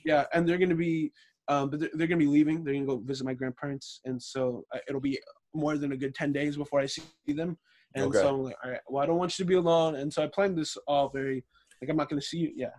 Yeah, 0.05 0.25
and 0.33 0.47
they're 0.47 0.57
gonna 0.57 0.75
be, 0.75 1.11
um, 1.47 1.69
but 1.69 1.79
they're, 1.79 1.89
they're 1.93 2.07
gonna 2.07 2.19
be 2.19 2.27
leaving. 2.27 2.63
They're 2.63 2.73
gonna 2.73 2.85
go 2.85 2.97
visit 2.97 3.25
my 3.25 3.33
grandparents, 3.33 4.01
and 4.05 4.21
so 4.21 4.63
uh, 4.73 4.79
it'll 4.87 5.01
be 5.01 5.19
more 5.53 5.77
than 5.77 5.91
a 5.91 5.97
good 5.97 6.15
ten 6.15 6.31
days 6.31 6.57
before 6.57 6.79
I 6.79 6.85
see 6.85 7.03
them. 7.27 7.57
And 7.95 8.05
Okay. 8.05 8.19
so 8.19 8.29
I'm 8.29 8.43
like, 8.43 8.55
all 8.63 8.71
right, 8.71 8.81
well, 8.87 9.03
I 9.03 9.07
don't 9.07 9.17
want 9.17 9.37
you 9.37 9.45
to 9.45 9.49
be 9.49 9.55
alone, 9.55 9.95
and 9.95 10.13
so 10.13 10.23
I 10.23 10.27
planned 10.27 10.57
this 10.57 10.77
all 10.87 11.09
very 11.09 11.43
like 11.81 11.89
I'm 11.89 11.97
not 11.97 12.09
gonna 12.09 12.21
see 12.21 12.37
you. 12.37 12.51
Yeah, 12.55 12.69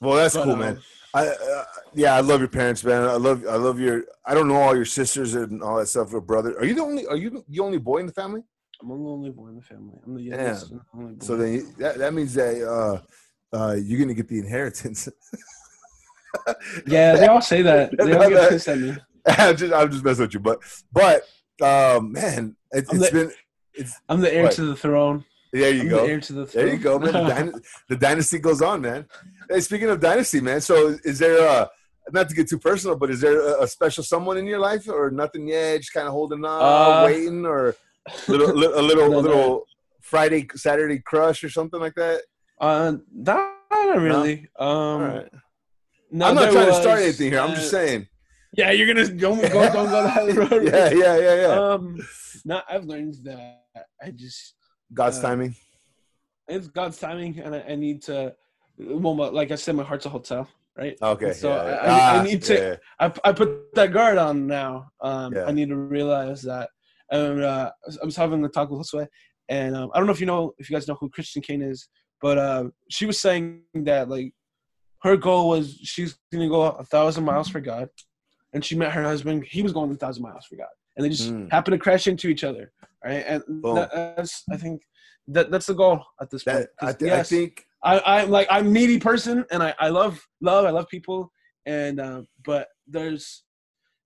Well, 0.00 0.16
that's 0.16 0.34
But, 0.34 0.44
cool, 0.44 0.54
um, 0.54 0.60
man. 0.60 0.82
I 1.14 1.26
uh, 1.28 1.64
yeah, 1.94 2.14
I 2.14 2.20
love 2.20 2.40
your 2.40 2.48
parents, 2.50 2.84
man. 2.84 3.02
I 3.04 3.14
love 3.14 3.44
I 3.48 3.56
love 3.56 3.80
your. 3.80 4.04
I 4.26 4.34
don't 4.34 4.46
know 4.46 4.56
all 4.56 4.76
your 4.76 4.84
sisters 4.84 5.34
and 5.34 5.62
all 5.62 5.78
that 5.78 5.86
stuff. 5.86 6.12
Your 6.12 6.20
brother. 6.20 6.56
Are 6.58 6.64
you 6.64 6.74
the 6.74 6.82
only? 6.82 7.06
Are 7.06 7.16
you 7.16 7.42
the 7.48 7.60
only 7.60 7.78
boy 7.78 7.98
in 7.98 8.06
the 8.06 8.12
family? 8.12 8.42
I'm 8.80 8.88
the 8.88 8.94
only 8.94 9.30
boy 9.30 9.48
in 9.48 9.56
the 9.56 9.62
family. 9.62 9.98
I'm 10.06 10.14
the 10.14 10.22
youngest. 10.22 10.72
only 10.94 11.14
boy. 11.14 11.24
So 11.24 11.36
then 11.36 11.52
you, 11.54 11.72
that 11.78 11.98
that 11.98 12.12
means 12.12 12.34
that 12.34 12.62
uh, 12.62 13.56
uh, 13.56 13.74
you're 13.74 13.98
gonna 13.98 14.14
get 14.14 14.28
the 14.28 14.38
inheritance. 14.38 15.08
yeah, 16.86 17.16
they 17.16 17.26
all 17.26 17.40
say 17.40 17.62
that. 17.62 17.96
They 17.96 18.12
all 18.14 18.28
get 18.28 18.50
pissed 18.50 18.68
at 18.68 18.78
me. 18.78 18.96
I'm 19.26 19.56
just 19.56 19.72
I'm 19.74 19.90
just 19.90 20.04
messing 20.04 20.24
with 20.24 20.34
you, 20.34 20.40
but 20.40 20.58
but 20.92 21.22
um, 21.62 22.12
man, 22.12 22.56
it, 22.72 22.86
it's 22.90 23.10
the- 23.10 23.32
been 23.76 23.86
I'm 24.08 24.20
the 24.20 24.32
heir 24.34 24.44
What? 24.44 24.52
to 24.52 24.62
the 24.64 24.76
throne. 24.76 25.24
there. 25.52 25.70
You 25.72 25.82
I'm 25.82 25.88
go. 25.88 26.02
the 26.06 26.10
heir 26.12 26.20
to 26.20 26.32
the 26.32 26.46
throne. 26.46 26.64
There 26.66 26.74
you 26.74 26.80
go, 26.80 26.98
man. 26.98 27.12
The, 27.12 27.20
dyna- 27.28 27.52
the 27.88 27.96
dynasty 27.96 28.38
goes 28.40 28.60
on, 28.62 28.80
man. 28.80 29.06
Hey, 29.48 29.60
speaking 29.60 29.88
of 29.88 30.00
dynasty, 30.00 30.40
man. 30.40 30.60
So, 30.60 30.96
is 31.04 31.18
there 31.20 31.46
a 31.46 31.70
not 32.10 32.28
to 32.28 32.34
get 32.34 32.48
too 32.48 32.58
personal, 32.58 32.96
but 32.96 33.10
is 33.10 33.20
there 33.20 33.38
a, 33.40 33.62
a 33.62 33.68
special 33.68 34.02
someone 34.02 34.36
in 34.38 34.46
your 34.46 34.58
life, 34.58 34.88
or 34.88 35.10
nothing 35.10 35.46
yet? 35.46 35.78
Just 35.78 35.92
kind 35.92 36.06
of 36.08 36.12
holding 36.12 36.44
on, 36.44 36.60
Uh, 36.62 37.04
waiting, 37.06 37.44
or 37.46 37.76
little, 38.26 38.48
li- 38.54 38.72
a 38.74 38.80
little, 38.82 39.04
No, 39.10 39.14
no. 39.16 39.20
little 39.20 39.64
Friday, 40.00 40.48
Saturday 40.56 40.98
crush, 41.00 41.44
or 41.44 41.50
something 41.50 41.78
like 41.80 41.94
that. 41.94 42.22
Uh, 42.60 42.94
not, 43.14 43.54
not 43.70 43.98
really. 43.98 44.48
Um, 44.58 44.66
All 44.68 44.98
right. 45.00 45.28
No, 46.10 46.26
I'm 46.28 46.34
not 46.34 46.40
there 46.42 46.52
trying 46.52 46.66
to 46.66 46.74
start 46.74 47.00
anything 47.00 47.30
here. 47.32 47.40
I'm 47.40 47.54
just 47.54 47.68
uh, 47.74 47.78
saying. 47.78 48.06
Yeah, 48.56 48.70
you're 48.70 48.86
gonna 48.86 49.06
don't 49.08 49.40
go 49.40 49.72
don't 49.72 49.90
go 49.90 50.02
that 50.02 50.34
road. 50.50 50.64
Yeah, 50.64 50.90
yeah, 50.90 51.18
yeah, 51.18 51.34
yeah. 51.42 51.48
Um, 51.72 51.98
no, 52.44 52.62
I've 52.68 52.84
learned 52.84 53.16
that 53.24 53.62
I 54.02 54.10
just 54.10 54.54
God's 54.92 55.18
uh, 55.18 55.22
timing. 55.22 55.54
it's 56.48 56.66
God's 56.68 56.98
timing, 56.98 57.38
and 57.40 57.54
I, 57.54 57.60
I 57.70 57.74
need 57.74 58.02
to. 58.02 58.34
Well, 58.78 59.14
my- 59.14 59.28
like 59.28 59.50
I 59.50 59.56
said, 59.56 59.74
my 59.74 59.82
heart's 59.82 60.06
a 60.06 60.08
hotel, 60.08 60.48
right? 60.78 60.96
Okay. 61.02 61.32
so 61.34 61.50
yeah, 61.50 61.60
I- 61.60 61.66
yeah. 61.66 61.92
I- 61.92 62.14
I 62.14 62.18
Ah, 62.18 62.22
need 62.22 62.42
to- 62.44 62.54
yeah, 62.54 62.76
I, 63.06 63.12
I 63.28 63.32
put 63.32 63.74
that 63.74 63.92
guard 63.92 64.16
on 64.18 64.46
now. 64.46 64.88
Um, 65.02 65.34
Yeah. 65.34 65.44
I 65.46 65.52
need 65.52 65.68
to 65.68 65.76
realize 65.76 66.42
that. 66.42 66.70
And 67.10 67.42
uh, 67.42 67.70
I 68.02 68.04
was 68.04 68.16
having 68.16 68.42
a 68.44 68.48
talk 68.48 68.70
with 68.70 68.80
Josue, 68.86 69.06
and 69.48 69.76
um, 69.76 69.90
I 69.92 69.98
don't 69.98 70.06
know 70.06 70.12
if 70.12 70.20
you 70.20 70.26
know 70.26 70.54
if 70.58 70.70
you 70.70 70.74
guys 70.76 70.86
know 70.88 70.96
who 70.98 71.10
Christine 71.10 71.42
Caine 71.42 71.62
is, 71.62 71.88
but 72.22 72.38
uh, 72.38 72.64
she 72.88 73.04
was 73.04 73.20
saying 73.20 73.62
that 73.74 74.08
like 74.08 74.32
her 75.02 75.16
goal 75.16 75.48
was 75.48 75.74
she's 75.82 76.18
gonna 76.32 76.48
go 76.48 76.62
a 76.62 76.84
thousand 76.84 77.24
miles 77.24 77.48
for 77.48 77.60
God, 77.60 77.88
and 78.52 78.64
she 78.64 78.74
met 78.76 78.92
her 78.92 79.02
husband. 79.02 79.44
He 79.44 79.62
was 79.62 79.72
going 79.72 79.90
a 79.90 79.94
thousand 79.96 80.22
miles 80.22 80.46
for 80.46 80.56
God, 80.56 80.66
and 80.96 81.04
they 81.04 81.10
just 81.10 81.30
Mm. 81.32 81.50
happened 81.50 81.72
to 81.74 81.78
crash 81.78 82.06
into 82.06 82.28
each 82.28 82.44
other, 82.44 82.72
right? 83.04 83.24
And 83.26 83.42
that, 83.76 83.90
that's 84.16 84.44
I 84.50 84.56
think 84.56 84.82
that 85.28 85.50
that's 85.50 85.66
the 85.66 85.74
goal 85.74 86.04
at 86.20 86.30
this 86.30 86.44
point. 86.44 86.58
That, 86.58 86.70
I, 86.80 86.86
'Cause, 86.86 86.96
th- 86.96 87.12
I 87.12 87.22
think 87.22 87.66
I, 87.82 88.00
I'm 88.22 88.30
like 88.30 88.48
I'm 88.50 88.66
a 88.66 88.70
needy 88.70 88.98
person, 88.98 89.44
and 89.50 89.62
I, 89.62 89.74
I 89.78 89.88
love 89.88 90.20
love. 90.40 90.64
I 90.64 90.70
love 90.70 90.88
people, 90.88 91.32
and 91.66 92.00
uh, 92.00 92.22
but 92.44 92.68
there's 92.86 93.44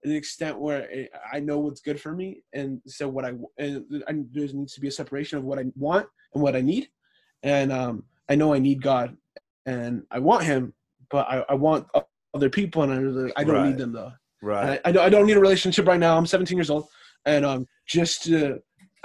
an 0.04 0.10
extent 0.12 0.58
where 0.58 0.90
it, 0.90 1.10
I 1.32 1.38
know 1.40 1.58
what's 1.60 1.80
good 1.80 2.00
for 2.00 2.12
me, 2.12 2.42
and 2.52 2.82
so 2.86 3.08
what 3.08 3.24
I 3.24 3.32
and 3.58 4.04
I, 4.08 4.12
there 4.32 4.46
needs 4.52 4.74
to 4.74 4.80
be 4.80 4.88
a 4.88 4.92
separation 4.92 5.38
of 5.38 5.44
what 5.44 5.58
I 5.58 5.64
want 5.76 6.06
and 6.34 6.42
what 6.42 6.54
I 6.56 6.60
need, 6.60 6.88
and 7.42 7.72
um, 7.72 8.04
I 8.28 8.34
know 8.34 8.52
I 8.52 8.58
need 8.58 8.82
God, 8.82 9.16
and 9.64 10.02
I 10.10 10.18
want 10.18 10.42
Him, 10.44 10.74
but 11.12 11.28
I, 11.28 11.44
I 11.50 11.54
want 11.54 11.86
other 12.34 12.50
people, 12.50 12.82
and 12.82 13.30
I, 13.36 13.40
I 13.40 13.44
don't 13.44 13.54
Right. 13.56 13.68
need 13.68 13.78
them 13.78 13.92
though. 13.92 14.12
Right. 14.40 14.80
I, 14.84 14.88
I 14.88 14.92
don't 14.92 15.04
I 15.04 15.08
don't 15.10 15.26
need 15.26 15.36
a 15.36 15.40
relationship 15.40 15.86
right 15.86 16.00
now. 16.00 16.16
I'm 16.16 16.26
17 16.26 16.56
years 16.58 16.70
old, 16.70 16.88
and 17.26 17.44
um, 17.44 17.68
just 17.86 18.28
uh, 18.32 18.54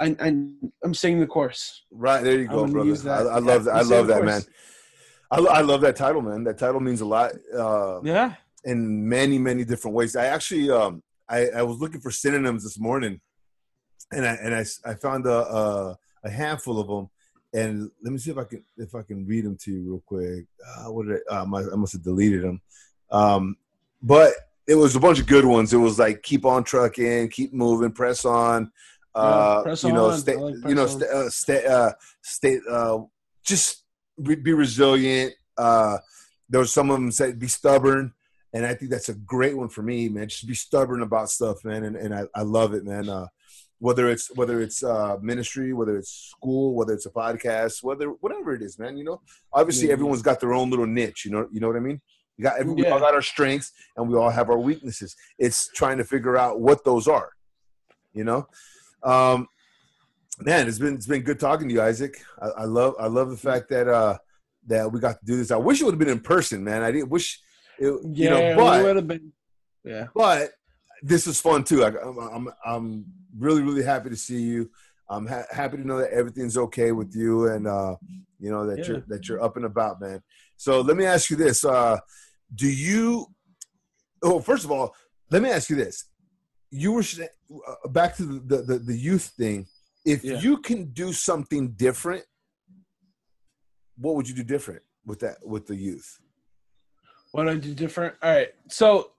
I, 0.00 0.16
I'm 0.18 0.94
saying 0.94 1.20
the 1.20 1.26
course. 1.26 1.84
Right 1.92 2.24
there 2.24 2.38
you 2.38 2.48
go, 2.48 2.66
brother. 2.66 2.90
I, 3.10 3.36
I 3.36 3.38
love 3.38 3.64
that. 3.64 3.74
I 3.74 3.82
love 3.82 4.06
that, 4.08 4.24
man. 4.24 4.42
I, 5.30 5.38
I 5.38 5.60
love 5.60 5.82
that 5.82 5.94
title, 5.94 6.22
man. 6.22 6.42
That 6.44 6.56
title 6.58 6.80
means 6.80 7.02
a 7.02 7.04
lot 7.04 7.32
uh, 7.56 8.00
Yeah. 8.02 8.34
in 8.64 9.06
many, 9.06 9.38
many 9.38 9.62
different 9.62 9.94
ways. 9.94 10.16
I 10.16 10.24
actually, 10.26 10.70
um, 10.70 11.02
I, 11.28 11.48
I 11.50 11.62
was 11.62 11.78
looking 11.78 12.00
for 12.00 12.10
synonyms 12.10 12.64
this 12.64 12.78
morning, 12.78 13.20
and 14.10 14.24
I 14.26 14.34
and 14.42 14.54
I, 14.54 14.64
I 14.90 14.94
found 14.94 15.26
a, 15.26 15.38
a 15.60 15.98
a 16.24 16.30
handful 16.30 16.80
of 16.80 16.86
them. 16.88 17.10
And 17.54 17.90
let 18.02 18.12
me 18.12 18.18
see 18.18 18.30
if 18.30 18.38
I 18.38 18.44
can 18.44 18.62
if 18.76 18.94
I 18.94 19.02
can 19.02 19.26
read 19.26 19.44
them 19.44 19.56
to 19.62 19.72
you 19.72 19.82
real 19.82 20.02
quick. 20.04 20.46
Uh, 20.66 20.90
what 20.92 21.06
did 21.06 21.20
I, 21.30 21.36
um, 21.38 21.54
I, 21.54 21.60
I 21.72 21.76
must 21.76 21.94
have 21.94 22.02
deleted 22.02 22.42
them, 22.42 22.60
um, 23.10 23.56
but 24.02 24.34
it 24.66 24.74
was 24.74 24.94
a 24.96 25.00
bunch 25.00 25.18
of 25.18 25.26
good 25.26 25.46
ones. 25.46 25.72
It 25.72 25.78
was 25.78 25.98
like 25.98 26.22
keep 26.22 26.44
on 26.44 26.62
trucking, 26.62 27.30
keep 27.30 27.54
moving, 27.54 27.90
press 27.90 28.26
on. 28.26 28.70
Uh, 29.14 29.56
Yeah, 29.56 29.62
press 29.62 29.82
you 29.82 29.92
know, 29.94 30.10
on. 30.10 30.18
stay, 30.18 30.34
I 30.34 30.36
like 30.36 30.54
you 30.68 30.74
know, 30.74 30.86
stay, 30.86 31.06
uh, 31.10 31.28
stay, 31.30 31.66
uh, 31.66 31.92
stay, 32.22 32.60
uh, 32.70 32.98
just 33.42 33.84
be, 34.22 34.34
be 34.34 34.52
resilient. 34.52 35.32
Uh, 35.56 35.96
there 36.50 36.60
was 36.60 36.72
some 36.72 36.90
of 36.90 36.96
them 36.96 37.10
said 37.10 37.38
be 37.38 37.48
stubborn, 37.48 38.12
and 38.52 38.66
I 38.66 38.74
think 38.74 38.90
that's 38.90 39.08
a 39.08 39.14
great 39.14 39.56
one 39.56 39.70
for 39.70 39.82
me, 39.82 40.10
man. 40.10 40.28
Just 40.28 40.46
be 40.46 40.54
stubborn 40.54 41.00
about 41.00 41.30
stuff, 41.30 41.64
man, 41.64 41.84
and, 41.84 41.96
and 41.96 42.14
I, 42.14 42.24
I 42.34 42.42
love 42.42 42.74
it, 42.74 42.84
man. 42.84 43.08
Uh, 43.08 43.26
whether 43.80 44.08
it's 44.10 44.34
whether 44.36 44.60
it's 44.60 44.82
uh, 44.82 45.16
ministry, 45.22 45.72
whether 45.72 45.96
it's 45.96 46.10
school, 46.36 46.74
whether 46.74 46.92
it's 46.94 47.06
a 47.06 47.10
podcast, 47.10 47.82
whether 47.82 48.08
whatever 48.08 48.52
it 48.54 48.62
is, 48.62 48.78
man. 48.78 48.96
You 48.96 49.04
know, 49.04 49.20
obviously 49.52 49.86
Yeah. 49.88 49.92
everyone's 49.94 50.22
got 50.22 50.40
their 50.40 50.52
own 50.52 50.70
little 50.70 50.86
niche. 50.86 51.24
You 51.24 51.30
know, 51.32 51.48
you 51.52 51.60
know 51.60 51.68
what 51.68 51.76
I 51.76 51.80
mean. 51.80 52.00
We 52.36 52.42
got 52.42 52.58
every, 52.60 52.72
we 52.74 52.86
all 52.86 53.00
got 53.00 53.14
our 53.14 53.22
strengths, 53.22 53.72
and 53.96 54.08
we 54.08 54.16
all 54.16 54.30
have 54.30 54.48
our 54.50 54.58
weaknesses. 54.58 55.16
It's 55.38 55.68
trying 55.72 55.98
to 55.98 56.04
figure 56.04 56.36
out 56.36 56.60
what 56.60 56.84
those 56.84 57.08
are. 57.08 57.30
You 58.14 58.24
know, 58.24 58.46
um, 59.02 59.46
man, 60.40 60.68
it's 60.68 60.78
been 60.78 60.94
it's 60.94 61.06
been 61.06 61.22
good 61.22 61.38
talking 61.40 61.68
to 61.68 61.74
you, 61.74 61.82
Isaac. 61.82 62.16
I, 62.40 62.46
I 62.48 62.64
love 62.64 62.94
I 62.98 63.06
love 63.06 63.30
the 63.30 63.36
fact 63.36 63.68
that 63.70 63.88
uh 63.88 64.18
that 64.66 64.90
we 64.92 65.00
got 65.00 65.18
to 65.20 65.24
do 65.24 65.36
this. 65.36 65.50
I 65.50 65.56
wish 65.56 65.80
it 65.80 65.84
would 65.84 65.94
have 65.94 65.98
been 65.98 66.08
in 66.08 66.20
person, 66.20 66.62
man. 66.62 66.82
I 66.82 66.92
didn't 66.92 67.08
wish 67.10 67.40
it, 67.78 67.86
you 67.86 68.02
Yeah, 68.12 68.30
know, 68.30 68.48
we 68.50 68.54
but 68.56 68.82
would 68.84 68.96
have 68.96 69.06
been. 69.08 69.32
Yeah. 69.84 70.06
but 70.14 70.50
this 71.02 71.26
is 71.26 71.40
fun 71.40 71.64
too. 71.64 71.84
I, 71.84 71.88
I'm, 71.88 72.18
I'm 72.18 72.48
I'm 72.64 73.04
really 73.38 73.62
really 73.62 73.82
happy 73.84 74.10
to 74.10 74.16
see 74.16 74.40
you. 74.42 74.70
I'm 75.10 75.26
ha- 75.26 75.46
happy 75.50 75.76
to 75.78 75.86
know 75.86 75.98
that 75.98 76.10
everything's 76.12 76.56
okay 76.56 76.92
with 76.92 77.14
you, 77.14 77.48
and 77.48 77.66
uh, 77.66 77.96
you 78.38 78.50
know 78.50 78.66
that 78.66 78.78
Yeah. 78.78 78.84
you're 78.86 79.00
that 79.08 79.28
you're 79.28 79.42
up 79.42 79.56
and 79.56 79.64
about, 79.64 80.00
man. 80.00 80.22
So 80.56 80.80
let 80.80 80.96
me 80.96 81.04
ask 81.04 81.30
you 81.30 81.36
this: 81.36 81.64
uh, 81.64 81.98
Do 82.54 82.68
you? 82.68 83.26
Oh, 84.22 84.40
first 84.40 84.64
of 84.64 84.70
all, 84.70 84.94
let 85.30 85.42
me 85.42 85.50
ask 85.50 85.70
you 85.70 85.76
this: 85.76 86.04
You 86.70 86.92
were 86.92 87.04
uh, 87.66 87.88
back 87.88 88.16
to 88.16 88.24
the 88.24 88.40
the, 88.56 88.62
the, 88.62 88.78
the 88.80 88.96
youth 88.96 89.32
thing. 89.38 89.66
If 90.04 90.24
Yeah. 90.24 90.40
you 90.40 90.58
can 90.58 90.86
do 90.92 91.12
something 91.12 91.72
different, 91.72 92.24
what 93.96 94.14
would 94.14 94.28
you 94.28 94.34
do 94.34 94.42
different 94.42 94.82
with 95.04 95.20
that 95.20 95.36
with 95.44 95.66
the 95.66 95.76
youth? 95.76 96.18
What 97.32 97.48
I 97.48 97.56
do 97.56 97.74
different? 97.74 98.14
All 98.22 98.30
right. 98.30 98.48
So 98.68 99.10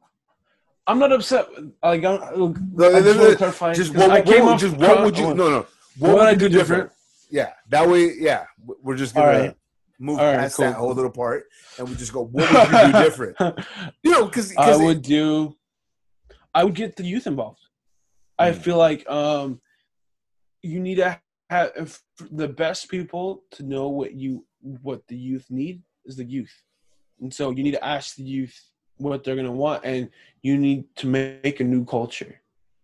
I'm 0.90 0.98
not 0.98 1.12
upset. 1.12 1.48
Like, 1.84 2.04
I'm, 2.04 2.20
I 2.24 2.32
no, 2.36 2.52
just 2.54 2.66
no, 2.76 3.14
no, 3.30 3.36
clarify. 3.36 3.74
Just 3.76 3.94
what, 3.96 4.10
I 4.10 4.22
came 4.22 4.46
what- 4.46 4.60
just 4.60 4.76
what 4.76 5.04
would 5.04 5.18
you? 5.18 5.34
No, 5.36 5.50
no. 5.50 5.66
What 6.00 6.14
would 6.16 6.28
I 6.28 6.34
do 6.34 6.50
different? 6.50 6.92
Yeah, 7.30 7.52
that 7.70 7.88
way. 7.88 8.14
Yeah, 8.18 8.46
we're 8.82 8.96
just 8.98 9.14
gonna 9.14 9.28
right. 9.40 9.56
move 10.00 10.18
All 10.20 10.26
right, 10.26 10.40
past 10.40 10.56
cool. 10.58 10.66
that 10.66 10.74
whole 10.76 10.94
little 10.96 11.12
part, 11.12 11.46
and 11.78 11.88
we 11.88 11.94
just 11.96 12.12
go. 12.12 12.24
What 12.26 12.52
would 12.52 12.72
you 12.72 12.94
do 12.94 13.04
different? 13.04 13.38
You 14.04 14.12
know, 14.12 14.26
because 14.26 14.56
I 14.58 14.76
would 14.76 15.04
do. 15.04 15.56
I 16.56 16.64
would 16.64 16.74
get 16.74 16.96
the 16.96 17.04
youth 17.04 17.28
involved. 17.28 17.60
I 18.40 18.52
Mm. 18.52 18.56
feel 18.64 18.78
like 18.78 19.08
um, 19.08 19.62
you 20.64 20.80
need 20.80 20.96
to 20.96 21.20
have 21.52 21.72
if 21.76 22.02
the 22.32 22.48
best 22.48 22.90
people 22.90 23.44
to 23.52 23.64
know 23.64 23.90
what 23.90 24.14
you 24.16 24.44
what 24.62 25.02
the 25.08 25.18
youth 25.18 25.46
need 25.52 25.84
is 26.06 26.16
the 26.16 26.26
youth, 26.26 26.56
and 27.22 27.32
so 27.32 27.52
you 27.52 27.62
need 27.62 27.74
to 27.80 27.86
ask 27.86 28.16
the 28.16 28.24
youth 28.24 28.58
what 29.00 29.24
they're 29.24 29.36
gonna 29.36 29.52
want, 29.52 29.84
and 29.86 30.10
you 30.42 30.58
need 30.58 30.86
to 30.98 31.08
make 31.08 31.60
a 31.60 31.64
new 31.64 31.86
culture. 31.86 32.42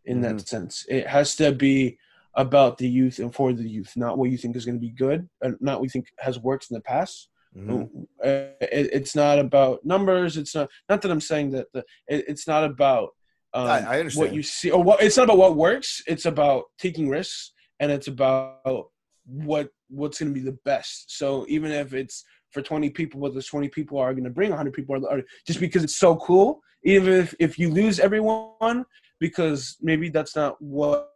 In 0.08 0.22
Mm-hmm. 0.22 0.38
that 0.38 0.48
sense, 0.48 0.86
it 0.88 1.08
has 1.08 1.36
to 1.38 1.52
be 1.52 1.98
about 2.36 2.78
the 2.78 2.88
youth 2.88 3.18
and 3.20 3.34
for 3.34 3.54
the 3.54 3.68
youth, 3.68 3.92
not 3.96 4.18
what 4.20 4.30
you 4.30 4.38
think 4.38 4.56
is 4.56 4.66
going 4.66 4.76
to 4.76 4.80
be 4.90 4.92
good, 4.92 5.28
and 5.42 5.56
not 5.62 5.80
what 5.80 5.86
you 5.86 5.90
think 5.90 6.08
has 6.20 6.38
worked 6.38 6.68
in 6.70 6.76
the 6.76 6.82
past. 6.82 7.30
Mhm. 7.58 7.90
Uh, 8.24 8.28
it, 8.62 8.90
it's 8.94 9.16
not 9.16 9.40
about 9.40 9.84
numbers. 9.84 10.38
It's 10.38 10.54
not 10.54 10.70
not 10.90 11.02
that 11.02 11.10
I'm 11.10 11.22
saying 11.22 11.52
that 11.52 11.68
the 11.74 11.80
it, 12.08 12.26
it's 12.28 12.46
not 12.48 12.64
about 12.64 13.10
um, 13.54 13.68
I, 13.68 13.80
I 13.80 14.00
understand. 14.00 14.28
what 14.28 14.36
you 14.36 14.44
see 14.44 14.70
or 14.70 14.84
what 14.84 15.02
it's 15.02 15.18
not 15.18 15.24
about 15.24 15.38
what 15.40 15.56
works. 15.56 16.04
It's 16.06 16.26
about 16.26 16.66
taking 16.78 17.10
risks 17.10 17.54
and 17.80 17.92
it's 17.92 18.08
about 18.08 18.90
what 19.26 19.70
what's 19.90 20.20
going 20.20 20.32
to 20.34 20.40
be 20.40 20.46
the 20.46 20.60
best. 20.66 21.18
So 21.18 21.46
even 21.48 21.72
if 21.72 21.94
it's 21.94 22.26
for 22.56 22.64
20 22.64 22.90
people, 22.90 23.20
but 23.20 23.34
those 23.36 23.46
20 23.46 23.70
people 23.70 24.00
are 24.00 24.14
going 24.14 24.24
to 24.24 24.30
bring 24.32 24.50
100 24.50 24.74
people, 24.74 25.00
just 25.46 25.60
because 25.60 25.84
it's 25.84 25.98
so 25.98 26.16
cool. 26.16 26.62
Even 26.84 27.14
if 27.14 27.36
if 27.40 27.60
you 27.60 27.70
lose 27.70 28.00
everyone, 28.00 28.86
because 29.20 29.78
maybe 29.82 30.10
that's 30.10 30.36
not 30.36 30.60
what 30.62 31.12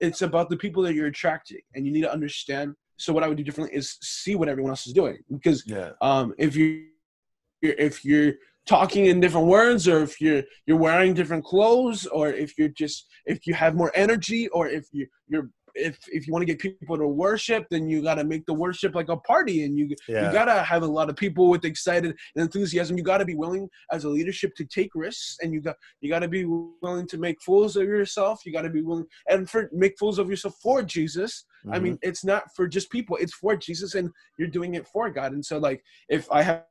it's 0.00 0.22
about 0.22 0.50
the 0.50 0.56
people 0.56 0.82
that 0.82 0.94
you're 0.94 1.06
attracting 1.06 1.60
and 1.74 1.86
you 1.86 1.92
need 1.92 2.02
to 2.02 2.12
understand 2.12 2.74
so 2.98 3.12
what 3.12 3.22
i 3.24 3.28
would 3.28 3.38
do 3.38 3.44
differently 3.44 3.74
is 3.76 3.96
see 4.02 4.34
what 4.36 4.48
everyone 4.48 4.70
else 4.70 4.86
is 4.86 4.92
doing 4.92 5.18
because 5.30 5.64
Yeah. 5.66 5.90
um 6.00 6.34
if 6.38 6.54
you 6.56 6.86
if 7.62 8.04
you're 8.04 8.34
talking 8.66 9.06
in 9.06 9.20
different 9.20 9.46
words 9.46 9.88
or 9.88 10.02
if 10.02 10.20
you're 10.20 10.42
you're 10.66 10.76
wearing 10.76 11.14
different 11.14 11.44
clothes 11.44 12.06
or 12.06 12.28
if 12.28 12.58
you're 12.58 12.74
just 12.82 13.06
if 13.24 13.46
you 13.46 13.54
have 13.54 13.74
more 13.74 13.92
energy 13.94 14.48
or 14.48 14.68
if 14.68 14.84
you 14.92 15.06
you're 15.28 15.48
if 15.76 15.98
if 16.08 16.26
you 16.26 16.32
want 16.32 16.42
to 16.42 16.52
get 16.52 16.58
people 16.58 16.96
to 16.96 17.06
worship 17.06 17.64
then 17.70 17.88
you 17.88 18.02
got 18.02 18.16
to 18.16 18.24
make 18.24 18.44
the 18.46 18.54
worship 18.54 18.94
like 18.94 19.08
a 19.08 19.16
party 19.18 19.64
and 19.64 19.76
you 19.78 19.88
Yeah. 20.08 20.26
you 20.26 20.32
got 20.32 20.46
to 20.46 20.62
have 20.62 20.82
a 20.82 20.86
lot 20.86 21.10
of 21.10 21.16
people 21.16 21.48
with 21.48 21.64
excited 21.64 22.14
and 22.34 22.42
enthusiasm 22.42 22.96
you 22.96 23.04
got 23.04 23.18
to 23.18 23.24
be 23.24 23.34
willing 23.34 23.68
as 23.92 24.04
a 24.04 24.08
leadership 24.08 24.54
to 24.56 24.64
take 24.64 24.90
risks 24.94 25.36
and 25.42 25.52
you 25.52 25.60
got 25.60 25.76
you 26.00 26.08
got 26.10 26.20
to 26.20 26.28
be 26.28 26.44
willing 26.44 27.06
to 27.06 27.18
make 27.18 27.40
fools 27.42 27.76
of 27.76 27.84
yourself 27.84 28.40
you 28.44 28.52
got 28.52 28.62
to 28.62 28.70
be 28.70 28.82
willing 28.82 29.06
and 29.28 29.48
for 29.50 29.68
make 29.72 29.94
fools 29.98 30.18
of 30.18 30.28
yourself 30.30 30.54
for 30.62 30.82
Jesus 30.82 31.44
I 31.72 31.78
Mhm. 31.78 31.82
mean, 31.82 31.98
it's 32.02 32.24
not 32.24 32.44
for 32.54 32.68
just 32.68 32.90
people; 32.90 33.16
it's 33.16 33.34
for 33.34 33.56
Jesus, 33.56 33.96
and 33.96 34.10
you're 34.38 34.46
doing 34.46 34.74
it 34.74 34.86
for 34.86 35.10
God. 35.10 35.32
And 35.32 35.44
so, 35.44 35.58
like, 35.58 35.82
if 36.08 36.30
I 36.30 36.42
have 36.42 36.62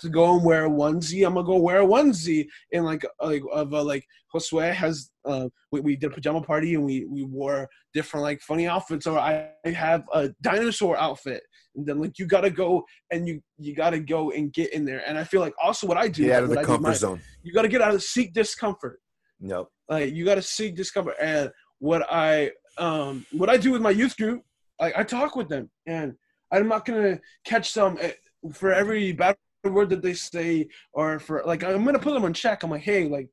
to 0.00 0.08
go 0.10 0.34
and 0.36 0.44
wear 0.44 0.66
a 0.66 0.68
onesie, 0.70 1.26
I'm 1.26 1.34
gonna 1.34 1.46
go 1.46 1.56
wear 1.56 1.80
a 1.82 1.86
onesie. 1.86 2.46
And 2.72 2.84
like, 2.84 3.04
like 3.20 3.42
of 3.52 3.72
uh, 3.72 3.82
like 3.82 4.04
Josue 4.34 4.72
has, 4.74 5.10
uh, 5.24 5.48
we, 5.72 5.80
we 5.80 5.96
did 5.96 6.10
a 6.12 6.14
pajama 6.14 6.42
party 6.42 6.74
and 6.74 6.84
we 6.84 7.06
we 7.06 7.22
wore 7.24 7.66
different 7.94 8.22
like 8.24 8.40
funny 8.42 8.66
outfits. 8.66 9.06
Or 9.06 9.18
I 9.18 9.48
have 9.64 10.04
a 10.12 10.30
dinosaur 10.42 10.98
outfit. 10.98 11.42
And 11.76 11.86
then 11.86 12.00
like 12.00 12.18
you 12.18 12.26
gotta 12.26 12.50
go 12.50 12.84
and 13.10 13.26
you 13.26 13.40
you 13.58 13.74
gotta 13.74 13.98
go 13.98 14.30
and 14.32 14.52
get 14.52 14.72
in 14.74 14.84
there. 14.84 15.02
And 15.06 15.16
I 15.18 15.24
feel 15.24 15.40
like 15.40 15.54
also 15.62 15.86
what 15.86 15.96
I 15.96 16.08
do, 16.08 16.24
Get 16.26 16.36
out 16.36 16.42
of 16.44 16.50
the 16.50 16.60
I 16.60 16.64
comfort 16.64 16.82
my- 16.82 16.92
zone. 16.94 17.20
you 17.42 17.52
gotta 17.54 17.68
get 17.68 17.80
out 17.80 17.94
of 17.94 18.02
seek 18.02 18.32
discomfort 18.34 19.00
Yep. 19.40 19.66
like 19.90 20.14
you 20.14 20.24
got 20.24 20.36
to 20.36 20.42
seek 20.42 20.74
discomfort 20.76 21.14
and 21.20 21.50
what 21.78 22.06
i 22.10 22.50
um 22.78 23.26
what 23.32 23.50
i 23.50 23.58
do 23.58 23.70
with 23.70 23.82
my 23.82 23.90
youth 23.90 24.16
group 24.16 24.40
like 24.80 24.96
i 24.96 25.02
talk 25.02 25.36
with 25.36 25.50
them 25.50 25.68
and 25.86 26.14
i'm 26.50 26.66
not 26.68 26.86
gonna 26.86 27.20
catch 27.44 27.74
them 27.74 27.98
eh, 28.00 28.12
for 28.54 28.72
every 28.72 29.12
bad 29.12 29.36
word 29.64 29.90
that 29.90 30.02
they 30.02 30.14
say 30.14 30.68
or 30.92 31.18
for 31.18 31.42
like 31.46 31.64
i'm 31.64 31.84
gonna 31.84 31.98
put 31.98 32.14
them 32.14 32.24
on 32.24 32.32
check. 32.32 32.62
I'm 32.62 32.70
like 32.70 32.82
hey 32.82 33.08
like 33.08 33.28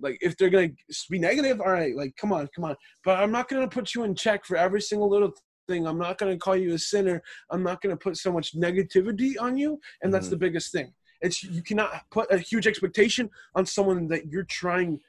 like 0.00 0.18
if 0.20 0.36
they're 0.36 0.50
gonna 0.50 0.70
be 1.10 1.18
negative 1.18 1.60
all 1.60 1.70
right 1.72 1.94
like 1.94 2.16
come 2.16 2.32
on 2.32 2.48
come 2.54 2.64
on. 2.64 2.76
But 3.04 3.18
i'm 3.18 3.30
not 3.30 3.48
gonna 3.48 3.68
put 3.68 3.94
you 3.94 4.04
in 4.04 4.14
check 4.14 4.44
for 4.44 4.56
every 4.56 4.80
single 4.80 5.08
little 5.08 5.32
thing. 5.68 5.86
I'm 5.86 5.98
not 5.98 6.18
gonna 6.18 6.36
call 6.38 6.56
you 6.56 6.74
a 6.74 6.78
sinner. 6.78 7.22
I'm 7.50 7.62
not 7.62 7.80
gonna 7.80 7.96
put 7.96 8.16
so 8.16 8.32
much 8.32 8.54
negativity 8.56 9.34
on 9.40 9.56
you 9.56 9.78
and 10.02 10.12
that's 10.12 10.26
Mhm. 10.26 10.30
the 10.30 10.36
biggest 10.38 10.72
thing. 10.72 10.92
It's 11.20 11.42
you 11.44 11.62
cannot 11.62 12.02
put 12.10 12.30
a 12.32 12.38
huge 12.38 12.66
expectation 12.66 13.30
on 13.54 13.66
someone 13.66 14.08
that 14.08 14.26
you're 14.32 14.44
trying 14.44 15.00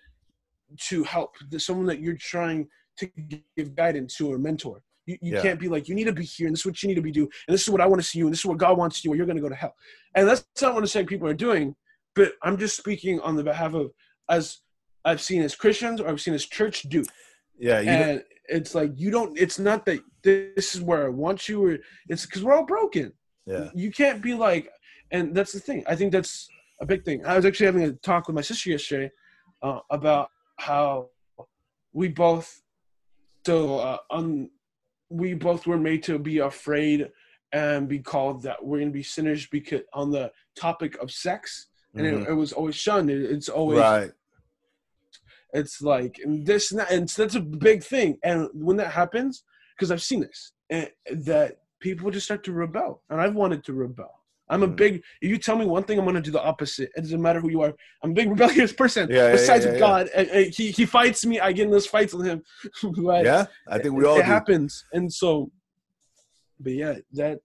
to 0.89 1.03
help 1.03 1.35
the- 1.49 1.59
someone 1.59 1.85
that 1.87 1.99
you're 2.01 2.17
trying 2.17 2.69
to 2.97 3.07
give 3.57 3.73
guidance 3.75 4.15
to 4.17 4.31
or 4.31 4.37
mentor 4.37 4.83
you, 5.05 5.17
you 5.21 5.33
Yeah. 5.35 5.41
can't 5.41 5.59
be 5.59 5.67
like 5.67 5.87
you 5.87 5.95
need 5.95 6.05
to 6.05 6.13
be 6.13 6.23
here 6.25 6.47
and 6.47 6.53
this 6.55 6.61
is 6.61 6.65
what 6.65 6.81
you 6.81 6.89
need 6.89 6.95
to 6.95 7.01
be 7.01 7.11
doing 7.11 7.29
and 7.47 7.53
this 7.53 7.61
is 7.63 7.69
what 7.69 7.81
i 7.81 7.85
want 7.85 8.01
to 8.01 8.07
see 8.07 8.19
you 8.19 8.25
and 8.25 8.33
this 8.33 8.39
is 8.39 8.45
what 8.45 8.57
god 8.57 8.77
wants 8.77 9.03
you 9.03 9.11
or 9.11 9.15
you're 9.15 9.25
going 9.25 9.37
to 9.37 9.41
go 9.41 9.49
to 9.49 9.55
hell 9.55 9.75
and 10.15 10.27
that's 10.27 10.45
not 10.61 10.73
what 10.73 10.81
i'm 10.83 10.87
saying 10.87 11.05
people 11.05 11.27
are 11.27 11.33
doing 11.33 11.75
but 12.15 12.33
i'm 12.43 12.57
just 12.57 12.77
speaking 12.77 13.19
on 13.21 13.35
the 13.35 13.43
behalf 13.43 13.73
of 13.73 13.91
as 14.29 14.59
i've 15.05 15.21
seen 15.21 15.41
as 15.41 15.55
christians 15.55 15.99
or 15.99 16.07
i've 16.07 16.21
seen 16.21 16.33
as 16.33 16.45
church 16.45 16.83
do 16.83 17.03
Yeah. 17.57 17.79
And 17.79 18.23
it's 18.45 18.75
like 18.75 18.91
you 18.95 19.11
don't 19.11 19.37
it's 19.37 19.59
not 19.59 19.85
that 19.85 19.99
this 20.23 20.75
is 20.75 20.81
where 20.81 21.05
i 21.05 21.09
want 21.09 21.47
you 21.49 21.63
or 21.65 21.77
it's 22.09 22.25
because 22.25 22.43
we're 22.43 22.53
all 22.53 22.65
broken 22.65 23.13
yeah. 23.45 23.69
you 23.73 23.91
can't 23.91 24.21
be 24.21 24.33
like 24.33 24.69
and 25.11 25.33
that's 25.35 25.53
the 25.53 25.59
thing 25.59 25.83
i 25.87 25.95
think 25.95 26.11
that's 26.11 26.47
a 26.81 26.85
big 26.85 27.03
thing 27.05 27.25
i 27.25 27.35
was 27.35 27.45
actually 27.45 27.65
having 27.65 27.83
a 27.83 27.91
talk 27.93 28.27
with 28.27 28.35
my 28.35 28.41
sister 28.41 28.69
yesterday 28.69 29.09
uh, 29.63 29.79
about 29.89 30.29
how 30.57 31.07
we 31.93 32.07
both 32.07 32.61
so 33.45 33.79
uh, 33.79 33.97
un, 34.11 34.49
we 35.11 35.33
both 35.33 35.67
were 35.67 35.77
made 35.77 36.03
to 36.03 36.17
be 36.17 36.39
afraid 36.39 37.09
and 37.51 37.87
be 37.89 37.99
called 37.99 38.43
that 38.43 38.63
we're 38.63 38.77
going 38.79 38.89
to 38.89 38.93
be 38.93 39.03
sinners 39.03 39.45
because 39.47 39.81
on 39.93 40.09
the 40.11 40.31
topic 40.55 40.97
of 41.01 41.11
sex 41.11 41.67
and 41.95 42.05
Mhm. 42.07 42.21
it, 42.23 42.29
it 42.29 42.33
was 42.33 42.53
always 42.53 42.75
shunned 42.75 43.09
It- 43.09 43.29
it's 43.29 43.49
always 43.49 43.79
Right. 43.79 44.11
it's 45.53 45.81
like 45.81 46.17
and 46.23 46.45
this 46.45 46.71
and 46.71 46.79
that, 46.79 46.91
and 46.91 47.09
so 47.09 47.23
that's 47.23 47.35
a 47.35 47.41
big 47.41 47.83
thing. 47.83 48.17
And 48.23 48.49
when 48.53 48.77
that 48.77 48.91
happens, 48.91 49.43
because 49.75 49.91
I've 49.91 50.01
seen 50.01 50.21
this, 50.21 50.53
and 50.69 50.89
that 51.11 51.59
people 51.79 52.09
just 52.11 52.25
start 52.25 52.43
to 52.45 52.53
rebel, 52.53 53.03
and 53.09 53.19
I've 53.19 53.35
wanted 53.35 53.65
to 53.65 53.73
rebel. 53.73 54.20
I'm 54.51 54.63
a 54.63 54.67
Mhm. 54.67 54.75
big. 54.75 54.93
If 55.21 55.29
you 55.31 55.37
tell 55.37 55.55
me 55.57 55.65
one 55.65 55.83
thing, 55.85 55.97
I'm 55.97 56.05
gonna 56.05 56.21
do 56.21 56.29
the 56.31 56.43
opposite. 56.51 56.89
It 56.95 57.01
doesn't 57.01 57.21
matter 57.21 57.39
who 57.39 57.49
you 57.49 57.61
are. 57.61 57.73
I'm 58.03 58.11
a 58.11 58.13
big 58.13 58.29
rebellious 58.35 58.73
person. 58.73 59.09
Yeah, 59.09 59.31
Besides 59.31 59.65
yeah, 59.65 59.73
yeah. 59.73 59.79
God, 59.79 60.09
and, 60.13 60.27
and 60.29 60.53
he 60.53 60.71
he 60.71 60.85
fights 60.85 61.25
me. 61.25 61.39
I 61.39 61.51
get 61.53 61.65
in 61.65 61.71
those 61.71 61.87
fights 61.87 62.13
with 62.13 62.25
him. 62.27 62.43
Yeah. 63.31 63.45
I 63.67 63.79
think 63.79 63.95
we 63.95 64.05
all 64.05 64.17
it 64.19 64.23
do. 64.23 64.33
happens, 64.35 64.85
and 64.93 65.11
so. 65.11 65.51
But 66.59 66.73
yeah, 66.73 66.95
that 67.13 67.39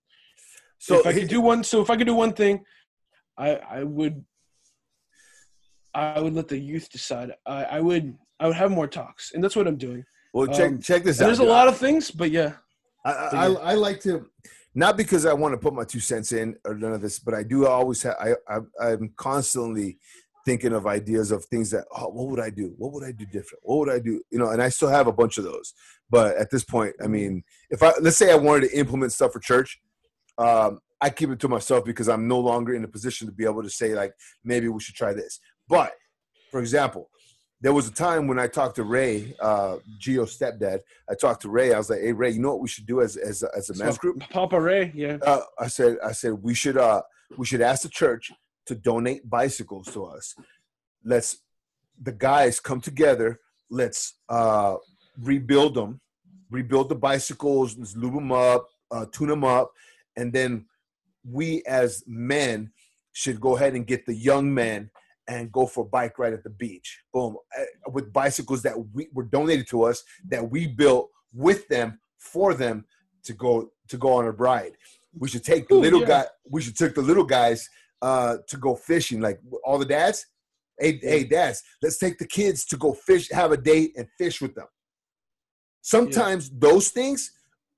So 0.78 1.00
if 1.00 1.06
I 1.06 1.12
could 1.14 1.28
do 1.28 1.40
one, 1.40 1.64
so 1.64 1.80
if 1.80 1.88
I 1.90 1.96
could 1.96 2.06
do 2.12 2.14
one 2.14 2.32
thing, 2.34 2.64
I 3.38 3.50
I 3.78 3.82
would. 3.84 4.24
I 5.94 6.20
would 6.20 6.34
let 6.34 6.48
the 6.48 6.58
youth 6.58 6.90
decide. 6.90 7.32
I, 7.46 7.64
I 7.76 7.80
would 7.80 8.06
I 8.40 8.46
would 8.48 8.56
have 8.56 8.70
more 8.70 8.86
talks, 8.86 9.32
and 9.32 9.42
that's 9.42 9.56
what 9.56 9.66
I'm 9.66 9.78
doing. 9.78 10.04
well, 10.34 10.46
check 10.48 10.70
um, 10.72 10.80
check 10.80 11.02
this 11.04 11.20
out. 11.20 11.26
there's 11.26 11.38
a 11.38 11.44
lot 11.44 11.68
of 11.68 11.78
things, 11.78 12.10
but 12.10 12.30
yeah, 12.30 12.52
I, 13.04 13.12
I, 13.12 13.28
I. 13.32 13.46
I 13.70 13.74
like 13.74 14.00
to, 14.00 14.26
not 14.76 14.98
because 14.98 15.24
I 15.24 15.32
want 15.32 15.54
to 15.54 15.58
put 15.58 15.72
my 15.72 15.84
two 15.84 16.00
cents 16.00 16.32
in 16.32 16.54
or 16.66 16.74
none 16.74 16.92
of 16.92 17.00
this, 17.00 17.18
but 17.18 17.32
I 17.32 17.42
do 17.42 17.66
always 17.66 18.02
have, 18.02 18.16
I, 18.20 18.34
I, 18.46 18.60
I'm 18.92 19.10
constantly 19.16 19.98
thinking 20.44 20.74
of 20.74 20.86
ideas 20.86 21.30
of 21.30 21.46
things 21.46 21.70
that, 21.70 21.86
oh, 21.96 22.08
what 22.10 22.28
would 22.28 22.40
I 22.40 22.50
do? 22.50 22.74
What 22.76 22.92
would 22.92 23.02
I 23.02 23.10
do 23.10 23.24
different? 23.24 23.62
What 23.62 23.78
would 23.78 23.90
I 23.90 23.98
do? 23.98 24.22
You 24.30 24.38
know, 24.38 24.50
and 24.50 24.62
I 24.62 24.68
still 24.68 24.90
have 24.90 25.06
a 25.06 25.12
bunch 25.12 25.38
of 25.38 25.44
those. 25.44 25.72
But 26.10 26.36
at 26.36 26.50
this 26.50 26.62
point, 26.62 26.94
I 27.02 27.06
mean, 27.06 27.42
if 27.70 27.82
I, 27.82 27.94
let's 28.02 28.18
say 28.18 28.30
I 28.30 28.36
wanted 28.36 28.68
to 28.68 28.78
implement 28.78 29.12
stuff 29.12 29.32
for 29.32 29.40
church, 29.40 29.80
um, 30.36 30.80
I 31.00 31.08
keep 31.08 31.30
it 31.30 31.40
to 31.40 31.48
myself 31.48 31.86
because 31.86 32.08
I'm 32.10 32.28
no 32.28 32.38
longer 32.38 32.74
in 32.74 32.84
a 32.84 32.88
position 32.88 33.26
to 33.28 33.32
be 33.32 33.46
able 33.46 33.62
to 33.62 33.70
say, 33.70 33.94
like, 33.94 34.12
maybe 34.44 34.68
we 34.68 34.80
should 34.80 34.94
try 34.94 35.14
this. 35.14 35.40
But 35.68 35.92
for 36.50 36.60
example, 36.60 37.08
there 37.60 37.72
was 37.72 37.88
a 37.88 37.92
time 37.92 38.26
when 38.26 38.38
I 38.38 38.46
talked 38.46 38.76
to 38.76 38.84
Ray, 38.84 39.34
uh, 39.40 39.76
Gio's 39.98 40.38
stepdad. 40.38 40.80
I 41.08 41.14
talked 41.14 41.42
to 41.42 41.48
Ray. 41.48 41.72
I 41.72 41.78
was 41.78 41.88
like, 41.88 42.00
"Hey, 42.00 42.12
Ray, 42.12 42.30
you 42.30 42.40
know 42.40 42.50
what 42.50 42.60
we 42.60 42.68
should 42.68 42.86
do 42.86 43.00
as 43.00 43.16
as 43.16 43.42
a, 43.42 43.48
as 43.56 43.70
a 43.70 43.74
men's 43.74 43.94
So, 43.94 44.00
group?" 44.00 44.20
Papa 44.30 44.60
Ray, 44.60 44.92
yeah, 44.94 45.16
Uh, 45.22 45.40
I 45.58 45.68
said, 45.68 45.98
"I 46.04 46.12
said 46.12 46.32
we 46.42 46.54
should 46.54 46.76
uh 46.76 47.02
we 47.36 47.46
should 47.46 47.62
ask 47.62 47.82
the 47.82 47.88
church 47.88 48.30
to 48.66 48.74
donate 48.74 49.28
bicycles 49.28 49.86
to 49.94 50.04
us. 50.04 50.34
Let's 51.04 51.38
the 52.00 52.12
guys 52.12 52.60
come 52.60 52.80
together. 52.80 53.40
Let's 53.70 54.14
uh 54.28 54.76
rebuild 55.22 55.74
them, 55.74 56.00
rebuild 56.50 56.90
the 56.90 56.94
bicycles, 56.94 57.76
let's 57.78 57.96
lube 57.96 58.14
them 58.14 58.32
up, 58.32 58.68
uh, 58.90 59.06
tune 59.10 59.28
them 59.28 59.44
up, 59.44 59.72
and 60.16 60.30
then 60.32 60.66
we 61.24 61.62
as 61.66 62.04
men 62.06 62.70
should 63.12 63.40
go 63.40 63.56
ahead 63.56 63.74
and 63.74 63.86
get 63.86 64.04
the 64.04 64.14
young 64.14 64.52
men." 64.52 64.90
And 65.28 65.50
go 65.50 65.66
for 65.66 65.84
a 65.84 65.88
bike 65.88 66.18
ride 66.18 66.34
at 66.34 66.44
the 66.44 66.50
beach. 66.50 67.00
Boom. 67.12 67.36
Uh, 67.58 67.64
With 67.90 68.12
bicycles 68.12 68.62
that 68.62 68.76
we 68.94 69.08
were 69.12 69.24
donated 69.24 69.66
to 69.68 69.82
us, 69.82 70.04
that 70.28 70.50
we 70.50 70.66
built 70.68 71.10
with 71.32 71.66
them 71.68 71.98
for 72.18 72.54
them 72.54 72.84
to 73.24 73.32
go 73.32 73.70
to 73.88 73.96
go 73.96 74.14
on 74.14 74.24
a 74.24 74.30
ride. 74.30 74.72
We 75.18 75.28
should 75.28 75.44
take 75.44 75.68
the 75.68 75.74
Ooh, 75.74 75.80
little 75.80 76.00
yeah. 76.02 76.06
guy. 76.06 76.24
We 76.48 76.62
should 76.62 76.76
take 76.76 76.94
the 76.94 77.02
little 77.02 77.24
guys 77.24 77.68
uh, 78.02 78.36
to 78.46 78.56
go 78.56 78.76
fishing. 78.76 79.20
Like 79.20 79.40
all 79.64 79.78
the 79.78 79.84
dads. 79.84 80.26
Hey, 80.78 81.00
Yeah. 81.02 81.10
hey, 81.10 81.24
dads, 81.24 81.62
let's 81.82 81.98
take 81.98 82.18
the 82.18 82.26
kids 82.26 82.64
to 82.66 82.76
go 82.76 82.92
fish, 82.92 83.30
have 83.30 83.50
a 83.50 83.56
date, 83.56 83.92
and 83.96 84.06
fish 84.18 84.40
with 84.42 84.54
them. 84.54 84.66
Sometimes 85.80 86.50
those 86.50 86.88
things 86.90 87.32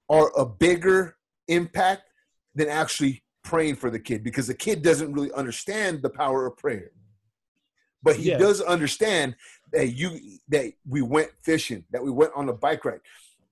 are 0.09 0.33
a 0.37 0.45
bigger 0.45 1.17
impact 1.47 2.03
than 2.55 2.69
actually 2.69 3.23
praying 3.45 3.77
for 3.77 3.91
the 3.91 3.99
kid 3.99 4.25
because 4.25 4.47
the 4.47 4.55
kid 4.55 4.83
doesn't 4.83 5.13
really 5.13 5.33
understand 5.33 6.03
the 6.03 6.11
power 6.11 6.47
of 6.47 6.57
prayer. 6.57 6.91
But 8.03 8.17
he 8.17 8.29
Yeah. 8.31 8.39
does 8.39 8.61
understand 8.61 9.37
that 9.73 9.89
you 9.89 10.39
that 10.49 10.73
we 10.87 11.03
went 11.03 11.31
fishing, 11.43 11.85
that 11.91 12.03
we 12.03 12.11
went 12.11 12.33
on 12.35 12.49
a 12.49 12.53
bike 12.53 12.85
ride. 12.85 13.01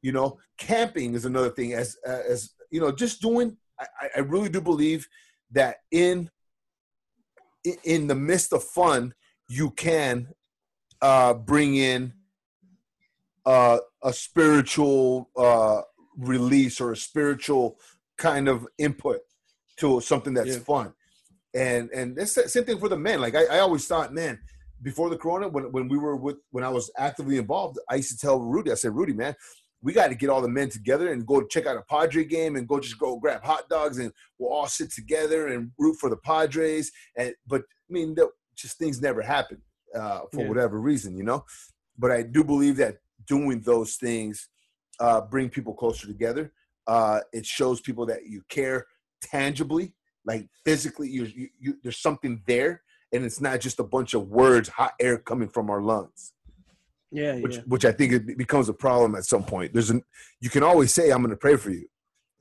You 0.02 0.12
know, 0.12 0.38
camping 0.56 1.14
is 1.14 1.24
another 1.24 1.50
thing. 1.50 1.72
As 1.74 1.96
uh, 2.06 2.22
as 2.28 2.50
you 2.70 2.80
know, 2.80 2.92
just 2.92 3.20
doing. 3.20 3.56
I, 3.78 3.86
I- 4.00 4.10
I 4.16 4.20
really 4.20 4.48
do 4.48 4.60
believe 4.60 5.08
that 5.50 5.78
in 5.90 6.30
in 7.84 8.06
the 8.06 8.14
midst 8.14 8.52
of 8.52 8.62
fun, 8.62 9.12
you 9.48 9.70
can 9.70 10.28
uh, 11.02 11.34
bring 11.34 11.74
in 11.76 12.12
uh, 13.44 13.78
a 14.02 14.12
spiritual 14.12 15.30
uh, 15.36 15.82
release 16.16 16.80
or 16.80 16.92
a 16.92 16.96
spiritual 16.96 17.78
kind 18.16 18.48
of 18.48 18.66
input 18.78 19.20
to 19.76 20.00
something 20.00 20.32
that's 20.34 20.56
Yeah. 20.56 20.58
fun. 20.60 20.94
And 21.56 21.90
and 21.90 22.16
that's 22.16 22.34
the 22.34 22.48
same 22.48 22.64
thing 22.64 22.78
for 22.78 22.88
the 22.88 22.98
men. 22.98 23.20
Like 23.20 23.34
I, 23.34 23.44
I 23.56 23.58
always 23.60 23.86
thought, 23.86 24.12
man, 24.12 24.38
before 24.82 25.08
the 25.10 25.16
corona, 25.16 25.48
when 25.48 25.72
when 25.72 25.88
we 25.88 25.98
were 25.98 26.16
with 26.16 26.36
when 26.50 26.64
I 26.64 26.68
was 26.68 26.90
actively 26.98 27.38
involved, 27.38 27.78
I 27.90 27.96
used 27.96 28.10
to 28.12 28.18
tell 28.18 28.38
Rudy, 28.40 28.70
I 28.70 28.74
said, 28.74 28.94
Rudy, 28.94 29.14
man, 29.14 29.34
we 29.82 29.92
got 29.92 30.08
to 30.08 30.14
get 30.14 30.30
all 30.30 30.42
the 30.42 30.48
men 30.48 30.68
together 30.68 31.12
and 31.12 31.26
go 31.26 31.42
check 31.42 31.66
out 31.66 31.76
a 31.76 31.82
Padre 31.82 32.24
game 32.24 32.56
and 32.56 32.68
go 32.68 32.78
just 32.80 32.98
go 32.98 33.16
grab 33.18 33.42
hot 33.42 33.68
dogs 33.68 33.98
and 33.98 34.12
we'll 34.38 34.52
all 34.52 34.66
sit 34.66 34.90
together 34.92 35.48
and 35.48 35.70
root 35.78 35.96
for 36.00 36.10
the 36.10 36.16
Padres. 36.16 36.92
And 37.16 37.34
but 37.46 37.62
I 37.62 37.92
mean, 37.92 38.14
the, 38.14 38.28
just 38.54 38.78
things 38.78 39.00
never 39.00 39.22
happen 39.22 39.62
uh, 39.94 40.20
for 40.32 40.42
Yeah. 40.42 40.48
whatever 40.48 40.80
reason, 40.80 41.16
you 41.16 41.24
know. 41.24 41.44
but 41.98 42.10
I 42.10 42.22
do 42.22 42.44
believe 42.44 42.76
that 42.76 42.98
doing 43.26 43.60
those 43.62 43.96
things 43.96 44.48
uh, 45.00 45.20
bring 45.22 45.48
people 45.48 45.74
closer 45.74 46.06
together. 46.06 46.52
Uh, 46.86 47.20
it 47.32 47.44
shows 47.46 47.80
people 47.80 48.06
that 48.06 48.26
you 48.26 48.42
care 48.48 48.86
tangibly, 49.22 49.94
like 50.26 50.48
physically. 50.64 51.08
You, 51.08 51.24
you, 51.24 51.48
you, 51.58 51.76
there's 51.82 51.98
something 51.98 52.42
there, 52.46 52.82
and 53.12 53.24
it's 53.24 53.40
not 53.40 53.60
just 53.60 53.80
a 53.80 53.84
bunch 53.84 54.14
of 54.14 54.28
words, 54.28 54.68
hot 54.68 54.92
air 55.00 55.18
coming 55.18 55.48
from 55.48 55.70
our 55.70 55.80
lungs. 55.80 56.32
Yeah, 57.12 57.36
which 57.36 57.56
yeah. 57.56 57.62
which 57.66 57.84
I 57.84 57.92
think 57.92 58.12
it 58.12 58.36
becomes 58.36 58.68
a 58.68 58.74
problem 58.74 59.14
at 59.14 59.24
some 59.24 59.44
point. 59.44 59.72
There's 59.72 59.90
an 59.90 60.02
you 60.40 60.50
can 60.50 60.62
always 60.62 60.92
say 60.92 61.10
I'm 61.10 61.20
going 61.22 61.30
to 61.30 61.36
pray 61.36 61.56
for 61.56 61.70
you, 61.70 61.86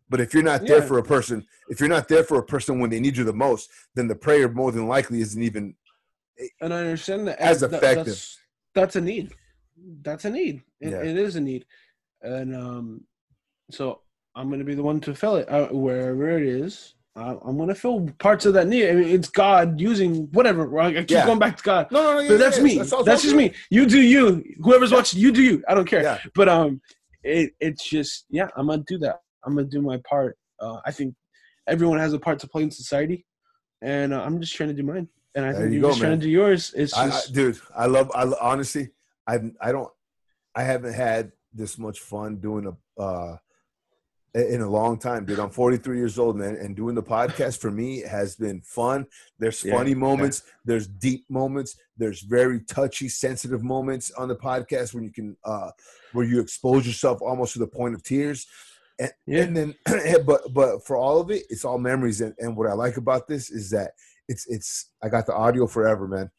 but 0.10 0.20
if 0.20 0.34
you're 0.34 0.44
not 0.44 0.66
there 0.66 0.80
Yeah. 0.80 0.86
for 0.86 0.98
a 0.98 1.03
person, 1.03 1.45
if 1.70 1.80
you're 1.80 1.88
not 1.88 2.07
there 2.07 2.24
for 2.24 2.40
a 2.40 2.44
person 2.44 2.80
when 2.80 2.90
they 2.90 2.99
need 2.99 3.16
you 3.16 3.24
the 3.24 3.32
most, 3.34 3.70
then 3.94 4.07
the 4.07 4.16
prayer 4.16 4.49
more 4.49 4.72
than 4.72 4.88
likely 4.88 5.22
isn't 5.22 5.41
even 5.41 5.76
and 6.60 6.74
I 6.74 6.80
understand 6.80 7.28
that 7.28 7.40
As 7.40 7.62
that- 7.62 7.74
effective. 7.74 8.06
That's, 8.07 8.38
that's 8.74 8.95
a 8.98 9.02
need. 9.02 9.34
That's 10.02 10.26
a 10.26 10.30
need. 10.32 10.64
It, 10.82 10.90
Yeah. 10.90 11.03
it 11.03 11.16
is 11.16 11.36
a 11.36 11.41
need, 11.41 11.66
and 12.22 12.56
um, 12.56 13.06
so 13.72 14.02
I'm 14.36 14.49
gonna 14.49 14.64
be 14.64 14.76
the 14.76 14.84
one 14.84 14.99
to 15.02 15.14
fill 15.14 15.36
it 15.38 15.48
uh, 15.48 15.68
wherever 15.68 16.38
it 16.38 16.44
is. 16.44 16.95
I, 17.16 17.36
I'm 17.46 17.58
gonna 17.58 17.76
fill 17.76 18.10
parts 18.20 18.46
of 18.46 18.54
that 18.56 18.68
need. 18.68 18.90
I 18.90 18.94
mean, 18.94 19.08
it's 19.08 19.30
God 19.30 19.80
using 19.80 20.28
whatever. 20.34 20.78
I 20.80 20.94
keep 20.94 21.12
Yeah. 21.12 21.26
going 21.26 21.40
back 21.40 21.56
to 21.58 21.64
God, 21.64 21.88
no, 21.92 22.04
no, 22.04 22.22
no. 22.22 22.28
but 22.28 22.38
that's 22.40 22.60
me. 22.60 22.78
That's, 22.78 22.92
all 22.92 23.04
just 23.06 23.34
me. 23.34 23.54
You 23.70 23.86
do 23.86 24.02
you. 24.02 24.44
Whoever's 24.62 24.92
watching, 24.92 25.22
you 25.22 25.32
do 25.32 25.42
you. 25.42 25.64
I 25.68 25.74
don't 25.76 25.86
care. 25.88 26.04
Yeah, 26.04 26.20
But 26.34 26.50
um, 26.50 26.82
it 27.24 27.54
it's 27.60 27.88
just 27.88 28.26
yeah. 28.30 28.50
I'm 28.58 28.68
gonna 28.68 28.84
do 28.86 28.98
that. 29.00 29.22
I'm 29.46 29.56
gonna 29.56 29.68
do 29.68 29.82
my 29.82 29.98
part. 30.10 30.38
Uh, 30.60 30.80
I 30.86 30.92
think 30.92 31.16
everyone 31.68 32.00
has 32.00 32.12
a 32.14 32.20
part 32.20 32.40
to 32.40 32.48
play 32.48 32.64
in 32.64 32.72
society, 32.72 33.26
and 33.82 34.14
uh, 34.14 34.22
I'm 34.22 34.42
just 34.42 34.54
trying 34.54 34.70
to 34.70 34.76
do 34.76 34.84
mine. 34.84 35.08
And 35.36 35.46
I 35.46 35.52
There 35.54 35.62
think 35.62 35.74
you 35.74 35.80
you're 35.80 35.82
go, 35.84 35.90
just 35.90 36.02
trying 36.02 36.20
to 36.20 36.26
do 36.26 36.30
yours. 36.30 36.74
It's 36.76 36.94
I, 36.94 37.06
I, 37.06 37.10
just 37.10 37.34
dude, 37.34 37.60
I 37.76 37.86
love. 37.86 38.12
I 38.14 38.30
honestly, 38.42 38.90
I 39.26 39.40
I 39.62 39.72
don't. 39.72 39.90
I 40.54 40.64
haven't 40.64 40.94
had 40.94 41.32
this 41.54 41.78
much 41.78 42.00
fun 42.02 42.38
doing 42.38 42.66
a 42.98 43.02
uh, 43.02 43.38
in 44.36 44.62
a 44.62 44.70
long 44.70 44.98
time, 44.98 45.26
dude. 45.26 45.40
I'm 45.40 45.49
43 45.49 45.98
years 45.98 46.20
old, 46.20 46.36
man, 46.36 46.56
and 46.56 46.76
doing 46.76 46.94
the 46.95 47.03
podcast 47.03 47.60
for 47.60 47.72
me 47.72 48.02
has 48.02 48.36
been 48.36 48.62
fun. 48.62 49.06
There's 49.40 49.62
Yeah, 49.62 49.78
funny 49.78 49.95
moments, 49.95 50.44
there's 50.66 50.88
deep 50.88 51.26
moments, 51.30 51.78
there's 51.98 52.22
very 52.22 52.60
touchy, 52.62 53.07
sensitive 53.07 53.64
moments 53.64 54.12
on 54.12 54.28
the 54.28 54.36
podcast 54.36 54.94
when 54.94 55.03
you 55.03 55.12
can, 55.12 55.38
uh, 55.45 55.72
where 56.12 56.26
you 56.26 56.40
expose 56.41 56.86
yourself 56.86 57.22
almost 57.22 57.53
to 57.53 57.60
the 57.60 57.68
point 57.68 57.95
of 57.95 58.03
tears. 58.03 58.45
And, 58.99 59.12
Yeah. 59.26 59.44
and 59.44 59.56
then, 59.57 59.76
but 60.26 60.53
but 60.53 60.86
for 60.86 60.98
all 60.98 61.20
of 61.20 61.32
it, 61.32 61.44
it's 61.49 61.66
all 61.66 61.78
memories. 61.78 62.22
And, 62.22 62.34
and 62.40 62.56
what 62.57 62.70
I 62.70 62.74
like 62.74 62.98
about 62.98 63.28
this 63.28 63.49
is 63.49 63.70
that 63.72 63.91
it's 64.28 64.45
it's 64.48 64.91
I 65.02 65.10
got 65.10 65.26
the 65.26 65.34
audio 65.34 65.68
forever, 65.68 66.07
man. 66.07 66.30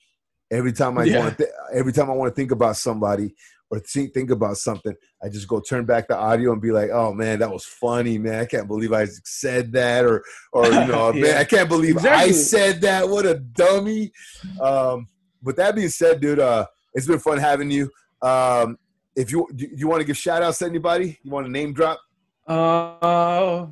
Every 0.50 0.72
time 0.72 0.96
I 0.98 1.04
Yeah. 1.04 1.18
want 1.20 1.38
to, 1.38 1.44
th- 1.44 1.54
every 1.74 1.92
time 1.92 2.10
I 2.10 2.14
want 2.14 2.30
to 2.32 2.34
think 2.34 2.52
about 2.52 2.76
somebody 2.76 3.34
or 3.70 3.80
think 3.80 4.14
think 4.14 4.30
about 4.30 4.56
something, 4.58 4.94
I 5.22 5.28
just 5.28 5.48
go 5.48 5.60
turn 5.60 5.84
back 5.86 6.06
the 6.06 6.16
audio 6.16 6.52
and 6.52 6.62
be 6.62 6.70
like, 6.70 6.90
"Oh 6.90 7.12
man, 7.12 7.40
that 7.40 7.50
was 7.50 7.64
funny, 7.64 8.16
man! 8.16 8.38
I 8.40 8.44
can't 8.46 8.68
believe 8.68 8.92
I 8.92 9.06
said 9.24 9.72
that," 9.72 10.04
or 10.04 10.22
or 10.52 10.66
you 10.66 10.86
know, 10.86 11.12
man, 11.14 11.36
I 11.36 11.44
can't 11.44 11.68
believe 11.68 11.98
I 12.04 12.30
said 12.30 12.80
that. 12.82 13.08
What 13.08 13.26
a 13.26 13.34
dummy! 13.34 14.12
Um, 14.60 15.08
but 15.42 15.56
that 15.56 15.74
being 15.74 15.88
said, 15.88 16.20
dude, 16.20 16.38
uh, 16.38 16.66
it's 16.94 17.06
been 17.08 17.18
fun 17.18 17.38
having 17.38 17.70
you. 17.72 17.90
Um, 18.22 18.78
if 19.16 19.32
you 19.32 19.48
do 19.54 19.66
you 19.74 19.88
want 19.88 20.00
to 20.00 20.06
give 20.06 20.16
shout 20.16 20.42
outs 20.44 20.58
to 20.58 20.66
anybody, 20.66 21.18
you 21.24 21.30
want 21.32 21.46
to 21.46 21.50
name 21.52 21.72
drop? 21.72 21.98
Uh, 22.46 23.66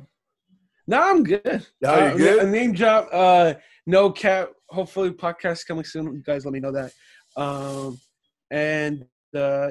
no, 0.87 1.01
I'm 1.01 1.23
good. 1.23 1.65
Oh, 1.83 1.89
Uh, 1.93 2.05
you're 2.09 2.17
good? 2.17 2.43
A 2.43 2.49
name 2.51 2.73
drop. 2.73 3.07
Uh, 3.11 3.53
no 3.85 4.11
cap. 4.11 4.49
Hopefully, 4.69 5.11
podcast 5.11 5.67
coming 5.67 5.83
soon. 5.83 6.05
You 6.05 6.23
guys, 6.25 6.45
let 6.45 6.53
me 6.53 6.59
know 6.59 6.71
that. 6.71 6.91
Um, 7.37 7.99
and 8.51 9.05
uh, 9.35 9.69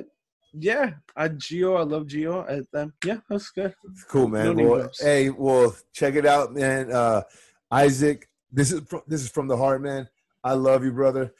yeah, 0.52 0.92
I 1.16 1.28
Geo. 1.28 1.74
I 1.74 1.82
love 1.82 2.06
Geo. 2.06 2.42
I, 2.42 2.78
um, 2.78 2.92
yeah, 3.04 3.18
that's 3.28 3.50
good. 3.50 3.74
Cool, 4.08 4.28
man. 4.28 4.56
No 4.56 4.68
well, 4.68 4.90
hey, 5.00 5.30
well, 5.30 5.74
check 5.92 6.14
it 6.14 6.26
out, 6.26 6.54
man. 6.54 6.92
Uh, 6.92 7.22
Isaac, 7.70 8.28
this 8.52 8.72
is 8.72 8.80
from, 8.88 9.02
this 9.06 9.22
is 9.22 9.28
from 9.30 9.48
the 9.48 9.56
heart, 9.56 9.82
man. 9.82 10.08
I 10.42 10.52
love 10.52 10.84
you, 10.84 10.92
brother. 10.92 11.34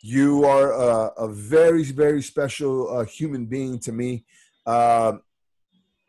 You 0.00 0.44
are 0.44 0.72
a, 0.72 1.12
a 1.18 1.28
very, 1.28 1.84
very 1.84 2.22
special 2.22 2.98
uh, 2.98 3.04
human 3.04 3.46
being 3.46 3.78
to 3.80 3.92
me. 3.92 4.24
Um, 4.66 5.22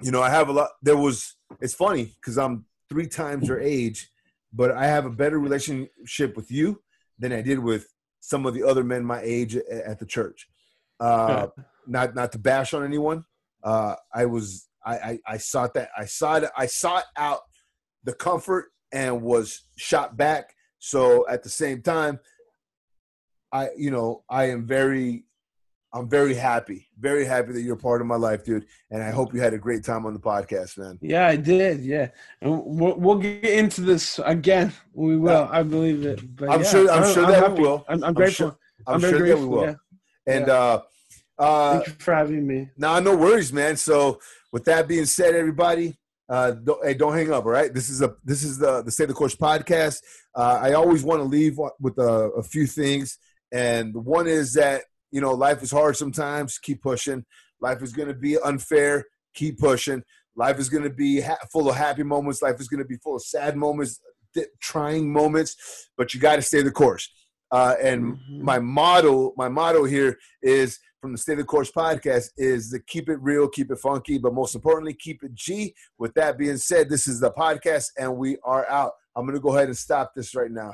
you 0.01 0.11
know, 0.11 0.21
I 0.21 0.29
have 0.29 0.49
a 0.49 0.53
lot. 0.53 0.69
There 0.81 0.97
was. 0.97 1.35
It's 1.59 1.73
funny 1.73 2.15
because 2.19 2.37
I'm 2.37 2.65
three 2.89 3.07
times 3.07 3.47
your 3.47 3.59
age, 3.59 4.11
but 4.53 4.71
I 4.71 4.85
have 4.87 5.05
a 5.05 5.11
better 5.11 5.39
relationship 5.39 6.35
with 6.35 6.51
you 6.51 6.81
than 7.17 7.33
I 7.33 7.41
did 7.41 7.59
with 7.59 7.87
some 8.19 8.45
of 8.45 8.53
the 8.53 8.63
other 8.63 8.83
men 8.83 9.03
my 9.03 9.21
age 9.21 9.55
at, 9.55 9.67
at 9.67 9.99
the 9.99 10.05
church. 10.05 10.47
Uh, 10.99 11.47
not 11.87 12.15
not 12.15 12.31
to 12.33 12.39
bash 12.39 12.73
on 12.73 12.83
anyone. 12.83 13.23
Uh, 13.63 13.95
I 14.13 14.25
was 14.25 14.67
I, 14.85 14.95
I 14.97 15.19
I 15.27 15.37
sought 15.37 15.73
that 15.75 15.89
I 15.97 16.05
sought 16.05 16.43
I 16.57 16.65
sought 16.65 17.05
out 17.17 17.41
the 18.03 18.13
comfort 18.13 18.71
and 18.91 19.21
was 19.21 19.63
shot 19.77 20.17
back. 20.17 20.53
So 20.79 21.27
at 21.27 21.43
the 21.43 21.49
same 21.49 21.81
time, 21.81 22.19
I 23.51 23.69
you 23.77 23.91
know 23.91 24.23
I 24.29 24.45
am 24.49 24.65
very 24.65 25.25
I'm 25.91 26.07
very 26.07 26.35
happy, 26.35 26.87
very 26.99 27.25
happy 27.25 27.51
that 27.53 27.61
you're 27.61 27.75
part 27.75 28.01
of 28.01 28.07
my 28.07 28.15
life, 28.15 28.43
dude. 28.43 28.65
And 28.91 29.01
I 29.01 29.09
hope 29.09 29.33
you 29.33 29.41
had 29.41 29.53
a 29.53 29.57
great 29.57 29.83
time 29.83 30.05
on 30.05 30.13
the 30.13 30.19
podcast, 30.19 30.77
man. 30.77 30.99
Yeah, 31.01 31.27
I 31.27 31.35
did. 31.35 31.81
Yeah, 31.81 32.09
and 32.41 32.61
we'll, 32.63 32.95
we'll 32.95 33.17
get 33.17 33.43
into 33.43 33.81
this 33.81 34.19
again. 34.23 34.71
We 34.93 35.17
will. 35.17 35.49
I 35.51 35.63
believe 35.63 36.05
it. 36.05 36.35
But 36.35 36.51
I'm 36.51 36.61
yeah, 36.61 36.69
sure- 36.69 36.91
I'm 36.91 37.13
sure 37.13 37.25
that 37.25 37.53
we 37.55 37.61
will. 37.61 37.85
I'm, 37.87 38.03
I'm 38.03 38.03
I'm 38.09 38.13
grateful. 38.13 38.49
sure- 38.49 38.57
I'm, 38.87 38.95
I'm, 38.95 39.01
very 39.01 39.13
sure 39.13 39.19
grateful. 39.19 39.41
that 39.41 39.47
we 39.49 39.55
will. 39.57 39.65
Yeah. 40.27 40.33
And 40.35 40.49
uh, 40.49 40.81
uh, 41.39 41.73
Thank 41.75 41.87
you 41.87 41.93
for 41.99 42.13
having 42.13 42.45
me. 42.45 42.69
Nah, 42.77 42.99
no 42.99 43.15
worries, 43.15 43.51
man. 43.51 43.75
So 43.77 44.19
with 44.51 44.65
that 44.65 44.87
being 44.87 45.05
said, 45.05 45.33
everybody, 45.33 45.97
uh, 46.27 46.51
don't, 46.51 46.85
hey, 46.85 46.93
don't 46.93 47.13
hang 47.13 47.31
up. 47.31 47.45
All 47.45 47.51
right, 47.51 47.73
this 47.73 47.89
is 47.89 48.03
a 48.03 48.15
this 48.23 48.43
is 48.43 48.59
the 48.59 48.83
the 48.83 48.91
Stay 48.91 49.05
the 49.05 49.13
Course 49.13 49.35
podcast. 49.35 50.01
Uh, 50.35 50.59
I 50.61 50.73
always 50.73 51.03
want 51.03 51.21
to 51.21 51.23
leave 51.23 51.57
with 51.79 51.97
a, 51.97 52.29
a 52.37 52.43
few 52.43 52.67
things, 52.67 53.17
and 53.51 53.95
one 53.95 54.27
is 54.27 54.53
that 54.53 54.83
you 55.11 55.21
know 55.21 55.33
life 55.33 55.61
is 55.63 55.71
hard 55.71 55.97
sometimes. 55.97 56.57
Keep 56.57 56.81
pushing. 56.81 57.25
Life 57.61 57.81
is 57.81 57.93
going 57.93 58.07
to 58.07 58.13
be 58.13 58.37
unfair. 58.39 59.05
Keep 59.35 59.59
pushing. 59.59 60.03
Life 60.35 60.59
is 60.59 60.69
going 60.69 60.83
to 60.83 60.89
be 60.89 61.21
ha- 61.21 61.37
full 61.51 61.69
of 61.69 61.75
happy 61.75 62.03
moments. 62.03 62.41
Life 62.41 62.59
is 62.59 62.67
going 62.67 62.81
to 62.81 62.87
be 62.87 62.97
full 62.97 63.15
of 63.15 63.23
sad 63.23 63.57
moments, 63.57 63.99
di- 64.33 64.45
trying 64.61 65.11
moments. 65.11 65.89
But 65.97 66.13
you 66.13 66.19
got 66.19 66.37
to 66.37 66.41
stay 66.41 66.61
the 66.61 66.71
course. 66.71 67.09
Uh, 67.51 67.75
and 67.81 68.13
Mhm. 68.15 68.41
my 68.41 68.59
motto, 68.59 69.33
my 69.35 69.49
motto 69.49 69.83
here 69.83 70.17
is 70.41 70.79
from 71.01 71.13
the 71.13 71.17
Stay 71.17 71.33
the 71.35 71.43
Course 71.43 71.71
podcast 71.71 72.27
is 72.37 72.69
to 72.71 72.79
keep 72.87 73.09
it 73.09 73.17
real, 73.21 73.47
keep 73.47 73.71
it 73.71 73.79
funky, 73.79 74.17
but 74.17 74.33
most 74.33 74.53
importantly, 74.53 74.93
keep 74.93 75.23
it 75.23 75.33
G. 75.33 75.73
With 75.97 76.13
that 76.13 76.37
being 76.37 76.57
said, 76.57 76.89
this 76.89 77.07
is 77.07 77.19
the 77.19 77.31
podcast 77.31 77.85
and 77.97 78.17
we 78.17 78.37
are 78.43 78.69
out. 78.69 78.91
I'm 79.15 79.25
going 79.25 79.35
to 79.35 79.41
go 79.41 79.55
ahead 79.55 79.67
and 79.69 79.77
stop 79.77 80.11
this 80.15 80.35
right 80.35 80.51
now. 80.51 80.73